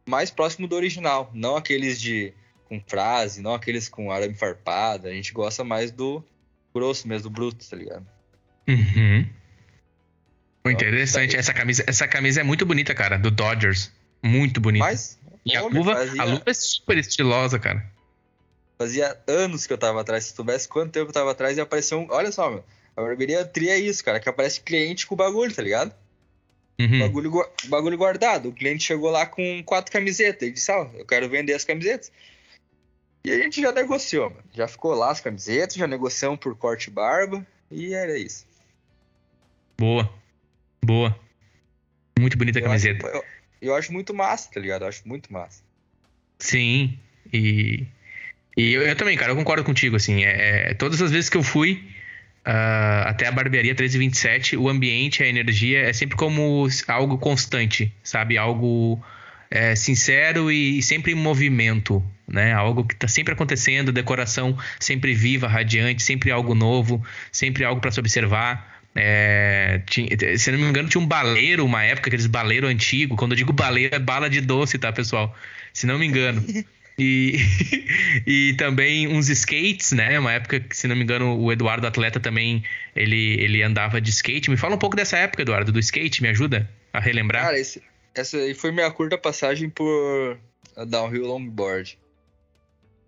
mais 0.08 0.30
próximo 0.30 0.68
do 0.68 0.76
original. 0.76 1.30
Não 1.34 1.56
aqueles 1.56 2.00
de 2.00 2.32
com 2.68 2.80
frase, 2.86 3.40
não 3.40 3.54
aqueles 3.54 3.88
com 3.88 4.12
arame 4.12 4.34
farpado. 4.34 5.08
A 5.08 5.12
gente 5.12 5.32
gosta 5.32 5.64
mais 5.64 5.90
do 5.90 6.22
grosso 6.74 7.08
mesmo, 7.08 7.28
do 7.28 7.30
bruto, 7.34 7.68
tá 7.68 7.76
ligado? 7.76 8.06
Uhum. 8.68 9.26
Ó, 10.64 10.70
interessante. 10.70 11.32
tá. 11.32 11.38
Essa 11.38 11.54
camisa, 11.54 11.84
essa 11.86 12.06
camisa 12.06 12.40
é 12.40 12.44
muito 12.44 12.64
bonita, 12.66 12.94
cara, 12.94 13.18
do 13.18 13.30
Dodgers. 13.30 13.90
Muito 14.22 14.60
bonita. 14.60 14.84
Mas 14.84 15.18
e 15.44 15.56
a 15.56 15.62
luva, 15.62 15.94
a 16.18 16.24
luva 16.24 16.42
é 16.46 16.52
super 16.54 16.98
estilosa, 16.98 17.58
cara. 17.58 17.84
Fazia 18.78 19.18
anos 19.26 19.66
que 19.66 19.72
eu 19.72 19.78
tava 19.78 20.00
atrás. 20.00 20.24
Se 20.24 20.32
tu 20.32 20.36
soubesse 20.36 20.68
quanto 20.68 20.92
tempo 20.92 21.08
eu 21.08 21.12
tava 21.12 21.32
atrás, 21.32 21.56
ia 21.56 21.64
aparecer 21.64 21.96
um. 21.96 22.06
Olha 22.10 22.30
só, 22.30 22.48
meu. 22.48 22.64
A 22.96 23.02
barbearia 23.02 23.44
Tri 23.44 23.68
é 23.68 23.78
isso, 23.78 24.04
cara, 24.04 24.20
que 24.20 24.28
aparece 24.28 24.60
cliente 24.60 25.06
com 25.06 25.14
o 25.14 25.18
bagulho, 25.18 25.54
tá 25.54 25.62
ligado? 25.62 25.94
Uhum. 26.80 27.00
Bagulho, 27.00 27.32
bagulho 27.64 27.98
guardado. 27.98 28.48
O 28.48 28.52
cliente 28.52 28.84
chegou 28.84 29.10
lá 29.10 29.26
com 29.26 29.62
quatro 29.64 29.92
camisetas. 29.92 30.42
Ele 30.42 30.52
disse, 30.52 30.70
ó, 30.70 30.88
eu 30.94 31.04
quero 31.04 31.28
vender 31.28 31.54
as 31.54 31.64
camisetas. 31.64 32.12
E 33.24 33.32
a 33.32 33.36
gente 33.36 33.60
já 33.60 33.72
negociou, 33.72 34.30
mano. 34.30 34.44
Já 34.54 34.68
ficou 34.68 34.94
lá 34.94 35.10
as 35.10 35.20
camisetas, 35.20 35.74
já 35.74 35.86
negociamos 35.86 36.38
por 36.38 36.56
corte 36.56 36.86
e 36.86 36.90
barba. 36.90 37.44
E 37.70 37.94
era 37.94 38.16
isso. 38.16 38.46
Boa. 39.76 40.12
Boa. 40.84 41.18
Muito 42.18 42.38
bonita 42.38 42.60
a 42.60 42.62
camiseta. 42.62 43.06
acho, 43.06 43.16
eu, 43.16 43.24
eu 43.60 43.74
acho 43.74 43.92
muito 43.92 44.14
massa, 44.14 44.50
tá 44.52 44.60
ligado? 44.60 44.82
Eu 44.82 44.88
acho 44.88 45.06
muito 45.06 45.32
massa. 45.32 45.62
Sim. 46.38 46.98
E, 47.32 47.86
e 48.58 48.72
eu, 48.74 48.82
eu 48.82 48.96
também, 48.96 49.16
cara, 49.16 49.32
eu 49.32 49.36
concordo 49.36 49.62
contigo, 49.64 49.96
assim. 49.96 50.24
É, 50.24 50.70
é, 50.70 50.74
todas 50.74 51.00
as 51.00 51.10
vezes 51.10 51.30
que 51.30 51.36
eu 51.36 51.42
fui 51.42 51.84
ah, 52.44 53.04
até 53.08 53.26
a 53.26 53.32
barbearia 53.32 53.72
1327, 53.72 54.56
o 54.56 54.68
ambiente, 54.68 55.22
a 55.22 55.26
energia 55.28 55.80
é 55.82 55.92
sempre 55.92 56.16
como 56.16 56.66
algo 56.88 57.18
constante, 57.18 57.92
sabe? 58.02 58.38
Algo 58.38 59.02
é, 59.50 59.76
sincero 59.76 60.50
e, 60.50 60.82
sempre 60.82 61.12
em 61.12 61.14
movimento, 61.14 62.02
né? 62.26 62.52
Algo 62.52 62.84
que 62.84 62.96
tá 62.96 63.08
sempre 63.08 63.32
acontecendo, 63.34 63.92
decoração 63.92 64.56
sempre 64.80 65.14
viva, 65.14 65.46
radiante, 65.48 66.02
sempre 66.02 66.30
algo 66.30 66.54
novo, 66.54 67.04
sempre 67.30 67.64
algo 67.64 67.80
para 67.80 67.90
se 67.92 68.00
observar. 68.00 68.76
É, 68.94 69.82
tinha- 69.86 70.08
se 70.38 70.50
não 70.50 70.58
me 70.58 70.64
engano, 70.64 70.88
tinha 70.88 71.00
um 71.00 71.06
baleiro, 71.06 71.64
uma 71.64 71.84
época, 71.84 72.08
aqueles 72.08 72.26
baleiro 72.26 72.66
antigo. 72.66 73.16
Quando 73.16 73.32
eu 73.32 73.36
digo 73.36 73.52
baleiro, 73.52 73.94
é 73.94 73.98
bala 73.98 74.28
de 74.28 74.40
doce, 74.40 74.78
tá, 74.78 74.92
pessoal? 74.92 75.36
Se 75.72 75.86
não 75.86 75.98
me 75.98 76.06
engano. 76.06 76.44
E, 76.98 77.36
e 78.26 78.54
também 78.54 79.06
uns 79.06 79.28
skates, 79.28 79.92
né? 79.92 80.18
Uma 80.18 80.32
época 80.32 80.60
que, 80.60 80.76
se 80.76 80.88
não 80.88 80.96
me 80.96 81.02
engano, 81.02 81.38
o 81.38 81.52
Eduardo 81.52 81.86
Atleta 81.86 82.18
também 82.18 82.64
ele, 82.94 83.40
ele 83.40 83.62
andava 83.62 84.00
de 84.00 84.10
skate. 84.10 84.50
Me 84.50 84.56
fala 84.56 84.74
um 84.74 84.78
pouco 84.78 84.96
dessa 84.96 85.16
época, 85.16 85.42
Eduardo, 85.42 85.70
do 85.70 85.78
skate, 85.78 86.22
me 86.22 86.28
ajuda 86.28 86.68
a 86.92 86.98
relembrar. 86.98 87.44
Cara, 87.44 87.58
esse, 87.58 87.82
essa 88.14 88.36
aí 88.36 88.54
foi 88.54 88.72
minha 88.72 88.90
curta 88.90 89.16
passagem 89.16 89.70
por 89.70 90.38
downhill 90.86 91.26
longboard. 91.26 91.98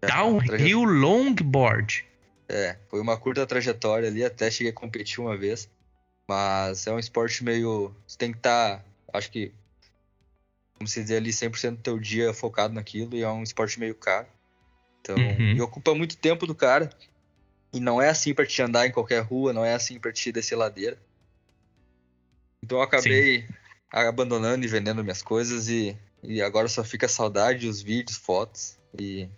Downhill 0.01 0.85
Longboard. 0.85 2.07
É, 2.49 2.77
foi 2.89 3.01
uma 3.01 3.17
curta 3.17 3.47
trajetória 3.47 4.09
ali, 4.09 4.25
até 4.25 4.51
cheguei 4.51 4.73
a 4.73 4.75
competir 4.75 5.21
uma 5.21 5.37
vez. 5.37 5.69
Mas 6.27 6.87
é 6.87 6.93
um 6.93 6.99
esporte 6.99 7.45
meio. 7.45 7.95
Você 8.07 8.17
tem 8.17 8.33
que 8.33 8.39
estar, 8.39 8.85
acho 9.13 9.31
que, 9.31 9.53
como 10.81 10.89
se 10.89 11.03
dizer 11.03 11.19
ali, 11.19 11.31
100% 11.31 11.77
do 11.77 11.83
teu 11.83 11.99
dia 11.99 12.33
focado 12.33 12.73
naquilo 12.73 13.15
e 13.15 13.21
é 13.23 13.29
um 13.29 13.43
esporte 13.43 13.79
meio 13.79 13.95
caro. 13.95 14.27
Então, 15.03 15.19
Uhum. 15.19 15.53
e 15.55 15.61
ocupa 15.61 15.95
muito 15.95 16.17
tempo 16.17 16.47
do 16.47 16.55
cara. 16.55 16.89
E 17.71 17.79
não 17.79 18.01
é 18.01 18.09
assim 18.09 18.33
pra 18.33 18.47
te 18.47 18.63
andar 18.63 18.87
em 18.87 18.91
qualquer 18.91 19.21
rua, 19.23 19.53
não 19.53 19.63
é 19.63 19.75
assim 19.75 20.01
pra 20.01 20.11
te 20.11 20.33
descer 20.33 20.57
ladeira. 20.57 20.99
Então 22.65 22.79
eu 22.79 22.83
acabei 22.83 23.47
abandonando 23.93 24.65
e 24.65 24.69
vendendo 24.69 25.05
minhas 25.05 25.21
coisas 25.21 25.69
e, 25.69 25.97
e 26.23 26.41
agora 26.41 26.67
só 26.67 26.83
fica 26.83 27.07
saudade, 27.07 27.69
os 27.69 27.83
vídeos, 27.83 28.17
fotos 28.17 28.79
e 28.99 29.29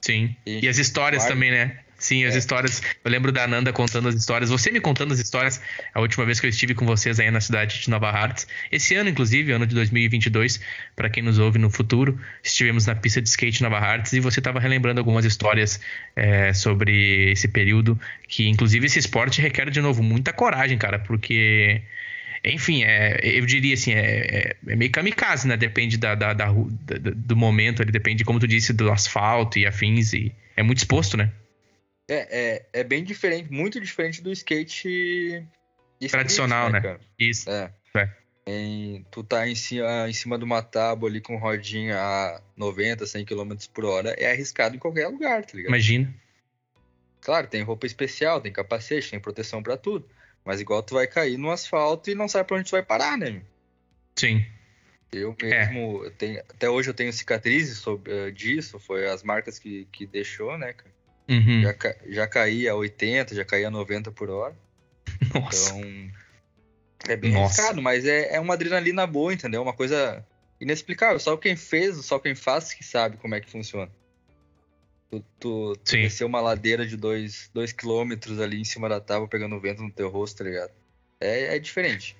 Sim. 0.00 0.36
E- 0.46 0.60
E 0.64 0.68
as 0.68 0.78
histórias 0.78 1.24
Claro. 1.24 1.34
também, 1.34 1.50
né? 1.50 1.84
Sim, 1.98 2.24
as 2.24 2.36
É. 2.36 2.38
histórias. 2.38 2.80
Eu 3.04 3.10
lembro 3.10 3.32
da 3.32 3.42
Ananda 3.42 3.72
contando 3.72 4.08
as 4.08 4.14
histórias. 4.14 4.50
Você 4.50 4.70
me 4.70 4.80
contando 4.80 5.12
as 5.12 5.18
histórias. 5.18 5.60
A 5.92 6.00
última 6.00 6.24
vez 6.24 6.38
que 6.38 6.46
eu 6.46 6.50
estive 6.50 6.72
com 6.72 6.86
vocês 6.86 7.18
aí 7.18 7.28
na 7.30 7.40
cidade 7.40 7.80
de 7.80 7.90
Nova 7.90 8.08
Hartz. 8.08 8.46
Esse 8.70 8.94
ano, 8.94 9.10
inclusive, 9.10 9.50
ano 9.50 9.66
de 9.66 9.74
2022, 9.74 10.60
para 10.94 11.10
quem 11.10 11.24
nos 11.24 11.40
ouve 11.40 11.58
no 11.58 11.68
futuro, 11.70 12.16
estivemos 12.42 12.86
na 12.86 12.94
pista 12.94 13.20
de 13.20 13.28
skate 13.28 13.62
Nova 13.62 13.78
Hartz 13.78 14.12
e 14.12 14.20
você 14.20 14.38
estava 14.38 14.60
relembrando 14.60 15.00
algumas 15.00 15.24
histórias 15.24 15.80
é, 16.14 16.52
sobre 16.52 17.32
esse 17.32 17.48
período. 17.48 18.00
Que, 18.28 18.48
inclusive, 18.48 18.86
esse 18.86 19.00
esporte 19.00 19.42
requer, 19.42 19.68
de 19.68 19.80
novo, 19.80 20.00
muita 20.00 20.32
coragem, 20.32 20.78
cara, 20.78 21.00
porque. 21.00 21.82
Enfim, 22.44 22.84
é, 22.84 23.18
eu 23.24 23.44
diria 23.44 23.74
assim, 23.74 23.92
é, 23.92 23.98
é- 23.98 24.56
é 24.68 24.76
meio 24.76 24.92
kamikaze, 24.92 25.48
né? 25.48 25.56
Depende 25.56 25.98
da, 25.98 26.14
da- 26.14 26.32
da 26.32 26.46
da- 26.46 27.10
do 27.12 27.36
momento, 27.36 27.82
ele 27.82 27.90
depende, 27.90 28.24
como 28.24 28.38
tu 28.38 28.46
disse, 28.46 28.72
do 28.72 28.92
asfalto 28.92 29.58
e 29.58 29.66
afins. 29.66 30.12
E 30.12 30.32
é 30.56 30.62
muito 30.62 30.78
exposto, 30.78 31.16
né? 31.16 31.32
É, 32.08 32.64
é, 32.72 32.80
é 32.80 32.84
bem 32.84 33.04
diferente, 33.04 33.52
muito 33.52 33.78
diferente 33.80 34.22
do 34.22 34.32
skate 34.32 35.46
street, 36.00 36.10
Tradicional, 36.10 36.70
né? 36.70 36.80
cara? 36.80 37.00
Isso. 37.18 37.50
É. 37.50 37.72
É. 37.94 38.08
Em- 38.46 39.04
tu 39.10 39.22
tá 39.22 39.46
em 39.46 39.54
cima, 39.54 40.08
em 40.08 40.12
cima 40.14 40.38
de 40.38 40.44
uma 40.44 40.62
tábua 40.62 41.08
ali 41.08 41.20
com 41.20 41.36
rodinha 41.36 41.98
a 41.98 42.40
90, 42.56 43.06
100 43.06 43.26
km 43.26 43.54
por 43.74 43.84
hora, 43.84 44.10
é 44.18 44.30
arriscado 44.30 44.74
em 44.74 44.78
qualquer 44.78 45.08
lugar, 45.08 45.44
tá 45.44 45.52
ligado? 45.54 45.68
Imagina. 45.70 46.14
Claro, 47.20 47.46
tem 47.46 47.62
roupa 47.62 47.86
especial, 47.86 48.40
tem 48.40 48.50
capacete, 48.52 49.10
tem 49.10 49.20
proteção 49.20 49.62
pra 49.62 49.76
tudo. 49.76 50.08
Mas 50.44 50.60
igual 50.62 50.82
tu 50.82 50.94
vai 50.94 51.06
cair 51.06 51.36
no 51.36 51.50
asfalto 51.50 52.08
e 52.10 52.14
não 52.14 52.26
sabe 52.26 52.46
pra 52.48 52.56
onde 52.56 52.68
tu 52.68 52.72
vai 52.72 52.82
parar, 52.82 53.18
né? 53.18 53.42
Sim. 54.16 54.46
Eu 55.12 55.36
É. 55.42 55.66
mesmo, 55.66 56.04
eu 56.04 56.10
tenho, 56.12 56.40
até 56.40 56.70
hoje 56.70 56.88
eu 56.88 56.94
tenho 56.94 57.12
cicatrizes 57.12 57.78
sobre, 57.78 58.12
eh, 58.12 58.30
disso, 58.30 58.78
foi 58.78 59.08
as 59.08 59.22
marcas 59.22 59.58
que, 59.58 59.86
que 59.92 60.06
deixou, 60.06 60.56
né, 60.56 60.72
cara? 60.72 60.97
Uhum. 61.28 61.62
Já, 61.62 61.74
já 62.08 62.26
caí 62.26 62.68
a 62.68 62.74
80, 62.74 63.34
já 63.34 63.44
caí 63.44 63.64
a 63.64 63.70
90 63.70 64.10
por 64.12 64.30
hora. 64.30 64.56
Nossa. 65.34 65.74
Então, 65.74 66.10
é 67.08 67.16
bem 67.16 67.32
Nossa. 67.32 67.60
arriscado, 67.60 67.82
mas 67.82 68.06
é, 68.06 68.34
é 68.34 68.40
uma 68.40 68.54
adrenalina 68.54 69.06
boa, 69.06 69.32
entendeu? 69.32 69.62
Uma 69.62 69.72
coisa 69.72 70.24
inexplicável. 70.60 71.18
Só 71.20 71.36
quem 71.36 71.56
fez, 71.56 71.96
só 72.04 72.18
quem 72.18 72.34
faz 72.34 72.72
que 72.72 72.84
sabe 72.84 73.16
como 73.18 73.34
é 73.34 73.40
que 73.40 73.50
funciona. 73.50 73.90
Tu, 75.10 75.24
tu, 75.40 75.76
tu 75.76 75.92
descer 75.92 76.24
uma 76.24 76.40
ladeira 76.40 76.86
de 76.86 76.96
2 76.96 77.50
quilômetros 77.76 78.40
ali 78.40 78.60
em 78.60 78.64
cima 78.64 78.88
da 78.88 79.00
tábua 79.00 79.26
pegando 79.26 79.58
vento 79.58 79.82
no 79.82 79.90
teu 79.90 80.10
rosto, 80.10 80.38
tá 80.38 80.44
ligado? 80.44 80.70
É, 81.20 81.56
é 81.56 81.58
diferente. 81.58 82.16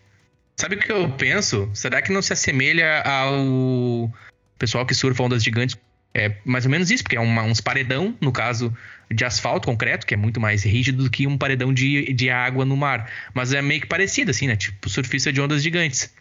Sabe 0.57 0.77
o 0.77 0.79
que 0.79 0.91
eu 0.91 1.11
penso? 1.17 1.71
Será 1.75 2.03
que 2.03 2.13
não 2.13 2.23
se 2.23 2.33
assemelha 2.33 3.03
ao 3.03 4.11
pessoal 4.59 4.85
que 4.87 4.95
surfa 4.95 5.23
ondas 5.23 5.45
gigantes? 5.45 5.77
É 6.19 6.37
mais 6.45 6.65
ou 6.65 6.71
menos 6.71 6.91
isso, 6.91 7.03
porque 7.05 7.17
é 7.17 7.21
uma- 7.21 7.45
uns 7.45 7.61
paredão, 7.61 8.17
no 8.21 8.33
caso 8.33 8.77
de 9.11 9.25
asfalto 9.25 9.67
concreto, 9.69 10.07
que 10.07 10.15
é 10.15 10.17
muito 10.17 10.41
mais 10.41 10.65
rígido 10.65 11.05
do 11.05 11.11
que 11.11 11.27
um 11.27 11.39
paredão 11.39 11.73
de, 11.73 12.13
de 12.13 12.29
água 12.29 12.65
no 12.65 12.77
mar. 12.77 13.11
Mas 13.33 13.53
é 13.53 13.63
meio 13.63 13.81
que 13.81 13.87
parecido, 13.87 14.31
assim, 14.31 14.47
né? 14.49 14.57
Tipo 14.57 14.89
surfista 14.89 15.33
de 15.33 15.41
ondas 15.41 15.63
gigantes. 15.63 16.13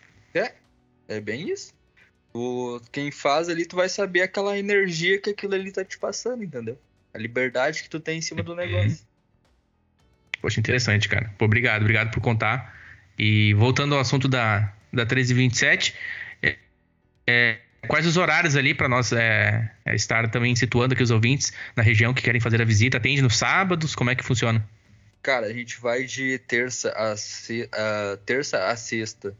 É 1.08 1.22
bem 1.22 1.50
isso. 1.50 1.74
Tu, 2.34 2.82
quem 2.92 3.12
faz 3.12 3.50
ali, 3.50 3.66
tu 3.66 3.76
vai 3.76 3.88
saber 3.90 4.22
aquela 4.22 4.58
energia 4.58 5.20
que 5.20 5.30
aquilo 5.30 5.56
ali 5.56 5.72
tá 5.72 5.84
te 5.84 5.98
passando, 5.98 6.44
entendeu? 6.44 6.78
A 7.14 7.18
liberdade 7.18 7.82
que 7.82 7.90
tu 7.90 8.00
tem 8.00 8.20
em 8.20 8.22
cima 8.22 8.44
do 8.44 8.54
negócio. 8.56 9.00
Poxa, 10.42 10.60
interessante, 10.60 11.08
cara. 11.08 11.34
Pô, 11.38 11.46
obrigado, 11.46 11.82
obrigado 11.82 12.12
por 12.12 12.22
contar. 12.22 12.76
E 13.18 13.54
voltando 13.54 13.96
ao 13.96 14.02
assunto 14.02 14.28
da, 14.28 14.60
da 14.94 15.04
1327, 15.06 15.96
é, 16.44 16.58
é, 17.26 17.60
quais 17.88 18.06
os 18.06 18.18
horários 18.18 18.56
ali 18.56 18.74
para 18.74 18.88
nós 18.88 19.12
é, 19.12 19.72
é, 19.86 19.96
estar 19.96 20.30
também 20.30 20.56
situando 20.56 20.94
aqui 20.94 21.02
os 21.04 21.12
ouvintes 21.12 21.52
na 21.76 21.84
região 21.84 22.14
que 22.14 22.22
querem 22.22 22.42
fazer 22.42 22.62
a 22.62 22.66
visita? 22.66 22.98
Atende 22.98 23.22
nos 23.22 23.38
sábados? 23.38 23.96
Como 23.96 24.10
é 24.10 24.16
que 24.16 24.24
funciona? 24.24 24.68
Cara, 25.24 25.48
a 25.48 25.54
gente 25.54 25.80
vai 25.80 26.04
de 26.06 26.38
terça 26.40 26.90
a, 26.92 27.14
a- 27.14 28.18
terça 28.26 28.68
a 28.70 28.76
sexta, 28.76 29.36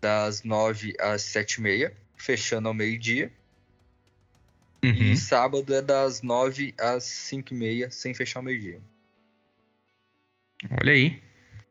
das 0.00 0.42
nove 0.42 0.94
às 0.98 1.22
sete 1.22 1.54
e 1.54 1.60
meia, 1.62 1.92
fechando 2.16 2.68
ao 2.68 2.74
meio-dia. 2.74 3.30
Uhum. 4.82 4.90
E 5.12 5.16
sábado 5.16 5.74
é 5.74 5.82
das 5.82 6.22
nove 6.22 6.74
às 6.78 7.04
cinco 7.04 7.52
e 7.54 7.56
meia, 7.56 7.90
sem 7.90 8.14
fechar 8.14 8.40
ao 8.40 8.44
meio-dia. 8.44 8.80
Olha 10.80 10.92
aí. 10.92 11.22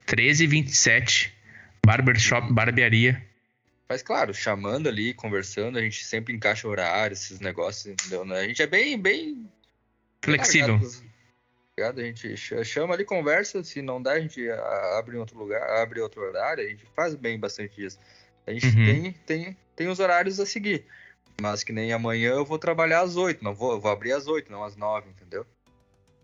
1327. 0.08 1.34
Barbershop, 1.86 2.52
barbearia. 2.54 3.24
Mas 3.90 4.04
claro, 4.04 4.34
chamando 4.34 4.88
ali, 4.88 5.14
conversando, 5.16 5.80
a 5.80 5.82
gente 5.82 6.06
sempre 6.06 6.34
encaixa 6.34 6.68
horário, 6.68 7.14
esses 7.14 7.40
negócios, 7.40 7.88
entendeu? 7.88 8.24
né? 8.24 8.42
A 8.42 8.48
gente 8.48 8.62
é 8.62 8.68
bem, 8.68 9.00
bem 9.02 9.50
Flexível. 10.24 10.76
largado, 10.76 11.10
ligado? 11.78 12.00
A 12.00 12.04
gente 12.04 12.38
ch- 12.38 12.64
chama 12.64 12.94
ali, 12.94 13.04
conversa, 13.04 13.64
se 13.64 13.82
não 13.82 14.00
dá, 14.02 14.12
a 14.12 14.20
gente 14.20 14.48
a- 14.50 15.00
abre 15.00 15.16
em 15.16 15.20
outro 15.20 15.38
lugar, 15.40 15.68
abre 15.82 16.00
outro 16.02 16.22
horário, 16.22 16.64
a 16.64 16.68
gente 16.70 16.86
faz 16.96 17.16
bem 17.16 17.40
bastante 17.40 17.84
isso. 17.84 17.98
A 18.46 18.52
gente 18.52 18.68
Uhum. 18.68 18.86
tem, 18.86 19.12
tem, 19.26 19.58
tem 19.76 19.88
os 19.88 20.00
horários 20.00 20.40
a 20.40 20.46
seguir. 20.46 20.86
Mas 21.42 21.64
que 21.64 21.72
nem 21.72 21.92
amanhã 21.94 22.32
eu 22.32 22.46
vou 22.46 22.60
trabalhar 22.60 23.02
às 23.02 23.16
oito, 23.16 23.44
não 23.44 23.56
vou, 23.56 23.80
vou 23.80 23.90
abrir 23.90 24.12
às 24.12 24.28
oito, 24.28 24.52
não 24.52 24.64
às 24.64 24.76
nove, 24.76 25.10
entendeu? 25.10 25.46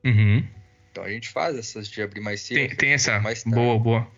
Uhum. 0.03 0.45
Então 0.91 1.03
a 1.03 1.09
gente 1.09 1.29
faz 1.29 1.57
essas 1.57 1.87
de 1.87 2.01
abrir 2.01 2.19
mais 2.21 2.41
cedo. 2.41 2.67
Tem, 2.67 2.75
tem 2.75 2.93
essa. 2.93 3.19
mais 3.21 3.41
tarde. 3.43 3.57
Boa, 3.57 3.79
boa. 3.79 4.11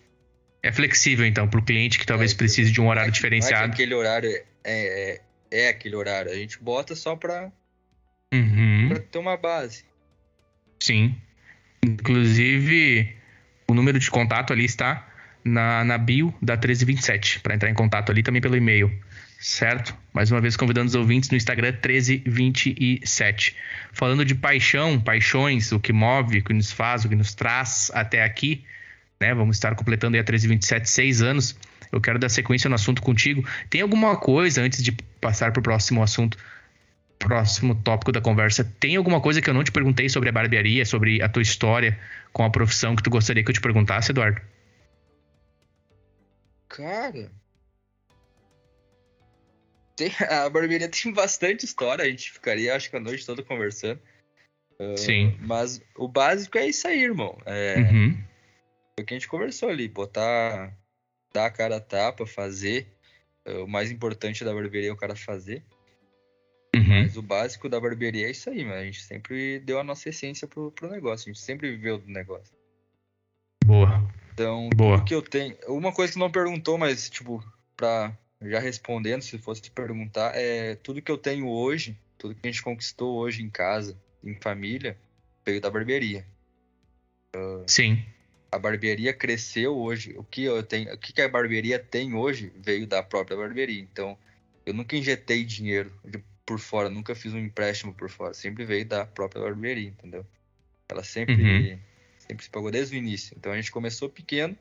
É 0.62 0.72
flexível, 0.72 1.24
então, 1.24 1.46
para 1.48 1.60
o 1.60 1.64
cliente 1.64 1.98
que 1.98 2.06
talvez 2.06 2.32
É, 2.32 2.36
precise 2.36 2.70
de 2.72 2.80
um 2.80 2.88
horário 2.88 3.08
é 3.08 3.10
é 3.10 3.12
diferenciado. 3.12 3.72
aquele 3.72 3.94
horário 3.94 4.28
é, 4.30 4.44
é, 4.64 5.20
é 5.50 5.68
aquele 5.68 5.94
horário. 5.96 6.30
A 6.30 6.34
gente 6.34 6.58
bota 6.62 6.94
só 6.96 7.14
pra, 7.16 7.50
Uhum. 8.34 8.86
pra 8.88 8.98
ter 8.98 9.18
uma 9.18 9.36
base. 9.36 9.84
Sim. 10.80 11.14
Inclusive, 11.84 13.14
o 13.68 13.74
número 13.74 13.98
de 13.98 14.10
contato 14.10 14.52
ali 14.52 14.64
está 14.64 15.06
na, 15.44 15.84
na 15.84 15.96
bio 15.96 16.34
da 16.42 16.54
1327, 16.54 17.40
para 17.40 17.54
entrar 17.54 17.70
em 17.70 17.74
contato 17.74 18.10
ali 18.10 18.22
também 18.22 18.40
pelo 18.42 18.56
e-mail. 18.56 18.90
certo? 19.40 19.96
Mais 20.12 20.32
uma 20.32 20.40
vez 20.40 20.56
convidando 20.56 20.88
os 20.88 20.96
ouvintes 20.96 21.30
no 21.30 21.36
Instagram 21.36 21.70
1327. 21.70 23.54
Falando 23.92 24.24
de 24.24 24.34
paixão, 24.34 25.00
paixões, 25.00 25.70
o 25.70 25.78
que 25.78 25.92
move, 25.92 26.38
o 26.38 26.44
que 26.44 26.52
nos 26.52 26.72
faz, 26.72 27.04
o 27.04 27.08
que 27.08 27.14
nos 27.14 27.34
traz 27.34 27.90
até 27.94 28.24
aqui, 28.24 28.64
né? 29.20 29.34
Vamos 29.34 29.56
estar 29.56 29.74
completando 29.74 30.16
aí 30.16 30.20
a 30.20 30.22
1327 30.22 30.88
seis 30.88 31.22
anos. 31.22 31.56
Eu 31.90 32.00
quero 32.00 32.18
dar 32.18 32.28
sequência 32.28 32.68
no 32.68 32.74
assunto 32.74 33.02
contigo. 33.02 33.46
Tem 33.70 33.80
alguma 33.80 34.16
coisa 34.16 34.62
antes 34.62 34.82
de 34.82 34.92
passar 35.20 35.52
para 35.52 35.60
o 35.60 35.62
próximo 35.62 36.02
assunto? 36.02 36.36
Próximo 37.18 37.74
tópico 37.74 38.12
da 38.12 38.20
conversa. 38.20 38.64
Tem 38.78 38.96
alguma 38.96 39.20
coisa 39.20 39.40
que 39.40 39.48
eu 39.48 39.54
não 39.54 39.64
te 39.64 39.72
perguntei 39.72 40.08
sobre 40.08 40.28
a 40.28 40.32
barbearia, 40.32 40.84
sobre 40.84 41.22
a 41.22 41.28
tua 41.28 41.42
história 41.42 41.98
com 42.32 42.44
a 42.44 42.50
profissão 42.50 42.94
que 42.94 43.02
tu 43.02 43.10
gostaria 43.10 43.42
que 43.42 43.50
eu 43.50 43.54
te 43.54 43.60
perguntasse, 43.60 44.12
Eduardo? 44.12 44.40
Cara, 46.68 47.30
tem, 49.98 50.12
a 50.30 50.48
barbearia 50.48 50.88
tem 50.88 51.12
bastante 51.12 51.64
história, 51.64 52.04
a 52.04 52.08
gente 52.08 52.30
ficaria, 52.30 52.76
acho 52.76 52.88
que 52.88 52.96
a 52.96 53.00
noite 53.00 53.26
toda 53.26 53.42
conversando. 53.42 54.00
Uh, 54.78 54.96
Sim. 54.96 55.36
Mas 55.40 55.82
o 55.96 56.06
básico 56.06 56.56
é 56.56 56.68
isso 56.68 56.86
aí, 56.86 57.02
irmão. 57.02 57.36
É 57.44 57.78
uhum. 57.78 58.16
O 59.02 59.04
que 59.04 59.14
a 59.14 59.16
gente 59.16 59.28
conversou 59.28 59.68
ali, 59.68 59.88
botar, 59.88 60.76
dar 61.32 61.46
a 61.46 61.50
cara 61.50 61.76
a 61.76 61.80
tapa, 61.80 62.26
fazer. 62.26 62.86
Uh, 63.46 63.64
o 63.64 63.68
mais 63.68 63.90
importante 63.90 64.44
da 64.44 64.52
barbearia 64.52 64.90
é 64.90 64.92
o 64.92 64.96
cara 64.96 65.16
fazer. 65.16 65.62
Uhum. 66.74 67.02
Mas 67.02 67.16
o 67.16 67.22
básico 67.22 67.68
da 67.68 67.80
barbearia 67.80 68.26
é 68.26 68.30
isso 68.30 68.50
aí, 68.50 68.64
mano. 68.64 68.80
A 68.80 68.84
gente 68.84 69.02
sempre 69.02 69.58
deu 69.60 69.78
a 69.78 69.84
nossa 69.84 70.08
essência 70.08 70.46
pro, 70.46 70.70
pro 70.70 70.90
negócio, 70.90 71.30
a 71.30 71.32
gente 71.32 71.42
sempre 71.42 71.70
viveu 71.70 71.98
do 71.98 72.08
negócio. 72.10 72.56
Boa. 73.64 74.02
Então, 74.32 74.68
Boa. 74.76 74.98
o 74.98 75.04
que 75.04 75.14
eu 75.14 75.22
tenho. 75.22 75.56
Uma 75.66 75.92
coisa 75.92 76.12
que 76.12 76.18
não 76.18 76.30
perguntou, 76.30 76.78
mas, 76.78 77.10
tipo, 77.10 77.42
pra 77.76 78.16
já 78.40 78.60
respondendo, 78.60 79.22
se 79.22 79.36
fosse 79.38 79.60
te 79.60 79.70
perguntar, 79.70 80.32
é 80.34 80.76
tudo 80.76 81.02
que 81.02 81.10
eu 81.10 81.18
tenho 81.18 81.48
hoje, 81.48 81.98
tudo 82.16 82.34
que 82.34 82.46
a 82.46 82.50
gente 82.50 82.62
conquistou 82.62 83.16
hoje 83.16 83.42
em 83.42 83.50
casa, 83.50 83.96
em 84.22 84.34
família, 84.34 84.96
veio 85.44 85.60
da 85.60 85.70
barbearia. 85.70 86.24
Sim. 87.66 88.04
A 88.50 88.58
barbearia 88.58 89.12
cresceu 89.12 89.76
hoje. 89.76 90.14
O 90.16 90.24
que 90.24 90.44
eu 90.44 90.62
tenho, 90.62 90.92
o 90.92 90.98
que 90.98 91.20
a 91.20 91.28
barbearia 91.28 91.78
tem 91.78 92.14
hoje 92.14 92.52
veio 92.56 92.86
da 92.86 93.02
própria 93.02 93.36
barbearia. 93.36 93.80
Então, 93.80 94.16
eu 94.64 94.72
nunca 94.72 94.96
injetei 94.96 95.44
dinheiro 95.44 95.92
de, 96.04 96.22
por 96.46 96.58
fora, 96.58 96.88
nunca 96.88 97.14
fiz 97.14 97.34
um 97.34 97.38
empréstimo 97.38 97.92
por 97.92 98.08
fora. 98.08 98.32
Sempre 98.32 98.64
veio 98.64 98.86
da 98.86 99.04
própria 99.04 99.42
barbearia, 99.42 99.88
entendeu? 99.88 100.24
Ela 100.88 101.04
sempre, 101.04 101.34
uhum. 101.34 101.78
sempre 102.18 102.44
se 102.44 102.50
pagou 102.50 102.70
desde 102.70 102.96
o 102.96 102.98
início. 102.98 103.36
Então 103.36 103.52
a 103.52 103.56
gente 103.56 103.70
começou 103.70 104.08
pequeno 104.08 104.56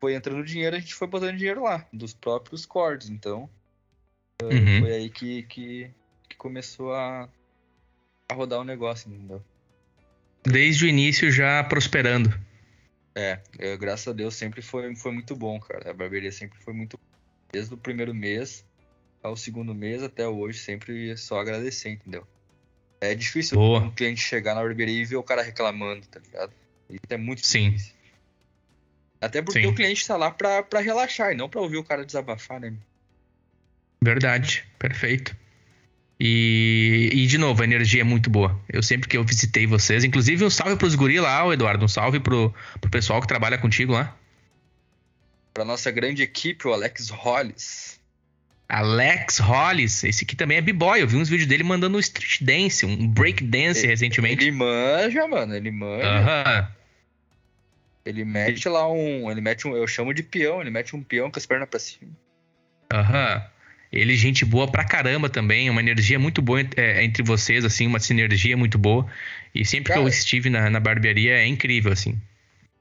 foi 0.00 0.14
entrando 0.14 0.42
dinheiro, 0.42 0.74
a 0.74 0.80
gente 0.80 0.94
foi 0.94 1.06
botando 1.06 1.36
dinheiro 1.36 1.62
lá, 1.62 1.86
dos 1.92 2.14
próprios 2.14 2.64
cordes. 2.64 3.10
Então, 3.10 3.48
eh, 4.40 4.44
uhum. 4.46 4.80
foi 4.80 4.92
aí 4.92 5.10
que, 5.10 5.42
que, 5.42 5.90
que, 6.28 6.36
começou 6.36 6.94
a, 6.94 7.28
a 8.28 8.34
rodar 8.34 8.60
o 8.60 8.64
negócio, 8.64 9.12
entendeu? 9.12 9.44
Desde 10.42 10.86
o 10.86 10.88
início 10.88 11.30
já 11.30 11.62
prosperando. 11.62 12.32
É, 13.20 13.38
eu, 13.58 13.76
graças 13.76 14.08
a 14.08 14.12
Deus 14.12 14.34
sempre 14.34 14.62
foi, 14.62 14.96
foi 14.96 15.12
muito 15.12 15.36
bom, 15.36 15.60
cara. 15.60 15.90
A 15.90 15.92
barbearia 15.92 16.32
sempre 16.32 16.58
foi 16.58 16.72
muito 16.72 16.98
Desde 17.52 17.74
o 17.74 17.76
primeiro 17.76 18.14
mês 18.14 18.64
ao 19.22 19.36
segundo 19.36 19.74
mês 19.74 20.02
até 20.02 20.26
hoje, 20.26 20.58
sempre 20.58 21.16
só 21.16 21.40
agradecer, 21.40 21.90
entendeu? 21.90 22.26
É 23.00 23.14
difícil 23.14 23.58
Boa. 23.58 23.80
um 23.80 23.90
cliente 23.90 24.20
chegar 24.20 24.54
na 24.54 24.62
barbearia 24.62 25.02
e 25.02 25.04
ver 25.04 25.16
o 25.16 25.22
cara 25.22 25.42
reclamando, 25.42 26.06
tá 26.06 26.20
ligado? 26.20 26.52
Isso 26.88 27.00
é 27.10 27.16
muito 27.16 27.46
Sim. 27.46 27.72
difícil. 27.72 27.94
Até 29.20 29.42
porque 29.42 29.60
Sim. 29.60 29.66
o 29.66 29.74
cliente 29.74 30.00
está 30.00 30.16
lá 30.16 30.30
para 30.30 30.80
relaxar 30.80 31.32
e 31.32 31.36
não 31.36 31.48
para 31.48 31.60
ouvir 31.60 31.76
o 31.76 31.84
cara 31.84 32.06
desabafar, 32.06 32.60
né? 32.60 32.74
Verdade, 34.02 34.66
perfeito. 34.78 35.36
E, 36.22 37.08
e, 37.14 37.26
de 37.26 37.38
novo, 37.38 37.62
a 37.62 37.64
energia 37.64 38.02
é 38.02 38.04
muito 38.04 38.28
boa. 38.28 38.60
Eu 38.68 38.82
sempre 38.82 39.08
que 39.08 39.16
eu 39.16 39.24
visitei 39.24 39.66
vocês, 39.66 40.04
inclusive 40.04 40.44
um 40.44 40.50
salve 40.50 40.76
pros 40.76 40.94
guri 40.94 41.18
lá, 41.18 41.50
Eduardo, 41.50 41.82
um 41.82 41.88
salve 41.88 42.20
pro, 42.20 42.54
pro 42.78 42.90
pessoal 42.90 43.22
que 43.22 43.26
trabalha 43.26 43.56
contigo 43.56 43.94
lá. 43.94 44.14
Pra 45.54 45.64
nossa 45.64 45.90
grande 45.90 46.22
equipe, 46.22 46.68
o 46.68 46.74
Alex 46.74 47.08
Hollis. 47.08 47.98
Alex 48.68 49.38
Hollis, 49.38 50.04
esse 50.04 50.24
aqui 50.24 50.36
também 50.36 50.58
é 50.58 50.60
b-boy. 50.60 51.00
Eu 51.00 51.08
vi 51.08 51.16
uns 51.16 51.28
vídeos 51.30 51.48
dele 51.48 51.64
mandando 51.64 51.96
um 51.96 52.00
street 52.00 52.42
dance, 52.42 52.84
um 52.84 53.08
break 53.08 53.42
dance 53.42 53.80
ele, 53.80 53.88
recentemente. 53.88 54.44
Ele 54.44 54.52
manja, 54.52 55.26
mano, 55.26 55.56
ele 55.56 55.70
manja. 55.70 56.06
Aham. 56.06 56.68
Ele 58.04 58.24
mete 58.24 58.68
lá 58.68 58.90
um. 58.90 59.30
Ele 59.30 59.40
mete 59.40 59.66
um. 59.66 59.74
Eu 59.74 59.86
chamo 59.86 60.12
de 60.12 60.22
peão, 60.22 60.60
ele 60.60 60.70
mete 60.70 60.94
um 60.94 61.02
peão 61.02 61.30
com 61.30 61.38
as 61.38 61.46
pernas 61.46 61.68
pra 61.68 61.80
cima. 61.80 62.12
Aham. 62.92 63.42
Ele, 63.92 64.14
gente 64.14 64.44
boa 64.44 64.70
pra 64.70 64.84
caramba 64.84 65.28
também, 65.28 65.68
uma 65.68 65.80
energia 65.80 66.18
muito 66.18 66.40
boa 66.40 66.60
é, 66.76 67.04
entre 67.04 67.22
vocês, 67.22 67.64
assim, 67.64 67.86
uma 67.86 67.98
sinergia 67.98 68.56
muito 68.56 68.78
boa. 68.78 69.10
E 69.54 69.64
sempre 69.64 69.88
Cara, 69.88 70.00
que 70.00 70.06
eu 70.06 70.08
estive 70.08 70.48
na, 70.48 70.70
na 70.70 70.78
barbearia 70.78 71.38
é 71.38 71.46
incrível, 71.46 71.92
assim. 71.92 72.16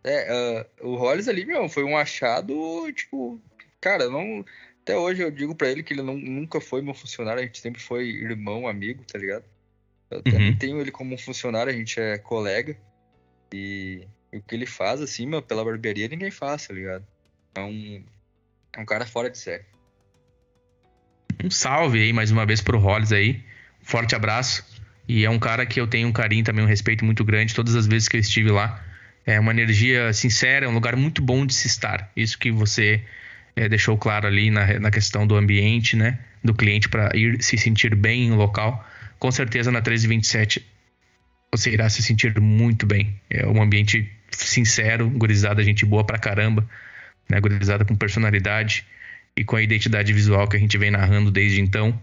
É, 0.03 0.65
uh, 0.81 0.89
o 0.89 0.95
Hollis 0.95 1.27
ali, 1.27 1.45
meu, 1.45 1.67
foi 1.67 1.83
um 1.83 1.97
achado, 1.97 2.53
tipo, 2.93 3.41
cara, 3.81 4.09
não. 4.09 4.45
Até 4.81 4.95
hoje 4.95 5.21
eu 5.21 5.31
digo 5.31 5.55
para 5.55 5.69
ele 5.69 5.83
que 5.83 5.93
ele 5.93 6.01
não, 6.01 6.15
nunca 6.15 6.61
foi 6.61 6.81
meu 6.81 6.93
funcionário, 6.93 7.41
a 7.41 7.45
gente 7.45 7.59
sempre 7.59 7.81
foi 7.81 8.07
irmão, 8.07 8.67
amigo, 8.67 9.03
tá 9.03 9.17
ligado? 9.17 9.43
Eu 10.09 10.21
uhum. 10.25 10.55
tenho 10.55 10.79
ele 10.79 10.91
como 10.91 11.17
funcionário, 11.17 11.71
a 11.71 11.75
gente 11.75 11.99
é 11.99 12.17
colega. 12.17 12.77
E 13.53 14.07
e 14.31 14.37
o 14.37 14.41
que 14.41 14.55
ele 14.55 14.65
faz, 14.65 15.01
assim, 15.01 15.25
meu, 15.25 15.41
pela 15.41 15.65
barbearia, 15.65 16.07
ninguém 16.07 16.31
faz, 16.31 16.67
tá 16.67 16.73
ligado? 16.73 17.05
É 17.55 17.61
um, 17.61 18.03
é 18.73 18.79
um 18.79 18.85
cara 18.85 19.05
fora 19.05 19.29
de 19.29 19.37
série. 19.37 19.65
Um 21.41 21.49
salve 21.49 22.01
aí 22.01 22.11
mais 22.11 22.31
uma 22.31 22.45
vez 22.45 22.59
pro 22.59 22.77
Hollis 22.77 23.13
aí. 23.13 23.41
forte 23.81 24.13
abraço. 24.13 24.65
E 25.07 25.25
é 25.25 25.29
um 25.29 25.39
cara 25.39 25.65
que 25.65 25.79
eu 25.79 25.87
tenho 25.87 26.07
um 26.07 26.11
carinho 26.11 26.43
também, 26.43 26.63
um 26.63 26.67
respeito 26.67 27.03
muito 27.03 27.23
grande 27.23 27.55
todas 27.55 27.75
as 27.75 27.87
vezes 27.87 28.07
que 28.07 28.17
eu 28.17 28.21
estive 28.21 28.51
lá. 28.51 28.83
É 29.25 29.39
uma 29.39 29.51
energia 29.51 30.11
sincera, 30.11 30.65
é 30.65 30.69
um 30.69 30.73
lugar 30.73 30.95
muito 30.95 31.21
bom 31.21 31.45
de 31.45 31.53
se 31.53 31.67
estar. 31.67 32.11
Isso 32.15 32.37
que 32.37 32.51
você 32.51 33.01
é, 33.55 33.69
deixou 33.69 33.97
claro 33.97 34.27
ali 34.27 34.51
na, 34.51 34.79
na 34.79 34.91
questão 34.91 35.25
do 35.25 35.35
ambiente, 35.35 35.95
né? 35.95 36.19
Do 36.43 36.53
cliente 36.53 36.89
para 36.89 37.15
ir 37.15 37.41
se 37.41 37.57
sentir 37.57 37.95
bem 37.95 38.29
no 38.29 38.35
local. 38.35 38.85
Com 39.17 39.31
certeza 39.31 39.71
na 39.71 39.79
1327 39.79 40.65
você 41.51 41.71
irá 41.71 41.89
se 41.89 42.03
sentir 42.03 42.39
muito 42.39 42.85
bem. 42.85 43.19
É 43.29 43.47
um 43.47 43.61
ambiente 43.61 44.11
sincero, 44.29 45.09
gurizada, 45.09 45.63
gente 45.63 45.85
boa 45.85 46.03
pra 46.03 46.19
caramba, 46.19 46.69
né? 47.29 47.39
Gurizada 47.39 47.85
com 47.85 47.95
personalidade 47.95 48.85
e 49.35 49.43
com 49.43 49.55
a 49.55 49.61
identidade 49.61 50.11
visual 50.13 50.47
que 50.47 50.57
a 50.57 50.59
gente 50.59 50.77
vem 50.77 50.91
narrando 50.91 51.31
desde 51.31 51.61
então, 51.61 51.99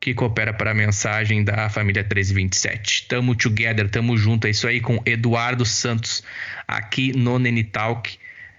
que 0.00 0.14
coopera 0.14 0.52
para 0.52 0.70
a 0.70 0.74
mensagem 0.74 1.42
da 1.42 1.68
família 1.68 2.02
1327. 2.02 3.06
Tamo 3.08 3.34
together, 3.34 3.88
tamo 3.88 4.16
junto, 4.16 4.46
é 4.46 4.50
isso 4.50 4.68
aí 4.68 4.80
com 4.80 5.02
Eduardo 5.04 5.64
Santos 5.64 6.22
aqui 6.66 7.12
no 7.16 7.38
Nene 7.38 7.64
Talk, 7.64 8.16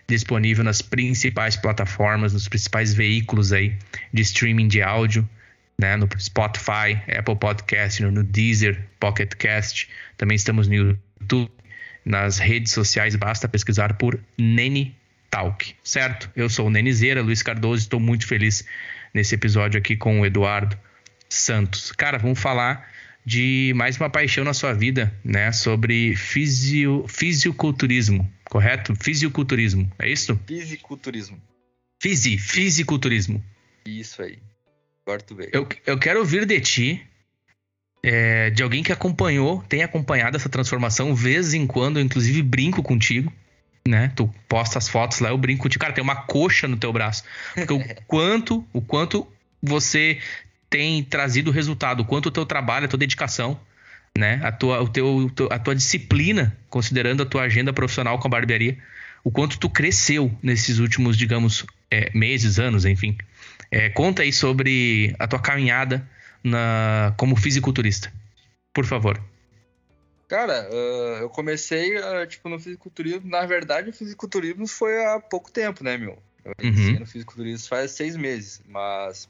disponível 0.08 0.64
nas 0.64 0.82
principais 0.82 1.56
plataformas, 1.56 2.34
nos 2.34 2.48
principais 2.48 2.94
veículos 2.94 3.54
aí 3.54 3.78
de 4.14 4.22
streaming 4.22 4.68
de 4.68 4.82
áudio, 4.82 5.28
né, 5.80 5.96
no 5.96 6.10
Spotify, 6.20 7.02
Apple 7.18 7.38
Podcast, 7.38 8.04
no 8.04 8.24
Deezer, 8.24 8.86
Pocket 9.00 9.34
Cast. 9.36 9.88
Também 10.18 10.36
estamos 10.36 10.68
no 10.68 10.76
YouTube, 10.76 11.50
nas 12.04 12.38
redes 12.38 12.74
sociais, 12.74 13.16
basta 13.16 13.48
pesquisar 13.48 13.94
por 13.94 14.20
Nene 14.38 14.99
Talk, 15.30 15.76
certo? 15.84 16.30
Eu 16.36 16.50
sou 16.50 16.68
o 16.68 16.70
Nenizeira, 16.70 17.22
Luiz 17.22 17.44
Cardoso, 17.44 17.84
estou 17.84 18.00
muito 18.00 18.28
feliz 18.28 18.66
nesse 19.14 19.36
episódio 19.36 19.80
aqui 19.80 19.96
com 19.96 20.22
o 20.22 20.26
Eduardo 20.26 20.78
Santos. 21.30 21.92
Cara, 21.92 22.18
vamos 22.18 22.40
falar 22.40 22.90
de 23.26 23.74
mais 23.76 23.98
uma 23.98 24.10
paixão 24.10 24.44
na 24.44 24.54
sua 24.54 24.74
vida, 24.74 25.14
né? 25.24 25.52
Sobre 25.52 26.16
fisio, 26.16 27.06
fisiculturismo, 27.08 28.32
correto? 28.46 28.96
Fisiculturismo, 28.96 29.92
é 30.00 30.10
isso? 30.10 30.40
Fisiculturismo. 30.48 31.40
Fisi, 32.02 32.38
fisiculturismo. 32.38 33.44
Isso 33.86 34.22
aí. 34.22 34.40
Agora 35.06 35.22
tu 35.22 35.36
veio. 35.36 35.52
Eu, 35.54 35.68
eu 35.86 36.00
quero 36.00 36.20
ouvir 36.20 36.46
de 36.46 36.60
ti 36.62 37.08
é, 38.04 38.50
de 38.50 38.64
alguém 38.64 38.82
que 38.82 38.92
acompanhou, 38.92 39.62
tem 39.68 39.84
acompanhado 39.84 40.38
essa 40.38 40.50
transformação, 40.50 41.14
vez 41.14 41.54
em 41.54 41.68
quando, 41.68 42.00
eu 42.00 42.04
inclusive 42.04 42.42
brinco 42.42 42.82
contigo, 42.82 43.32
né? 43.90 44.12
Tu 44.16 44.30
posta 44.48 44.78
as 44.78 44.88
fotos 44.88 45.20
lá, 45.20 45.30
eu 45.30 45.38
brinco 45.38 45.64
contigo. 45.64 45.82
Cara, 45.82 45.94
tem 45.94 46.04
uma 46.04 46.16
coxa 46.16 46.68
no 46.68 46.78
teu 46.78 46.94
braço. 46.94 47.24
Porque 47.56 47.74
o 47.74 47.84
quanto, 48.06 48.66
o 48.72 48.82
quanto 48.82 49.28
você 49.62 50.20
tem 50.70 51.04
trazido 51.04 51.50
resultado, 51.50 52.02
o 52.02 52.06
quanto 52.06 52.28
o 52.28 52.32
teu 52.32 52.46
trabalho, 52.46 52.86
a 52.86 52.88
tua 52.88 53.00
dedicação, 53.00 53.60
né? 54.16 54.40
A 54.44 54.52
tua, 54.52 54.82
o 54.82 54.88
teu, 54.88 55.32
a 55.50 55.58
tua 55.58 55.76
disciplina, 55.76 56.56
considerando 56.70 57.24
a 57.24 57.26
tua 57.26 57.44
agenda 57.44 57.74
profissional 57.74 58.20
com 58.20 58.28
a 58.28 58.32
barbearia, 58.32 58.78
o 59.24 59.32
quanto 59.32 59.58
tu 59.58 59.68
cresceu 59.70 60.32
nesses 60.42 60.78
últimos, 60.78 61.18
digamos, 61.18 61.66
é, 61.90 62.12
meses, 62.14 62.60
anos, 62.60 62.86
enfim. 62.86 63.18
É, 63.72 63.90
conta 63.90 64.22
aí 64.22 64.32
sobre 64.32 65.16
a 65.18 65.28
tua 65.28 65.40
caminhada 65.40 66.08
na, 66.44 67.14
como 67.18 67.36
fisiculturista? 67.36 68.14
Por 68.72 68.86
favor. 68.86 69.20
Cara, 70.30 70.70
uh, 70.70 71.22
eu 71.22 71.30
comecei, 71.30 71.98
uh, 71.98 72.26
tipo, 72.28 72.48
no 72.50 72.60
fisiculturismo. 72.60 73.28
Na 73.28 73.48
verdade, 73.48 73.90
o 73.90 73.94
fisiculturismo 73.94 74.68
foi 74.68 75.04
há 75.04 75.20
pouco 75.20 75.52
tempo, 75.52 75.84
né, 75.84 75.98
meu? 75.98 76.22
Eu 76.46 76.54
uhum. 76.64 77.00
no 77.00 77.06
fisiculturismo 77.08 77.68
faz 77.68 77.92
seis 77.92 78.16
meses, 78.16 78.62
mas 78.68 79.28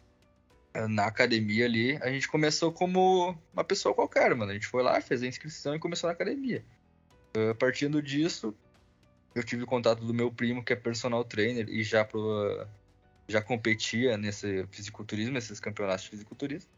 na 0.90 1.06
academia 1.06 1.66
ali, 1.66 1.98
a 2.02 2.12
gente 2.12 2.28
começou 2.28 2.72
como 2.72 3.34
uma 3.54 3.64
pessoa 3.64 3.96
qualquer, 3.96 4.36
mano. 4.36 4.52
A 4.52 4.54
gente 4.54 4.68
foi 4.68 4.84
lá, 4.84 5.00
fez 5.00 5.24
a 5.24 5.28
inscrição 5.28 5.74
e 5.74 5.80
começou 5.80 6.10
na 6.10 6.14
academia. 6.14 6.66
Uh, 7.36 7.56
partindo 7.56 8.02
disso, 8.02 8.54
eu 9.34 9.44
tive 9.44 9.66
contato 9.66 10.04
do 10.04 10.14
meu 10.14 10.30
primo, 10.30 10.62
que 10.62 10.74
é 10.74 10.76
personal 10.76 11.24
trainer, 11.24 11.70
e 11.70 11.82
já, 11.82 12.04
pro, 12.04 12.68
já 13.26 13.42
competia 13.42 14.18
nesse 14.18 14.68
fisiculturismo, 14.70 15.32
nesses 15.32 15.62
campeonatos 15.62 16.04
de 16.04 16.10
fisiculturismo. 16.10 16.70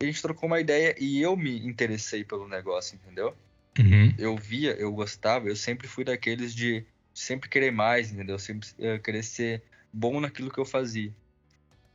E 0.00 0.04
a 0.04 0.06
gente 0.06 0.22
trocou 0.22 0.46
uma 0.46 0.60
ideia 0.60 0.94
e 0.96 1.20
eu 1.20 1.36
me 1.36 1.66
interessei 1.66 2.22
pelo 2.22 2.46
negócio, 2.46 2.94
entendeu? 2.94 3.34
Uhum. 3.78 4.14
Eu 4.18 4.36
via, 4.36 4.72
eu 4.72 4.92
gostava, 4.92 5.48
eu 5.48 5.56
sempre 5.56 5.86
fui 5.86 6.04
daqueles 6.04 6.54
de 6.54 6.84
sempre 7.14 7.48
querer 7.48 7.70
mais, 7.70 8.12
entendeu? 8.12 8.38
Sempre 8.38 8.68
uh, 8.78 9.00
querer 9.00 9.22
ser 9.22 9.62
bom 9.92 10.20
naquilo 10.20 10.50
que 10.50 10.58
eu 10.58 10.64
fazia. 10.64 11.12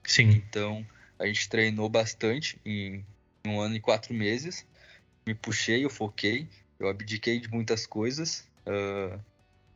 Sim. 0.04 0.30
Então, 0.30 0.86
a 1.18 1.26
gente 1.26 1.48
treinou 1.50 1.90
bastante 1.90 2.60
em 2.66 3.06
um 3.46 3.60
ano 3.60 3.76
e 3.76 3.80
quatro 3.80 4.14
meses. 4.14 4.66
Me 5.26 5.34
puxei, 5.34 5.86
eu 5.86 5.90
foquei, 5.90 6.48
eu 6.80 6.88
abdiquei 6.88 7.40
de 7.40 7.50
muitas 7.50 7.86
coisas. 7.86 8.48
Uh, 8.68 9.20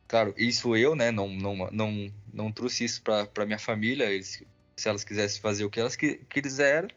claro, 0.06 0.34
isso 0.36 0.76
eu, 0.76 0.94
né? 0.94 1.10
Não, 1.10 1.28
não, 1.28 1.70
não, 1.70 2.12
não 2.32 2.52
trouxe 2.52 2.84
isso 2.84 3.02
para 3.02 3.46
minha 3.46 3.58
família. 3.58 4.12
Eles, 4.12 4.42
se 4.76 4.88
elas 4.88 5.04
quisessem 5.04 5.40
fazer 5.40 5.64
o 5.64 5.70
que 5.70 5.80
elas 5.80 5.96
que, 5.96 6.16
quiseram, 6.28 6.88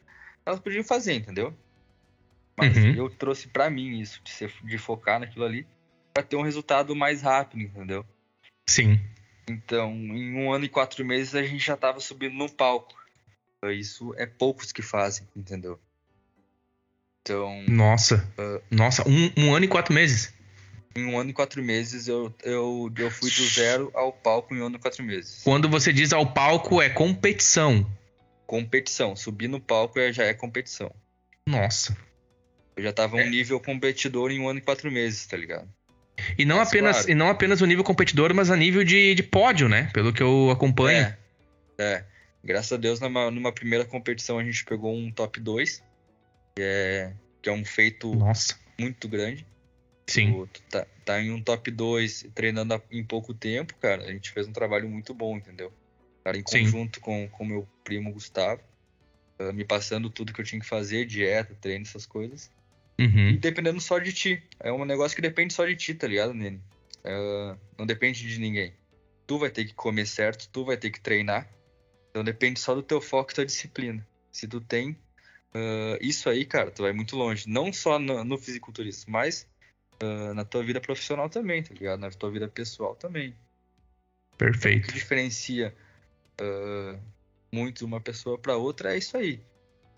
elas 0.45 0.59
podiam 0.59 0.83
fazer, 0.83 1.13
entendeu? 1.13 1.55
Mas 2.61 2.77
Uhum. 2.77 2.93
eu 2.95 3.09
trouxe 3.09 3.47
para 3.47 3.69
mim 3.69 3.99
isso, 3.99 4.21
de, 4.23 4.29
ser, 4.31 4.51
de 4.63 4.77
focar 4.77 5.19
naquilo 5.19 5.45
ali, 5.45 5.65
para 6.13 6.23
ter 6.23 6.35
um 6.35 6.41
resultado 6.41 6.95
mais 6.95 7.21
rápido, 7.21 7.61
entendeu? 7.63 8.05
Sim. 8.67 8.99
Então, 9.49 9.91
em 9.91 10.35
um 10.35 10.51
ano 10.53 10.65
e 10.65 10.69
quatro 10.69 11.03
meses, 11.03 11.35
a 11.35 11.43
gente 11.43 11.65
já 11.65 11.75
tava 11.75 11.99
subindo 11.99 12.35
no 12.35 12.49
palco. 12.49 12.93
Isso 13.65 14.13
é 14.17 14.25
poucos 14.25 14.71
que 14.71 14.81
fazem, 14.81 15.27
entendeu? 15.35 15.79
Então, 17.21 17.63
Nossa. 17.67 18.27
Ah. 18.37 18.61
Nossa, 18.71 19.07
um, 19.07 19.31
um 19.37 19.53
ano 19.55 19.65
e 19.65 19.67
quatro 19.67 19.93
meses. 19.93 20.33
em 20.95 21.05
um 21.05 21.17
ano 21.19 21.29
e 21.29 21.33
quatro 21.33 21.61
meses, 21.63 22.07
eu, 22.07 22.33
eu, 22.43 22.91
eu 22.97 23.11
fui 23.11 23.29
do 23.29 23.45
zero 23.47 23.91
ao 23.93 24.11
palco 24.11 24.53
em 24.55 24.61
um 24.61 24.65
ano 24.65 24.75
e 24.77 24.79
quatro 24.79 25.03
meses. 25.03 25.41
Quando 25.43 25.69
você 25.69 25.93
diz 25.93 26.11
ao 26.11 26.25
palco, 26.33 26.81
é 26.81 26.89
competição. 26.89 27.89
Competição. 28.47 29.15
Subir 29.15 29.47
no 29.47 29.59
palco 29.59 29.99
é- 29.99 30.11
já 30.11 30.23
é 30.25 30.33
competição. 30.33 30.91
Nossa. 31.47 31.95
Eu 32.75 32.83
já 32.83 32.93
tava 32.93 33.19
É. 33.19 33.25
um 33.25 33.29
nível 33.29 33.59
competidor 33.59 34.31
em 34.31 34.39
um 34.39 34.47
ano 34.47 34.59
e 34.59 34.61
quatro 34.61 34.91
meses, 34.91 35.25
tá 35.25 35.35
ligado? 35.37 35.67
E 36.37 36.45
não, 36.45 36.57
Mas, 36.57 36.67
apenas, 36.69 36.97
claro. 36.97 37.11
e 37.11 37.15
não 37.15 37.29
apenas 37.29 37.61
o 37.61 37.65
nível 37.65 37.83
competidor, 37.83 38.33
mas 38.33 38.51
a 38.51 38.55
nível 38.55 38.83
de, 38.83 39.15
de 39.15 39.23
pódio, 39.23 39.67
né? 39.67 39.89
Pelo 39.93 40.13
que 40.13 40.21
eu 40.21 40.49
acompanho. 40.51 40.99
É. 40.99 41.17
É. 41.77 42.05
Graças 42.43 42.71
a 42.71 42.77
Deus, 42.77 42.99
numa, 42.99 43.31
numa 43.31 43.51
primeira 43.51 43.85
competição, 43.85 44.37
a 44.39 44.43
gente 44.43 44.63
pegou 44.65 44.95
um 44.95 45.11
top 45.11 45.39
2, 45.39 45.83
que 46.55 46.61
é, 46.61 47.13
que 47.41 47.49
é 47.49 47.51
um 47.53 47.65
feito 47.65 48.13
Nossa. 48.15 48.55
muito 48.79 49.07
grande. 49.07 49.45
Sim. 50.07 50.47
Tá, 50.69 50.85
tá 51.05 51.21
em 51.21 51.31
um 51.31 51.41
top 51.41 51.71
2 51.71 52.27
treinando 52.35 52.81
em 52.91 53.03
pouco 53.03 53.33
tempo, 53.33 53.73
cara. 53.79 54.03
A 54.03 54.11
gente 54.11 54.31
fez 54.31 54.47
um 54.47 54.51
trabalho 54.51 54.89
muito 54.89 55.13
bom, 55.13 55.37
entendeu? 55.37 55.71
Cara, 56.23 56.37
em 56.37 56.43
Sim. 56.47 56.65
conjunto 56.65 56.99
com 56.99 57.29
o 57.39 57.45
meu 57.45 57.67
primo 57.83 58.11
Gustavo, 58.11 58.61
ah, 59.39 59.51
me 59.51 59.63
passando 59.63 60.09
tudo 60.09 60.33
que 60.33 60.41
eu 60.41 60.45
tinha 60.45 60.59
que 60.59 60.67
fazer, 60.67 61.05
dieta, 61.05 61.55
treino, 61.59 61.83
essas 61.83 62.05
coisas. 62.05 62.51
E 62.97 63.03
Uhum. 63.03 63.37
dependendo 63.37 63.79
só 63.79 63.99
de 63.99 64.13
ti. 64.13 64.43
É 64.59 64.71
um 64.71 64.85
negócio 64.85 65.15
que 65.15 65.21
depende 65.21 65.53
só 65.53 65.65
de 65.65 65.75
ti, 65.75 65.93
tá 65.93 66.07
ligado, 66.07 66.33
Nene? 66.33 66.61
Ah, 67.03 67.57
não 67.77 67.85
depende 67.85 68.27
de 68.27 68.39
ninguém. 68.39 68.73
Tu 69.25 69.37
vai 69.37 69.49
ter 69.49 69.65
que 69.65 69.73
comer 69.73 70.05
certo, 70.05 70.49
tu 70.49 70.65
vai 70.65 70.77
ter 70.77 70.89
que 70.89 70.99
treinar. 70.99 71.47
Então 72.09 72.23
depende 72.23 72.59
só 72.59 72.75
do 72.75 72.83
teu 72.83 72.99
foco 72.99 73.31
e 73.31 73.35
tua 73.35 73.45
disciplina. 73.45 74.05
Se 74.31 74.47
tu 74.47 74.59
tem 74.61 74.97
ah, 75.53 75.97
isso 76.01 76.29
aí, 76.29 76.45
cara, 76.45 76.71
tu 76.71 76.83
vai 76.83 76.93
muito 76.93 77.15
longe. 77.15 77.49
Não 77.49 77.71
só 77.71 77.99
no, 77.99 78.23
no 78.23 78.37
fisiculturismo, 78.37 79.11
mas 79.11 79.47
ah, 80.01 80.33
na 80.33 80.45
tua 80.45 80.63
vida 80.63 80.79
profissional 80.81 81.29
também, 81.29 81.63
tá 81.63 81.73
ligado? 81.73 81.99
Na 81.99 82.09
tua 82.09 82.31
vida 82.31 82.47
pessoal 82.47 82.95
também. 82.95 83.29
O 83.29 83.33
que 84.33 84.37
Perfeito. 84.37 84.93
diferencia 84.93 85.75
ah, 86.39 86.99
muito 87.51 87.85
uma 87.85 88.01
pessoa 88.01 88.37
para 88.37 88.57
outra 88.57 88.93
é 88.95 88.97
isso 88.97 89.15
aí. 89.17 89.39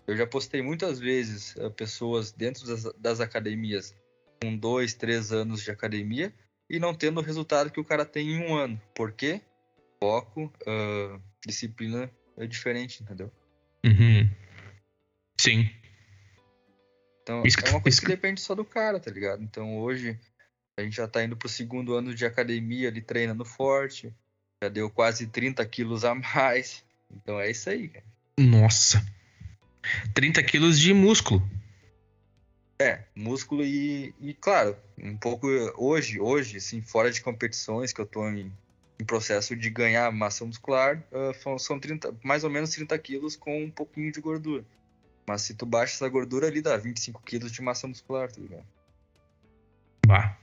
Eu 0.06 0.16
já 0.16 0.26
postei 0.26 0.60
muitas 0.62 0.98
vezes 0.98 1.56
ah, 1.58 1.70
pessoas 1.70 2.30
dentro 2.32 2.66
das, 2.66 2.84
das 2.98 3.20
academias 3.20 3.94
com 4.42 4.56
dois, 4.56 4.94
três 4.94 5.32
anos 5.32 5.62
de 5.62 5.70
academia 5.70 6.32
e 6.68 6.78
não 6.78 6.94
tendo 6.94 7.20
o 7.20 7.22
resultado 7.22 7.70
que 7.70 7.80
o 7.80 7.84
cara 7.84 8.04
tem 8.04 8.32
em 8.32 8.38
um 8.46 8.54
ano. 8.54 8.80
Por 8.94 9.12
quê? 9.12 9.40
Foco, 10.02 10.52
ah, 10.66 11.18
disciplina 11.46 12.10
é 12.36 12.46
diferente, 12.46 13.02
entendeu? 13.02 13.32
Uhum. 13.84 14.30
Sim. 15.40 15.70
Então 17.22 17.42
Isso 17.44 17.58
é 17.64 17.70
uma 17.70 17.80
coisa 17.80 18.00
que- 18.00 18.06
depende 18.06 18.40
só 18.40 18.54
do 18.54 18.64
cara, 18.64 19.00
tá 19.00 19.10
ligado? 19.10 19.42
Então 19.42 19.78
hoje 19.78 20.18
a 20.78 20.82
gente 20.82 20.96
já 20.96 21.08
tá 21.08 21.24
indo 21.24 21.36
pro 21.36 21.48
segundo 21.48 21.94
ano 21.94 22.14
de 22.14 22.26
academia 22.26 22.88
ali 22.88 23.00
treinando 23.00 23.44
forte. 23.44 24.12
Já 24.62 24.68
deu 24.68 24.90
quase 24.90 25.26
30 25.26 25.64
quilos 25.64 26.04
a 26.04 26.14
mais. 26.14 26.84
Então 27.10 27.40
é 27.40 27.50
isso 27.50 27.70
aí, 27.70 27.88
cara. 27.88 28.04
Nossa. 28.38 29.02
30 30.14 30.42
quilos 30.42 30.78
de 30.78 30.92
músculo. 30.92 31.42
É, 32.80 33.04
músculo 33.14 33.64
e, 33.64 34.14
e, 34.20 34.34
claro, 34.34 34.76
um 34.98 35.16
pouco 35.16 35.46
hoje, 35.76 36.18
hoje, 36.20 36.56
assim, 36.56 36.82
fora 36.82 37.10
de 37.10 37.20
competições 37.22 37.92
que 37.92 38.00
eu 38.00 38.06
tô 38.06 38.28
em, 38.28 38.52
em 38.98 39.04
processo 39.04 39.54
de 39.54 39.70
ganhar 39.70 40.10
massa 40.10 40.44
muscular, 40.44 41.00
são- 41.40 41.58
são 41.58 41.78
30, 41.78 42.12
mais 42.22 42.42
ou 42.42 42.50
menos 42.50 42.70
30 42.70 42.98
quilos 42.98 43.36
com 43.36 43.62
um 43.64 43.70
pouquinho 43.70 44.10
de 44.10 44.20
gordura. 44.20 44.64
Mas 45.26 45.42
se 45.42 45.54
tu 45.54 45.64
baixa 45.64 45.94
essa 45.94 46.08
gordura 46.08 46.48
ali, 46.48 46.60
dá 46.60 46.76
25 46.76 47.22
quilos 47.22 47.52
de 47.52 47.62
massa 47.62 47.86
muscular, 47.86 48.30
tá 48.30 48.40
ligado? 48.40 48.66
Bah. 50.06 50.36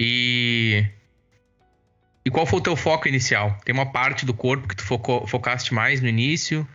E. 0.00 0.84
E 2.24 2.30
qual 2.30 2.44
foi 2.46 2.58
o 2.58 2.62
teu 2.62 2.76
foco 2.76 3.06
inicial? 3.06 3.56
Tem 3.64 3.72
uma 3.74 3.92
parte 3.92 4.26
do 4.26 4.34
corpo 4.34 4.66
que 4.66 4.76
tu 4.76 4.82
focou, 4.84 5.26
focaste 5.26 5.72
mais 5.72 6.00
no 6.00 6.08
início? 6.08 6.66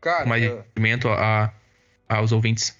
Cara, 0.00 0.26
mais 0.26 0.42
ah, 0.42 0.46
entendimento 0.46 1.08
a, 1.08 1.52
aos 2.08 2.32
ouvintes. 2.32 2.76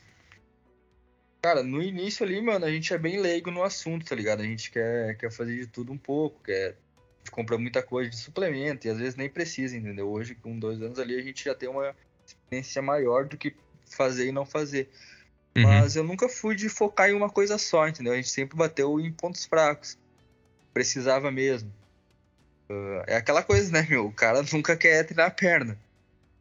Cara, 1.42 1.62
no 1.62 1.82
início 1.82 2.24
ali, 2.24 2.40
mano, 2.40 2.64
a 2.64 2.70
gente 2.70 2.92
é 2.92 2.98
bem 2.98 3.20
leigo 3.20 3.50
no 3.50 3.62
assunto, 3.62 4.04
tá 4.04 4.14
ligado? 4.14 4.40
A 4.40 4.44
gente 4.44 4.70
quer, 4.70 5.16
quer 5.16 5.30
fazer 5.30 5.56
de 5.56 5.66
tudo 5.66 5.92
um 5.92 5.98
pouco, 5.98 6.42
quer. 6.42 6.70
A 6.70 7.18
gente 7.18 7.30
compra 7.30 7.58
muita 7.58 7.82
coisa 7.82 8.10
de 8.10 8.16
suplemento 8.16 8.86
e 8.86 8.90
às 8.90 8.98
vezes 8.98 9.16
nem 9.16 9.28
precisa, 9.28 9.76
entendeu? 9.76 10.08
Hoje, 10.08 10.34
com 10.34 10.58
dois 10.58 10.80
anos 10.80 10.98
ali, 10.98 11.18
a 11.18 11.22
gente 11.22 11.44
já 11.44 11.54
tem 11.54 11.68
uma 11.68 11.94
experiência 12.26 12.82
maior 12.82 13.26
do 13.26 13.36
que 13.36 13.54
fazer 13.88 14.26
e 14.26 14.32
não 14.32 14.44
fazer. 14.44 14.90
Uhum. 15.56 15.62
Mas 15.62 15.96
eu 15.96 16.04
nunca 16.04 16.28
fui 16.28 16.54
de 16.54 16.68
focar 16.68 17.08
em 17.08 17.14
uma 17.14 17.30
coisa 17.30 17.56
só, 17.58 17.86
entendeu? 17.88 18.12
A 18.12 18.16
gente 18.16 18.28
sempre 18.28 18.56
bateu 18.56 19.00
em 19.00 19.12
pontos 19.12 19.44
fracos. 19.44 19.98
Precisava 20.74 21.30
mesmo. 21.30 21.72
Ah, 22.68 23.04
é 23.06 23.16
aquela 23.16 23.42
coisa, 23.42 23.70
né, 23.70 23.86
meu? 23.88 24.06
O 24.06 24.12
cara 24.12 24.42
nunca 24.52 24.76
quer 24.76 25.04
treinar 25.04 25.28
a 25.28 25.30
perna. 25.30 25.78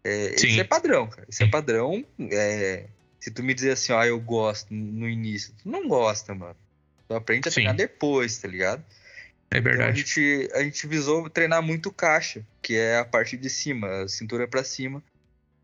É, 0.05 0.37
Sim. 0.37 0.49
isso 0.49 0.61
é 0.61 0.63
padrão, 0.63 1.07
cara. 1.07 1.25
Isso 1.27 1.41
é 1.41 1.47
padrão. 1.47 2.05
é, 2.31 2.85
se 3.19 3.31
tu 3.31 3.41
me 3.41 3.55
dizer 3.55 3.71
assim, 3.71 3.91
ó, 3.91 4.03
eu 4.05 4.19
gosto 4.19 4.71
no 4.71 5.09
início, 5.09 5.51
tu 5.63 5.67
não 5.67 5.87
gosta, 5.87 6.35
mano. 6.35 6.55
Tu 7.07 7.15
aprende 7.15 7.47
a 7.47 7.51
Sim. 7.51 7.55
treinar 7.55 7.75
depois, 7.75 8.37
tá 8.37 8.47
ligado? 8.47 8.85
É 9.49 9.57
Então 9.57 9.71
a 9.71 9.75
verdade. 9.77 9.97
gente, 9.99 10.49
a 10.53 10.61
gente 10.61 10.85
visou 10.85 11.27
treinar 11.27 11.63
muito 11.63 11.91
caixa, 11.91 12.45
que 12.61 12.75
é 12.75 12.99
a 12.99 13.05
parte 13.05 13.35
de 13.35 13.49
cima, 13.49 14.03
a 14.03 14.07
cintura 14.07 14.47
pra 14.47 14.63
cima, 14.63 15.03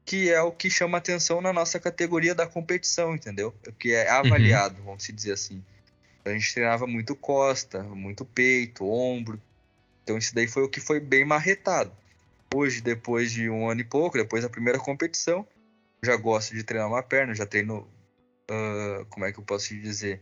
que 0.03 0.31
é 0.31 0.41
o 0.41 0.51
que 0.51 0.71
chama 0.71 0.97
atenção 0.97 1.39
na 1.39 1.53
nossa 1.53 1.79
categoria 1.79 2.33
da 2.33 2.47
competição, 2.47 3.13
entendeu? 3.13 3.53
Que 3.77 3.93
é 3.93 4.09
avaliado, 4.09 4.81
vamos 4.83 5.03
se 5.03 5.11
dizer 5.13 5.33
assim. 5.33 5.63
A 6.25 6.31
gente 6.31 6.51
treinava 6.51 6.87
muito 6.87 7.15
costa, 7.15 7.83
muito 7.83 8.25
peito, 8.25 8.89
ombro. 8.89 9.39
Então 10.03 10.17
isso 10.17 10.33
daí 10.33 10.47
foi 10.47 10.63
o 10.63 10.69
que 10.69 10.79
foi 10.79 10.99
bem 10.99 11.23
marretado. 11.25 11.91
Hoje, 12.53 12.81
depois 12.81 13.31
de 13.31 13.49
um 13.49 13.69
ano 13.69 13.81
e 13.81 13.85
pouco, 13.85 14.17
depois 14.17 14.43
da 14.43 14.49
primeira 14.49 14.77
competição, 14.77 15.47
já 16.03 16.15
gosto 16.17 16.53
de 16.53 16.63
treinar 16.63 16.89
uma 16.89 17.01
perna, 17.01 17.33
já 17.33 17.45
treino, 17.45 17.89
ah, 18.49 19.05
como 19.09 19.25
é 19.25 19.31
que 19.31 19.39
eu 19.39 19.43
posso 19.43 19.69
te 19.69 19.79
dizer? 19.79 20.21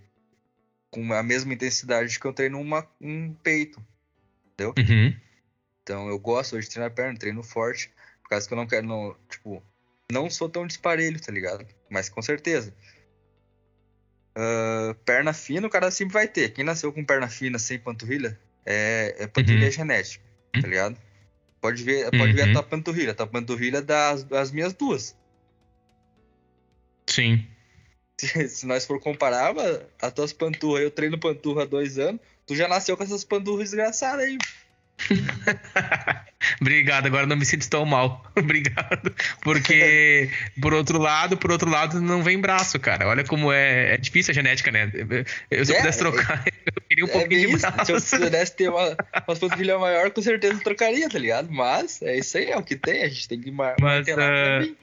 Com 0.92 1.12
a 1.14 1.24
mesma 1.24 1.54
intensidade 1.54 2.20
que 2.20 2.26
eu 2.26 2.34
treino 2.34 2.60
uma, 2.60 2.88
um 3.02 3.34
peito. 3.34 3.84
Uhum. 4.62 5.16
Então 5.82 6.08
eu 6.08 6.20
gosto 6.20 6.56
hoje 6.56 6.68
de 6.68 6.74
treinar 6.74 6.94
perna, 6.94 7.18
treino 7.18 7.42
forte, 7.42 7.92
por 8.22 8.30
causa 8.30 8.48
que 8.48 8.54
eu 8.54 8.58
não 8.58 8.68
quero, 8.68 8.86
não, 8.86 9.16
tipo, 9.30 9.64
não 10.12 10.30
sou 10.30 10.50
tão 10.50 10.68
disparelho, 10.68 11.20
tá 11.20 11.32
ligado? 11.32 11.66
Mas 11.90 12.10
com 12.10 12.22
certeza. 12.22 12.74
Ah, 14.36 14.96
perna 15.04 15.34
fina 15.34 15.66
o 15.68 15.70
cara 15.70 15.90
sempre 15.90 16.14
vai 16.14 16.28
ter. 16.28 16.54
Quem 16.54 16.64
nasceu 16.64 16.94
com 16.94 17.04
perna 17.04 17.28
fina 17.28 17.58
sem 17.58 17.80
panturrilha 17.80 18.40
é, 18.66 19.16
é 19.18 19.28
panturrilha 19.28 19.66
Uhum. 19.66 19.72
genética, 19.72 20.24
tá 20.54 20.68
ligado? 20.68 20.98
Pode 21.62 21.84
ver, 21.84 22.10
pode 22.12 22.34
ver 22.34 22.44
Uhum. 22.44 22.50
a 22.50 22.54
tua 22.54 22.64
panturrilha. 22.64 23.12
A 23.12 23.16
tua 23.16 23.28
panturrilha 23.28 23.82
dá 23.82 24.12
as, 24.12 24.32
as 24.32 24.52
minhas 24.52 24.74
duas. 24.74 25.16
Sim. 27.08 27.46
Se, 28.20 28.48
se 28.50 28.66
nós 28.66 28.86
for 28.86 29.00
comparar, 29.00 29.54
as 30.02 30.14
tuas 30.14 30.34
panturras, 30.34 30.84
eu 30.84 30.92
treino 30.92 31.20
panturra 31.20 31.64
há 31.64 31.66
dois 31.66 31.98
anos, 32.00 32.22
tu 32.46 32.56
já 32.56 32.68
nasceu 32.68 32.96
com 32.96 33.04
essas 33.04 33.24
panturras 33.24 33.72
desgraçadas 33.72 34.26
aí. 34.26 34.38
Obrigado, 36.62 37.06
agora 37.06 37.26
não 37.26 37.36
me 37.36 37.46
sinto 37.46 37.70
tão 37.70 37.86
mal. 37.86 38.26
Obrigado. 38.38 39.14
Porque, 39.42 40.30
por 40.62 40.74
outro 40.74 41.00
lado, 41.00 41.38
por 41.38 41.52
outro 41.52 41.70
lado, 41.70 42.02
não 42.02 42.24
vem 42.24 42.40
braço, 42.40 42.80
cara. 42.80 43.08
Olha 43.08 43.24
como 43.24 43.52
é, 43.52 43.94
é 43.94 43.98
difícil 43.98 44.32
a 44.32 44.36
genética, 44.36 44.72
né? 44.72 44.92
Eu, 45.50 45.66
se 45.66 45.72
eu 45.72 45.76
É, 45.76 45.80
pudesse 45.80 46.00
trocar, 46.00 46.44
eu 46.76 46.82
queria 46.88 47.06
um 47.06 47.10
é 47.10 47.12
pouquinho 47.12 47.50
de 47.50 47.58
braço. 47.58 48.00
Se 48.00 48.16
eu 48.16 48.22
pudesse 48.22 48.56
ter 48.56 48.70
uma, 48.70 48.88
uma 48.88 49.36
panturrilha 49.36 49.78
maior, 49.78 50.12
com 50.12 50.22
certeza 50.22 50.54
eu 50.54 50.64
trocaria, 50.64 51.10
tá 51.10 51.20
ligado? 51.20 51.52
Mas 51.52 52.02
é 52.02 52.18
isso 52.18 52.38
aí, 52.38 52.52
é 52.52 52.58
o 52.58 52.64
que 52.64 52.76
tem. 52.76 53.04
A 53.04 53.10
gente 53.10 53.28
tem 53.28 53.42
que 53.42 53.52
Mas, 53.52 53.78
ah, 54.10 54.60
mim. 54.62 54.76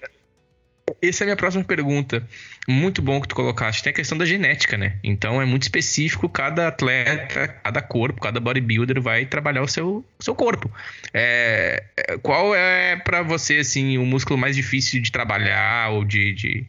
Essa 1.02 1.22
é 1.22 1.24
a 1.24 1.26
minha 1.26 1.36
próxima 1.36 1.64
pergunta. 1.64 2.26
Muito 2.68 3.00
bom 3.00 3.20
que 3.20 3.28
tu 3.28 3.34
colocaste. 3.34 3.82
Tem 3.82 3.92
a 3.92 3.94
questão 3.94 4.18
da 4.18 4.24
genética, 4.24 4.76
né? 4.76 4.98
Então 5.02 5.40
é 5.40 5.44
muito 5.44 5.62
específico. 5.62 6.28
Cada 6.28 6.66
atleta, 6.66 7.46
cada 7.48 7.80
corpo, 7.80 8.20
cada 8.20 8.40
bodybuilder 8.40 9.00
vai 9.00 9.24
trabalhar 9.24 9.62
o 9.62 9.68
seu, 9.68 10.04
seu 10.18 10.34
corpo. 10.34 10.70
É, 11.14 11.84
é, 11.96 12.18
qual 12.18 12.54
é 12.54 12.96
para 12.96 13.22
você 13.22 13.58
assim 13.58 13.98
o 13.98 14.04
músculo 14.04 14.36
mais 14.36 14.56
difícil 14.56 15.00
de 15.00 15.12
trabalhar 15.12 15.90
ou 15.92 16.04
de, 16.04 16.32
de, 16.32 16.66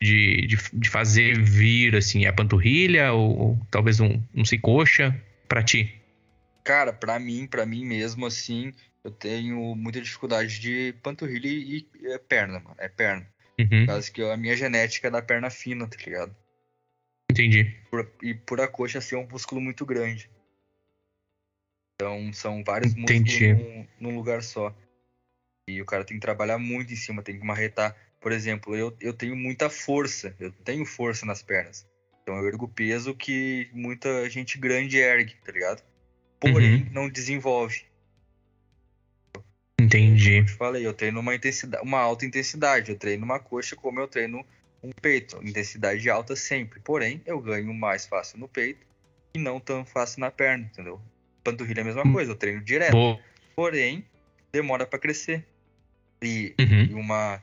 de, 0.00 0.46
de, 0.46 0.58
de 0.72 0.90
fazer 0.90 1.38
vir 1.40 1.96
assim? 1.96 2.26
É 2.26 2.28
a 2.28 2.32
panturrilha 2.32 3.12
ou, 3.12 3.38
ou 3.38 3.66
talvez 3.70 4.00
um, 4.00 4.20
não 4.34 4.44
sei 4.44 4.58
coxa 4.58 5.18
para 5.48 5.62
ti? 5.62 5.98
Cara, 6.62 6.92
pra 6.92 7.18
mim, 7.18 7.46
pra 7.46 7.64
mim 7.64 7.84
mesmo, 7.84 8.26
assim, 8.26 8.72
eu 9.02 9.10
tenho 9.10 9.74
muita 9.74 10.00
dificuldade 10.00 10.60
de 10.60 10.94
panturrilha 11.02 11.48
e, 11.48 11.86
e 12.00 12.06
é 12.12 12.18
perna, 12.18 12.60
mano. 12.60 12.76
É 12.78 12.88
perna. 12.88 13.26
Uhum, 13.62 14.00
que 14.12 14.22
a 14.22 14.36
minha 14.36 14.56
genética 14.56 15.08
é 15.08 15.10
da 15.10 15.22
perna 15.22 15.50
fina, 15.50 15.86
tá 15.86 15.96
ligado? 16.04 16.36
entendi. 17.30 17.64
Por- 17.90 18.10
e 18.22 18.34
por 18.34 18.60
a 18.60 18.68
coxa 18.68 19.00
ser 19.00 19.16
um 19.16 19.26
músculo 19.26 19.60
muito 19.60 19.84
grande. 19.84 20.30
Então 21.94 22.32
são 22.32 22.62
vários 22.64 22.94
Entendi. 22.94 23.52
músculos 23.52 23.64
num, 23.64 23.88
num 24.00 24.16
lugar 24.16 24.42
só. 24.42 24.74
E 25.68 25.80
o 25.80 25.86
cara 25.86 26.04
tem 26.04 26.16
que 26.16 26.20
trabalhar 26.20 26.58
muito 26.58 26.92
em 26.92 26.96
cima, 26.96 27.22
tem 27.22 27.38
que 27.38 27.44
marretar. 27.46 27.96
Por 28.20 28.32
exemplo, 28.32 28.74
eu, 28.76 28.96
eu 29.00 29.12
tenho 29.12 29.36
muita 29.36 29.70
força, 29.70 30.34
eu 30.38 30.50
tenho 30.50 30.84
força 30.84 31.24
nas 31.24 31.42
pernas. 31.42 31.86
Então 32.22 32.36
eu 32.36 32.46
ergo 32.46 32.68
peso 32.68 33.14
que 33.14 33.68
muita 33.72 34.28
gente 34.28 34.58
grande 34.58 34.98
ergue, 34.98 35.34
tá 35.44 35.52
ligado? 35.52 35.82
Porém, 36.40 36.88
não 36.90 37.08
desenvolve. 37.08 37.84
Entendi. 39.98 40.38
Eu 40.38 40.46
te 40.46 40.52
falei, 40.52 40.86
eu 40.86 40.94
treino 40.94 41.20
uma 41.20 41.34
intensidade, 41.34 41.84
uma 41.84 41.98
alta 42.00 42.24
intensidade. 42.24 42.90
Eu 42.90 42.98
treino 42.98 43.24
uma 43.24 43.38
coxa 43.38 43.76
como 43.76 44.00
eu 44.00 44.08
treino 44.08 44.44
um 44.82 44.90
peito. 44.90 45.36
Intensidade 45.46 46.08
alta 46.08 46.34
sempre. 46.34 46.80
Porém, 46.80 47.20
eu 47.26 47.40
ganho 47.40 47.72
mais 47.74 48.06
fácil 48.06 48.38
no 48.38 48.48
peito 48.48 48.86
e 49.36 49.38
não 49.38 49.60
tão 49.60 49.84
fácil 49.84 50.20
na 50.20 50.30
perna, 50.30 50.64
entendeu? 50.64 51.00
Panturrilha 51.44 51.80
é 51.80 51.82
a 51.82 51.84
mesma 51.84 52.06
Hum. 52.06 52.12
coisa, 52.12 52.32
eu 52.32 52.36
treino 52.36 52.62
direto. 52.62 52.92
Boa. 52.92 53.20
Porém, 53.54 54.06
demora 54.52 54.86
pra 54.86 54.98
crescer. 54.98 55.46
E, 56.22 56.54
Uhum. 56.60 56.84
e 56.84 56.94
uma, 56.94 57.42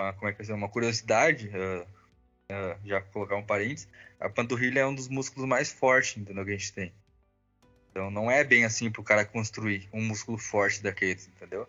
uma- 0.00 0.12
como 0.14 0.28
é 0.28 0.32
que 0.32 0.50
é 0.50 0.54
uma 0.54 0.68
curiosidade, 0.68 1.50
ah, 1.54 1.86
ah, 2.50 2.78
já 2.84 3.00
colocar 3.00 3.36
um 3.36 3.44
parênteses, 3.44 3.88
a 4.18 4.28
panturrilha 4.28 4.80
é 4.80 4.86
um 4.86 4.94
dos 4.94 5.08
músculos 5.08 5.48
mais 5.48 5.70
fortes, 5.70 6.16
entendeu, 6.16 6.44
que 6.44 6.50
a 6.50 6.56
gente 6.56 6.72
tem. 6.72 6.92
Então 7.90 8.10
não 8.10 8.30
é 8.30 8.44
bem 8.44 8.64
assim 8.64 8.90
pro 8.90 9.02
cara 9.02 9.24
construir 9.24 9.88
um 9.92 10.02
músculo 10.02 10.38
forte 10.38 10.82
daqueles, 10.82 11.28
entendeu? 11.28 11.66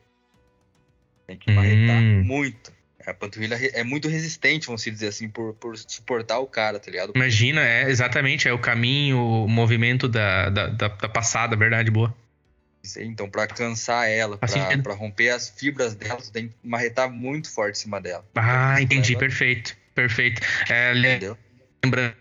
Tem 1.27 1.37
que 1.37 1.51
marretar 1.51 1.97
Hum. 1.97 2.23
muito. 2.23 2.71
A 3.05 3.13
panturrilha 3.15 3.55
é 3.73 3.83
muito 3.83 4.07
resistente, 4.07 4.67
vamos 4.67 4.83
dizer 4.83 5.07
assim, 5.07 5.27
por, 5.27 5.55
por 5.55 5.75
suportar 5.75 6.37
o 6.37 6.45
cara, 6.45 6.79
tá 6.79 6.91
ligado? 6.91 7.13
Imagina, 7.15 7.61
é 7.61 7.89
exatamente, 7.89 8.47
é 8.47 8.53
o 8.53 8.59
caminho, 8.59 9.17
o 9.17 9.47
movimento 9.47 10.07
da, 10.07 10.49
da, 10.49 10.67
da, 10.67 10.87
da 10.87 11.09
passada, 11.09 11.55
verdade, 11.55 11.89
boa. 11.89 12.15
Então, 12.97 13.27
pra 13.29 13.47
cansar 13.47 14.07
ela, 14.07 14.39
sentido. 14.47 14.83
pra 14.83 14.93
romper 14.93 15.29
as 15.29 15.49
fibras 15.49 15.95
dela, 15.95 16.17
tu 16.21 16.31
tem 16.31 16.49
que 16.49 16.55
marretar 16.63 17.09
muito 17.11 17.49
forte 17.51 17.77
em 17.77 17.81
cima 17.81 17.99
dela. 17.99 18.23
Ah, 18.35 18.79
entendi, 18.79 19.13
Leva- 19.13 19.19
perfeito, 19.19 19.75
perfeito. 19.95 20.41
É, 20.69 20.91
Entendeu? 20.95 21.37
lembrando, 21.83 22.15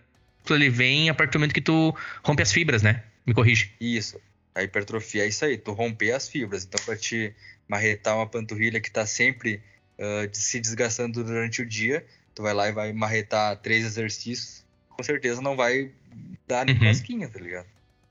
ele 0.50 0.70
vem 0.70 1.10
a 1.10 1.14
partir 1.14 1.32
do 1.32 1.40
momento 1.40 1.54
que 1.54 1.60
tu 1.60 1.94
rompe 2.22 2.42
as 2.42 2.52
fibras, 2.52 2.82
né? 2.82 3.02
Me 3.30 3.34
corrige. 3.34 3.72
Isso. 3.80 4.20
A 4.52 4.64
hipertrofia 4.64 5.24
é 5.24 5.28
isso 5.28 5.44
aí, 5.44 5.56
tu 5.56 5.72
romper 5.72 6.10
as 6.10 6.28
fibras. 6.28 6.64
Então, 6.64 6.84
pra 6.84 6.96
te 6.96 7.32
marretar 7.68 8.16
uma 8.16 8.26
panturrilha 8.26 8.80
que 8.80 8.90
tá 8.90 9.06
sempre 9.06 9.62
ah, 9.96 10.28
se 10.32 10.58
desgastando 10.58 11.22
durante 11.22 11.62
o 11.62 11.66
dia, 11.66 12.04
tu 12.34 12.42
vai 12.42 12.52
lá 12.52 12.68
e 12.68 12.72
vai 12.72 12.92
marretar 12.92 13.56
três 13.58 13.84
exercícios, 13.84 14.64
com 14.88 15.02
certeza 15.02 15.40
não 15.40 15.54
vai 15.54 15.92
dar 16.48 16.66
nem 16.66 16.74
Uhum. 16.74 17.28
tá 17.28 17.38
ligado? 17.38 17.66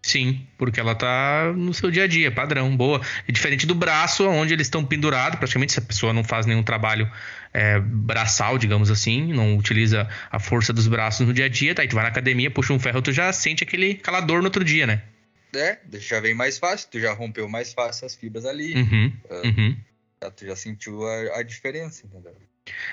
Sim, 0.09 0.47
porque 0.57 0.79
ela 0.79 0.95
tá 0.95 1.53
no 1.55 1.71
seu 1.71 1.91
dia 1.91 2.05
a 2.05 2.07
dia, 2.07 2.31
padrão, 2.31 2.75
boa. 2.75 2.99
É 3.27 3.31
diferente 3.31 3.67
do 3.67 3.75
braço, 3.75 4.27
onde 4.27 4.53
eles 4.53 4.65
estão 4.65 4.83
pendurados, 4.83 5.37
praticamente 5.37 5.71
se 5.73 5.77
a 5.79 5.83
pessoa 5.83 6.11
não 6.11 6.23
faz 6.23 6.47
nenhum 6.47 6.63
trabalho 6.63 7.07
é, 7.53 7.79
braçal, 7.79 8.57
digamos 8.57 8.89
assim, 8.89 9.31
não 9.31 9.55
utiliza 9.55 10.07
a 10.31 10.39
força 10.39 10.73
dos 10.73 10.87
braços 10.87 11.27
no 11.27 11.33
dia 11.33 11.45
a 11.45 11.47
dia, 11.49 11.75
tá? 11.75 11.83
Aí 11.83 11.87
tu 11.87 11.93
vai 11.93 12.03
na 12.03 12.09
academia, 12.09 12.49
puxa 12.49 12.73
um 12.73 12.79
ferro, 12.79 13.03
tu 13.03 13.11
já 13.11 13.31
sente 13.31 13.63
aquele, 13.63 13.91
aquela 14.01 14.19
dor 14.19 14.39
no 14.39 14.45
outro 14.45 14.63
dia, 14.63 14.87
né? 14.87 15.03
É, 15.55 15.77
já 15.99 16.19
vem 16.19 16.33
mais 16.33 16.57
fácil, 16.57 16.89
tu 16.89 16.99
já 16.99 17.13
rompeu 17.13 17.47
mais 17.47 17.71
fácil 17.71 18.07
as 18.07 18.15
fibras 18.15 18.45
ali, 18.45 18.73
Uhum, 18.73 19.13
Ah. 19.29 19.41
uhum. 19.45 19.77
tá? 20.19 20.31
tu 20.31 20.43
já 20.45 20.55
sentiu 20.55 21.05
a, 21.05 21.39
a 21.39 21.43
diferença, 21.43 22.05
entendeu? 22.07 22.35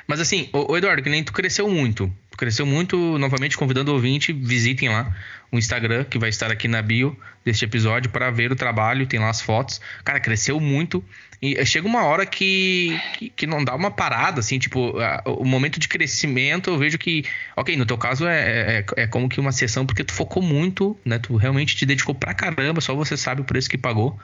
Mas 0.07 0.21
assim, 0.21 0.49
ô, 0.53 0.73
ô 0.73 0.77
Eduardo, 0.77 1.03
que 1.03 1.09
nem 1.11 1.23
tu 1.25 1.33
cresceu 1.33 1.69
muito. 1.69 2.13
Tu 2.31 2.37
cresceu 2.37 2.67
muito, 2.67 2.97
novamente 3.19 3.57
convidando 3.57 3.91
o 3.91 3.95
ouvinte, 3.95 4.33
visitem 4.33 4.89
lá 4.89 5.15
o 5.51 5.59
Instagram, 5.59 6.05
que 6.05 6.19
vai 6.19 6.29
estar 6.29 6.51
aqui 6.51 6.69
na 6.69 6.83
bio 6.83 7.17
deste 7.45 7.65
episódio, 7.65 8.11
para 8.11 8.31
ver 8.31 8.51
o 8.53 8.57
trabalho, 8.57 9.07
tem 9.07 9.19
lá 9.21 9.31
as 9.31 9.41
fotos. 9.41 9.81
Cara, 10.05 10.19
cresceu 10.21 10.59
muito. 10.61 11.03
E 11.41 11.55
eh, 11.57 11.65
chega 11.65 11.87
uma 11.87 12.03
hora 12.05 12.25
que, 12.27 12.99
que, 13.19 13.31
que 13.31 13.47
não 13.47 13.63
dá 13.65 13.75
uma 13.75 13.91
parada, 13.91 14.41
assim, 14.41 14.59
tipo, 14.59 14.99
a- 14.99 15.23
o 15.27 15.45
momento 15.45 15.79
de 15.79 15.87
crescimento, 15.87 16.71
eu 16.71 16.79
vejo 16.79 16.99
que, 16.99 17.25
ok, 17.55 17.77
no 17.77 17.85
teu 17.87 17.97
caso 17.99 18.27
é, 18.27 18.79
é, 18.97 19.03
é 19.03 19.07
como 19.07 19.29
que 19.29 19.39
uma 19.39 19.53
sessão, 19.53 19.85
porque 19.87 20.03
tu 20.03 20.13
focou 20.13 20.43
muito, 20.43 20.99
né? 21.05 21.19
Tu 21.19 21.37
realmente 21.37 21.77
te 21.77 21.85
dedicou 21.87 22.15
pra 22.15 22.33
caramba, 22.35 22.81
só 22.81 22.95
você 22.95 23.17
sabe 23.17 23.43
o 23.43 23.45
preço 23.45 23.69
que 23.69 23.79
pagou. 23.79 24.19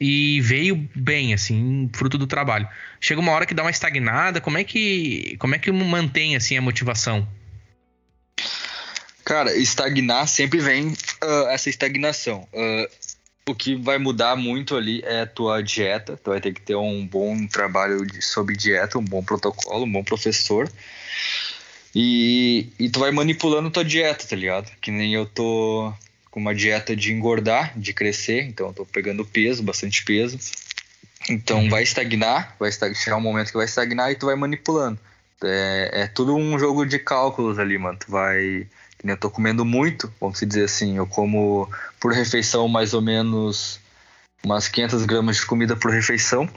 E 0.00 0.40
veio 0.40 0.88
bem, 0.94 1.34
assim, 1.34 1.90
fruto 1.92 2.16
do 2.16 2.26
trabalho. 2.26 2.68
Chega 3.00 3.20
uma 3.20 3.32
hora 3.32 3.44
que 3.44 3.54
dá 3.54 3.62
uma 3.62 3.70
estagnada, 3.70 4.40
como 4.40 4.56
é 4.56 4.64
que, 4.64 5.36
como 5.38 5.54
é 5.54 5.58
que 5.58 5.72
mantém, 5.72 6.36
assim, 6.36 6.56
a 6.56 6.62
motivação? 6.62 7.26
Cara, 9.24 9.54
estagnar 9.56 10.26
sempre 10.26 10.58
vem 10.60 10.94
ah, 11.20 11.48
essa 11.50 11.68
estagnação. 11.68 12.48
Ah, 12.54 12.88
o 13.48 13.54
que 13.54 13.74
vai 13.74 13.98
mudar 13.98 14.36
muito 14.36 14.76
ali 14.76 15.02
é 15.04 15.22
a 15.22 15.26
tua 15.26 15.62
dieta. 15.62 16.16
Tu 16.16 16.30
vai 16.30 16.40
ter 16.40 16.52
que 16.52 16.60
ter 16.60 16.76
um 16.76 17.06
bom 17.06 17.46
trabalho 17.46 18.06
de, 18.06 18.22
sobre 18.22 18.56
dieta, 18.56 18.98
um 18.98 19.04
bom 19.04 19.22
protocolo, 19.22 19.84
um 19.84 19.92
bom 19.92 20.04
professor. 20.04 20.70
E, 21.94 22.68
e 22.78 22.88
tu 22.88 23.00
vai 23.00 23.10
manipulando 23.10 23.70
tua 23.70 23.84
dieta, 23.84 24.26
tá 24.26 24.36
ligado? 24.36 24.70
Que 24.80 24.90
nem 24.90 25.14
eu 25.14 25.26
tô 25.26 25.92
com 26.38 26.42
uma 26.42 26.54
dieta 26.54 26.94
de 26.94 27.12
engordar, 27.12 27.72
de 27.76 27.92
crescer, 27.92 28.44
então 28.44 28.68
eu 28.68 28.72
tô 28.72 28.86
pegando 28.86 29.24
peso, 29.24 29.60
bastante 29.60 30.04
peso. 30.04 30.38
Então 31.28 31.64
Uhum. 31.64 31.68
vai 31.68 31.82
estagnar, 31.82 32.54
vai 32.60 32.70
chegar 32.94 33.16
um 33.16 33.20
momento 33.20 33.48
que 33.48 33.56
vai 33.56 33.66
estagnar 33.66 34.12
e 34.12 34.14
tu 34.14 34.26
vai 34.26 34.36
manipulando. 34.36 34.98
É, 35.42 35.90
é 36.02 36.06
tudo 36.06 36.36
um 36.36 36.56
jogo 36.58 36.86
de 36.86 36.98
cálculos 36.98 37.58
ali, 37.58 37.76
mano. 37.76 37.98
Tu 37.98 38.10
vai. 38.10 38.68
Eu 39.02 39.16
tô 39.16 39.30
comendo 39.30 39.64
muito, 39.64 40.12
vamos 40.20 40.40
dizer 40.40 40.64
assim. 40.64 40.96
Eu 40.96 41.06
como 41.06 41.68
por 42.00 42.12
refeição 42.12 42.68
mais 42.68 42.94
ou 42.94 43.02
menos 43.02 43.80
umas 44.44 44.68
500 44.68 45.04
gramas 45.06 45.36
de 45.36 45.46
comida 45.46 45.74
por 45.76 45.90
refeição, 45.90 46.48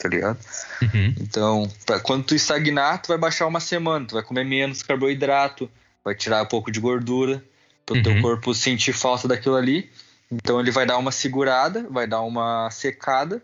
tá 0.00 0.08
ligado? 0.08 0.38
Uhum. 0.82 1.14
Então, 1.20 1.70
pra, 1.86 2.00
quando 2.00 2.24
tu 2.24 2.34
estagnar, 2.34 3.00
tu 3.02 3.08
vai 3.08 3.18
baixar 3.18 3.46
uma 3.46 3.60
semana, 3.60 4.04
tu 4.06 4.14
vai 4.14 4.22
comer 4.22 4.44
menos 4.44 4.82
carboidrato, 4.82 5.70
vai 6.04 6.14
tirar 6.14 6.42
um 6.42 6.46
pouco 6.46 6.70
de 6.70 6.80
gordura, 6.80 7.42
pro 7.88 7.96
Uhum. 7.96 8.02
teu 8.02 8.20
corpo 8.20 8.54
sentir 8.54 8.92
falta 8.92 9.26
daquilo 9.26 9.56
ali. 9.56 9.90
Então 10.30 10.60
ele 10.60 10.70
vai 10.70 10.84
dar 10.84 10.98
uma 10.98 11.10
segurada, 11.10 11.86
vai 11.90 12.06
dar 12.06 12.20
uma 12.20 12.70
secada. 12.70 13.42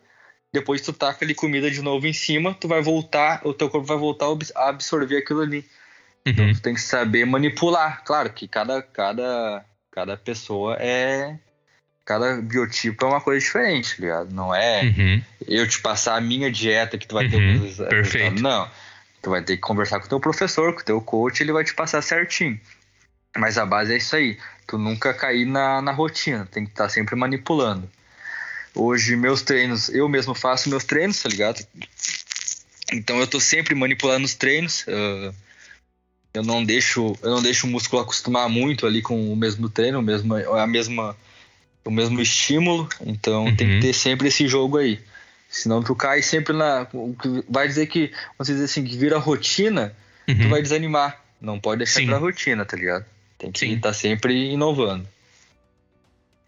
Depois 0.53 0.81
tu 0.83 0.93
taca 0.93 1.25
ali 1.25 1.35
comida 1.35 1.71
de 1.71 1.81
novo 1.83 2.07
em 2.07 2.13
cima, 2.13 2.55
tu 2.55 2.69
vai 2.69 2.81
voltar, 2.83 3.41
o 3.45 3.53
teu 3.55 3.69
corpo 3.71 3.87
vai 3.87 3.97
voltar 3.97 4.27
a 4.27 4.33
abs- 4.33 4.53
a 4.55 4.69
absorver 4.69 5.17
aquilo 5.17 5.41
ali. 5.41 5.65
Então 6.27 6.47
Uhum. 6.47 6.53
tu 6.53 6.61
tem 6.63 6.75
que 6.75 6.81
saber 6.81 7.25
manipular. 7.27 8.03
Claro 8.05 8.31
que 8.31 8.47
cada, 8.47 8.81
cada, 8.83 9.65
cada 9.91 10.17
pessoa 10.17 10.77
é. 10.79 11.39
Cada 12.05 12.37
biotipo 12.37 13.03
é 13.07 13.09
uma 13.09 13.21
coisa 13.21 13.41
diferente, 13.41 13.97
tá 13.97 14.03
ligado? 14.03 14.31
Não 14.35 14.55
é 14.55 14.83
Uhum. 14.85 15.23
eu 15.49 15.67
te 15.67 15.81
passar 15.81 16.17
a 16.17 16.21
minha 16.21 16.51
dieta 16.53 16.99
que 16.99 17.07
tu 17.09 17.15
vai 17.15 17.27
ter 17.27 17.37
Uhum, 17.37 17.57
um 17.57 17.63
resultado. 17.63 17.89
perfeito. 17.89 18.43
Não. 18.43 18.71
Tu 19.23 19.31
vai 19.31 19.43
ter 19.43 19.57
que 19.57 19.63
conversar 19.63 19.99
com 20.01 20.05
o 20.05 20.09
teu 20.11 20.21
professor, 20.21 20.75
com 20.75 20.81
o 20.81 20.85
teu 20.85 21.01
coach, 21.01 21.41
ele 21.43 21.51
vai 21.51 21.65
te 21.65 21.75
passar 21.75 22.03
certinho. 22.03 22.61
Mas 23.37 23.59
a 23.59 23.67
base 23.67 23.93
é 23.93 23.97
isso 23.97 24.15
aí. 24.15 24.39
Tu 24.67 24.79
nunca 24.79 25.13
cair 25.13 25.45
na, 25.45 25.83
na 25.83 25.93
rotina, 25.93 26.49
tem 26.51 26.65
que 26.65 26.71
estar 26.71 26.89
sempre 26.89 27.15
manipulando. 27.17 27.89
Hoje, 28.75 29.17
meus 29.17 29.43
treinos, 29.43 29.89
eu 29.89 30.09
mesmo 30.09 30.35
faço 30.35 30.69
meus 30.69 30.85
treinos, 30.85 31.23
tá 31.23 31.29
ligado? 31.29 31.65
Então 32.93 33.19
eu 33.19 33.27
tô 33.27 33.41
sempre 33.41 33.75
manipulando 33.75 34.25
os 34.25 34.35
treinos. 34.35 34.85
ah, 34.89 35.33
eu 36.35 36.43
não 36.43 36.65
deixo, 36.65 37.17
eu 37.23 37.31
não 37.31 37.41
deixo 37.41 37.67
o 37.67 37.71
músculo 37.71 38.03
acostumar 38.03 38.49
muito 38.49 38.87
ali 38.87 39.01
com 39.01 39.33
o 39.33 39.37
mesmo 39.37 39.69
treino, 39.69 40.01
o 40.01 40.03
mesmo, 40.03 40.35
a 40.35 40.67
mesma 40.67 41.17
o 41.85 41.91
mesmo 41.91 42.21
estímulo, 42.21 42.89
então 43.05 43.45
uhum. 43.45 43.57
tem 43.57 43.69
que 43.69 43.81
ter 43.81 43.93
sempre 43.93 44.29
esse 44.29 44.49
jogo 44.49 44.79
aí. 44.79 44.99
Senão 45.49 45.83
tu 45.83 45.95
cai 45.95 46.23
sempre 46.23 46.57
na. 46.57 46.89
Vai 47.49 47.69
dizer 47.69 47.87
que, 47.87 48.11
vamos 48.37 48.49
dizer 48.49 48.65
assim, 48.65 48.83
que 48.83 48.97
vira 48.97 49.19
rotina, 49.19 49.95
uhum. 50.27 50.37
tu 50.37 50.49
vai 50.49 50.63
desanimar. 50.63 51.23
Não 51.41 51.61
pode 51.61 51.79
deixar 51.79 52.01
Sim. 52.01 52.07
pra 52.07 52.17
rotina, 52.17 52.65
tá 52.65 52.77
ligado? 52.77 53.05
Tem 53.39 53.51
que 53.51 53.67
estar 53.67 53.89
tá 53.89 53.95
sempre 53.95 54.53
inovando. 54.53 55.07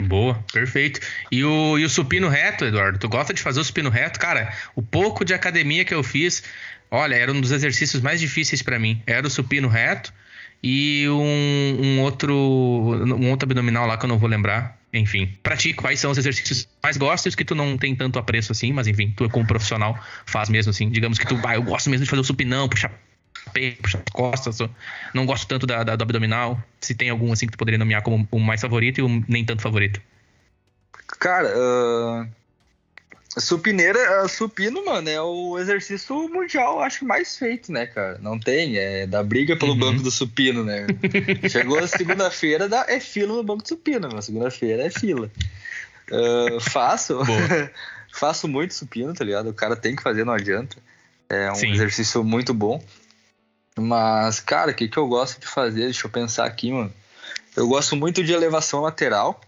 Boa, 0.03 0.35
perfeito. 0.53 1.01
E 1.33 1.43
o, 1.43 1.79
e 1.79 1.85
o 1.85 1.89
supino 1.89 2.29
reto, 2.29 2.65
Eduardo? 2.65 2.99
Tu 2.99 3.09
gosta 3.09 3.33
de 3.33 3.43
fazer 3.43 3.61
o 3.61 3.65
supino 3.65 3.91
reto? 3.91 4.21
Cara, 4.21 4.53
o 4.75 4.83
pouco 4.83 5.25
de 5.25 5.35
academia 5.35 5.85
que 5.85 5.95
eu 5.95 6.03
fiz, 6.03 6.43
olha, 6.91 7.15
era 7.15 7.33
um 7.33 7.41
dos 7.41 7.51
exercícios 7.51 8.03
mais 8.03 8.21
difíceis 8.21 8.63
para 8.63 8.79
mim. 8.79 9.03
Era 9.07 9.27
o 9.27 9.31
supino 9.31 9.69
reto 9.69 10.13
e 10.63 11.07
um, 11.09 11.79
um, 11.83 12.01
outro 12.01 12.35
um 12.35 13.31
outro 13.31 13.47
abdominal 13.47 13.87
lá 13.87 13.97
que 13.97 14.05
eu 14.05 14.09
não 14.09 14.19
vou 14.19 14.29
lembrar. 14.29 14.79
Enfim, 14.93 15.31
pratico. 15.43 15.83
Quais 15.83 15.99
são 15.99 16.11
os 16.11 16.19
exercícios 16.19 16.65
que 16.65 16.69
mais 16.83 16.97
gostas 16.97 17.35
que 17.35 17.45
tu 17.45 17.55
não 17.55 17.77
tem 17.77 17.95
tanto 17.95 18.19
apreço 18.19 18.53
assim, 18.53 18.73
mas 18.73 18.87
enfim, 18.87 19.13
tu 19.17 19.29
como 19.29 19.47
profissional 19.47 19.99
faz 20.25 20.49
mesmo 20.49 20.71
assim. 20.71 20.89
Digamos 20.91 21.19
que 21.19 21.27
tu 21.27 21.37
vai, 21.37 21.57
eu 21.57 21.63
gosto 21.63 21.91
mesmo 21.91 22.05
de 22.05 22.11
fazer 22.11 22.21
o 22.21 22.25
supinão, 22.25 22.69
puxar 22.69 22.93
peito, 23.53 23.83
puxar 23.83 24.03
costas. 24.13 24.59
Não 25.15 25.27
gosto 25.27 25.47
tanto 25.47 25.67
da, 25.67 25.83
da, 25.83 25.97
do 25.97 26.03
abdominal. 26.03 26.61
Se 26.81 26.95
tem 26.95 27.11
algum 27.11 27.33
assim 27.33 27.47
que 27.47 27.53
tu 27.53 27.59
poderia 27.59 27.79
nomear 27.79 28.03
como 28.03 28.27
o 28.31 28.39
mais 28.39 28.61
favorito 28.61 29.01
e 29.01 29.03
o 29.03 29.25
nem 29.29 29.45
tanto 29.45 29.63
favorito. 29.63 30.01
Cara, 31.19 31.53
uh, 31.57 32.29
Supineira, 33.39 34.25
uh, 34.25 34.29
supino, 34.29 34.83
mano, 34.87 35.11
é 35.11 35.21
o 35.21 35.59
exercício 35.59 36.27
mundial, 36.31 36.81
acho 36.81 37.05
mais 37.05 37.37
feito, 37.37 37.71
né, 37.71 37.87
cara? 37.87 38.19
Não 38.23 38.41
tem, 38.41 38.79
é 38.79 39.07
da 39.07 39.23
briga 39.23 39.55
pelo 39.57 39.73
uhum. 39.73 39.79
banco 39.79 40.03
do 40.03 40.11
supino, 40.11 40.65
né? 40.65 40.87
Chegou 41.51 41.79
a 41.79 41.87
segunda-feira, 41.87 42.67
é 42.89 42.99
fila 42.99 43.35
no 43.35 43.43
banco 43.43 43.63
do 43.63 43.69
supino, 43.69 44.09
mano. 44.09 44.23
Segunda-feira 44.23 44.85
é 44.85 44.91
fila. 44.91 45.31
Uh, 46.11 46.59
faço, 46.61 47.21
faço 48.11 48.49
muito 48.49 48.73
supino, 48.73 49.13
tá 49.13 49.23
ligado? 49.23 49.51
O 49.51 49.55
cara 49.55 49.77
tem 49.77 49.95
que 49.95 50.03
fazer, 50.03 50.25
não 50.25 50.33
adianta. 50.33 50.79
É 51.29 51.53
um 51.53 51.57
Sim. 51.57 51.73
exercício 51.73 52.25
muito 52.25 52.55
bom. 52.55 52.83
Mas, 53.79 54.41
cara, 54.41 54.71
o 54.71 54.75
que, 54.75 54.89
que 54.89 54.97
eu 54.97 55.07
gosto 55.07 55.41
de 55.41 55.47
fazer? 55.47 55.85
Deixa 55.85 56.07
eu 56.07 56.11
pensar 56.11 56.47
aqui, 56.47 56.73
mano. 56.73 56.93
Eu 57.55 57.69
gosto 57.69 57.95
muito 57.95 58.23
de 58.23 58.33
elevação 58.33 58.81
lateral. 58.81 59.41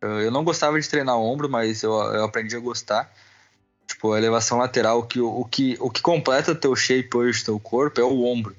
Eu 0.00 0.30
não 0.30 0.42
gostava 0.42 0.80
de 0.80 0.88
treinar 0.88 1.16
ombro, 1.16 1.48
mas 1.48 1.82
eu, 1.82 1.92
eu 1.92 2.24
aprendi 2.24 2.56
a 2.56 2.60
gostar. 2.60 3.12
Tipo, 3.86 4.12
a 4.12 4.18
elevação 4.18 4.58
lateral, 4.58 5.00
o 5.00 5.02
que, 5.02 5.20
o, 5.20 5.44
que, 5.44 5.76
o 5.80 5.90
que 5.90 6.00
completa 6.00 6.54
teu 6.54 6.74
shape 6.74 7.16
hoje, 7.16 7.44
teu 7.44 7.58
corpo, 7.60 8.00
é 8.00 8.04
o 8.04 8.24
ombro. 8.24 8.56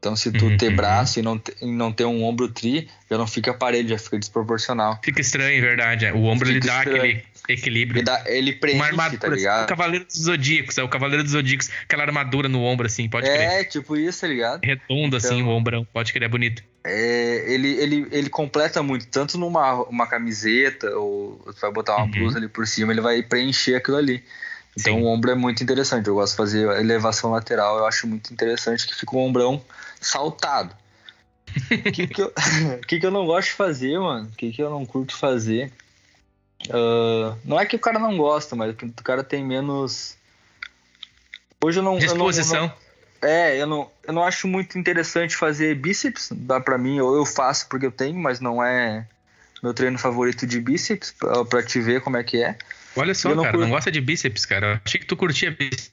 Então, 0.00 0.16
se 0.16 0.32
tu 0.32 0.46
uhum, 0.46 0.56
ter 0.56 0.70
uhum. 0.70 0.76
braço 0.76 1.18
e 1.18 1.22
não, 1.22 1.36
ter, 1.36 1.54
e 1.60 1.66
não 1.66 1.92
ter 1.92 2.06
um 2.06 2.24
ombro 2.24 2.48
tri, 2.48 2.88
já 3.08 3.18
não 3.18 3.26
fica 3.26 3.52
parede, 3.52 3.90
já 3.90 3.98
fica 3.98 4.18
desproporcional. 4.18 4.98
Fica 5.04 5.20
estranho, 5.20 5.58
é 5.58 5.60
verdade. 5.60 6.06
O 6.06 6.24
ombro 6.24 6.46
fica 6.46 6.58
ele 6.58 6.66
dá 6.66 6.78
estranho. 6.78 6.96
aquele 6.96 7.24
equilíbrio. 7.50 7.98
Ele, 7.98 8.04
dá, 8.06 8.24
ele 8.24 8.52
preenche, 8.54 8.78
Uma 8.78 8.86
armadura, 8.86 9.20
tá 9.20 9.28
ligado? 9.28 9.64
O 9.64 9.66
Cavaleiro 9.66 10.06
dos 10.06 10.16
Zodíacos, 10.16 10.78
é 10.78 10.82
o 10.82 10.88
Cavaleiro 10.88 11.22
dos 11.22 11.32
Zodíacos, 11.32 11.68
aquela 11.82 12.02
armadura 12.04 12.48
no 12.48 12.62
ombro, 12.62 12.86
assim, 12.86 13.10
pode 13.10 13.28
é, 13.28 13.34
crer. 13.34 13.60
É, 13.60 13.64
tipo 13.64 13.94
isso, 13.94 14.22
tá 14.22 14.26
ligado? 14.26 14.64
Redondo, 14.64 15.18
assim, 15.18 15.26
então, 15.26 15.38
assim, 15.38 15.42
o 15.42 15.48
ombrão, 15.50 15.86
pode 15.92 16.14
crer, 16.14 16.24
é 16.24 16.28
bonito. 16.28 16.62
É, 16.82 17.44
ele, 17.52 17.68
ele, 17.68 18.06
ele 18.10 18.30
completa 18.30 18.82
muito, 18.82 19.06
tanto 19.06 19.36
numa 19.36 19.82
uma 19.82 20.06
camiseta, 20.06 20.96
ou 20.96 21.38
tu 21.44 21.60
vai 21.60 21.70
botar 21.70 21.96
uma 21.96 22.06
uhum. 22.06 22.10
blusa 22.10 22.38
ali 22.38 22.48
por 22.48 22.66
cima, 22.66 22.90
ele 22.90 23.02
vai 23.02 23.22
preencher 23.22 23.74
aquilo 23.74 23.98
ali. 23.98 24.24
Então 24.78 24.94
Sim. 24.94 25.02
o 25.02 25.06
ombro 25.06 25.30
é 25.30 25.34
muito 25.34 25.62
interessante. 25.62 26.06
Eu 26.06 26.14
gosto 26.14 26.32
de 26.32 26.36
fazer 26.38 26.80
elevação 26.80 27.32
lateral, 27.32 27.76
eu 27.76 27.86
acho 27.86 28.06
muito 28.06 28.32
interessante 28.32 28.86
que 28.86 28.94
fica 28.94 29.14
o 29.14 29.18
ombrão 29.18 29.62
saltado. 30.00 30.74
O 31.70 31.92
que, 31.92 32.06
que, 32.06 32.22
eu, 32.22 32.32
que, 32.86 33.00
que 33.00 33.06
eu 33.06 33.10
não 33.10 33.26
gosto 33.26 33.48
de 33.48 33.54
fazer, 33.54 33.98
mano? 33.98 34.28
O 34.28 34.36
que, 34.36 34.52
que 34.52 34.62
eu 34.62 34.70
não 34.70 34.86
curto 34.86 35.16
fazer? 35.16 35.72
Uh, 36.68 37.36
não 37.44 37.58
é 37.58 37.66
que 37.66 37.76
o 37.76 37.80
cara 37.80 37.98
não 37.98 38.16
gosta, 38.16 38.54
mas 38.54 38.74
o 38.74 39.02
cara 39.02 39.24
tem 39.24 39.44
menos. 39.44 40.16
Hoje 41.62 41.78
eu 41.78 41.82
não. 41.82 41.98
Disposição. 41.98 42.56
Eu 42.56 42.60
não, 42.60 42.66
eu 42.66 42.70
não, 42.70 42.90
é, 43.22 43.62
eu 43.62 43.66
não, 43.66 43.90
eu 44.06 44.12
não 44.12 44.22
acho 44.22 44.48
muito 44.48 44.78
interessante 44.78 45.36
fazer 45.36 45.74
bíceps, 45.74 46.30
dá 46.32 46.60
pra 46.60 46.78
mim, 46.78 47.00
ou 47.00 47.16
eu 47.16 47.26
faço 47.26 47.68
porque 47.68 47.86
eu 47.86 47.92
tenho, 47.92 48.18
mas 48.18 48.40
não 48.40 48.62
é 48.62 49.06
meu 49.62 49.74
treino 49.74 49.98
favorito 49.98 50.46
de 50.46 50.60
bíceps, 50.60 51.12
pra, 51.12 51.44
pra 51.44 51.62
te 51.62 51.80
ver 51.80 52.00
como 52.00 52.16
é 52.16 52.24
que 52.24 52.42
é. 52.42 52.56
Olha 52.96 53.14
só, 53.14 53.34
não 53.34 53.42
cara, 53.42 53.52
curto. 53.52 53.64
não 53.64 53.74
gosta 53.74 53.90
de 53.90 54.00
bíceps, 54.00 54.46
cara. 54.46 54.74
Eu 54.74 54.80
achei 54.84 55.00
que 55.00 55.06
tu 55.06 55.16
curtia 55.16 55.50
bíceps. 55.50 55.92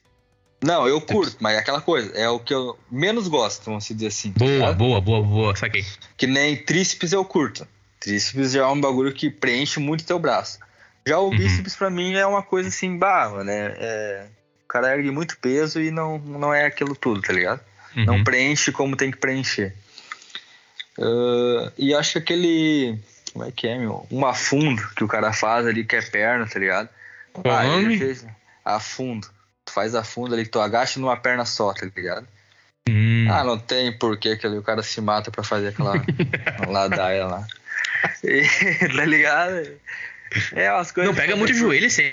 Não, 0.60 0.88
eu 0.88 1.00
curto, 1.00 1.36
mas 1.38 1.54
é 1.54 1.58
aquela 1.60 1.80
coisa, 1.80 2.12
é 2.16 2.28
o 2.28 2.40
que 2.40 2.52
eu 2.52 2.76
menos 2.90 3.28
gosto, 3.28 3.66
vamos 3.66 3.86
dizer 3.86 4.08
assim. 4.08 4.32
Boa, 4.32 4.72
boa, 4.72 5.00
boa, 5.00 5.22
boa, 5.22 5.56
saquei. 5.56 5.86
Que 6.16 6.26
nem 6.26 6.56
tríceps 6.56 7.12
eu 7.12 7.24
curto. 7.24 7.66
Tríceps 8.00 8.52
já 8.52 8.62
é 8.62 8.66
um 8.66 8.80
bagulho 8.80 9.12
que 9.12 9.30
preenche 9.30 9.78
muito 9.78 10.04
teu 10.04 10.18
braço. 10.18 10.58
Já 11.06 11.18
o 11.18 11.30
uhum. 11.30 11.36
bíceps 11.36 11.76
pra 11.76 11.88
mim 11.88 12.14
é 12.14 12.26
uma 12.26 12.42
coisa 12.42 12.68
assim, 12.68 12.98
barra, 12.98 13.44
né? 13.44 13.74
É, 13.78 14.26
o 14.64 14.68
cara 14.68 14.94
ergue 14.96 15.12
muito 15.12 15.38
peso 15.38 15.80
e 15.80 15.92
não, 15.92 16.18
não 16.18 16.52
é 16.52 16.66
aquilo 16.66 16.94
tudo, 16.96 17.22
tá 17.22 17.32
ligado? 17.32 17.60
Uhum. 17.96 18.04
Não 18.04 18.24
preenche 18.24 18.72
como 18.72 18.96
tem 18.96 19.12
que 19.12 19.16
preencher. 19.16 19.74
Uh, 20.98 21.70
e 21.78 21.94
acho 21.94 22.12
que 22.12 22.18
aquele. 22.18 22.98
Como 23.32 23.44
é 23.44 23.52
que 23.52 23.68
é, 23.68 23.78
meu? 23.78 24.06
Um 24.10 24.26
afundo 24.26 24.82
que 24.96 25.04
o 25.04 25.08
cara 25.08 25.32
faz 25.32 25.66
ali, 25.66 25.84
que 25.84 25.94
é 25.94 26.02
perna, 26.02 26.46
tá 26.46 26.58
ligado? 26.58 26.88
Ah, 27.44 27.64
ele 27.64 27.96
fez 27.96 28.26
afundo 28.64 29.28
tu 29.68 29.72
faz 29.72 29.94
a 29.94 30.02
funda 30.02 30.34
ali, 30.34 30.44
que 30.44 30.50
tu 30.50 30.60
agacha 30.60 30.98
numa 30.98 31.16
perna 31.16 31.44
só, 31.44 31.72
tá 31.72 31.86
ligado? 31.94 32.26
Hum. 32.88 33.26
Ah, 33.30 33.44
não 33.44 33.58
tem 33.58 33.96
porquê 33.96 34.36
que 34.36 34.46
ali 34.46 34.56
o 34.56 34.62
cara 34.62 34.82
se 34.82 35.00
mata 35.00 35.30
pra 35.30 35.44
fazer 35.44 35.68
aquela 35.68 35.94
ladaia 36.66 37.26
lá. 37.26 37.46
E, 38.24 38.42
tá 38.96 39.04
ligado? 39.04 39.78
É 40.52 40.72
umas 40.72 40.90
coisas. 40.90 41.14
Não 41.14 41.20
pega 41.20 41.36
muito 41.36 41.52
o 41.52 41.56
joelho, 41.56 41.90
sim. 41.90 42.12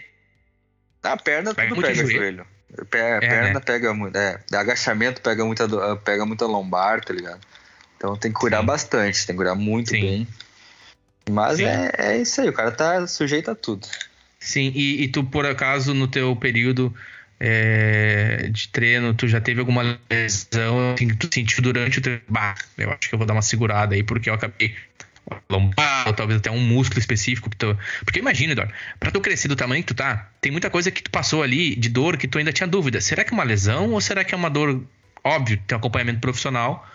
A 1.02 1.16
perna 1.16 1.54
pega 1.54 1.70
tudo 1.70 1.82
pega 1.82 1.96
joelho. 1.96 2.18
joelho. 2.18 2.48
É, 2.92 3.20
perna 3.20 3.54
né? 3.54 3.60
pega 3.62 3.94
muito. 3.94 4.18
É, 4.18 4.40
agachamento 4.54 5.22
pega 5.22 5.46
muita, 5.46 5.96
pega 5.98 6.26
muita 6.26 6.46
lombar, 6.46 7.04
tá 7.04 7.14
ligado? 7.14 7.40
Então 7.96 8.18
tem 8.18 8.32
que 8.32 8.40
cuidar 8.40 8.60
sim. 8.60 8.66
bastante, 8.66 9.26
tem 9.26 9.34
que 9.34 9.38
cuidar 9.38 9.56
muito 9.56 9.92
sim. 9.92 10.02
bem. 10.02 10.28
Mas 11.30 11.60
é, 11.60 11.92
é 11.98 12.18
isso 12.18 12.42
aí, 12.42 12.50
o 12.50 12.54
cara 12.54 12.72
tá 12.72 13.08
sujeito 13.08 13.50
a 13.50 13.56
tudo. 13.56 13.88
Sim, 14.40 14.72
e, 14.76 15.04
e 15.04 15.08
tu 15.08 15.24
por 15.24 15.46
acaso 15.46 15.94
no 15.94 16.08
teu 16.08 16.36
período 16.36 16.94
é, 17.40 18.50
de 18.52 18.68
treino, 18.70 19.14
tu 19.14 19.28
já 19.28 19.42
teve 19.42 19.60
alguma 19.60 20.00
lesão 20.10 20.94
assim, 20.94 21.08
que 21.10 21.16
tu 21.16 21.30
sentiu 21.34 21.62
durante 21.62 22.00
o 22.00 22.02
treino? 22.02 22.22
Bah, 22.30 22.56
eu 22.78 22.90
acho 22.92 23.10
que 23.10 23.16
eu 23.16 23.18
vou 23.20 23.28
dar 23.28 23.34
uma 23.34 23.42
segurada 23.42 23.96
aí, 23.96 24.04
porque 24.04 24.30
eu 24.30 24.34
acabei 24.34 24.76
lombar, 25.50 26.08
ou 26.08 26.14
talvez 26.14 26.40
até 26.40 26.52
um 26.52 26.60
músculo 26.60 27.00
específico 27.00 27.50
tu... 27.58 27.78
Porque 28.04 28.20
imagina, 28.20 28.54
Eduardo, 28.54 28.74
pra 29.00 29.12
tu 29.12 29.20
crescer 29.20 29.48
do 29.48 29.56
tamanho 29.56 29.82
que 29.82 29.88
tu 29.88 29.96
tá, 29.96 30.30
tem 30.40 30.52
muita 30.52 30.70
coisa 30.70 30.92
que 30.92 31.02
tu 31.02 31.10
passou 31.10 31.42
ali 31.42 31.76
de 31.76 31.90
dor 31.90 32.16
que 32.18 32.28
tu 32.28 32.38
ainda 32.38 32.54
tinha 32.54 32.68
dúvida. 32.68 33.02
Será 33.02 33.24
que 33.24 33.32
é 33.32 33.34
uma 33.34 33.44
lesão 33.44 33.92
ou 33.92 34.02
será 34.02 34.24
que 34.24 34.34
é 34.34 34.38
uma 34.38 34.50
dor... 34.50 34.84
Óbvio, 35.24 35.60
tem 35.66 35.76
um 35.76 35.80
acompanhamento 35.80 36.20
profissional 36.20 36.88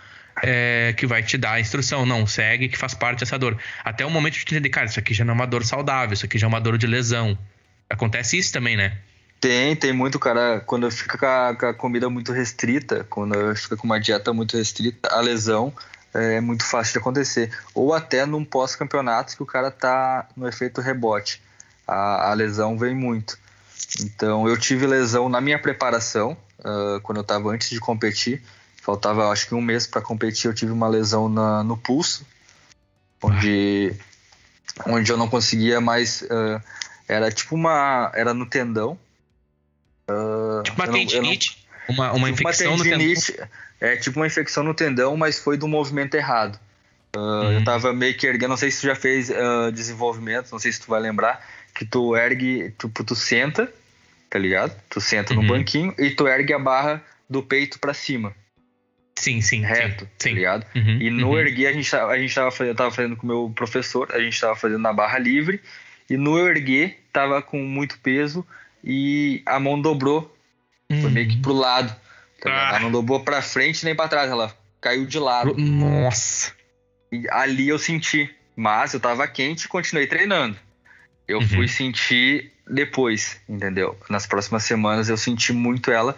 é, 0.43 0.95
que 0.97 1.07
vai 1.07 1.23
te 1.23 1.37
dar 1.37 1.55
a 1.55 1.61
instrução. 1.61 2.07
Não, 2.07 2.25
segue 2.27 2.69
que 2.69 2.79
faz 2.79 2.95
parte 2.95 3.21
dessa 3.21 3.37
dor. 3.37 3.59
Até 3.85 4.07
o 4.07 4.11
momento 4.11 4.35
de 4.35 4.45
tu 4.45 4.55
entender, 4.55 4.69
cara, 4.69 4.87
isso 4.87 5.01
aqui 5.01 5.13
já 5.13 5.25
não 5.25 5.33
é 5.33 5.35
uma 5.35 5.47
dor 5.47 5.65
saudável, 5.65 6.15
isso 6.15 6.25
aqui 6.25 6.39
já 6.39 6.47
é 6.47 6.49
uma 6.49 6.61
dor 6.61 6.79
de 6.79 6.87
lesão. 6.87 7.37
Acontece 7.89 8.39
isso 8.39 8.53
também, 8.53 8.77
né? 8.77 8.97
Tem, 9.41 9.75
tem 9.75 9.93
muito, 9.93 10.19
cara. 10.19 10.61
Quando 10.61 10.91
fica 10.91 11.17
com 11.17 11.27
a, 11.27 11.57
com 11.59 11.67
a 11.67 11.75
comida 11.75 12.11
muito 12.11 12.31
restrita, 12.31 13.07
quando 13.09 13.57
fica 13.57 13.77
com 13.77 13.87
uma 13.87 13.99
dieta 13.99 14.35
muito 14.35 14.57
restrita, 14.57 15.09
a 15.09 15.21
lesão 15.21 15.73
é 16.13 16.41
muito 16.41 16.63
fácil 16.65 16.93
de 16.93 16.99
acontecer. 16.99 17.51
Ou 17.75 17.95
até 17.95 18.27
num 18.27 18.45
pós-campeonato 18.45 19.35
que 19.35 19.43
o 19.43 19.47
cara 19.47 19.71
tá 19.71 20.29
no 20.37 20.47
efeito 20.47 20.83
rebote. 20.83 21.41
A, 21.87 22.31
a, 22.31 22.35
lesão 22.35 22.77
vem 22.77 22.95
muito. 22.95 23.39
Então 24.01 24.47
eu 24.47 24.59
tive 24.59 24.87
lesão 24.87 25.29
na 25.31 25.41
minha 25.41 25.59
preparação, 25.59 26.37
uh, 26.59 27.01
quando 27.01 27.19
eu 27.19 27.23
estava 27.23 27.51
antes 27.51 27.71
de 27.71 27.81
competir. 27.81 28.43
Faltava 28.83 29.31
acho 29.31 29.47
que 29.49 29.55
um 29.55 29.63
mês 29.63 29.87
para 29.87 30.03
competir, 30.03 30.49
eu 30.49 30.55
tive 30.55 30.73
uma 30.73 30.89
lesão 30.89 31.29
na, 31.29 31.65
no 31.65 31.77
pulso, 31.77 32.27
onde, 33.23 33.95
onde 34.87 35.11
eu 35.11 35.17
não 35.17 35.29
conseguia 35.29 35.81
mais. 35.81 36.23
Uh, 36.23 36.63
era 37.09 37.31
tipo 37.33 37.55
uma. 37.55 38.13
Era 38.15 38.35
no 38.35 38.45
tendão 38.45 38.99
Uh, 40.11 40.63
tipo 40.63 40.81
uma 40.81 40.89
tendinite? 40.89 41.65
Não, 41.89 41.95
uma, 41.95 42.13
uma 42.13 42.33
tipo 42.33 42.43
infecção 42.43 42.75
uma 42.75 42.85
tendinite, 42.85 43.33
no 43.33 43.37
tendão? 43.39 43.49
É 43.81 43.97
tipo 43.97 44.21
uma 44.21 44.27
infecção 44.27 44.63
no 44.63 44.75
tendão, 44.75 45.17
mas 45.17 45.39
foi 45.39 45.57
do 45.57 45.69
movimento 45.69 46.15
errado. 46.15 46.59
Uh, 47.17 47.19
uhum. 47.19 47.53
Eu 47.53 47.65
tava 47.65 47.93
meio 47.93 48.15
que 48.15 48.27
erguendo, 48.27 48.51
não 48.51 48.57
sei 48.57 48.71
se 48.71 48.81
tu 48.81 48.87
já 48.87 48.95
fez 48.95 49.31
uh, 49.31 49.73
desenvolvimento, 49.73 50.51
não 50.53 50.59
sei 50.59 50.71
se 50.73 50.81
tu 50.81 50.89
vai 50.89 51.01
lembrar, 51.01 51.45
que 51.75 51.85
tu 51.85 52.17
ergue, 52.17 52.73
tipo, 52.79 53.03
tu 53.03 53.15
senta, 53.15 53.73
tá 54.29 54.39
ligado? 54.39 54.75
Tu 54.89 55.01
senta 55.01 55.35
uhum. 55.35 55.43
no 55.43 55.49
banquinho 55.49 55.95
e 55.99 56.11
tu 56.11 56.29
ergue 56.29 56.53
a 56.53 56.59
barra 56.59 57.03
do 57.29 57.43
peito 57.43 57.79
para 57.79 57.95
cima. 57.95 58.35
Sim, 59.17 59.41
sim. 59.43 59.61
Reto, 59.61 60.09
sim, 60.19 60.31
tá 60.31 60.35
ligado? 60.35 60.67
Uhum, 60.75 60.99
e 61.01 61.11
no 61.11 61.29
uhum. 61.29 61.39
erguer 61.39 61.67
a 61.67 61.73
gente, 61.73 61.95
a 61.95 62.17
gente 62.17 62.35
tava 62.35 62.51
fazendo, 62.51 62.73
eu 62.73 62.77
tava 62.77 62.91
fazendo 62.91 63.17
com 63.17 63.25
o 63.25 63.27
meu 63.27 63.53
professor, 63.55 64.09
a 64.13 64.19
gente 64.19 64.41
tava 64.41 64.57
fazendo 64.57 64.81
na 64.81 64.93
barra 64.93 65.19
livre, 65.19 65.61
e 66.09 66.17
no 66.17 66.39
erguer 66.39 67.01
tava 67.13 67.43
com 67.43 67.59
muito 67.59 67.99
peso, 67.99 68.47
e 68.83 69.43
a 69.47 69.59
mão 69.59 69.81
dobrou. 69.81 70.35
Hum. 70.91 71.03
Foi 71.03 71.11
meio 71.11 71.29
que 71.29 71.39
pro 71.39 71.53
lado. 71.53 71.95
Tá 72.41 72.51
ah. 72.51 72.69
Ela 72.71 72.81
não 72.81 72.91
dobrou 72.91 73.21
pra 73.21 73.43
frente 73.43 73.85
nem 73.85 73.95
pra 73.95 74.09
trás, 74.09 74.31
ela 74.31 74.55
caiu 74.81 75.07
de 75.07 75.19
lado. 75.19 75.55
Nossa! 75.57 76.53
E 77.13 77.29
ali 77.31 77.69
eu 77.69 77.79
senti. 77.79 78.35
Mas 78.57 78.93
eu 78.93 79.01
tava 79.01 79.27
quente 79.27 79.65
e 79.65 79.69
continuei 79.69 80.07
treinando. 80.07 80.57
Eu 81.27 81.39
uhum. 81.39 81.49
fui 81.49 81.69
sentir 81.69 82.53
depois, 82.69 83.41
entendeu? 83.49 83.97
Nas 84.09 84.27
próximas 84.27 84.65
semanas 84.65 85.09
eu 85.09 85.17
senti 85.17 85.53
muito 85.53 85.91
ela. 85.91 86.17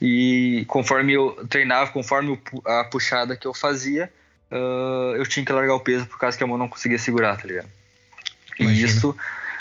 E 0.00 0.64
conforme 0.68 1.12
eu 1.12 1.46
treinava, 1.48 1.90
conforme 1.90 2.38
a 2.64 2.84
puxada 2.84 3.36
que 3.36 3.46
eu 3.46 3.54
fazia, 3.54 4.10
uh, 4.50 5.16
eu 5.16 5.26
tinha 5.26 5.44
que 5.44 5.52
largar 5.52 5.74
o 5.74 5.80
peso 5.80 6.06
por 6.06 6.18
causa 6.18 6.36
que 6.36 6.42
a 6.42 6.46
mão 6.46 6.58
não 6.58 6.68
conseguia 6.68 6.98
segurar, 6.98 7.36
tá 7.36 7.46
ligado? 7.46 7.68
Imagina. 8.58 8.80
E 8.80 8.84
isso 8.84 9.16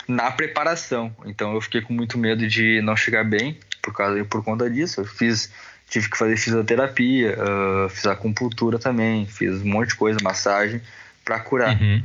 na 0.08 0.32
preparação. 0.32 1.16
Então 1.26 1.54
eu 1.54 1.62
fiquei 1.62 1.82
com 1.82 1.94
muito 1.94 2.18
medo 2.18 2.48
de 2.48 2.82
não 2.82 2.96
chegar 2.96 3.24
bem 3.24 3.58
por 3.82 3.94
causa 3.94 4.24
por 4.26 4.44
conta 4.44 4.70
disso. 4.70 5.02
Eu 5.02 5.06
fiz 5.06 5.52
tive 5.92 6.10
que 6.10 6.18
fazer 6.18 6.38
fisioterapia, 6.38 7.38
uh, 7.38 7.90
fiz 7.90 8.06
acupuntura 8.06 8.80
também, 8.80 9.26
fiz 9.26 9.62
um 9.62 9.66
monte 9.66 9.90
de 9.90 9.96
coisa, 9.96 10.20
massagem 10.24 10.82
para 11.26 11.38
curar. 11.42 11.80
Uhum. 11.80 12.02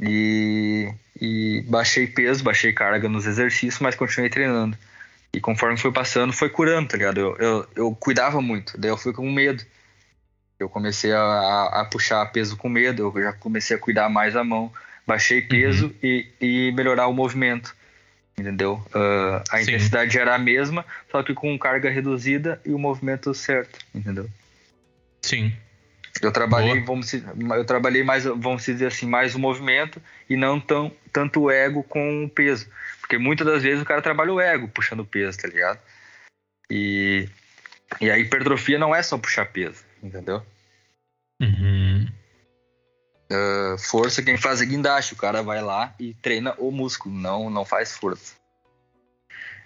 E, 0.00 0.90
e 1.20 1.62
baixei 1.68 2.06
peso, 2.06 2.42
baixei 2.42 2.72
carga 2.72 3.10
nos 3.10 3.26
exercícios, 3.26 3.78
mas 3.78 3.94
continuei 3.94 4.30
treinando. 4.30 4.76
E 5.34 5.38
conforme 5.38 5.76
foi 5.76 5.92
passando, 5.92 6.32
foi 6.32 6.48
curando, 6.48 6.88
tá 6.88 6.96
ligado? 6.96 7.20
Eu, 7.20 7.36
eu, 7.36 7.68
eu 7.76 7.94
cuidava 7.94 8.40
muito, 8.40 8.78
daí 8.78 8.90
eu 8.90 8.96
fui 8.96 9.12
com 9.12 9.30
medo. 9.30 9.62
Eu 10.58 10.68
comecei 10.68 11.12
a, 11.12 11.70
a, 11.72 11.84
puxar 11.84 12.24
peso 12.32 12.56
com 12.56 12.68
medo, 12.68 13.12
eu 13.14 13.22
já 13.22 13.32
comecei 13.34 13.76
a 13.76 13.78
cuidar 13.78 14.08
mais 14.08 14.34
a 14.34 14.42
mão, 14.42 14.72
baixei 15.10 15.42
peso 15.42 15.86
uhum. 15.86 15.94
e, 16.04 16.26
e 16.40 16.72
melhorar 16.72 17.08
o 17.08 17.12
movimento 17.12 17.74
entendeu? 18.38 18.82
Uh, 18.94 19.42
a 19.50 19.58
Sim. 19.58 19.62
intensidade 19.64 20.18
era 20.18 20.34
a 20.34 20.38
mesma, 20.38 20.86
só 21.10 21.22
que 21.22 21.34
com 21.34 21.58
carga 21.58 21.90
reduzida 21.90 22.58
e 22.64 22.72
o 22.72 22.78
movimento 22.78 23.34
certo, 23.34 23.78
entendeu? 23.94 24.30
Sim. 25.20 25.52
Eu 26.22 26.32
trabalhei, 26.32 26.80
vamos 26.80 27.12
eu 27.12 27.64
trabalhei 27.64 28.02
mais, 28.02 28.24
vamos 28.24 28.64
dizer 28.64 28.86
assim, 28.86 29.06
mais 29.06 29.34
o 29.34 29.38
movimento 29.38 30.00
e 30.28 30.36
não 30.36 30.58
tão, 30.58 30.90
tanto 31.12 31.42
o 31.42 31.50
ego 31.50 31.82
com 31.82 32.24
o 32.24 32.30
peso. 32.30 32.66
Porque 33.00 33.18
muitas 33.18 33.46
das 33.46 33.62
vezes 33.62 33.82
o 33.82 33.86
cara 33.86 34.00
trabalha 34.00 34.32
o 34.32 34.40
ego 34.40 34.68
puxando 34.68 35.04
peso, 35.04 35.38
tá 35.38 35.48
ligado? 35.48 35.78
E, 36.70 37.28
e 38.00 38.10
a 38.10 38.18
hipertrofia 38.18 38.78
não 38.78 38.94
é 38.94 39.02
só 39.02 39.18
puxar 39.18 39.46
peso, 39.46 39.84
entendeu? 40.02 40.42
Uhum. 41.40 42.08
Uh, 43.30 43.78
força 43.78 44.22
quem 44.22 44.36
faz 44.36 44.60
é 44.60 44.66
guindaste, 44.66 45.14
o 45.14 45.16
cara 45.16 45.40
vai 45.40 45.62
lá 45.62 45.94
e 46.00 46.14
treina 46.14 46.52
o 46.58 46.72
músculo, 46.72 47.14
não, 47.14 47.48
não 47.48 47.64
faz 47.64 47.92
força. 47.92 48.34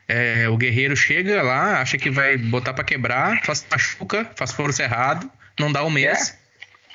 É, 0.07 0.47
o 0.51 0.57
guerreiro 0.59 0.95
chega 0.95 1.43
lá, 1.43 1.81
acha 1.81 1.97
que 1.97 2.11
vai 2.11 2.37
botar 2.37 2.75
para 2.75 2.85
quebrar, 2.85 3.43
faz 3.43 3.65
machuca, 3.71 4.31
faz 4.37 4.53
força 4.53 4.83
errado, 4.83 5.31
não 5.59 5.73
dá 5.73 5.83
um 5.83 5.89
mês 5.89 6.31
é. 6.31 6.37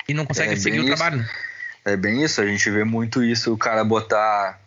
e 0.08 0.14
não 0.14 0.24
consegue 0.24 0.52
é 0.52 0.56
seguir 0.56 0.80
o 0.80 0.86
trabalho. 0.86 1.28
É 1.84 1.96
bem 1.96 2.22
isso, 2.22 2.40
a 2.40 2.46
gente 2.46 2.70
vê 2.70 2.84
muito 2.84 3.24
isso, 3.24 3.52
o 3.52 3.58
cara 3.58 3.82
botar, 3.82 4.60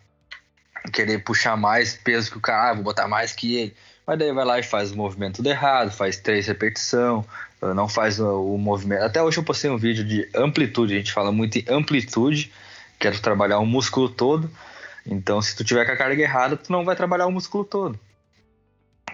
querer 0.92 1.24
puxar 1.24 1.56
mais 1.56 1.94
peso 1.94 2.30
que 2.30 2.36
o 2.36 2.40
cara, 2.40 2.70
ah, 2.70 2.74
vou 2.74 2.82
botar 2.82 3.08
mais 3.08 3.32
que 3.32 3.56
ele. 3.56 3.76
Mas 4.06 4.18
daí 4.18 4.32
vai 4.32 4.44
lá 4.44 4.58
e 4.58 4.62
faz 4.62 4.92
o 4.92 4.96
movimento 4.96 5.36
tudo 5.36 5.48
errado, 5.48 5.90
faz 5.90 6.18
três 6.18 6.46
repetição, 6.46 7.24
não 7.74 7.88
faz 7.88 8.20
o, 8.20 8.54
o, 8.54 8.58
movimento. 8.58 9.02
Até 9.02 9.22
hoje 9.22 9.38
eu 9.38 9.42
postei 9.42 9.70
um 9.70 9.78
vídeo 9.78 10.04
de 10.04 10.28
amplitude, 10.34 10.94
a 10.94 10.98
gente 10.98 11.12
fala 11.12 11.32
muito 11.32 11.56
em 11.56 11.64
amplitude, 11.68 12.52
quero 12.98 13.18
trabalhar 13.20 13.58
o 13.58 13.66
músculo 13.66 14.08
todo. 14.08 14.50
Então, 15.06 15.40
se 15.40 15.56
tu 15.56 15.64
tiver 15.64 15.84
com 15.84 15.92
a 15.92 15.96
carga 15.96 16.22
errada, 16.22 16.56
tu 16.56 16.70
não 16.70 16.84
vai 16.84 16.96
trabalhar 16.96 17.26
o 17.26 17.32
músculo 17.32 17.64
todo. 17.64 17.98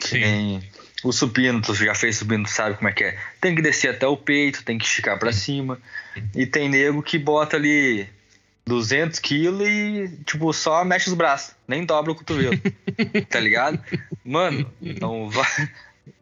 Sim. 0.01 0.63
O 1.03 1.13
supino, 1.13 1.61
tu 1.61 1.75
já 1.75 1.95
fez 1.95 2.17
supino, 2.17 2.45
tu 2.45 2.51
sabe 2.51 2.77
como 2.77 2.89
é 2.89 2.93
que 2.93 3.05
é. 3.05 3.19
Tem 3.41 3.55
que 3.55 3.63
descer 3.63 3.95
até 3.95 4.07
o 4.07 4.17
peito, 4.17 4.65
tem 4.65 4.79
que 4.79 4.85
esticar 4.85 5.19
para 5.19 5.33
cima. 5.33 5.79
E 6.35 6.47
tem 6.47 6.69
nego 6.69 7.03
que 7.03 7.19
bota 7.19 7.57
ali 7.57 8.09
200 8.67 9.19
quilos 9.19 9.67
e, 9.67 10.11
tipo, 10.25 10.53
só 10.53 10.85
mexe 10.85 11.09
os 11.09 11.15
braços, 11.15 11.55
nem 11.67 11.85
dobra 11.85 12.13
o 12.13 12.15
cotovelo. 12.15 12.59
tá 13.29 13.41
ligado? 13.41 13.79
Mano, 14.25 14.71
não 14.81 15.29
vai. 15.29 15.69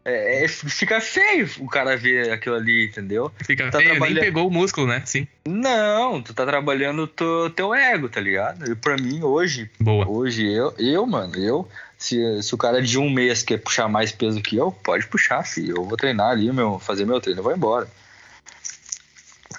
É, 0.03 0.43
é, 0.43 0.47
fica 0.47 0.99
feio 0.99 1.49
o 1.59 1.67
cara 1.67 1.95
ver 1.95 2.31
aquilo 2.31 2.55
ali, 2.55 2.87
entendeu? 2.87 3.31
Fica 3.43 3.69
tá 3.69 3.77
feio, 3.77 3.91
trabalhando... 3.91 4.15
nem 4.15 4.23
pegou 4.23 4.47
o 4.47 4.51
músculo, 4.51 4.87
né? 4.87 5.01
Sim. 5.05 5.27
Não, 5.45 6.21
tu 6.21 6.33
tá 6.33 6.45
trabalhando 6.45 7.03
o 7.03 7.49
teu 7.49 7.73
ego, 7.73 8.09
tá 8.09 8.19
ligado? 8.19 8.71
E 8.71 8.75
pra 8.75 8.95
mim, 8.95 9.21
hoje, 9.21 9.69
Boa. 9.79 10.07
hoje 10.07 10.47
eu, 10.47 10.73
eu, 10.77 11.05
mano, 11.05 11.35
eu, 11.35 11.67
se, 11.97 12.41
se 12.41 12.55
o 12.55 12.57
cara 12.57 12.81
de 12.81 12.97
um 12.97 13.09
mês 13.09 13.43
quer 13.43 13.59
puxar 13.59 13.87
mais 13.87 14.11
peso 14.11 14.41
que 14.41 14.55
eu, 14.55 14.71
pode 14.71 15.05
puxar, 15.07 15.43
filho. 15.43 15.77
Eu 15.77 15.83
vou 15.83 15.97
treinar 15.97 16.29
ali, 16.29 16.51
meu, 16.51 16.79
fazer 16.79 17.05
meu 17.05 17.19
treino, 17.19 17.39
eu 17.39 17.43
vou 17.43 17.55
embora. 17.55 17.87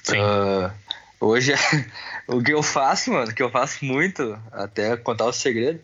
Sim. 0.02 0.18
Uh, 0.18 0.70
hoje, 1.20 1.52
o 2.26 2.42
que 2.42 2.52
eu 2.52 2.62
faço, 2.62 3.12
mano, 3.12 3.34
que 3.34 3.42
eu 3.42 3.50
faço 3.50 3.84
muito, 3.84 4.38
até 4.52 4.96
contar 4.96 5.26
o 5.26 5.32
segredo, 5.32 5.80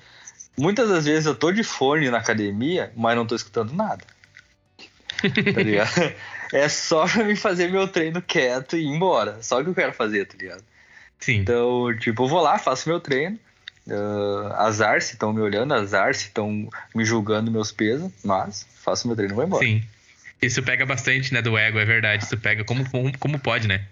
muitas 0.56 0.88
das 0.88 1.04
vezes 1.04 1.26
eu 1.26 1.34
tô 1.34 1.52
de 1.52 1.62
fone 1.62 2.10
na 2.10 2.18
academia, 2.18 2.92
mas 2.96 3.16
não 3.16 3.26
tô 3.26 3.34
escutando 3.34 3.72
nada. 3.72 4.04
tá 5.54 5.62
ligado? 5.62 6.14
é 6.52 6.68
só 6.68 7.06
pra 7.06 7.24
me 7.24 7.36
fazer 7.36 7.70
meu 7.70 7.88
treino 7.88 8.22
quieto 8.22 8.76
e 8.76 8.80
ir 8.80 8.86
embora. 8.86 9.42
Só 9.42 9.60
o 9.60 9.64
que 9.64 9.70
eu 9.70 9.74
quero 9.74 9.92
fazer, 9.92 10.26
tá 10.26 10.36
ligado? 10.38 10.64
Sim. 11.18 11.36
Então, 11.36 11.96
tipo, 11.98 12.24
eu 12.24 12.28
vou 12.28 12.40
lá, 12.40 12.58
faço 12.58 12.88
meu 12.88 13.00
treino. 13.00 13.38
Uh, 13.86 14.52
azar 14.54 15.00
se 15.00 15.12
estão 15.12 15.32
me 15.32 15.40
olhando, 15.40 15.72
azar 15.72 16.12
se 16.12 16.24
estão 16.24 16.68
me 16.92 17.04
julgando 17.04 17.52
meus 17.52 17.70
pesos, 17.70 18.10
mas 18.24 18.66
faço 18.82 19.06
meu 19.06 19.16
treino 19.16 19.32
e 19.32 19.36
vou 19.36 19.44
embora. 19.44 19.64
Sim. 19.64 19.82
Isso 20.42 20.62
pega 20.62 20.84
bastante, 20.84 21.32
né, 21.32 21.40
do 21.40 21.56
ego, 21.56 21.78
é 21.78 21.84
verdade. 21.84 22.24
Isso 22.24 22.36
pega 22.36 22.64
como, 22.64 22.88
como, 22.90 23.16
como 23.18 23.38
pode, 23.38 23.66
né? 23.68 23.84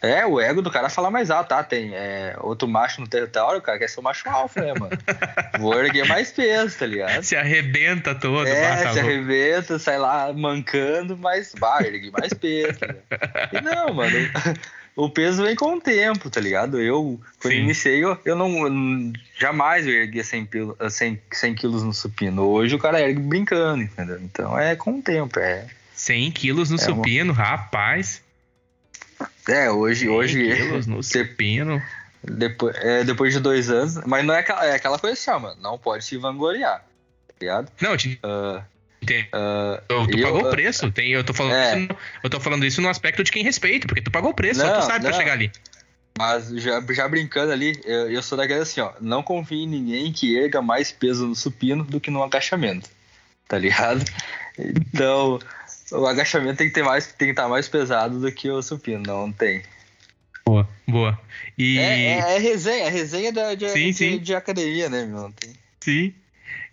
É, 0.00 0.26
o 0.26 0.40
ego 0.40 0.62
do 0.62 0.70
cara 0.70 0.88
fala 0.88 1.10
mais 1.10 1.30
alto, 1.30 1.48
tá? 1.48 1.62
Tem 1.62 1.94
é, 1.94 2.34
outro 2.40 2.66
macho 2.66 3.00
no 3.00 3.06
território, 3.06 3.58
o 3.58 3.62
cara 3.62 3.78
quer 3.78 3.88
ser 3.88 4.00
o 4.00 4.02
macho 4.02 4.28
alfa, 4.28 4.60
né, 4.60 4.74
mano? 4.78 4.98
Vou 5.58 5.74
erguer 5.74 6.06
mais 6.06 6.32
peso, 6.32 6.78
tá 6.78 6.86
ligado? 6.86 7.22
Se 7.22 7.36
arrebenta 7.36 8.14
todo. 8.14 8.46
É, 8.46 8.92
se 8.92 8.98
arrebenta, 8.98 9.78
sai 9.78 9.98
lá 9.98 10.32
mancando, 10.32 11.16
mas 11.16 11.52
vai, 11.58 11.86
ergue 11.86 12.10
mais 12.10 12.32
peso. 12.32 12.78
Tá 12.78 13.50
e 13.52 13.60
não, 13.60 13.94
mano, 13.94 14.16
o 14.94 15.08
peso 15.08 15.42
vem 15.42 15.56
com 15.56 15.76
o 15.76 15.80
tempo, 15.80 16.28
tá 16.28 16.40
ligado? 16.40 16.80
Eu, 16.80 17.20
quando 17.40 17.54
Sim. 17.54 17.60
iniciei, 17.60 18.04
eu, 18.04 18.18
eu 18.24 18.36
não 18.36 18.66
eu, 18.66 19.12
jamais 19.38 19.86
eu 19.86 19.92
erguia 19.92 20.22
100, 20.22 20.48
100, 20.90 21.20
100 21.30 21.54
quilos 21.54 21.82
no 21.82 21.94
supino. 21.94 22.42
Hoje 22.42 22.74
o 22.74 22.78
cara 22.78 23.00
ergue 23.00 23.20
brincando, 23.20 23.82
entendeu? 23.82 24.20
Então 24.22 24.58
é 24.58 24.76
com 24.76 24.98
o 24.98 25.02
tempo, 25.02 25.38
é... 25.38 25.66
100 25.94 26.30
quilos 26.32 26.70
no 26.70 26.76
é 26.76 26.80
supino, 26.80 27.32
uma... 27.32 27.42
rapaz. 27.42 28.22
É, 29.48 29.70
hoje. 29.70 30.08
hoje 30.08 30.54
quilos 30.54 30.86
no 30.86 31.02
supino. 31.04 31.82
Depois, 32.22 32.76
é, 32.76 33.02
depois 33.04 33.32
de 33.32 33.40
dois 33.40 33.70
anos. 33.70 33.98
Mas 34.06 34.24
não 34.24 34.34
é 34.34 34.40
aquela, 34.40 34.64
é 34.64 34.74
aquela 34.74 34.98
coisa 34.98 35.14
assim, 35.14 35.42
mano. 35.42 35.60
Não 35.60 35.76
pode 35.78 36.04
se 36.04 36.16
vangloriar. 36.16 36.84
Tá 37.28 37.34
ligado? 37.40 37.72
Não, 37.80 37.96
te... 37.96 38.20
Uh. 38.24 38.62
Uh, 39.02 39.82
tu 39.88 40.16
eu, 40.16 40.22
pagou 40.22 40.46
o 40.46 40.50
preço. 40.50 40.90
Tem, 40.92 41.10
eu, 41.10 41.24
tô 41.24 41.34
falando 41.34 41.54
é. 41.54 41.76
isso, 41.76 41.88
eu 42.22 42.30
tô 42.30 42.38
falando 42.38 42.64
isso 42.64 42.80
no 42.80 42.88
aspecto 42.88 43.24
de 43.24 43.32
quem 43.32 43.42
respeita, 43.42 43.84
porque 43.84 44.00
tu 44.00 44.12
pagou 44.12 44.30
o 44.30 44.34
preço, 44.34 44.60
não, 44.60 44.66
só 44.66 44.80
tu 44.80 44.86
sabe 44.86 45.04
não. 45.04 45.10
pra 45.10 45.18
chegar 45.18 45.32
ali. 45.32 45.50
Mas 46.16 46.48
já, 46.50 46.80
já 46.88 47.08
brincando 47.08 47.52
ali, 47.52 47.80
eu, 47.84 48.12
eu 48.12 48.22
sou 48.22 48.38
daquele 48.38 48.60
assim, 48.60 48.80
ó. 48.80 48.92
Não 49.00 49.22
confie 49.22 49.64
em 49.64 49.66
ninguém 49.66 50.12
que 50.12 50.36
erga 50.36 50.62
mais 50.62 50.92
peso 50.92 51.26
no 51.26 51.34
supino 51.34 51.82
do 51.82 52.00
que 52.00 52.10
no 52.10 52.22
agachamento. 52.22 52.88
Tá 53.48 53.58
ligado? 53.58 54.04
Então, 54.58 55.38
o 55.92 56.06
agachamento 56.06 56.58
tem 56.58 56.68
que 56.68 56.74
ter 56.74 56.82
mais, 56.82 57.06
tem 57.06 57.28
que 57.28 57.32
estar 57.32 57.48
mais 57.48 57.68
pesado 57.68 58.20
do 58.20 58.32
que 58.32 58.50
o 58.50 58.62
supino, 58.62 59.02
não 59.06 59.32
tem. 59.32 59.62
Boa, 60.44 60.68
boa. 60.86 61.20
E... 61.56 61.78
É, 61.78 61.82
é, 61.82 62.36
é 62.36 62.38
resenha, 62.38 62.84
é 62.84 62.88
resenha 62.88 63.32
da, 63.32 63.54
de, 63.54 63.68
sim, 63.68 63.86
de, 63.86 63.92
sim. 63.94 64.18
de 64.18 64.34
academia, 64.34 64.88
né, 64.88 65.04
meu? 65.04 65.32
Tem... 65.32 65.52
Sim. 65.80 66.14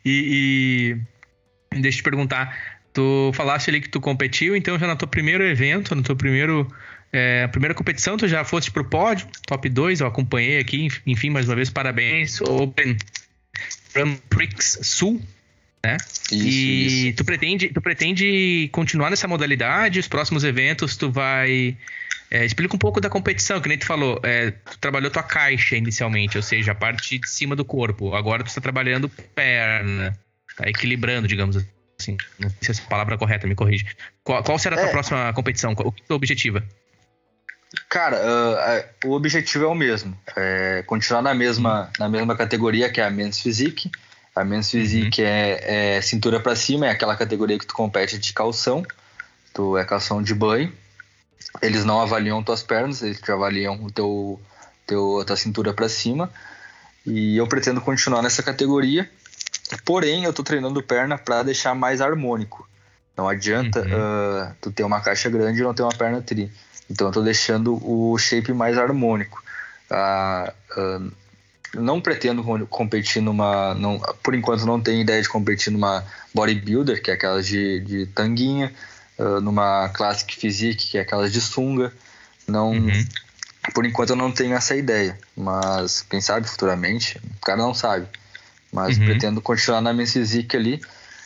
E, 0.03 0.97
e, 1.71 1.77
deixa 1.79 1.97
eu 1.97 2.01
te 2.01 2.03
perguntar, 2.03 2.81
tu 2.93 3.31
falaste 3.33 3.69
ali 3.69 3.81
que 3.81 3.89
tu 3.89 3.99
competiu, 3.99 4.55
então 4.55 4.79
já 4.79 4.87
no 4.87 4.95
teu 4.95 5.07
primeiro 5.07 5.43
evento, 5.43 5.93
no 5.95 6.01
teu 6.01 6.15
primeiro 6.15 6.67
é, 7.11 7.47
primeira 7.47 7.73
competição, 7.73 8.17
tu 8.17 8.27
já 8.27 8.43
foste 8.43 8.71
pro 8.71 8.85
pódio, 8.85 9.27
top 9.45 9.67
2, 9.67 10.01
eu 10.01 10.07
acompanhei 10.07 10.59
aqui, 10.59 10.87
enfim, 11.05 11.29
mais 11.29 11.47
uma 11.47 11.55
vez, 11.55 11.69
parabéns, 11.69 12.39
Open 12.41 12.97
Grand 13.93 14.15
Prix 14.29 14.79
Sul, 14.83 15.21
né? 15.83 15.97
Isso, 16.31 16.33
e 16.33 17.07
isso. 17.09 17.17
tu 17.17 17.25
pretende, 17.25 17.69
tu 17.69 17.81
pretende 17.81 18.69
continuar 18.71 19.09
nessa 19.09 19.27
modalidade? 19.27 19.99
Os 19.99 20.07
próximos 20.07 20.43
eventos 20.43 20.97
tu 20.97 21.11
vai 21.11 21.77
é, 22.31 22.45
explica 22.45 22.75
um 22.75 22.79
pouco 22.79 23.01
da 23.01 23.09
competição, 23.09 23.59
que 23.59 23.67
nem 23.67 23.77
tu 23.77 23.85
falou. 23.85 24.19
É, 24.23 24.51
tu 24.51 24.77
trabalhou 24.79 25.09
tua 25.09 25.23
caixa 25.23 25.75
inicialmente, 25.75 26.37
ou 26.37 26.43
seja, 26.43 26.73
a 26.73 26.75
parte 26.75 27.17
de 27.17 27.27
cima 27.27 27.55
do 27.55 27.65
corpo. 27.65 28.13
Agora 28.13 28.43
tu 28.43 28.47
está 28.47 28.61
trabalhando 28.61 29.09
perna, 29.09 30.17
tá 30.55 30.69
equilibrando, 30.69 31.27
digamos 31.27 31.57
assim. 31.99 32.17
Não 32.37 32.49
sei 32.49 32.57
se 32.61 32.71
essa 32.71 32.81
palavra 32.83 33.15
é 33.15 33.17
correta, 33.17 33.47
me 33.47 33.55
corrige. 33.55 33.87
Qual, 34.23 34.43
qual 34.43 34.59
será 34.59 34.75
a 34.75 34.79
tua 34.79 34.89
é. 34.89 34.91
próxima 34.91 35.33
competição? 35.33 35.71
O 35.71 35.91
que 35.91 36.03
é 36.07 36.13
o 36.13 36.15
objetivo? 36.15 36.61
Cara, 37.87 38.17
uh, 38.17 39.07
uh, 39.07 39.09
o 39.09 39.15
objetivo 39.15 39.65
é 39.65 39.67
o 39.67 39.75
mesmo. 39.75 40.17
É 40.35 40.83
continuar 40.85 41.23
na 41.23 41.33
mesma, 41.33 41.91
na 41.97 42.07
mesma 42.07 42.35
categoria 42.35 42.91
que 42.91 43.01
é 43.01 43.05
a 43.05 43.09
Men's 43.09 43.41
Physique. 43.41 43.89
A 44.35 44.43
Men's 44.43 44.69
Physique 44.69 45.21
uhum. 45.21 45.27
é, 45.27 45.97
é, 45.97 46.01
cintura 46.01 46.39
para 46.39 46.55
cima, 46.55 46.87
é 46.87 46.91
aquela 46.91 47.15
categoria 47.15 47.57
que 47.57 47.65
tu 47.65 47.73
compete 47.73 48.17
de 48.17 48.33
calção. 48.33 48.83
Tu 49.53 49.77
é 49.77 49.83
calção 49.83 50.21
de 50.21 50.33
banho. 50.33 50.71
Eles 51.61 51.83
não 51.83 51.99
avaliam 51.99 52.43
tuas 52.43 52.61
pernas, 52.61 53.01
eles 53.01 53.19
te 53.19 53.31
avaliam 53.31 53.83
o 53.83 53.91
teu, 53.91 54.39
teu, 54.85 55.19
a 55.19 55.25
tua 55.25 55.35
cintura 55.35 55.73
para 55.73 55.89
cima. 55.89 56.31
E 57.05 57.37
eu 57.37 57.47
pretendo 57.47 57.81
continuar 57.81 58.21
nessa 58.21 58.43
categoria. 58.43 59.09
Porém, 59.85 60.23
eu 60.23 60.33
tô 60.33 60.43
treinando 60.43 60.81
perna 60.81 61.17
para 61.17 61.43
deixar 61.43 61.73
mais 61.75 62.01
harmônico. 62.01 62.67
Não 63.17 63.27
adianta 63.27 63.81
uhum. 63.81 63.87
uh, 63.87 64.55
tu 64.61 64.71
ter 64.71 64.83
uma 64.83 65.01
caixa 65.01 65.29
grande 65.29 65.59
e 65.59 65.63
não 65.63 65.73
ter 65.73 65.83
uma 65.83 65.93
perna 65.93 66.21
tri. 66.21 66.51
Então 66.89 67.07
eu 67.07 67.13
tô 67.13 67.21
deixando 67.21 67.79
o 67.83 68.17
shape 68.17 68.53
mais 68.53 68.77
harmônico. 68.77 69.43
Uh, 69.91 70.51
uh, 70.79 71.11
não 71.75 72.01
pretendo 72.01 72.43
competir 72.67 73.21
numa. 73.21 73.73
Não, 73.75 73.99
por 74.23 74.33
enquanto 74.33 74.65
não 74.65 74.81
tenho 74.81 75.01
ideia 75.01 75.21
de 75.21 75.29
competir 75.29 75.71
numa 75.71 76.03
bodybuilder, 76.33 77.01
que 77.01 77.11
é 77.11 77.13
aquelas 77.13 77.45
de, 77.45 77.79
de 77.81 78.05
tanguinha, 78.07 78.73
uh, 79.17 79.39
numa 79.41 79.89
classic 79.89 80.35
physique, 80.35 80.91
que 80.91 80.97
é 80.97 81.01
aquelas 81.01 81.31
de 81.31 81.41
sunga. 81.41 81.93
Não, 82.47 82.71
uhum. 82.71 83.05
Por 83.73 83.85
enquanto 83.85 84.11
eu 84.11 84.15
não 84.15 84.31
tenho 84.31 84.55
essa 84.55 84.75
ideia, 84.75 85.17
mas 85.35 86.01
quem 86.01 86.19
sabe 86.19 86.47
futuramente, 86.47 87.19
o 87.37 87.45
cara 87.45 87.57
não 87.57 87.73
sabe. 87.73 88.07
Mas 88.71 88.97
uhum. 88.97 89.05
pretendo 89.05 89.41
continuar 89.41 89.81
na 89.81 89.93
minha 89.93 90.07
physique 90.07 90.55
ali. 90.55 90.81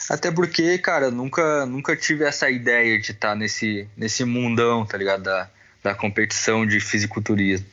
Até 0.10 0.32
porque, 0.32 0.78
cara, 0.78 1.10
nunca, 1.10 1.66
nunca 1.66 1.96
tive 1.96 2.26
essa 2.26 2.50
ideia 2.50 3.00
de 3.00 3.12
estar 3.12 3.36
nesse, 3.36 3.88
nesse 3.96 4.26
mundão, 4.26 4.86
tá 4.86 4.98
ligado? 4.98 5.24
Da, 5.24 5.50
da 5.82 5.96
competição 5.96 6.66
de 6.66 6.80
fisiculturismo. 6.80 7.66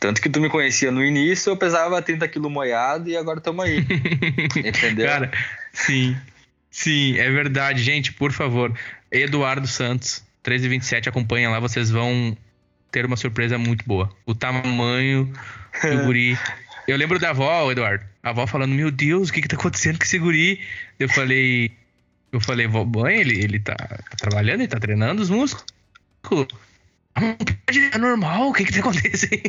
Tanto 0.00 0.22
que 0.22 0.28
tu 0.28 0.40
me 0.40 0.48
conhecia 0.48 0.92
no 0.92 1.04
início, 1.04 1.50
eu 1.50 1.56
pesava 1.56 2.00
30 2.00 2.28
quilos 2.28 2.50
moiado 2.50 3.08
e 3.08 3.16
agora 3.16 3.38
estamos 3.38 3.64
aí. 3.64 3.78
Entendeu? 4.64 5.06
Cara, 5.06 5.30
sim. 5.72 6.16
Sim, 6.70 7.18
é 7.18 7.28
verdade. 7.30 7.82
Gente, 7.82 8.12
por 8.12 8.30
favor, 8.30 8.72
Eduardo 9.10 9.66
Santos, 9.66 10.22
1327, 10.46 11.08
acompanha 11.08 11.50
lá, 11.50 11.58
vocês 11.58 11.90
vão 11.90 12.36
ter 12.92 13.04
uma 13.04 13.16
surpresa 13.16 13.58
muito 13.58 13.84
boa. 13.84 14.08
O 14.24 14.34
tamanho 14.34 15.32
do 15.82 16.02
guri. 16.06 16.38
Eu 16.86 16.96
lembro 16.96 17.18
da 17.18 17.30
avó, 17.30 17.70
Eduardo. 17.70 18.04
A 18.22 18.30
avó 18.30 18.46
falando, 18.46 18.72
meu 18.72 18.90
Deus, 18.92 19.28
o 19.28 19.32
que 19.32 19.42
que 19.42 19.48
tá 19.48 19.56
acontecendo 19.56 19.98
com 19.98 20.04
esse 20.04 20.18
guri? 20.18 20.60
Eu 20.98 21.08
falei, 21.08 21.72
eu 22.32 22.40
falei, 22.40 22.68
vó, 22.68 22.84
mãe, 22.84 23.18
ele, 23.20 23.42
ele 23.42 23.58
tá, 23.58 23.74
tá 23.74 24.16
trabalhando, 24.16 24.60
ele 24.60 24.68
tá 24.68 24.78
treinando 24.78 25.20
os 25.20 25.28
músculos 25.28 25.64
é 27.94 27.98
normal, 27.98 28.48
o 28.48 28.52
que 28.52 28.64
que 28.64 28.72
tá 28.72 28.80
acontecendo? 28.80 29.42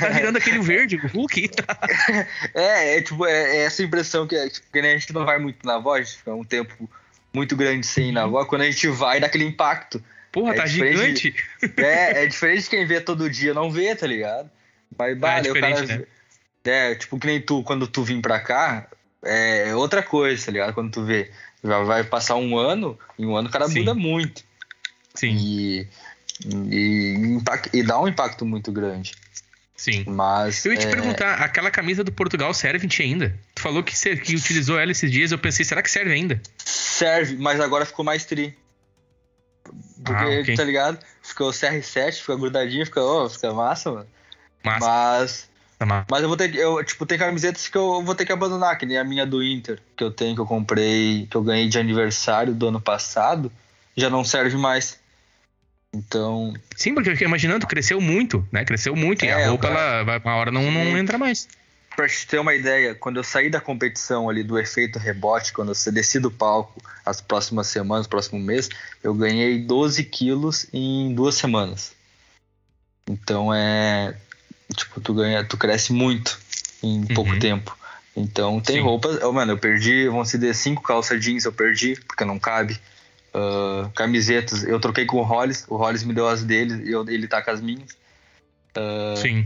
tá 0.00 0.08
virando 0.10 0.38
aquele 0.38 0.60
verde, 0.60 0.96
o 0.96 1.06
Hulk. 1.08 1.50
é, 2.54 2.96
é 2.96 3.02
tipo, 3.02 3.26
é, 3.26 3.56
é, 3.56 3.64
essa 3.64 3.82
impressão 3.82 4.26
que, 4.26 4.48
tipo, 4.50 4.66
que 4.72 4.78
a 4.78 4.82
gente 4.82 5.12
não 5.12 5.24
vai 5.24 5.38
muito 5.38 5.64
na 5.66 5.78
voz, 5.78 6.14
fica 6.14 6.34
um 6.34 6.44
tempo 6.44 6.88
muito 7.32 7.56
grande 7.56 7.86
sem 7.86 8.10
ir 8.10 8.12
na 8.12 8.26
voz, 8.26 8.46
quando 8.46 8.62
a 8.62 8.70
gente 8.70 8.86
vai, 8.88 9.20
dá 9.20 9.26
aquele 9.26 9.44
impacto. 9.44 10.02
Porra, 10.30 10.52
é 10.52 10.56
tá 10.56 10.66
gigante. 10.66 11.34
é, 11.76 12.24
é 12.24 12.26
diferente 12.26 12.64
de 12.64 12.70
quem 12.70 12.86
vê 12.86 13.00
todo 13.00 13.30
dia, 13.30 13.54
não 13.54 13.70
vê, 13.70 13.94
tá 13.94 14.06
ligado? 14.06 14.50
Mas, 14.96 15.18
bah, 15.18 15.38
é, 15.38 15.50
o 15.50 15.60
cara, 15.60 15.82
né? 15.82 16.04
é, 16.64 16.94
tipo, 16.94 17.18
que 17.18 17.26
nem 17.26 17.40
tu, 17.40 17.62
quando 17.62 17.86
tu 17.86 18.02
vim 18.02 18.20
pra 18.20 18.40
cá, 18.40 18.88
é 19.24 19.74
outra 19.74 20.02
coisa, 20.02 20.46
tá 20.46 20.52
ligado? 20.52 20.74
Quando 20.74 20.92
tu 20.92 21.04
vê, 21.04 21.30
já 21.62 21.82
vai 21.82 22.04
passar 22.04 22.36
um 22.36 22.56
ano, 22.58 22.98
em 23.18 23.26
um 23.26 23.36
ano 23.36 23.48
o 23.48 23.50
cara 23.50 23.68
Sim. 23.68 23.80
muda 23.80 23.94
muito. 23.94 24.44
Sim. 25.14 25.36
E 25.36 25.88
e, 26.44 27.38
e 27.72 27.82
dá 27.82 28.00
um 28.00 28.08
impacto 28.08 28.44
muito 28.44 28.72
grande. 28.72 29.12
Sim. 29.76 30.04
Mas. 30.06 30.64
Eu 30.64 30.72
ia 30.72 30.78
te 30.78 30.86
é... 30.86 30.90
perguntar, 30.90 31.34
aquela 31.34 31.70
camisa 31.70 32.04
do 32.04 32.12
Portugal 32.12 32.54
serve 32.54 32.86
em 32.86 32.88
ti 32.88 33.02
ainda? 33.02 33.38
Tu 33.54 33.62
falou 33.62 33.82
que, 33.82 33.94
que 34.16 34.34
utilizou 34.34 34.78
ela 34.78 34.92
esses 34.92 35.10
dias, 35.10 35.32
eu 35.32 35.38
pensei, 35.38 35.64
será 35.64 35.82
que 35.82 35.90
serve 35.90 36.12
ainda? 36.12 36.40
Serve, 36.58 37.36
mas 37.36 37.60
agora 37.60 37.84
ficou 37.84 38.04
mais 38.04 38.24
tri. 38.24 38.56
Porque, 40.04 40.22
ah, 40.22 40.40
okay. 40.40 40.54
tá 40.54 40.64
ligado? 40.64 40.98
Ficou 41.22 41.50
CR7, 41.50 42.20
fica 42.20 42.36
grudadinho, 42.36 42.84
fica, 42.84 43.00
oh, 43.00 43.28
fica 43.28 43.52
massa, 43.52 43.90
mano. 43.90 44.06
Massa. 44.62 44.86
Mas. 44.86 45.54
Tá 45.78 46.06
mas 46.08 46.22
eu 46.22 46.28
vou 46.28 46.36
ter 46.36 46.54
eu, 46.54 46.82
tipo, 46.84 47.04
tem 47.04 47.18
camisetas 47.18 47.68
que 47.68 47.76
eu 47.76 48.02
vou 48.02 48.14
ter 48.14 48.24
que 48.24 48.32
abandonar, 48.32 48.78
que 48.78 48.86
nem 48.86 48.96
a 48.96 49.04
minha 49.04 49.26
do 49.26 49.42
Inter, 49.42 49.80
que 49.96 50.04
eu 50.04 50.10
tenho, 50.10 50.34
que 50.34 50.40
eu 50.40 50.46
comprei, 50.46 51.26
que 51.28 51.36
eu 51.36 51.42
ganhei 51.42 51.68
de 51.68 51.78
aniversário 51.78 52.54
do 52.54 52.68
ano 52.68 52.80
passado, 52.80 53.50
já 53.96 54.08
não 54.08 54.24
serve 54.24 54.56
mais. 54.56 54.98
Então. 55.94 56.52
Sim, 56.74 56.92
porque 56.92 57.08
eu 57.08 57.12
fiquei 57.12 57.26
imaginando, 57.26 57.66
cresceu 57.66 58.00
muito, 58.00 58.46
né? 58.50 58.64
Cresceu 58.64 58.96
muito. 58.96 59.24
É, 59.24 59.28
e 59.28 59.32
a 59.32 59.48
roupa, 59.48 59.68
cara... 59.68 59.80
ela 59.80 60.02
vai 60.02 60.18
uma 60.18 60.36
hora 60.36 60.50
não, 60.50 60.70
não 60.70 60.98
entra 60.98 61.16
mais. 61.16 61.48
Pra 61.94 62.08
te 62.08 62.26
ter 62.26 62.40
uma 62.40 62.52
ideia, 62.52 62.92
quando 62.94 63.18
eu 63.18 63.24
saí 63.24 63.48
da 63.48 63.60
competição 63.60 64.28
ali 64.28 64.42
do 64.42 64.58
efeito 64.58 64.98
rebote, 64.98 65.52
quando 65.52 65.68
eu 65.68 65.92
desci 65.92 66.18
do 66.18 66.30
palco 66.30 66.82
as 67.06 67.20
próximas 67.20 67.68
semanas, 67.68 68.08
próximo 68.08 68.40
mês, 68.40 68.68
eu 69.02 69.14
ganhei 69.14 69.60
12 69.60 70.02
quilos 70.02 70.66
em 70.72 71.14
duas 71.14 71.36
semanas. 71.36 71.92
Então 73.08 73.54
é. 73.54 74.16
Tipo, 74.74 75.00
tu 75.00 75.14
ganha, 75.14 75.44
tu 75.44 75.56
cresce 75.56 75.92
muito 75.92 76.36
em 76.82 77.00
uhum. 77.00 77.06
pouco 77.14 77.38
tempo. 77.38 77.78
Então 78.16 78.60
tem 78.60 78.76
Sim. 78.76 78.82
roupas. 78.82 79.22
Oh, 79.22 79.32
mano, 79.32 79.52
eu 79.52 79.58
perdi, 79.58 80.08
vamos 80.08 80.30
dizer, 80.30 80.52
cinco 80.54 80.82
calças 80.82 81.22
jeans 81.22 81.44
eu 81.44 81.52
perdi, 81.52 81.94
porque 82.08 82.24
não 82.24 82.40
cabe. 82.40 82.80
Uh, 83.34 83.90
camisetas, 83.90 84.62
eu 84.62 84.78
troquei 84.78 85.04
com 85.06 85.16
o 85.16 85.22
Hollis, 85.22 85.66
o 85.68 85.74
Hollis 85.76 86.04
me 86.04 86.14
deu 86.14 86.28
as 86.28 86.44
dele 86.44 86.88
e 86.88 86.92
eu, 86.92 87.04
ele 87.08 87.26
tá 87.26 87.42
com 87.42 87.50
as 87.50 87.60
minhas. 87.60 87.90
Uh, 88.76 89.16
Sim. 89.16 89.44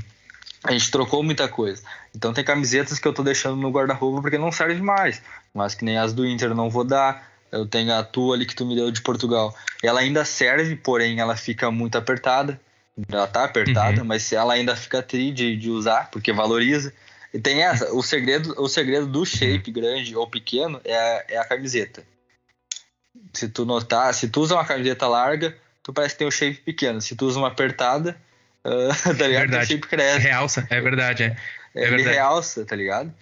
A 0.62 0.72
gente 0.72 0.90
trocou 0.90 1.22
muita 1.22 1.48
coisa. 1.48 1.82
Então 2.14 2.34
tem 2.34 2.44
camisetas 2.44 2.98
que 2.98 3.08
eu 3.08 3.14
tô 3.14 3.22
deixando 3.22 3.56
no 3.56 3.70
guarda-roupa 3.70 4.20
porque 4.20 4.36
não 4.36 4.52
serve 4.52 4.82
mais. 4.82 5.22
Mas 5.54 5.74
que 5.74 5.86
nem 5.86 5.96
as 5.96 6.12
do 6.12 6.26
Inter 6.26 6.54
não 6.54 6.68
vou 6.68 6.84
dar. 6.84 7.30
Eu 7.50 7.66
tenho 7.66 7.94
a 7.94 8.02
tua 8.02 8.34
ali 8.34 8.44
que 8.44 8.54
tu 8.54 8.66
me 8.66 8.74
deu 8.74 8.90
de 8.90 9.00
Portugal. 9.00 9.56
Ela 9.82 10.00
ainda 10.00 10.22
serve, 10.22 10.76
porém 10.76 11.20
ela 11.20 11.34
fica 11.34 11.70
muito 11.70 11.96
apertada. 11.96 12.60
Ela 13.10 13.26
tá 13.26 13.44
apertada, 13.44 14.02
uhum. 14.02 14.06
mas 14.06 14.30
ela 14.32 14.52
ainda 14.52 14.76
fica 14.76 15.00
tri 15.00 15.30
de, 15.30 15.56
de 15.56 15.70
usar, 15.70 16.10
porque 16.10 16.30
valoriza. 16.32 16.92
E 17.32 17.38
tem 17.38 17.62
essa, 17.62 17.90
o 17.94 18.02
segredo, 18.02 18.54
o 18.58 18.68
segredo 18.68 19.06
do 19.06 19.24
shape 19.24 19.70
grande 19.70 20.14
ou 20.14 20.28
pequeno 20.28 20.78
é 20.84 20.94
a, 20.94 21.24
é 21.28 21.38
a 21.38 21.44
camiseta 21.44 22.02
se 23.32 23.48
tu 23.48 23.64
notar, 23.64 24.12
se 24.14 24.28
tu 24.28 24.40
usa 24.40 24.54
uma 24.54 24.64
camiseta 24.64 25.06
larga, 25.06 25.56
tu 25.82 25.92
parece 25.92 26.14
que 26.14 26.18
tem 26.18 26.28
um 26.28 26.30
shape 26.30 26.56
pequeno. 26.58 27.00
Se 27.00 27.14
tu 27.14 27.26
usa 27.26 27.38
uma 27.38 27.48
apertada, 27.48 28.16
uh, 28.64 28.88
tá 29.16 29.26
ligado? 29.26 29.50
Verdade. 29.50 29.64
O 29.64 29.66
shape 29.68 29.88
cresce. 29.88 30.18
Realça, 30.18 30.66
é 30.70 30.80
verdade, 30.80 31.22
é. 31.24 31.36
é 31.74 31.82
Ele 31.82 31.96
verdade. 31.96 32.16
realça, 32.16 32.64
tá 32.64 32.76
ligado? 32.76 33.12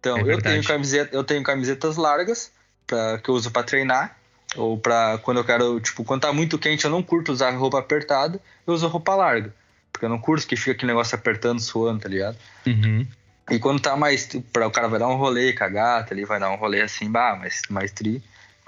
Então, 0.00 0.18
é 0.18 0.22
eu 0.22 0.42
tenho, 0.42 0.64
camiseta, 0.64 1.14
eu 1.14 1.22
tenho 1.22 1.42
camisetas 1.42 1.96
largas 1.96 2.50
pra, 2.86 3.18
que 3.18 3.28
eu 3.28 3.34
uso 3.34 3.50
para 3.50 3.62
treinar. 3.62 4.16
Ou 4.56 4.76
pra 4.76 5.18
quando 5.22 5.38
eu 5.38 5.44
quero, 5.44 5.80
tipo, 5.80 6.04
quando 6.04 6.22
tá 6.22 6.32
muito 6.32 6.58
quente, 6.58 6.84
eu 6.84 6.90
não 6.90 7.02
curto 7.02 7.32
usar 7.32 7.50
roupa 7.52 7.78
apertada, 7.78 8.38
eu 8.66 8.74
uso 8.74 8.86
roupa 8.88 9.14
larga. 9.14 9.54
Porque 9.90 10.04
eu 10.04 10.10
não 10.10 10.18
curto 10.18 10.46
que 10.46 10.56
fica 10.56 10.72
aquele 10.72 10.92
negócio 10.92 11.14
apertando, 11.14 11.60
suando, 11.60 12.00
tá 12.00 12.08
ligado? 12.08 12.36
Uhum. 12.66 13.06
E 13.50 13.58
quando 13.58 13.80
tá 13.80 13.96
mais. 13.96 14.28
Pra, 14.52 14.66
o 14.66 14.70
cara 14.70 14.88
vai 14.88 14.98
dar 14.98 15.08
um 15.08 15.16
rolê 15.16 15.52
com 15.52 15.64
a 15.64 15.68
gata 15.68 16.12
ali, 16.12 16.24
vai 16.24 16.38
dar 16.38 16.50
um 16.50 16.56
rolê 16.56 16.82
assim, 16.82 17.10
bah, 17.10 17.36
mais, 17.36 17.62
mais 17.70 17.92
tri 17.92 18.22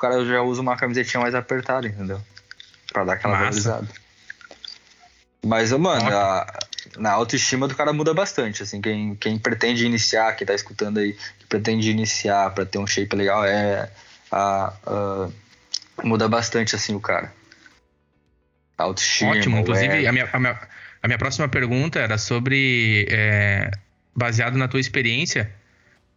cara 0.09 0.25
já 0.25 0.43
usa 0.43 0.61
uma 0.61 0.77
camisetinha 0.77 1.23
mais 1.23 1.35
apertada, 1.35 1.87
entendeu? 1.87 2.21
Pra 2.93 3.05
dar 3.05 3.15
aquela 3.15 3.39
valorizada. 3.39 3.89
Mas, 5.45 5.73
mano, 5.73 6.09
a, 6.09 6.47
na 6.97 7.11
autoestima 7.13 7.69
do 7.69 7.75
cara 7.75 7.93
muda 7.93 8.15
bastante, 8.15 8.63
assim, 8.63 8.81
quem, 8.81 9.15
quem 9.15 9.39
pretende 9.39 9.85
iniciar, 9.85 10.33
que 10.37 10.45
tá 10.45 10.55
escutando 10.55 10.99
aí, 10.99 11.13
que 11.39 11.47
pretende 11.47 11.91
iniciar 11.91 12.51
para 12.51 12.65
ter 12.65 12.79
um 12.79 12.87
shape 12.87 13.15
legal, 13.17 13.45
é 13.45 13.91
a, 14.31 14.73
a, 14.87 15.29
muda 16.03 16.29
bastante, 16.29 16.75
assim, 16.75 16.95
o 16.95 17.01
cara. 17.01 17.33
A 18.77 18.85
autoestima. 18.85 19.33
Ótimo, 19.33 19.59
inclusive, 19.59 20.05
é... 20.05 20.07
a, 20.07 20.13
minha, 20.13 20.29
a, 20.33 20.41
minha, 20.41 20.59
a 21.03 21.09
minha 21.09 21.19
próxima 21.19 21.49
pergunta 21.49 21.99
era 21.99 22.17
sobre, 22.17 23.07
é, 23.11 23.71
baseado 24.15 24.57
na 24.57 24.67
tua 24.69 24.81
experiência, 24.81 25.53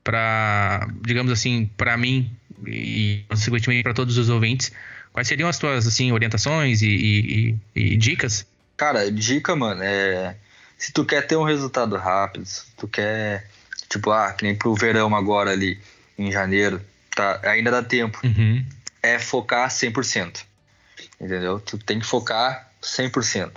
para, 0.03 0.87
digamos 1.01 1.31
assim, 1.33 1.69
para 1.75 1.97
mim, 1.97 2.31
e 2.65 3.23
consequentemente 3.29 3.83
para 3.83 3.93
todos 3.93 4.17
os 4.17 4.29
ouvintes, 4.29 4.71
quais 5.11 5.27
seriam 5.27 5.49
as 5.49 5.57
tuas 5.57 5.85
assim 5.85 6.11
orientações 6.11 6.81
e, 6.81 6.87
e, 6.87 7.55
e, 7.75 7.97
dicas? 7.97 8.45
Cara, 8.75 9.11
dica, 9.11 9.55
mano, 9.55 9.81
é 9.83 10.35
se 10.77 10.93
tu 10.93 11.03
quer 11.03 11.25
ter 11.25 11.35
um 11.35 11.43
resultado 11.43 11.95
rápido, 11.97 12.45
se 12.45 12.65
tu 12.77 12.87
quer 12.87 13.47
tipo, 13.89 14.11
ah, 14.11 14.31
que 14.33 14.43
nem 14.43 14.55
pro 14.55 14.75
verão 14.75 15.15
agora 15.15 15.51
ali 15.51 15.79
em 16.17 16.31
janeiro, 16.31 16.81
tá, 17.15 17.39
ainda 17.43 17.71
dá 17.71 17.83
tempo. 17.83 18.19
Uhum. 18.23 18.65
É 19.01 19.17
focar 19.17 19.69
100%. 19.69 20.43
Entendeu? 21.19 21.59
Tu 21.59 21.77
tem 21.77 21.99
que 21.99 22.05
focar 22.05 22.69
100%. 22.81 23.51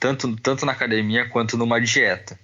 Tanto, 0.00 0.36
tanto 0.36 0.66
na 0.66 0.72
academia 0.72 1.28
quanto 1.28 1.56
numa 1.56 1.80
dieta. 1.80 2.38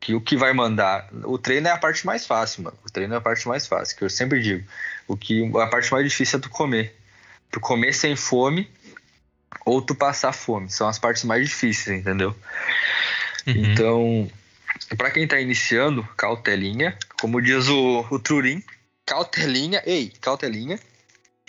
Que 0.00 0.14
o 0.14 0.20
que 0.20 0.36
vai 0.36 0.52
mandar. 0.52 1.08
O 1.24 1.38
treino 1.38 1.68
é 1.68 1.70
a 1.70 1.78
parte 1.78 2.06
mais 2.06 2.26
fácil, 2.26 2.64
mano. 2.64 2.78
O 2.86 2.90
treino 2.90 3.14
é 3.14 3.16
a 3.16 3.20
parte 3.20 3.46
mais 3.48 3.66
fácil, 3.66 3.96
que 3.96 4.04
eu 4.04 4.10
sempre 4.10 4.40
digo. 4.40 4.64
O 5.08 5.16
que 5.16 5.50
a 5.56 5.66
parte 5.66 5.90
mais 5.90 6.04
difícil 6.04 6.38
é 6.38 6.42
tu 6.42 6.50
comer. 6.50 6.94
Tu 7.50 7.58
comer 7.58 7.94
sem 7.94 8.14
fome 8.14 8.70
ou 9.64 9.80
tu 9.80 9.94
passar 9.94 10.32
fome. 10.32 10.70
São 10.70 10.86
as 10.86 10.98
partes 10.98 11.24
mais 11.24 11.48
difíceis, 11.48 12.00
entendeu? 12.00 12.36
Uhum. 13.46 13.54
Então, 13.56 14.30
para 14.96 15.10
quem 15.10 15.26
tá 15.26 15.40
iniciando, 15.40 16.06
cautelinha, 16.16 16.96
como 17.20 17.40
diz 17.40 17.68
o, 17.68 18.06
o 18.10 18.18
Turim, 18.18 18.62
cautelinha, 19.06 19.82
ei, 19.86 20.12
cautelinha. 20.20 20.78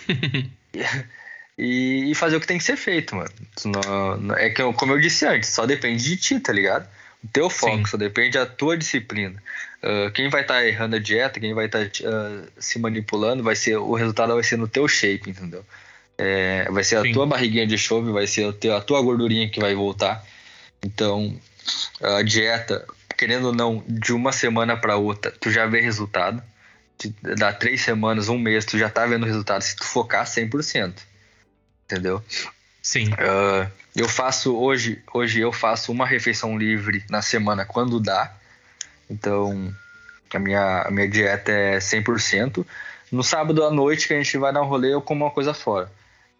e, 1.57 2.11
e, 2.11 2.15
fazer 2.15 2.37
o 2.37 2.39
que 2.39 2.47
tem 2.47 2.57
que 2.57 2.63
ser 2.63 2.77
feito, 2.77 3.15
mano. 3.15 3.29
é 4.37 4.49
que, 4.49 4.73
como 4.73 4.93
eu 4.93 5.01
disse 5.01 5.25
antes, 5.25 5.49
só 5.49 5.65
depende 5.65 6.03
de 6.03 6.15
ti, 6.15 6.39
tá 6.39 6.53
ligado? 6.53 6.87
O 7.23 7.27
teu 7.27 7.49
foco 7.49 7.77
Sim. 7.77 7.85
só 7.85 7.97
depende 7.97 8.37
da 8.37 8.45
tua 8.45 8.77
disciplina. 8.77 9.41
Uh, 9.83 10.11
quem 10.11 10.29
vai 10.29 10.41
estar 10.41 10.55
tá 10.55 10.65
errando 10.65 10.95
a 10.95 10.99
dieta, 10.99 11.39
quem 11.39 11.53
vai 11.53 11.65
estar 11.65 11.89
tá, 11.89 12.09
uh, 12.09 12.47
se 12.57 12.79
manipulando, 12.79 13.43
vai 13.43 13.55
ser 13.55 13.77
o 13.77 13.93
resultado 13.93 14.33
vai 14.33 14.43
ser 14.43 14.57
no 14.57 14.67
teu 14.67 14.87
shape, 14.87 15.29
entendeu? 15.29 15.65
É, 16.17 16.69
vai 16.69 16.83
ser 16.83 16.97
a 16.97 17.01
Sim. 17.01 17.13
tua 17.13 17.25
barriguinha 17.25 17.65
de 17.65 17.77
chove, 17.77 18.11
vai 18.11 18.27
ser 18.27 18.49
a, 18.49 18.53
teu, 18.53 18.75
a 18.75 18.81
tua 18.81 19.01
gordurinha 19.01 19.49
que 19.49 19.59
vai 19.59 19.73
voltar. 19.73 20.25
Então, 20.83 21.39
a 22.01 22.21
dieta, 22.21 22.85
querendo 23.17 23.47
ou 23.47 23.55
não, 23.55 23.83
de 23.87 24.13
uma 24.13 24.33
semana 24.33 24.75
para 24.75 24.97
outra, 24.97 25.31
tu 25.31 25.49
já 25.49 25.65
vê 25.65 25.79
resultado. 25.79 26.43
Dá 27.37 27.53
três 27.53 27.81
semanas, 27.81 28.27
um 28.27 28.37
mês, 28.37 28.65
tu 28.65 28.77
já 28.77 28.89
tá 28.89 29.05
vendo 29.05 29.25
resultado 29.25 29.61
se 29.61 29.77
tu 29.77 29.85
focar 29.85 30.25
100%. 30.25 30.93
Entendeu? 31.85 32.21
Sim. 32.81 33.07
Uh, 33.13 33.71
eu 33.99 34.07
faço 34.07 34.55
hoje, 34.57 35.01
hoje 35.13 35.41
eu 35.41 35.51
faço 35.51 35.91
uma 35.91 36.05
refeição 36.05 36.57
livre 36.57 37.03
na 37.09 37.21
semana 37.21 37.65
quando 37.65 37.99
dá. 37.99 38.33
Então, 39.09 39.73
a 40.33 40.39
minha, 40.39 40.83
a 40.83 40.91
minha 40.91 41.07
dieta 41.07 41.51
é 41.51 41.77
100%. 41.79 42.65
No 43.11 43.23
sábado 43.23 43.63
à 43.63 43.71
noite 43.71 44.07
que 44.07 44.13
a 44.13 44.17
gente 44.17 44.37
vai 44.37 44.53
dar 44.53 44.61
um 44.61 44.67
rolê, 44.67 44.93
eu 44.93 45.01
como 45.01 45.25
uma 45.25 45.31
coisa 45.31 45.53
fora. 45.53 45.91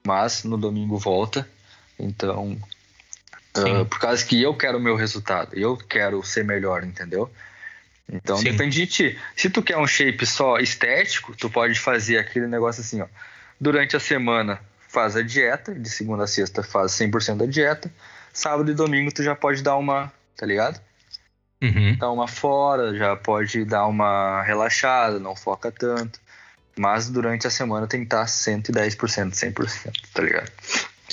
Mas 0.05 0.43
no 0.43 0.57
domingo 0.57 0.97
volta. 0.97 1.47
Então, 1.99 2.57
uh, 3.57 3.85
por 3.85 3.99
causa 3.99 4.23
que 4.25 4.41
eu 4.41 4.53
quero 4.53 4.77
o 4.77 4.81
meu 4.81 4.95
resultado, 4.95 5.57
eu 5.57 5.75
quero 5.75 6.23
ser 6.23 6.45
melhor, 6.45 6.83
entendeu? 6.83 7.29
Então 8.11 8.37
Sim. 8.37 8.45
depende 8.45 8.77
de 8.77 8.87
ti. 8.87 9.19
Se 9.35 9.49
tu 9.49 9.61
quer 9.61 9.77
um 9.77 9.85
shape 9.85 10.25
só 10.25 10.57
estético, 10.59 11.35
tu 11.35 11.49
pode 11.49 11.77
fazer 11.79 12.17
aquele 12.17 12.47
negócio 12.47 12.81
assim, 12.81 13.01
ó. 13.01 13.07
Durante 13.59 13.95
a 13.95 13.99
semana 13.99 14.61
faz 14.89 15.15
a 15.15 15.21
dieta, 15.21 15.73
de 15.73 15.89
segunda 15.89 16.23
a 16.23 16.27
sexta 16.27 16.63
faz 16.63 16.91
100% 16.93 17.37
da 17.37 17.45
dieta, 17.45 17.91
sábado 18.33 18.69
e 18.71 18.73
domingo 18.73 19.11
tu 19.11 19.23
já 19.23 19.35
pode 19.35 19.61
dar 19.61 19.77
uma, 19.77 20.11
tá 20.35 20.45
ligado? 20.45 20.81
Uhum. 21.61 21.95
Dar 21.97 22.11
uma 22.11 22.27
fora, 22.27 22.97
já 22.97 23.15
pode 23.15 23.63
dar 23.65 23.85
uma 23.85 24.41
relaxada, 24.43 25.19
não 25.19 25.35
foca 25.35 25.71
tanto. 25.71 26.19
Mas 26.77 27.09
durante 27.09 27.45
a 27.45 27.49
semana 27.51 27.85
tem 27.85 27.99
que 27.99 28.05
estar 28.07 28.25
110%, 28.25 29.33
100%, 29.33 29.91
tá 30.13 30.21
ligado? 30.23 30.51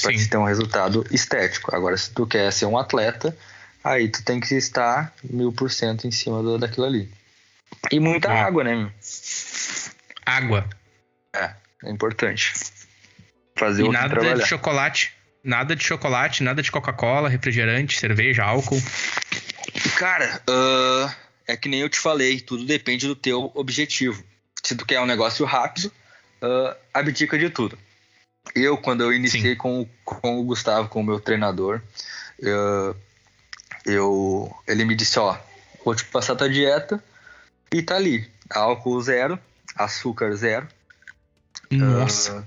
Pra 0.01 0.17
Sim. 0.17 0.29
ter 0.29 0.37
um 0.37 0.45
resultado 0.45 1.05
estético. 1.11 1.75
Agora, 1.75 1.97
se 1.97 2.11
tu 2.13 2.27
quer 2.27 2.53
ser 2.53 2.67
um 2.67 2.79
atleta, 2.79 3.37
aí 3.83 4.09
tu 4.09 4.23
tem 4.23 4.41
que 4.41 4.55
estar 4.55 5.13
mil 5.25 5.53
por 5.53 5.71
cento 5.71 6.07
em 6.07 6.13
cima 6.13 6.43
do, 6.43 6.59
daquilo 6.59 6.87
ali. 6.87 7.11
E 7.91 7.99
muita 7.99 8.33
é. 8.33 8.41
água, 8.41 8.63
né? 8.63 8.91
Água. 10.25 10.69
É, 11.35 11.51
é 11.85 11.91
importante 11.91 12.53
fazer 13.57 13.85
e 13.85 13.89
nada 13.89 14.11
trabalhar. 14.11 14.35
de 14.35 14.47
chocolate. 14.47 15.13
Nada 15.43 15.77
de 15.77 15.85
chocolate, 15.85 16.43
nada 16.43 16.61
de 16.61 16.73
Coca-Cola, 16.73 17.29
refrigerante, 17.29 18.01
cerveja, 18.01 18.43
álcool. 18.43 18.83
Cara, 19.97 20.43
uh, 20.51 21.15
é 21.47 21.57
que 21.57 21.69
nem 21.69 21.81
eu 21.81 21.89
te 21.89 22.01
falei, 22.01 22.41
tudo 22.41 22.65
depende 22.65 23.07
do 23.07 23.15
teu 23.15 23.53
objetivo. 23.55 24.25
Se 24.61 24.75
tu 24.75 24.85
quer 24.85 25.01
um 25.01 25.07
negócio 25.07 25.47
rápido, 25.47 25.93
uh, 26.43 26.77
abdica 26.93 27.39
de 27.39 27.49
tudo. 27.49 27.79
Eu, 28.57 28.77
quando 28.77 29.03
eu 29.03 29.13
iniciei 29.13 29.55
com, 29.55 29.89
com 30.05 30.41
o 30.41 30.43
Gustavo, 30.43 30.89
com 30.89 31.01
o 31.01 31.05
meu 31.05 31.21
treinador, 31.21 31.81
uh, 32.41 32.97
eu, 33.85 34.53
ele 34.67 34.85
me 34.85 34.97
disse, 34.97 35.17
ó, 35.21 35.39
vou 35.85 35.95
te 35.95 36.05
passar 36.07 36.35
tua 36.35 36.51
dieta 36.51 37.03
e 37.73 37.83
tá 37.83 37.95
ali. 37.95 38.29
Álcool 38.51 39.01
zero, 39.01 39.39
açúcar 39.77 40.35
zero. 40.35 40.67
Nossa. 41.71 42.47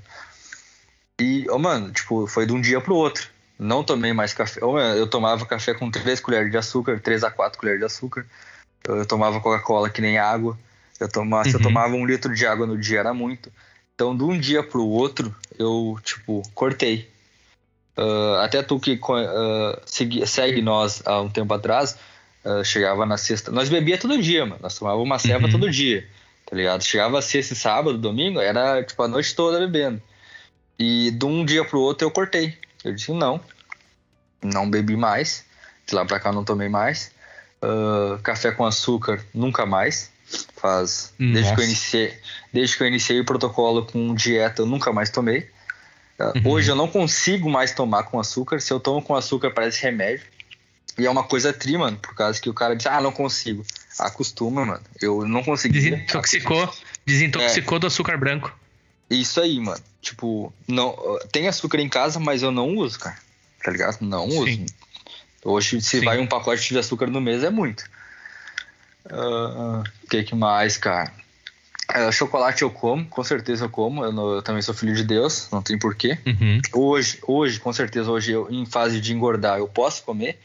E, 1.19 1.45
oh, 1.49 1.59
mano, 1.59 1.91
tipo, 1.91 2.25
foi 2.27 2.45
de 2.45 2.53
um 2.53 2.61
dia 2.61 2.79
pro 2.79 2.95
outro. 2.95 3.27
Não 3.57 3.83
tomei 3.83 4.13
mais 4.13 4.33
café. 4.33 4.61
Oh, 4.63 4.73
mano, 4.73 4.95
eu 4.97 5.05
tomava 5.05 5.45
café 5.45 5.73
com 5.73 5.91
3 5.91 6.19
colheres 6.21 6.49
de 6.49 6.57
açúcar, 6.57 6.99
3 6.99 7.23
a 7.25 7.31
4 7.31 7.59
colheres 7.59 7.79
de 7.79 7.85
açúcar. 7.85 8.25
Eu 8.87 9.05
tomava 9.05 9.41
Coca-Cola 9.41 9.89
que 9.89 10.01
nem 10.01 10.17
água. 10.17 10.57
Eu 10.99 11.09
tomava, 11.09 11.43
uhum. 11.43 11.49
Se 11.49 11.55
eu 11.55 11.59
uhum. 11.59 11.67
tomava 11.67 11.93
um 11.93 12.05
litro 12.05 12.33
de 12.33 12.45
água 12.45 12.65
no 12.65 12.77
dia 12.77 12.99
era 12.99 13.13
muito. 13.13 13.51
Então, 13.93 14.15
de 14.15 14.23
um 14.23 14.37
dia 14.39 14.63
pro 14.63 14.85
outro, 14.85 15.35
eu, 15.57 15.97
tipo, 16.03 16.41
cortei. 16.53 17.09
Uh, 17.97 18.35
até 18.41 18.63
tu 18.63 18.79
que 18.79 18.93
uh, 18.93 19.81
segue, 19.85 20.25
segue, 20.25 20.61
nós 20.61 21.03
há 21.05 21.19
um 21.19 21.29
tempo 21.29 21.53
atrás, 21.53 21.97
uh, 22.45 22.63
chegava 22.63 23.05
na 23.05 23.17
sexta. 23.17 23.51
Nós 23.51 23.67
bebia 23.67 23.97
todo 23.97 24.21
dia, 24.21 24.45
mano. 24.45 24.61
Nós 24.61 24.79
tomávamos 24.79 25.05
uma 25.05 25.19
ceva 25.19 25.45
uhum. 25.45 25.51
todo 25.51 25.69
dia, 25.69 26.07
tá 26.45 26.55
ligado? 26.55 26.81
Chegava 26.81 27.21
sexta 27.21 27.53
e 27.53 27.57
sábado, 27.57 27.97
domingo, 27.97 28.39
era 28.39 28.81
tipo 28.83 29.03
a 29.03 29.07
noite 29.09 29.35
toda 29.35 29.59
bebendo. 29.59 30.01
E 30.79 31.11
de 31.11 31.25
um 31.25 31.45
dia 31.45 31.65
pro 31.65 31.81
outro 31.81 32.07
eu 32.07 32.11
cortei. 32.11 32.57
Eu 32.83 32.93
disse 32.95 33.11
não, 33.11 33.41
não 34.41 34.69
bebi 34.69 34.95
mais. 34.95 35.43
De 35.85 35.93
lá 35.93 36.05
pra 36.05 36.19
cá 36.19 36.31
não 36.31 36.45
tomei 36.45 36.69
mais. 36.69 37.11
Uh, 37.61 38.17
café 38.19 38.51
com 38.51 38.65
açúcar 38.65 39.23
nunca 39.33 39.65
mais. 39.65 40.11
Faz 40.55 41.13
desde 41.17 41.55
que 41.55 41.61
eu 41.61 41.65
iniciei, 41.65 42.19
desde 42.53 42.77
que 42.77 42.83
eu 42.83 42.87
iniciei 42.87 43.19
o 43.19 43.25
protocolo 43.25 43.85
com 43.85 44.13
dieta 44.13 44.61
eu 44.61 44.65
nunca 44.65 44.93
mais 44.93 45.09
tomei. 45.09 45.49
Uh, 46.19 46.37
uhum. 46.37 46.51
Hoje 46.51 46.71
eu 46.71 46.75
não 46.75 46.87
consigo 46.87 47.49
mais 47.49 47.73
tomar 47.73 48.03
com 48.03 48.19
açúcar. 48.19 48.61
Se 48.61 48.71
eu 48.71 48.79
tomo 48.79 49.01
com 49.01 49.15
açúcar 49.15 49.51
parece 49.51 49.81
remédio. 49.83 50.25
E 50.97 51.05
é 51.05 51.09
uma 51.09 51.23
coisa 51.23 51.53
tri, 51.53 51.77
mano, 51.77 51.97
por 51.97 52.13
causa 52.13 52.39
que 52.41 52.49
o 52.49 52.53
cara 52.53 52.75
diz, 52.75 52.85
ah, 52.85 52.99
não 52.99 53.11
consigo. 53.11 53.65
Acostuma, 53.97 54.65
mano. 54.65 54.83
Eu 55.01 55.25
não 55.25 55.41
consegui. 55.43 55.79
Desintoxicou, 55.79 56.73
desintoxicou 57.05 57.77
é. 57.77 57.79
do 57.79 57.87
açúcar 57.87 58.17
branco. 58.17 58.53
Isso 59.09 59.39
aí, 59.39 59.57
mano. 59.59 59.81
Tipo, 60.01 60.53
não, 60.67 60.95
tem 61.31 61.47
açúcar 61.47 61.79
em 61.79 61.89
casa, 61.89 62.19
mas 62.19 62.41
eu 62.41 62.51
não 62.51 62.75
uso, 62.75 62.99
cara. 62.99 63.17
Tá 63.63 63.71
ligado? 63.71 64.01
Não 64.01 64.29
Sim. 64.29 64.39
uso. 64.39 64.65
Hoje, 65.43 65.81
se 65.81 65.99
Sim. 65.99 66.05
vai 66.05 66.19
um 66.19 66.27
pacote 66.27 66.69
de 66.69 66.79
açúcar 66.79 67.07
no 67.07 67.21
mês, 67.21 67.43
é 67.43 67.49
muito. 67.49 67.83
O 69.05 69.81
uh, 69.81 69.83
que, 70.09 70.23
que 70.23 70.35
mais, 70.35 70.77
cara? 70.77 71.11
Uh, 71.89 72.11
chocolate 72.11 72.61
eu 72.61 72.69
como, 72.69 73.05
com 73.05 73.23
certeza 73.23 73.65
eu 73.65 73.69
como. 73.69 74.03
Eu, 74.03 74.11
não, 74.11 74.35
eu, 74.35 74.41
também 74.41 74.61
sou 74.61 74.73
filho 74.73 74.93
de 74.93 75.03
Deus, 75.03 75.49
não 75.51 75.61
tem 75.61 75.77
porquê. 75.77 76.17
Uhum. 76.25 76.61
Hoje, 76.73 77.19
hoje, 77.25 77.59
com 77.59 77.73
certeza, 77.73 78.11
hoje 78.11 78.31
eu, 78.31 78.47
em 78.49 78.65
fase 78.65 79.01
de 79.01 79.13
engordar, 79.13 79.57
eu 79.57 79.67
posso 79.67 80.03
comer. 80.03 80.39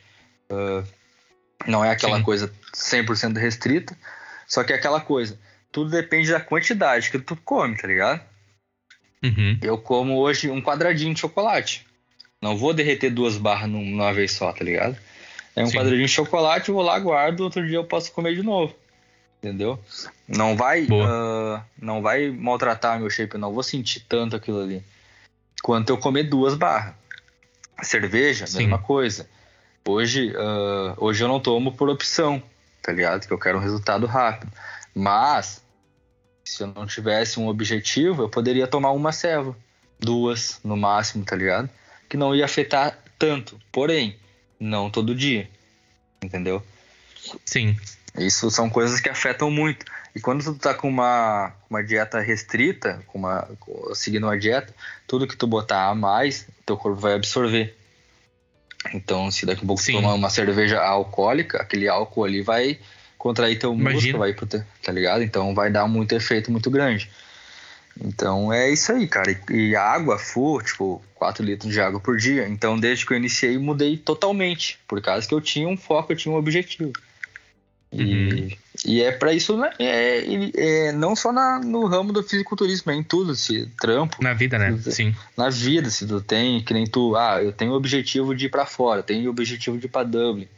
Uh, 0.51 0.87
não 1.67 1.85
é 1.85 1.91
aquela 1.91 2.19
Sim. 2.19 2.23
coisa 2.23 2.53
100% 2.73 3.37
restrita. 3.39 3.97
Só 4.47 4.63
que 4.65 4.73
é 4.73 4.77
aquela 4.77 5.01
coisa. 5.01 5.39
Tudo 5.71 5.91
depende 5.91 6.31
da 6.31 6.41
quantidade 6.41 7.11
que 7.11 7.19
tu 7.19 7.37
come, 7.37 7.77
tá 7.77 7.87
ligado? 7.87 8.21
Uhum. 9.25 9.59
Eu 9.63 9.79
como 9.79 10.19
hoje 10.19 10.51
um 10.51 10.61
quadradinho 10.61 11.15
de 11.15 11.21
chocolate. 11.21 11.87
Não 12.43 12.59
vou 12.59 12.75
derreter 12.75 13.11
duas 13.11 13.39
barras 13.39 13.71
numa 13.71 14.13
vez 14.13 14.33
só, 14.33 14.53
tá 14.53 14.63
ligado? 14.63 14.99
É 15.57 15.63
um 15.63 15.67
Sim. 15.67 15.79
quadradinho 15.79 16.07
de 16.07 16.13
chocolate, 16.13 16.69
eu 16.69 16.75
vou 16.75 16.85
lá, 16.85 16.99
guardo, 16.99 17.41
outro 17.41 17.67
dia 17.67 17.79
eu 17.79 17.85
posso 17.85 18.13
comer 18.13 18.35
de 18.35 18.43
novo. 18.43 18.75
Entendeu? 19.39 19.79
Não 20.29 20.55
vai, 20.57 20.85
uh, 20.85 21.63
não 21.81 22.03
vai 22.03 22.31
maltratar 22.31 22.99
meu 23.01 23.09
shape, 23.09 23.39
não 23.39 23.53
vou 23.53 23.63
sentir 23.63 24.01
tanto 24.01 24.37
aquilo 24.37 24.61
ali. 24.61 24.83
Quanto 25.63 25.89
eu 25.89 25.97
comer 25.97 26.25
duas 26.25 26.55
barras. 26.55 26.95
Cerveja, 27.83 28.47
Sim. 28.47 28.59
mesma 28.59 28.79
coisa. 28.79 29.29
Hoje, 29.87 30.33
uh, 30.33 30.95
hoje 30.99 31.25
eu 31.25 31.29
não 31.29 31.41
tomo 31.41 31.73
por 31.73 31.89
opção, 31.89 32.43
tá 32.83 32.93
ligado? 32.93 33.27
Que 33.27 33.33
eu 33.33 33.39
quero 33.39 33.59
um 33.59 33.61
resultado 33.61 34.07
rápido. 34.07 34.53
Mas 34.95 35.64
se 36.45 36.62
eu 36.62 36.66
não 36.69 36.87
tivesse 36.87 37.41
um 37.41 37.49
objetivo, 37.49 38.23
eu 38.23 38.29
poderia 38.29 38.66
tomar 38.66 38.91
uma 38.91 39.12
ceva, 39.12 39.57
duas 39.99 40.61
no 40.62 40.77
máximo, 40.77 41.25
tá 41.25 41.35
ligado? 41.35 41.71
Que 42.09 42.16
não 42.16 42.35
ia 42.35 42.45
afetar 42.45 42.99
tanto, 43.19 43.59
porém, 43.73 44.16
não 44.61 44.91
todo 44.91 45.15
dia, 45.15 45.49
entendeu? 46.23 46.62
Sim. 47.45 47.77
Isso 48.16 48.51
são 48.51 48.71
coisas 48.71 49.01
que 49.01 49.09
afetam 49.09 49.51
muito. 49.51 49.87
E 50.15 50.21
quando 50.21 50.45
tu 50.45 50.55
tá 50.55 50.73
com 50.73 50.89
uma, 50.89 51.53
uma 51.69 51.83
dieta 51.83 52.21
restrita, 52.21 53.03
com 53.09 53.19
uma, 53.19 53.49
seguindo 53.95 54.25
uma 54.25 54.39
dieta, 54.39 54.73
tudo 55.09 55.27
que 55.27 55.37
tu 55.37 55.47
botar 55.47 55.89
a 55.89 55.95
mais, 55.95 56.47
teu 56.65 56.77
corpo 56.77 57.01
vai 57.01 57.15
absorver. 57.15 57.77
Então, 58.93 59.31
se 59.31 59.45
daqui 59.47 59.65
a 59.65 59.66
pouco 59.66 59.83
Sim. 59.83 59.95
tu 59.95 59.97
tomar 59.97 60.15
uma 60.15 60.31
cerveja 60.31 60.81
alcoólica, 60.81 61.61
aquele 61.61 61.89
álcool 61.89 62.25
ali 62.25 62.43
vai 62.43 62.79
contrair 63.25 63.59
teu 63.59 63.73
Imagina. 63.73 63.95
músculo, 63.95 64.19
vai 64.19 64.35
pro 64.35 64.47
tá 64.47 64.93
ligado? 64.93 65.23
Então 65.23 65.55
vai 65.55 65.71
dar 65.71 65.89
muito 65.89 66.15
efeito 66.15 66.53
muito 66.53 66.71
grande. 66.71 67.11
Então 67.99 68.53
é 68.53 68.71
isso 68.71 68.93
aí, 68.93 69.09
cara. 69.09 69.31
E, 69.49 69.71
e 69.71 69.77
água 69.77 70.19
full, 70.19 70.61
tipo, 70.61 71.03
4 71.15 71.43
litros 71.43 71.73
de 71.73 71.81
água 71.81 71.99
por 71.99 72.19
dia. 72.19 72.47
Então 72.47 72.79
desde 72.79 73.07
que 73.07 73.15
eu 73.15 73.17
iniciei, 73.17 73.57
mudei 73.57 73.97
totalmente. 73.97 74.79
Por 74.87 75.01
causa 75.01 75.27
que 75.27 75.33
eu 75.33 75.41
tinha 75.41 75.67
um 75.67 75.77
foco, 75.77 76.13
eu 76.13 76.17
tinha 76.17 76.35
um 76.35 76.37
objetivo. 76.37 76.93
E, 77.91 78.03
uhum. 78.03 78.49
e 78.85 79.01
é 79.01 79.11
para 79.11 79.33
isso, 79.33 79.57
né? 79.57 79.71
É, 79.79 80.25
é, 80.57 80.93
não 80.93 81.17
só 81.17 81.33
na, 81.33 81.61
no 81.61 81.87
ramo 81.87 82.13
do 82.13 82.23
fisiculturismo, 82.23 82.93
é 82.93 82.97
em 82.97 83.03
tudo, 83.03 83.35
se 83.35 83.71
trampo. 83.81 84.23
Na 84.23 84.35
vida, 84.35 84.59
né? 84.59 84.77
Se, 84.77 84.93
Sim. 84.93 85.15
Na 85.35 85.49
vida, 85.49 85.89
se 85.89 86.07
tu 86.07 86.21
tem, 86.21 86.63
que 86.63 86.75
nem 86.75 86.85
tu, 86.85 87.17
ah, 87.17 87.43
eu 87.43 87.53
tenho 87.53 87.73
o 87.73 87.77
objetivo 87.77 88.35
de 88.35 88.47
ir 88.47 88.49
para 88.51 88.67
fora, 88.67 89.03
tenho 89.03 89.29
o 89.29 89.31
objetivo 89.31 89.79
de 89.79 89.87
ir 89.87 89.89
para 89.89 90.03
Dublin 90.03 90.49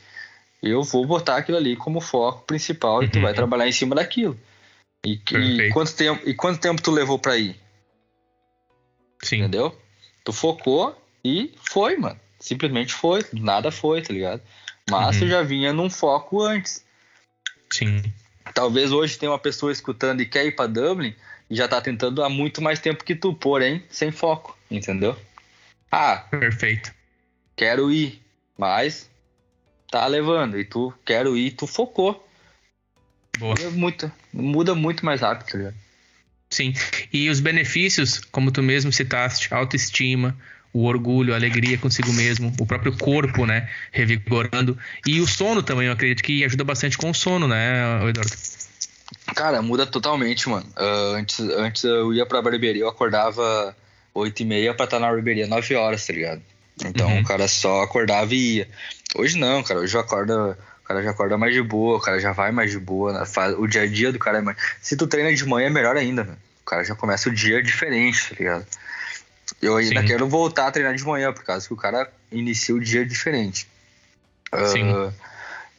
eu 0.71 0.83
vou 0.83 1.07
botar 1.07 1.37
aquilo 1.37 1.59
ali 1.59 1.77
como 1.77 2.01
foco 2.01 2.45
principal 2.47 3.03
e 3.03 3.09
tu 3.09 3.21
vai 3.21 3.31
uhum. 3.31 3.37
trabalhar 3.37 3.69
em 3.69 3.73
cima 3.73 3.95
daquilo. 3.95 4.39
E, 5.05 5.21
e, 5.33 5.71
quanto 5.71 5.95
tempo, 5.95 6.29
e 6.29 6.35
quanto 6.35 6.61
tempo 6.61 6.83
tu 6.83 6.91
levou 6.91 7.19
para 7.19 7.37
ir? 7.37 7.57
Sim. 9.23 9.39
Entendeu? 9.39 9.77
Tu 10.25 10.33
focou 10.33 10.97
e 11.25 11.53
foi, 11.71 11.97
mano. 11.97 12.19
Simplesmente 12.41 12.93
foi. 12.93 13.25
Nada 13.33 13.71
foi, 13.71 14.03
tá 14.03 14.13
ligado? 14.13 14.43
Mas 14.91 15.17
uhum. 15.17 15.23
tu 15.23 15.29
já 15.29 15.43
vinha 15.43 15.73
num 15.73 15.91
foco 15.91 16.43
antes. 16.43 16.85
Sim. 17.73 18.03
Talvez 18.55 18.93
hoje 18.93 19.19
tenha 19.19 19.31
uma 19.33 19.39
pessoa 19.39 19.73
escutando 19.73 20.21
e 20.21 20.27
quer 20.27 20.47
ir 20.47 20.53
para 20.53 20.69
Dublin 20.69 21.15
e 21.51 21.57
já 21.57 21.69
tá 21.69 21.81
tentando 21.81 22.23
há 22.23 22.29
muito 22.29 22.63
mais 22.63 22.79
tempo 22.79 23.05
que 23.05 23.15
tu, 23.15 23.35
porém, 23.35 23.83
sem 23.89 24.11
foco, 24.11 24.57
entendeu? 24.71 25.17
Ah, 25.91 26.25
perfeito. 26.31 26.93
Quero 27.55 27.91
ir, 27.91 28.23
mas 28.57 29.09
tá 29.91 30.07
levando. 30.07 30.59
E 30.59 30.65
tu 30.65 30.93
quero 31.05 31.37
ir, 31.37 31.53
tu 31.53 31.67
focou. 31.67 32.27
Boa. 33.39 33.55
Muda 33.55 33.71
muito, 33.71 34.13
muda 34.33 34.75
muito 34.75 35.05
mais 35.05 35.21
rápido, 35.21 35.47
tá 35.51 35.59
ligado? 35.59 35.75
Sim. 36.51 36.73
E 37.13 37.29
os 37.29 37.41
benefícios, 37.41 38.21
como 38.31 38.51
tu 38.51 38.63
mesmo 38.63 38.93
citaste, 38.93 39.53
autoestima, 39.53 40.37
o 40.73 40.85
orgulho, 40.85 41.33
a 41.33 41.37
alegria 41.37 41.79
consigo 41.79 42.13
mesmo, 42.13 42.53
o 42.61 42.67
próprio 42.67 42.97
corpo, 42.97 43.47
né, 43.47 43.69
revigorando. 43.91 44.79
E 45.07 45.21
o 45.21 45.27
sono 45.27 45.63
também, 45.63 45.87
eu 45.87 45.93
acredito 45.93 46.23
que 46.23 46.45
ajuda 46.45 46.65
bastante 46.65 46.97
com 46.99 47.11
o 47.11 47.15
sono, 47.15 47.49
né, 47.49 48.09
Eduardo? 48.09 48.33
Cara, 49.35 49.63
muda 49.63 49.87
totalmente, 49.87 50.49
mano. 50.49 50.67
Uh, 50.77 51.15
antes, 51.17 51.41
antes 51.41 51.85
eu 51.85 52.13
ia 52.13 52.27
pra 52.27 52.43
barbearia, 52.43 52.83
eu 52.83 52.89
acordava 52.89 53.77
8 54.15 54.43
e 54.43 54.45
meia 54.45 54.75
pra 54.75 54.85
estar 54.85 55.01
na 55.01 55.11
barbearia 55.11 55.47
9 55.47 55.75
horas, 55.75 56.07
tá 56.07 56.13
ligado? 56.13 56.43
Então 56.85 57.09
uhum. 57.09 57.21
o 57.21 57.25
cara 57.25 57.49
só 57.49 57.83
acordava 57.83 58.35
e 58.35 58.57
ia. 58.57 58.69
Hoje 59.15 59.39
não, 59.39 59.63
cara. 59.63 59.81
Hoje 59.81 59.97
acorda, 59.97 60.59
o 60.83 60.87
cara 60.87 61.03
já 61.03 61.11
acorda 61.11 61.39
mais 61.39 61.55
de 61.55 61.63
boa, 61.63 61.97
o 61.97 62.01
cara 62.01 62.21
já 62.21 62.33
vai 62.33 62.53
mais 62.53 62.71
de 62.71 62.79
boa. 62.79 63.13
Né? 63.13 63.27
Faz, 63.27 63.55
o 63.59 63.67
dia 63.67 63.83
a 63.83 63.87
dia 63.87 64.13
do 64.13 64.19
cara 64.19 64.39
é 64.39 64.41
mais. 64.41 64.57
Se 64.81 64.97
tu 64.97 65.07
treina 65.07 65.35
de 65.35 65.45
manhã 65.47 65.67
é 65.67 65.71
melhor 65.71 65.97
ainda, 65.97 66.25
né? 66.25 66.37
O 66.63 66.65
cara 66.65 66.85
já 66.85 66.95
começa 66.95 67.29
o 67.29 67.33
dia 67.33 67.63
diferente, 67.63 68.31
tá 68.31 68.37
ligado? 68.39 68.67
Eu 69.63 69.77
ainda 69.77 70.01
Sim. 70.01 70.07
quero 70.07 70.29
voltar 70.29 70.67
a 70.67 70.71
treinar 70.71 70.95
de 70.95 71.05
manhã, 71.05 71.33
por 71.33 71.45
causa 71.45 71.67
que 71.67 71.73
o 71.73 71.77
cara 71.77 72.11
inicia 72.31 72.75
o 72.75 72.81
dia 72.81 73.07
diferente. 73.07 73.69
Sim. 74.73 74.93
Uh, 74.93 75.13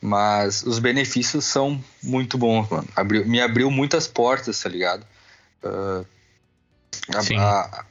mas 0.02 0.64
os 0.64 0.80
benefícios 0.80 1.46
são 1.46 1.84
muito 2.02 2.38
bons, 2.38 2.70
mano. 2.70 2.88
Abriu, 2.96 3.26
me 3.26 3.42
abriu 3.42 3.70
muitas 3.70 4.08
portas, 4.08 4.60
tá 4.62 4.70
ligado? 4.70 5.06
Uh, 5.64 6.06
a, 7.14 7.42
a, 7.42 7.86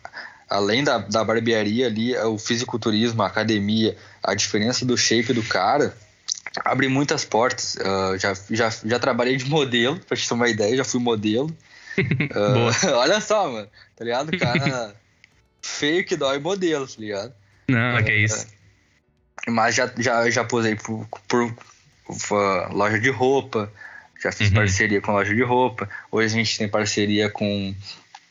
além 0.49 0.85
da, 0.85 0.99
da 0.99 1.25
barbearia 1.25 1.87
ali, 1.87 2.17
o 2.19 2.39
fisiculturismo, 2.39 3.23
a 3.23 3.27
academia, 3.27 3.97
a 4.23 4.35
diferença 4.35 4.85
do 4.85 4.97
shape 4.97 5.33
do 5.33 5.43
cara, 5.43 5.97
abre 6.65 6.89
muitas 6.89 7.25
portas. 7.25 7.77
Uh, 7.77 8.19
já, 8.19 8.35
já, 8.51 8.71
já 8.85 8.99
trabalhei 8.99 9.37
de 9.37 9.47
modelo, 9.47 9.99
pra 10.01 10.17
te 10.17 10.27
ter 10.27 10.35
uma 10.35 10.49
ideia, 10.49 10.77
já 10.77 10.85
fui 10.85 11.01
modelo. 11.01 11.51
Uh, 11.97 12.69
olha 12.93 13.23
só, 13.23 13.51
mano, 13.51 13.67
tá 13.97 14.05
ligado? 14.05 14.29
O 14.29 14.39
cara 14.39 14.95
feio 15.63 16.05
que 16.05 16.15
dói 16.15 16.39
modelo, 16.39 16.87
tá 16.87 16.95
ligado? 16.99 17.33
Não, 17.67 17.99
uh, 17.99 18.05
que 18.05 18.11
é 18.11 18.17
isso. 18.19 18.47
Mas 19.49 19.77
já, 19.77 19.91
já, 19.97 20.29
já 20.29 20.45
posei 20.45 20.77
por, 20.77 21.09
por, 21.27 21.55
por 22.29 22.71
loja 22.71 22.99
de 22.99 23.09
roupa, 23.09 23.73
já 24.23 24.31
fiz 24.31 24.49
uhum. 24.49 24.57
parceria 24.57 25.01
com 25.01 25.13
loja 25.13 25.35
de 25.35 25.43
roupa. 25.43 25.89
Hoje 26.13 26.35
a 26.35 26.39
gente 26.39 26.59
tem 26.59 26.69
parceria 26.69 27.31
com 27.31 27.75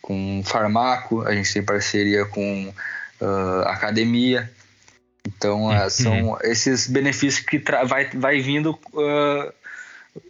com 0.05 0.43
farmaco, 0.45 1.23
a 1.23 1.33
gente 1.33 1.51
tem 1.51 1.63
parceria 1.63 2.25
com 2.25 2.71
uh, 3.19 3.61
academia. 3.65 4.51
Então, 5.25 5.65
uh, 5.65 5.89
são 5.89 6.37
esses 6.43 6.87
benefícios 6.87 7.43
que 7.43 7.57
vai, 7.87 8.07
vai 8.11 8.39
vindo, 8.39 8.79
uh, 8.93 9.51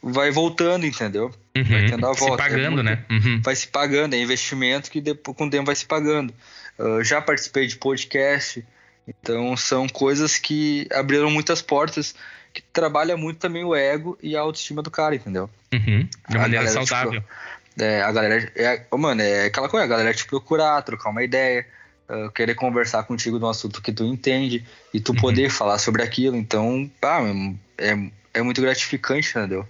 vai 0.02 0.31
voltando, 0.31 0.85
entendeu? 0.85 1.30
Uhum. 1.53 1.64
Vai 1.65 1.85
tendo 1.88 2.07
a 2.07 2.14
volta. 2.14 2.41
Se 2.43 2.49
pagando, 2.49 2.65
é 2.65 2.69
muito, 2.69 2.84
né? 2.84 3.06
Uhum. 3.11 3.41
Vai 3.43 3.53
se 3.53 3.68
pagando, 3.68 4.14
é 4.14 4.18
investimento 4.18 4.89
que 4.89 5.02
depois, 5.02 5.35
com 5.35 5.45
o 5.45 5.49
tempo 5.49 5.65
vai 5.65 5.76
se 5.76 5.85
pagando. 5.85 6.34
Uh, 6.80 7.03
já 7.03 7.22
participei 7.22 7.68
de 7.68 7.76
podcast, 7.76 8.64
então 9.06 9.57
são 9.57 9.89
coisas 9.89 10.39
que 10.39 10.88
abriram 10.89 11.30
muitas 11.30 11.61
portas, 11.61 12.15
que 12.53 12.61
trabalha 12.61 13.18
muito 13.18 13.39
também 13.39 13.65
o 13.65 13.76
ego 13.76 14.18
e 14.23 14.38
a 14.38 14.39
autoestima 14.39 14.81
do 14.81 14.89
cara, 14.89 15.15
entendeu? 15.15 15.49
Uhum. 15.73 16.07
De 16.30 16.38
maneira 16.38 16.65
tipo, 16.65 16.85
saudável. 16.85 17.19
Tipo, 17.19 17.34
é, 17.80 18.02
a 18.02 18.11
galera. 18.11 18.52
É, 18.56 18.85
mano, 18.97 19.22
é 19.22 19.45
aquela 19.45 19.69
coisa, 19.69 19.85
a 19.85 19.88
galera 19.88 20.14
te 20.14 20.26
procurar, 20.26 20.81
trocar 20.81 21.10
uma 21.10 21.23
ideia, 21.23 21.65
uh, 22.10 22.31
querer 22.31 22.56
conversar 22.56 23.03
contigo 23.03 23.38
de 23.38 23.45
um 23.45 23.49
assunto 23.49 23.81
que 23.81 23.91
tu 23.91 24.03
entende 24.06 24.65
e 24.93 24.99
tu 24.99 25.11
uhum. 25.11 25.18
poder 25.18 25.49
falar 25.49 25.77
sobre 25.77 26.02
aquilo. 26.02 26.35
Então, 26.35 26.89
pá, 26.99 27.19
é, 27.77 27.97
é 28.34 28.41
muito 28.41 28.61
gratificante, 28.61 29.30
entendeu? 29.30 29.68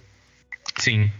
Sim. 0.78 1.10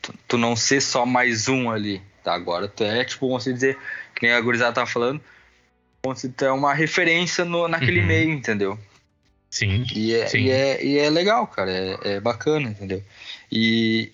Tu, 0.00 0.14
tu, 0.28 0.38
não 0.38 0.56
ser 0.56 0.80
só 0.80 1.06
mais 1.06 1.48
um 1.48 1.70
ali. 1.70 2.02
Tá? 2.24 2.34
Agora 2.34 2.68
tu 2.68 2.84
é, 2.84 3.04
tipo, 3.04 3.28
vamos 3.28 3.44
dizer, 3.44 3.78
que 4.14 4.26
nem 4.26 4.34
a 4.34 4.40
gurizada 4.40 4.72
tá 4.72 4.86
falando, 4.86 5.20
vamos 6.04 6.22
dizer, 6.22 6.34
tu 6.36 6.44
é 6.44 6.52
uma 6.52 6.74
referência 6.74 7.44
no, 7.44 7.68
naquele 7.68 8.00
uhum. 8.00 8.06
meio, 8.06 8.30
entendeu? 8.30 8.78
Sim. 9.50 9.84
E 9.94 10.14
é, 10.14 10.26
sim. 10.26 10.38
E 10.38 10.50
é, 10.50 10.84
e 10.84 10.98
é 10.98 11.10
legal, 11.10 11.46
cara. 11.46 11.70
É, 11.70 11.98
é 12.14 12.20
bacana, 12.20 12.70
entendeu? 12.70 13.04
E, 13.50 14.10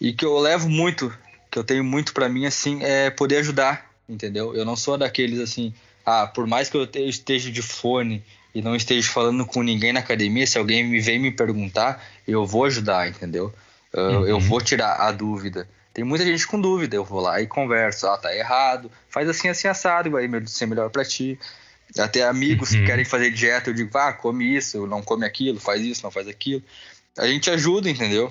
e 0.00 0.12
que 0.12 0.24
eu 0.24 0.38
levo 0.38 0.68
muito 0.68 1.12
que 1.56 1.60
eu 1.60 1.64
tenho 1.64 1.82
muito 1.82 2.12
para 2.12 2.28
mim, 2.28 2.44
assim, 2.44 2.82
é 2.82 3.08
poder 3.08 3.38
ajudar, 3.38 3.90
entendeu? 4.06 4.54
Eu 4.54 4.62
não 4.62 4.76
sou 4.76 4.98
daqueles, 4.98 5.40
assim, 5.40 5.72
ah, 6.04 6.26
por 6.26 6.46
mais 6.46 6.68
que 6.68 6.76
eu 6.76 6.86
esteja 7.08 7.50
de 7.50 7.62
fone 7.62 8.22
e 8.54 8.60
não 8.60 8.76
esteja 8.76 9.10
falando 9.10 9.46
com 9.46 9.62
ninguém 9.62 9.90
na 9.90 10.00
academia, 10.00 10.46
se 10.46 10.58
alguém 10.58 10.84
me 10.84 11.00
vem 11.00 11.18
me 11.18 11.30
perguntar, 11.30 12.04
eu 12.28 12.44
vou 12.44 12.66
ajudar, 12.66 13.08
entendeu? 13.08 13.54
Uhum. 13.94 14.26
Eu 14.26 14.38
vou 14.38 14.60
tirar 14.60 14.96
a 14.96 15.10
dúvida. 15.10 15.66
Tem 15.94 16.04
muita 16.04 16.26
gente 16.26 16.46
com 16.46 16.60
dúvida, 16.60 16.94
eu 16.94 17.04
vou 17.04 17.20
lá 17.20 17.40
e 17.40 17.46
converso, 17.46 18.06
ah, 18.06 18.18
tá 18.18 18.36
errado, 18.36 18.92
faz 19.08 19.26
assim, 19.26 19.48
assim, 19.48 19.66
assado, 19.66 20.10
vai 20.10 20.28
ser 20.44 20.66
melhor 20.66 20.90
para 20.90 21.06
ti. 21.06 21.38
Até 21.98 22.22
amigos 22.22 22.72
uhum. 22.72 22.80
que 22.80 22.86
querem 22.86 23.04
fazer 23.06 23.30
dieta, 23.30 23.70
eu 23.70 23.74
digo, 23.74 23.96
ah, 23.96 24.12
come 24.12 24.44
isso, 24.56 24.86
não 24.86 25.00
come 25.00 25.24
aquilo, 25.24 25.58
faz 25.58 25.80
isso, 25.80 26.02
não 26.02 26.10
faz 26.10 26.28
aquilo. 26.28 26.62
A 27.16 27.26
gente 27.26 27.48
ajuda, 27.48 27.88
entendeu? 27.88 28.30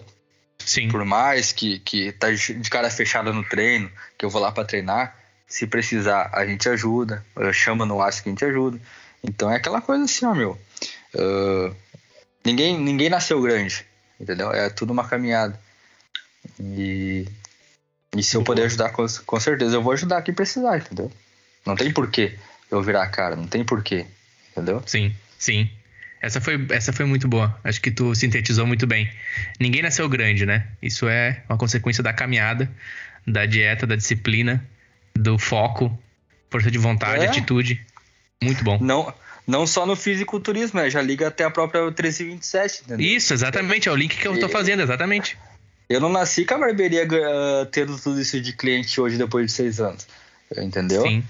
Sim. 0.59 0.87
Por 0.89 1.05
mais 1.05 1.51
que, 1.51 1.79
que 1.79 2.11
tá 2.11 2.31
de 2.31 2.69
cara 2.69 2.89
fechada 2.89 3.31
no 3.31 3.43
treino, 3.43 3.91
que 4.17 4.25
eu 4.25 4.29
vou 4.29 4.41
lá 4.41 4.51
para 4.51 4.65
treinar, 4.65 5.15
se 5.47 5.67
precisar, 5.67 6.29
a 6.33 6.45
gente 6.45 6.67
ajuda, 6.67 7.25
chama 7.53 7.85
no 7.85 8.01
aço 8.01 8.23
que 8.23 8.29
a 8.29 8.31
gente 8.31 8.45
ajuda. 8.45 8.79
Então 9.23 9.51
é 9.51 9.55
aquela 9.55 9.81
coisa 9.81 10.03
assim, 10.03 10.25
ó, 10.25 10.33
meu. 10.33 10.59
Uh, 11.13 11.75
ninguém, 12.43 12.79
ninguém 12.79 13.09
nasceu 13.09 13.41
grande, 13.41 13.85
entendeu? 14.19 14.51
É 14.51 14.69
tudo 14.69 14.91
uma 14.91 15.07
caminhada. 15.07 15.59
E, 16.59 17.27
e 18.15 18.23
se 18.23 18.35
eu 18.35 18.43
puder 18.43 18.65
ajudar, 18.65 18.89
com, 18.89 19.05
com 19.25 19.39
certeza 19.39 19.75
eu 19.75 19.81
vou 19.81 19.93
ajudar 19.93 20.21
quem 20.21 20.33
precisar, 20.33 20.77
entendeu? 20.77 21.11
Não 21.65 21.75
tem 21.75 21.91
porquê 21.91 22.37
eu 22.69 22.81
virar 22.81 23.03
a 23.03 23.09
cara, 23.09 23.35
não 23.35 23.47
tem 23.47 23.63
porquê, 23.63 24.05
entendeu? 24.51 24.83
Sim, 24.85 25.15
sim. 25.37 25.69
Essa 26.25 26.41
foi, 26.41 26.65
essa 26.71 26.91
foi 26.91 27.05
muito 27.05 27.27
boa. 27.27 27.55
Acho 27.63 27.79
que 27.79 27.91
tu 27.91 28.15
sintetizou 28.15 28.65
muito 28.65 28.87
bem. 28.87 29.07
Ninguém 29.59 29.83
nasceu 29.83 30.09
grande, 30.09 30.43
né? 30.43 30.65
Isso 30.81 31.07
é 31.07 31.43
uma 31.47 31.55
consequência 31.55 32.01
da 32.01 32.11
caminhada, 32.11 32.67
da 33.27 33.45
dieta, 33.45 33.85
da 33.85 33.95
disciplina, 33.95 34.67
do 35.13 35.37
foco, 35.37 35.95
força 36.49 36.71
de 36.71 36.79
vontade, 36.79 37.23
é. 37.23 37.27
atitude. 37.27 37.79
Muito 38.41 38.63
bom. 38.63 38.79
Não, 38.81 39.13
não 39.45 39.67
só 39.67 39.85
no 39.85 39.95
fisiculturismo, 39.95 40.79
né? 40.79 40.89
já 40.89 40.99
liga 40.99 41.27
até 41.27 41.43
a 41.43 41.51
própria 41.51 41.81
1327, 41.83 42.81
entendeu? 42.85 43.05
Isso, 43.05 43.31
exatamente. 43.31 43.87
É 43.87 43.91
o 43.91 43.95
link 43.95 44.17
que 44.17 44.27
eu 44.27 44.33
estou 44.33 44.49
fazendo, 44.49 44.81
exatamente. 44.81 45.37
Eu 45.87 45.99
não 45.99 46.09
nasci 46.09 46.43
com 46.43 46.55
a 46.55 46.57
barbearia 46.57 47.05
uh, 47.05 47.67
tendo 47.67 47.99
tudo 47.99 48.19
isso 48.19 48.41
de 48.41 48.51
cliente 48.51 48.99
hoje 48.99 49.15
depois 49.15 49.45
de 49.45 49.51
seis 49.51 49.79
anos. 49.79 50.07
Entendeu? 50.57 51.03
Sim. 51.03 51.23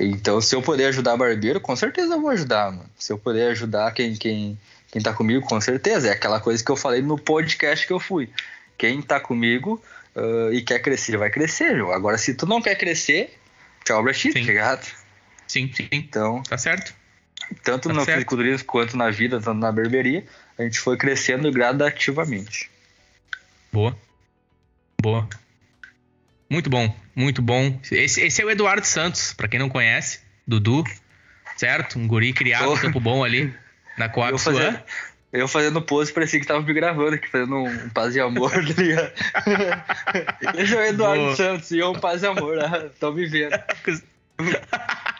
Então, 0.00 0.40
se 0.40 0.54
eu 0.54 0.62
puder 0.62 0.88
ajudar 0.88 1.16
barbeiro, 1.16 1.60
com 1.60 1.74
certeza 1.76 2.14
eu 2.14 2.20
vou 2.20 2.30
ajudar, 2.30 2.72
mano. 2.72 2.90
Se 2.98 3.12
eu 3.12 3.18
puder 3.18 3.50
ajudar 3.50 3.92
quem, 3.92 4.14
quem, 4.14 4.58
quem 4.90 5.00
tá 5.00 5.12
comigo, 5.12 5.46
com 5.46 5.60
certeza. 5.60 6.08
É 6.08 6.12
aquela 6.12 6.40
coisa 6.40 6.64
que 6.64 6.70
eu 6.70 6.76
falei 6.76 7.02
no 7.02 7.18
podcast 7.18 7.86
que 7.86 7.92
eu 7.92 8.00
fui. 8.00 8.28
Quem 8.76 9.00
tá 9.00 9.20
comigo 9.20 9.82
uh, 10.16 10.52
e 10.52 10.62
quer 10.62 10.80
crescer, 10.80 11.16
vai 11.16 11.30
crescer. 11.30 11.76
João. 11.76 11.92
Agora, 11.92 12.18
se 12.18 12.34
tu 12.34 12.46
não 12.46 12.60
quer 12.60 12.74
crescer, 12.74 13.38
tchau 13.84 14.02
pra 14.02 14.12
ti, 14.12 14.32
tá 14.32 14.40
ligado? 14.40 14.86
Sim, 15.46 15.70
sim. 15.72 15.88
Então, 15.92 16.42
tá 16.42 16.58
certo. 16.58 16.94
Tanto 17.62 17.88
tá 17.88 17.94
no 17.94 18.04
fisiculturismo 18.04 18.66
quanto 18.66 18.96
na 18.96 19.10
vida, 19.10 19.40
tanto 19.40 19.58
na 19.58 19.72
barbearia, 19.72 20.26
a 20.58 20.62
gente 20.62 20.80
foi 20.80 20.96
crescendo 20.96 21.50
gradativamente. 21.50 22.70
Boa. 23.72 23.96
Boa. 25.00 25.28
Muito 26.50 26.70
bom, 26.70 26.94
muito 27.14 27.42
bom. 27.42 27.78
Esse, 27.90 28.22
esse 28.22 28.40
é 28.40 28.44
o 28.44 28.50
Eduardo 28.50 28.86
Santos, 28.86 29.34
para 29.34 29.48
quem 29.48 29.60
não 29.60 29.68
conhece, 29.68 30.20
Dudu, 30.46 30.82
certo? 31.56 31.98
Um 31.98 32.08
guri 32.08 32.32
criado 32.32 32.70
no 32.70 32.80
Campo 32.80 32.98
Bom 32.98 33.22
ali, 33.22 33.54
na 33.98 34.08
Coab 34.08 34.32
eu 34.32 34.38
fazendo, 34.38 34.80
eu 35.30 35.46
fazendo 35.46 35.82
pose, 35.82 36.12
parecia 36.12 36.40
que 36.40 36.46
tava 36.46 36.62
me 36.62 36.72
gravando 36.72 37.16
aqui, 37.16 37.28
fazendo 37.28 37.54
um 37.54 37.88
paz 37.90 38.16
e 38.16 38.20
amor, 38.20 38.50
tá 38.50 38.82
ligado? 38.82 39.12
Esse 40.58 40.74
é 40.74 40.78
o 40.78 40.82
Eduardo 40.84 41.24
Boa. 41.24 41.36
Santos 41.36 41.70
e 41.70 41.78
eu 41.78 41.90
um 41.90 42.00
paz 42.00 42.22
e 42.22 42.26
amor, 42.26 42.56
estão 42.86 43.14
né? 43.14 43.20
me 43.20 43.26
vendo. 43.26 43.58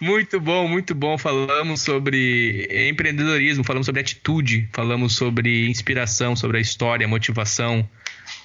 Muito 0.00 0.38
bom, 0.38 0.68
muito 0.68 0.94
bom. 0.94 1.16
Falamos 1.16 1.80
sobre 1.80 2.68
empreendedorismo, 2.88 3.64
falamos 3.64 3.86
sobre 3.86 4.00
atitude, 4.02 4.68
falamos 4.72 5.14
sobre 5.16 5.66
inspiração, 5.66 6.36
sobre 6.36 6.58
a 6.58 6.60
história, 6.60 7.08
motivação, 7.08 7.88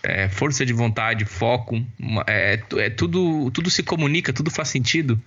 é, 0.06 0.30
força 0.30 0.66
de 0.66 0.74
vontade, 0.74 1.26
foco. 1.26 1.86
É, 2.28 2.60
é, 2.78 2.90
tudo, 2.90 3.52
tudo 3.52 3.70
se 3.70 3.84
comunica, 3.84 4.32
tudo 4.32 4.50
faz 4.50 4.70
sentido 4.70 5.22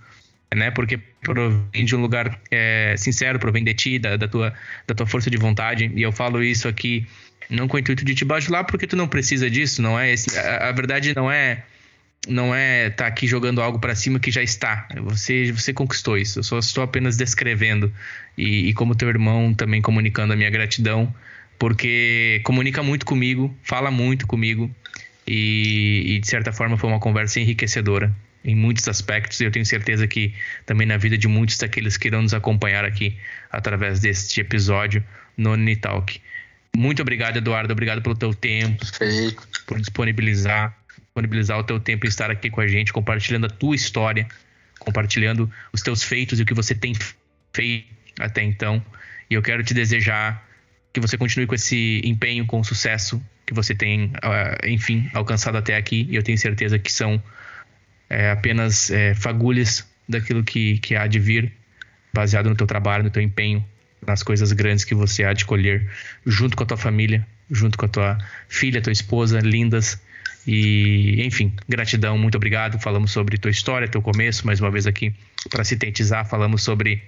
né? 0.55 0.71
Porque 0.71 0.97
provém 1.21 1.85
de 1.85 1.95
um 1.95 2.01
lugar 2.01 2.39
é, 2.49 2.95
sincero, 2.97 3.39
provém 3.39 3.63
de 3.63 3.73
ti, 3.73 3.99
da, 3.99 4.17
da, 4.17 4.27
tua, 4.27 4.53
da 4.87 4.95
tua 4.95 5.05
força 5.05 5.29
de 5.29 5.37
vontade. 5.37 5.91
E 5.95 6.01
eu 6.01 6.11
falo 6.11 6.43
isso 6.43 6.67
aqui 6.67 7.07
não 7.49 7.67
com 7.67 7.77
o 7.77 7.79
intuito 7.79 8.05
de 8.05 8.13
te 8.13 8.25
bajular, 8.25 8.63
porque 8.65 8.87
tu 8.87 8.95
não 8.95 9.07
precisa 9.07 9.49
disso, 9.49 9.81
não 9.81 9.99
é? 9.99 10.11
Esse, 10.11 10.37
a, 10.37 10.69
a 10.69 10.71
verdade 10.71 11.15
não 11.15 11.31
é 11.31 11.63
não 12.27 12.53
é 12.53 12.87
estar 12.87 13.05
tá 13.05 13.07
aqui 13.07 13.25
jogando 13.25 13.61
algo 13.61 13.79
para 13.79 13.95
cima 13.95 14.19
que 14.19 14.29
já 14.29 14.43
está. 14.43 14.87
Você, 15.03 15.51
você 15.53 15.73
conquistou 15.73 16.17
isso. 16.17 16.39
Eu 16.39 16.43
só 16.43 16.59
estou 16.59 16.83
apenas 16.83 17.15
descrevendo 17.15 17.91
e, 18.37 18.69
e, 18.69 18.73
como 18.73 18.93
teu 18.93 19.07
irmão 19.07 19.53
também 19.53 19.81
comunicando 19.81 20.33
a 20.33 20.35
minha 20.35 20.49
gratidão, 20.49 21.13
porque 21.59 22.41
comunica 22.45 22.81
muito 22.81 23.05
comigo, 23.05 23.53
fala 23.61 23.91
muito 23.91 24.25
comigo 24.25 24.73
e, 25.27 26.15
e 26.15 26.19
de 26.19 26.27
certa 26.27 26.53
forma 26.53 26.77
foi 26.77 26.89
uma 26.89 26.99
conversa 26.99 27.39
enriquecedora 27.39 28.15
em 28.43 28.55
muitos 28.55 28.87
aspectos. 28.87 29.41
E 29.41 29.43
eu 29.43 29.51
tenho 29.51 29.65
certeza 29.65 30.07
que 30.07 30.33
também 30.65 30.87
na 30.87 30.95
vida 30.95 31.17
de 31.17 31.27
muitos 31.27 31.57
daqueles 31.57 31.97
que 31.97 32.07
irão 32.07 32.21
nos 32.21 32.33
acompanhar 32.33 32.85
aqui 32.85 33.17
através 33.51 33.99
deste 33.99 34.39
episódio 34.39 35.03
no 35.37 35.51
Unitalk. 35.51 36.21
Muito 36.75 37.01
obrigado, 37.01 37.37
Eduardo. 37.37 37.73
Obrigado 37.73 38.01
pelo 38.01 38.15
teu 38.15 38.33
tempo, 38.33 38.85
Feito. 38.85 39.47
por 39.67 39.79
disponibilizar 39.79 40.79
disponibilizar 41.19 41.57
o 41.59 41.63
teu 41.63 41.79
tempo 41.79 42.05
e 42.05 42.09
estar 42.09 42.31
aqui 42.31 42.49
com 42.49 42.61
a 42.61 42.67
gente, 42.67 42.93
compartilhando 42.93 43.47
a 43.47 43.49
tua 43.49 43.75
história, 43.75 44.27
compartilhando 44.79 45.51
os 45.73 45.81
teus 45.81 46.03
feitos 46.03 46.39
e 46.39 46.43
o 46.43 46.45
que 46.45 46.53
você 46.53 46.73
tem 46.73 46.93
feito 47.51 47.87
até 48.19 48.41
então. 48.43 48.83
E 49.29 49.33
eu 49.33 49.41
quero 49.41 49.63
te 49.63 49.73
desejar 49.73 50.48
que 50.93 50.99
você 50.99 51.17
continue 51.17 51.45
com 51.45 51.55
esse 51.55 52.01
empenho, 52.03 52.45
com 52.45 52.59
o 52.59 52.63
sucesso 52.63 53.21
que 53.45 53.53
você 53.53 53.73
tem, 53.73 54.11
ah, 54.21 54.57
enfim, 54.65 55.09
alcançado 55.13 55.57
até 55.57 55.75
aqui. 55.75 56.07
E 56.09 56.15
eu 56.15 56.23
tenho 56.23 56.37
certeza 56.37 56.77
que 56.77 56.91
são 56.91 57.21
é, 58.09 58.31
apenas 58.31 58.89
é, 58.91 59.13
fagulhas 59.13 59.87
daquilo 60.07 60.43
que, 60.43 60.77
que 60.79 60.95
há 60.95 61.07
de 61.07 61.19
vir, 61.19 61.51
baseado 62.13 62.49
no 62.49 62.55
teu 62.55 62.65
trabalho, 62.65 63.03
no 63.03 63.09
teu 63.09 63.21
empenho, 63.21 63.63
nas 64.05 64.23
coisas 64.23 64.51
grandes 64.51 64.83
que 64.83 64.95
você 64.95 65.23
há 65.23 65.33
de 65.33 65.45
colher, 65.45 65.89
junto 66.25 66.57
com 66.57 66.63
a 66.63 66.65
tua 66.65 66.77
família, 66.77 67.25
junto 67.49 67.77
com 67.77 67.85
a 67.85 67.89
tua 67.89 68.17
filha, 68.47 68.81
tua 68.81 68.93
esposa, 68.93 69.39
lindas 69.39 70.01
e, 70.47 71.23
enfim, 71.25 71.53
gratidão, 71.67 72.17
muito 72.17 72.35
obrigado. 72.35 72.79
Falamos 72.79 73.11
sobre 73.11 73.37
tua 73.37 73.51
história, 73.51 73.87
teu 73.87 74.01
começo, 74.01 74.45
mais 74.45 74.59
uma 74.59 74.71
vez 74.71 74.87
aqui 74.87 75.13
para 75.49 75.63
sintetizar, 75.63 76.27
falamos 76.27 76.63
sobre 76.63 77.03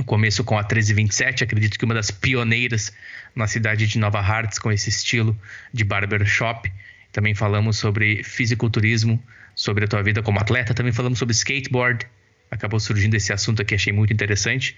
o 0.00 0.04
começo 0.04 0.44
com 0.44 0.54
a 0.54 0.62
1327, 0.62 1.44
acredito 1.44 1.78
que 1.78 1.84
uma 1.84 1.94
das 1.94 2.10
pioneiras 2.10 2.92
na 3.34 3.46
cidade 3.46 3.86
de 3.86 3.98
Nova 3.98 4.20
Hartz 4.20 4.58
com 4.58 4.70
esse 4.70 4.88
estilo 4.88 5.38
de 5.72 5.84
barbershop. 5.84 6.72
Também 7.12 7.34
falamos 7.34 7.76
sobre 7.76 8.22
fisiculturismo, 8.22 9.22
sobre 9.54 9.84
a 9.84 9.88
tua 9.88 10.02
vida 10.02 10.22
como 10.22 10.38
atleta, 10.38 10.74
também 10.74 10.92
falamos 10.92 11.18
sobre 11.18 11.32
skateboard. 11.32 12.06
Acabou 12.50 12.80
surgindo 12.80 13.14
esse 13.14 13.32
assunto 13.32 13.60
aqui, 13.60 13.74
achei 13.74 13.92
muito 13.92 14.12
interessante. 14.12 14.76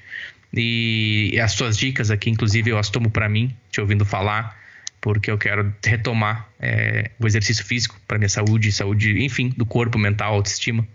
E 0.53 1.39
as 1.41 1.55
tuas 1.55 1.77
dicas 1.77 2.11
aqui, 2.11 2.29
inclusive, 2.29 2.71
eu 2.71 2.79
as 2.79 2.91
tomo 2.91 3.11
para 3.11 3.29
mim, 3.29 3.55
te 3.71 3.81
ouvindo 3.81 4.05
falar 4.05 4.59
porque 5.01 5.31
eu 5.31 5.39
quero 5.39 5.73
retomar 5.85 6.49
é, 6.61 7.11
o 7.19 7.27
exercício 7.27 7.65
físico 7.65 7.99
para 8.07 8.19
minha 8.19 8.29
saúde, 8.29 8.71
saúde, 8.71 9.25
enfim, 9.25 9.49
do 9.57 9.65
corpo, 9.65 9.99
mental, 9.99 10.35
autoestima. 10.35 10.87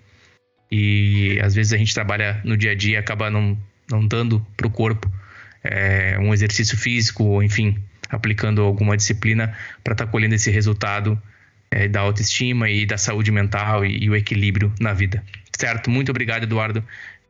E 0.71 1.39
às 1.41 1.55
vezes 1.55 1.73
a 1.73 1.77
gente 1.77 1.93
trabalha 1.93 2.39
no 2.43 2.55
dia 2.55 2.71
a 2.71 2.75
dia, 2.75 2.99
acaba 2.99 3.31
não, 3.31 3.57
não 3.89 4.05
dando 4.05 4.45
para 4.55 4.67
o 4.67 4.69
corpo 4.69 5.11
é, 5.63 6.17
um 6.19 6.33
exercício 6.33 6.77
físico, 6.77 7.23
ou 7.23 7.43
enfim, 7.43 7.77
aplicando 8.09 8.61
alguma 8.61 8.95
disciplina 8.95 9.55
para 9.83 9.93
estar 9.93 10.05
tá 10.05 10.11
colhendo 10.11 10.35
esse 10.35 10.51
resultado 10.51 11.19
é, 11.71 11.87
da 11.87 12.01
autoestima 12.01 12.69
e 12.69 12.85
da 12.85 12.97
saúde 12.97 13.31
mental 13.31 13.85
e, 13.85 14.03
e 14.03 14.09
o 14.09 14.15
equilíbrio 14.15 14.71
na 14.79 14.93
vida. 14.93 15.23
Certo? 15.57 15.89
Muito 15.89 16.09
obrigado, 16.09 16.43
Eduardo. 16.43 16.83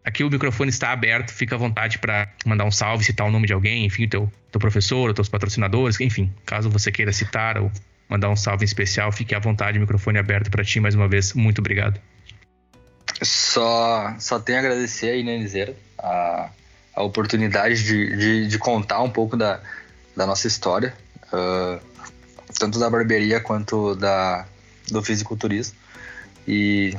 Aqui 0.04 0.24
o 0.24 0.30
microfone 0.30 0.70
está 0.70 0.92
aberto, 0.92 1.32
fica 1.32 1.56
à 1.56 1.58
vontade 1.58 1.98
para 1.98 2.30
mandar 2.46 2.66
um 2.66 2.72
salve, 2.72 3.04
citar 3.04 3.26
o 3.26 3.32
nome 3.32 3.48
de 3.48 3.54
alguém, 3.54 3.86
enfim, 3.86 4.06
o 4.06 4.10
teu, 4.10 4.32
teu 4.52 4.62
professor, 4.62 5.10
os 5.10 5.16
teus 5.16 5.30
patrocinadores, 5.30 6.00
enfim, 6.00 6.32
caso 6.46 6.70
você 6.70 6.92
queira 6.92 7.12
citar 7.12 7.58
ou 7.58 7.72
mandar 8.08 8.30
um 8.30 8.36
salve 8.36 8.64
especial, 8.66 9.12
fique 9.12 9.34
à 9.34 9.40
vontade, 9.40 9.80
microfone 9.80 10.20
aberto 10.20 10.52
para 10.52 10.64
ti 10.64 10.80
mais 10.80 10.94
uma 10.94 11.08
vez. 11.08 11.34
Muito 11.34 11.58
obrigado. 11.58 12.00
Só, 13.22 14.14
só 14.20 14.40
tenho 14.40 14.58
a 14.58 14.62
agradecer 14.62 15.10
aí, 15.10 15.24
né, 15.24 15.38
Nizeira, 15.38 15.76
a, 15.98 16.50
a 16.94 17.04
oportunidade 17.04 17.84
de, 17.84 18.18
de, 18.18 18.48
de, 18.48 18.60
contar 18.60 19.02
um 19.02 19.10
pouco 19.10 19.38
da, 19.38 19.62
da 20.16 20.26
nossa 20.26 20.48
história, 20.48 20.94
uh, 21.32 21.80
tanto 22.60 22.78
da 22.78 22.90
barbearia 22.90 23.40
quanto 23.40 23.96
da, 23.96 24.46
do 24.90 25.02
fisiculturismo. 25.02 25.78
E, 26.48 26.96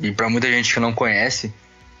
e 0.00 0.12
para 0.12 0.28
muita 0.28 0.48
gente 0.48 0.72
que 0.72 0.80
não 0.80 0.92
conhece, 0.92 1.52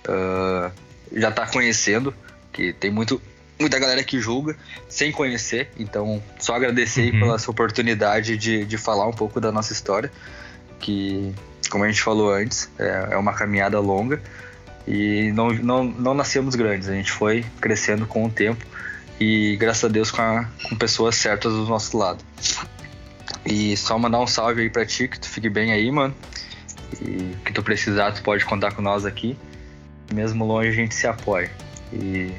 uh, 0.08 0.70
já 1.12 1.30
está 1.30 1.46
conhecendo, 1.46 2.14
que 2.52 2.74
tem 2.74 2.90
muito, 2.90 3.20
muita 3.58 3.78
galera 3.78 4.04
que 4.04 4.20
julga 4.20 4.56
sem 4.88 5.10
conhecer, 5.10 5.70
então 5.78 6.22
só 6.38 6.54
agradecer 6.54 7.12
uhum. 7.12 7.20
pela 7.20 7.38
sua 7.38 7.52
oportunidade 7.52 8.36
de, 8.36 8.64
de 8.64 8.78
falar 8.78 9.06
um 9.06 9.12
pouco 9.12 9.40
da 9.40 9.50
nossa 9.50 9.72
história, 9.72 10.12
que, 10.80 11.32
como 11.70 11.84
a 11.84 11.88
gente 11.88 12.02
falou 12.02 12.32
antes, 12.32 12.70
é, 12.78 13.08
é 13.12 13.16
uma 13.16 13.32
caminhada 13.32 13.78
longa 13.80 14.20
e 14.86 15.32
não, 15.32 15.50
não, 15.50 15.84
não 15.84 16.14
nascemos 16.14 16.54
grandes, 16.54 16.88
a 16.88 16.94
gente 16.94 17.10
foi 17.10 17.44
crescendo 17.60 18.06
com 18.06 18.24
o 18.24 18.30
tempo 18.30 18.64
e 19.18 19.56
graças 19.56 19.84
a 19.84 19.88
Deus 19.88 20.10
com, 20.10 20.22
a, 20.22 20.46
com 20.68 20.76
pessoas 20.76 21.16
certas 21.16 21.52
do 21.52 21.66
nosso 21.66 21.96
lado. 21.96 22.22
E 23.44 23.76
só 23.76 23.98
mandar 23.98 24.20
um 24.20 24.26
salve 24.26 24.62
aí 24.62 24.70
pra 24.70 24.84
ti, 24.84 25.08
que 25.08 25.18
tu 25.18 25.28
fique 25.28 25.48
bem 25.48 25.72
aí, 25.72 25.90
mano. 25.90 26.14
E 27.00 27.34
que 27.44 27.52
tu 27.52 27.62
precisar, 27.62 28.12
tu 28.12 28.22
pode 28.22 28.44
contar 28.44 28.72
com 28.72 28.82
nós 28.82 29.04
aqui 29.04 29.36
mesmo 30.12 30.44
longe 30.44 30.68
a 30.68 30.72
gente 30.72 30.94
se 30.94 31.06
apoia. 31.06 31.50
E, 31.92 32.32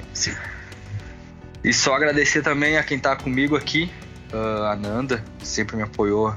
e 1.63 1.73
só 1.73 1.95
agradecer 1.95 2.41
também 2.41 2.77
a 2.77 2.83
quem 2.83 2.97
está 2.97 3.15
comigo 3.15 3.55
aqui, 3.55 3.91
a 4.31 4.75
Nanda, 4.75 5.23
sempre 5.43 5.75
me 5.75 5.83
apoiou 5.83 6.33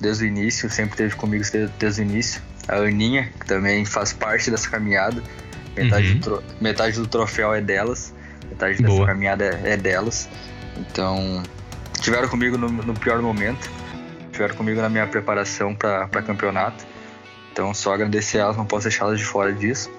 desde 0.00 0.24
o 0.24 0.26
início, 0.26 0.70
sempre 0.70 0.92
esteve 0.92 1.14
comigo 1.16 1.44
desde, 1.50 1.72
desde 1.78 2.02
o 2.02 2.04
início. 2.04 2.42
A 2.66 2.76
Aninha, 2.76 3.32
que 3.40 3.46
também 3.46 3.84
faz 3.84 4.12
parte 4.12 4.50
dessa 4.50 4.68
caminhada. 4.68 5.22
Metade, 5.76 6.12
uhum. 6.12 6.18
do, 6.18 6.44
metade 6.60 6.96
do 6.96 7.06
troféu 7.06 7.54
é 7.54 7.60
delas, 7.60 8.12
metade 8.48 8.82
dessa 8.82 8.94
Boa. 8.94 9.06
caminhada 9.06 9.44
é, 9.44 9.72
é, 9.72 9.76
delas. 9.76 10.28
Então, 10.76 11.42
tiveram 12.00 12.28
comigo 12.28 12.58
no, 12.58 12.68
no 12.68 12.94
pior 12.94 13.22
momento, 13.22 13.70
tiveram 14.32 14.54
comigo 14.54 14.80
na 14.80 14.88
minha 14.88 15.06
preparação 15.06 15.74
para 15.74 16.08
campeonato. 16.22 16.84
Então, 17.52 17.72
só 17.72 17.94
agradecer 17.94 18.38
elas, 18.38 18.56
não 18.56 18.66
posso 18.66 18.88
deixá-las 18.88 19.18
de 19.18 19.24
fora 19.24 19.52
disso 19.52 19.90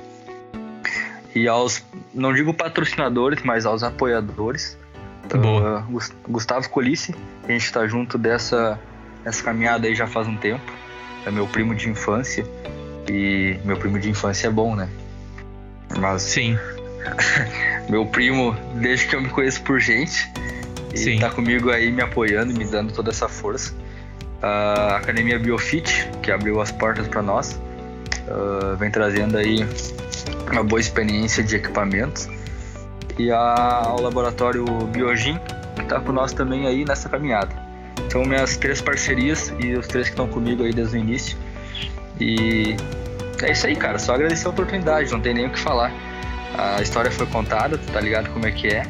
e 1.36 1.48
aos, 1.48 1.84
não 2.14 2.34
digo 2.34 2.54
patrocinadores, 2.54 3.42
mas 3.44 3.66
aos 3.66 3.84
apoiadores. 3.84 4.78
Boa. 5.30 5.86
Uh, 5.88 6.00
Gustavo 6.28 6.68
Colice, 6.70 7.14
a 7.44 7.52
gente 7.52 7.66
está 7.66 7.86
junto 7.86 8.18
dessa, 8.18 8.80
dessa 9.24 9.44
caminhada 9.44 9.88
aí 9.88 9.96
já 9.96 10.08
faz 10.08 10.28
um 10.28 10.38
tempo. 10.38 10.72
É 11.26 11.32
meu 11.32 11.48
primo 11.48 11.76
de 11.76 11.90
infância. 11.90 12.46
E 13.08 13.58
meu 13.66 13.78
primo 13.78 14.00
de 14.00 14.10
infância 14.10 14.48
é 14.48 14.52
bom, 14.52 14.76
né? 14.76 14.90
Mas. 15.98 16.22
Sim. 16.22 16.58
meu 17.90 18.06
primo, 18.06 18.56
desde 18.76 19.08
que 19.08 19.16
eu 19.16 19.22
me 19.22 19.30
conheço 19.30 19.62
por 19.64 19.80
gente, 19.80 20.30
e 20.94 20.98
Sim. 20.98 21.20
tá 21.20 21.30
comigo 21.30 21.70
aí 21.72 21.92
me 21.92 22.02
apoiando, 22.02 22.54
me 22.54 22.66
dando 22.66 22.94
toda 22.94 23.10
essa 23.10 23.28
força. 23.28 23.74
A 24.42 24.98
Academia 24.98 25.38
Biofit, 25.38 26.10
que 26.22 26.32
abriu 26.32 26.62
as 26.62 26.72
portas 26.72 27.08
para 27.08 27.22
nós, 27.22 27.60
uh, 28.28 28.76
vem 28.78 28.90
trazendo 28.90 29.38
aí 29.38 29.66
uma 30.52 30.64
boa 30.64 30.80
experiência 30.80 31.44
de 31.44 31.56
equipamentos. 31.56 32.28
E 33.18 33.32
a, 33.32 33.84
ao 33.86 34.02
laboratório 34.02 34.66
Biogin, 34.88 35.38
que 35.76 35.82
está 35.82 36.00
com 36.00 36.12
nós 36.12 36.32
também 36.32 36.68
aí 36.68 36.86
nessa 36.86 37.10
caminhada. 37.10 37.69
São 38.10 38.24
minhas 38.24 38.58
três 38.58 38.82
parcerias 38.82 39.54
e 39.60 39.74
os 39.74 39.88
três 39.88 40.08
que 40.08 40.14
estão 40.14 40.28
comigo 40.28 40.64
aí 40.64 40.74
desde 40.74 40.98
o 40.98 41.00
início. 41.00 41.38
E 42.20 42.76
é 43.42 43.52
isso 43.52 43.68
aí, 43.68 43.76
cara. 43.76 44.00
Só 44.00 44.16
agradecer 44.16 44.48
a 44.48 44.50
oportunidade, 44.50 45.12
não 45.12 45.22
tem 45.22 45.34
nem 45.34 45.48
o 45.48 45.50
que 45.50 45.60
falar. 45.60 45.92
A 46.58 46.82
história 46.82 47.12
foi 47.12 47.26
contada, 47.28 47.78
tu 47.78 47.92
tá 47.92 48.02
ligado 48.02 48.30
como 48.32 48.46
é 48.46 48.52
que 48.52 48.68
é. 48.68 48.84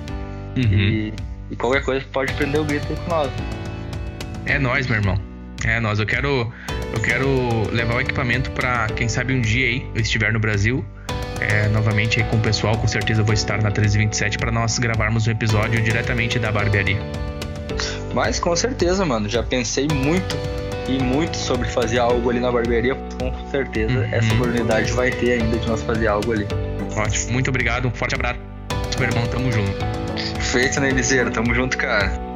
Uhum. 0.56 0.64
E, 0.64 1.14
e, 1.52 1.56
qualquer 1.56 1.84
coisa 1.84 2.06
pode 2.12 2.34
prender 2.34 2.60
o 2.62 2.66
grito 2.66 2.88
aí 2.90 2.96
com 2.96 3.10
nós. 3.10 3.32
É 4.46 4.58
nós, 4.58 4.88
meu 4.88 4.98
irmão. 4.98 5.20
É 5.66 5.80
nós. 5.80 6.00
Eu 6.00 6.06
quero, 6.06 6.52
eu 6.94 7.02
quero 7.02 7.70
levar 7.72 7.96
o 7.96 8.02
equipamento 8.02 8.50
para 8.52 8.88
quem 8.88 9.08
sabe 9.08 9.34
um 9.34 9.42
dia 9.42 9.68
aí 9.68 9.88
eu 9.94 10.02
estiver 10.02 10.34
no 10.34 10.40
Brasil 10.40 10.84
é, 11.42 11.68
novamente 11.70 12.24
com 12.26 12.38
o 12.38 12.40
pessoal, 12.40 12.78
com 12.78 12.88
certeza 12.88 13.22
eu 13.22 13.26
vou 13.26 13.34
estar 13.34 13.58
na 13.58 13.70
1327 13.70 14.38
para 14.38 14.52
nós 14.52 14.78
gravarmos 14.78 15.28
um 15.28 15.32
episódio 15.32 15.82
diretamente 15.82 16.38
da 16.38 16.52
barbearia. 16.52 17.00
Mas 18.14 18.40
com 18.40 18.56
certeza, 18.56 19.06
mano, 19.06 19.30
já 19.30 19.44
pensei 19.44 19.88
muito 19.88 20.36
e 20.88 21.02
muito 21.02 21.38
sobre 21.38 21.68
fazer 21.70 22.00
algo 22.00 22.30
ali 22.30 22.40
na 22.40 22.52
barbearia. 22.52 22.96
Com 23.20 23.32
certeza 23.52 24.00
uhum. 24.00 24.14
essa 24.14 24.34
oportunidade 24.34 24.92
vai 24.94 25.12
ter 25.12 25.34
ainda 25.34 25.58
de 25.58 25.68
nós 25.68 25.82
fazer 25.84 26.08
algo 26.08 26.32
ali. 26.32 26.48
Ótimo, 26.96 27.34
muito 27.34 27.50
obrigado, 27.50 27.88
um 27.88 27.92
forte 27.92 28.16
abraço, 28.16 28.40
meu 28.98 29.08
irmão, 29.08 29.28
tamo 29.28 29.52
junto. 29.52 29.72
Feito, 30.42 30.80
né, 30.80 30.90
Eliseiro? 30.90 31.32
Tamo 31.32 31.54
junto, 31.54 31.78
cara. 31.78 32.29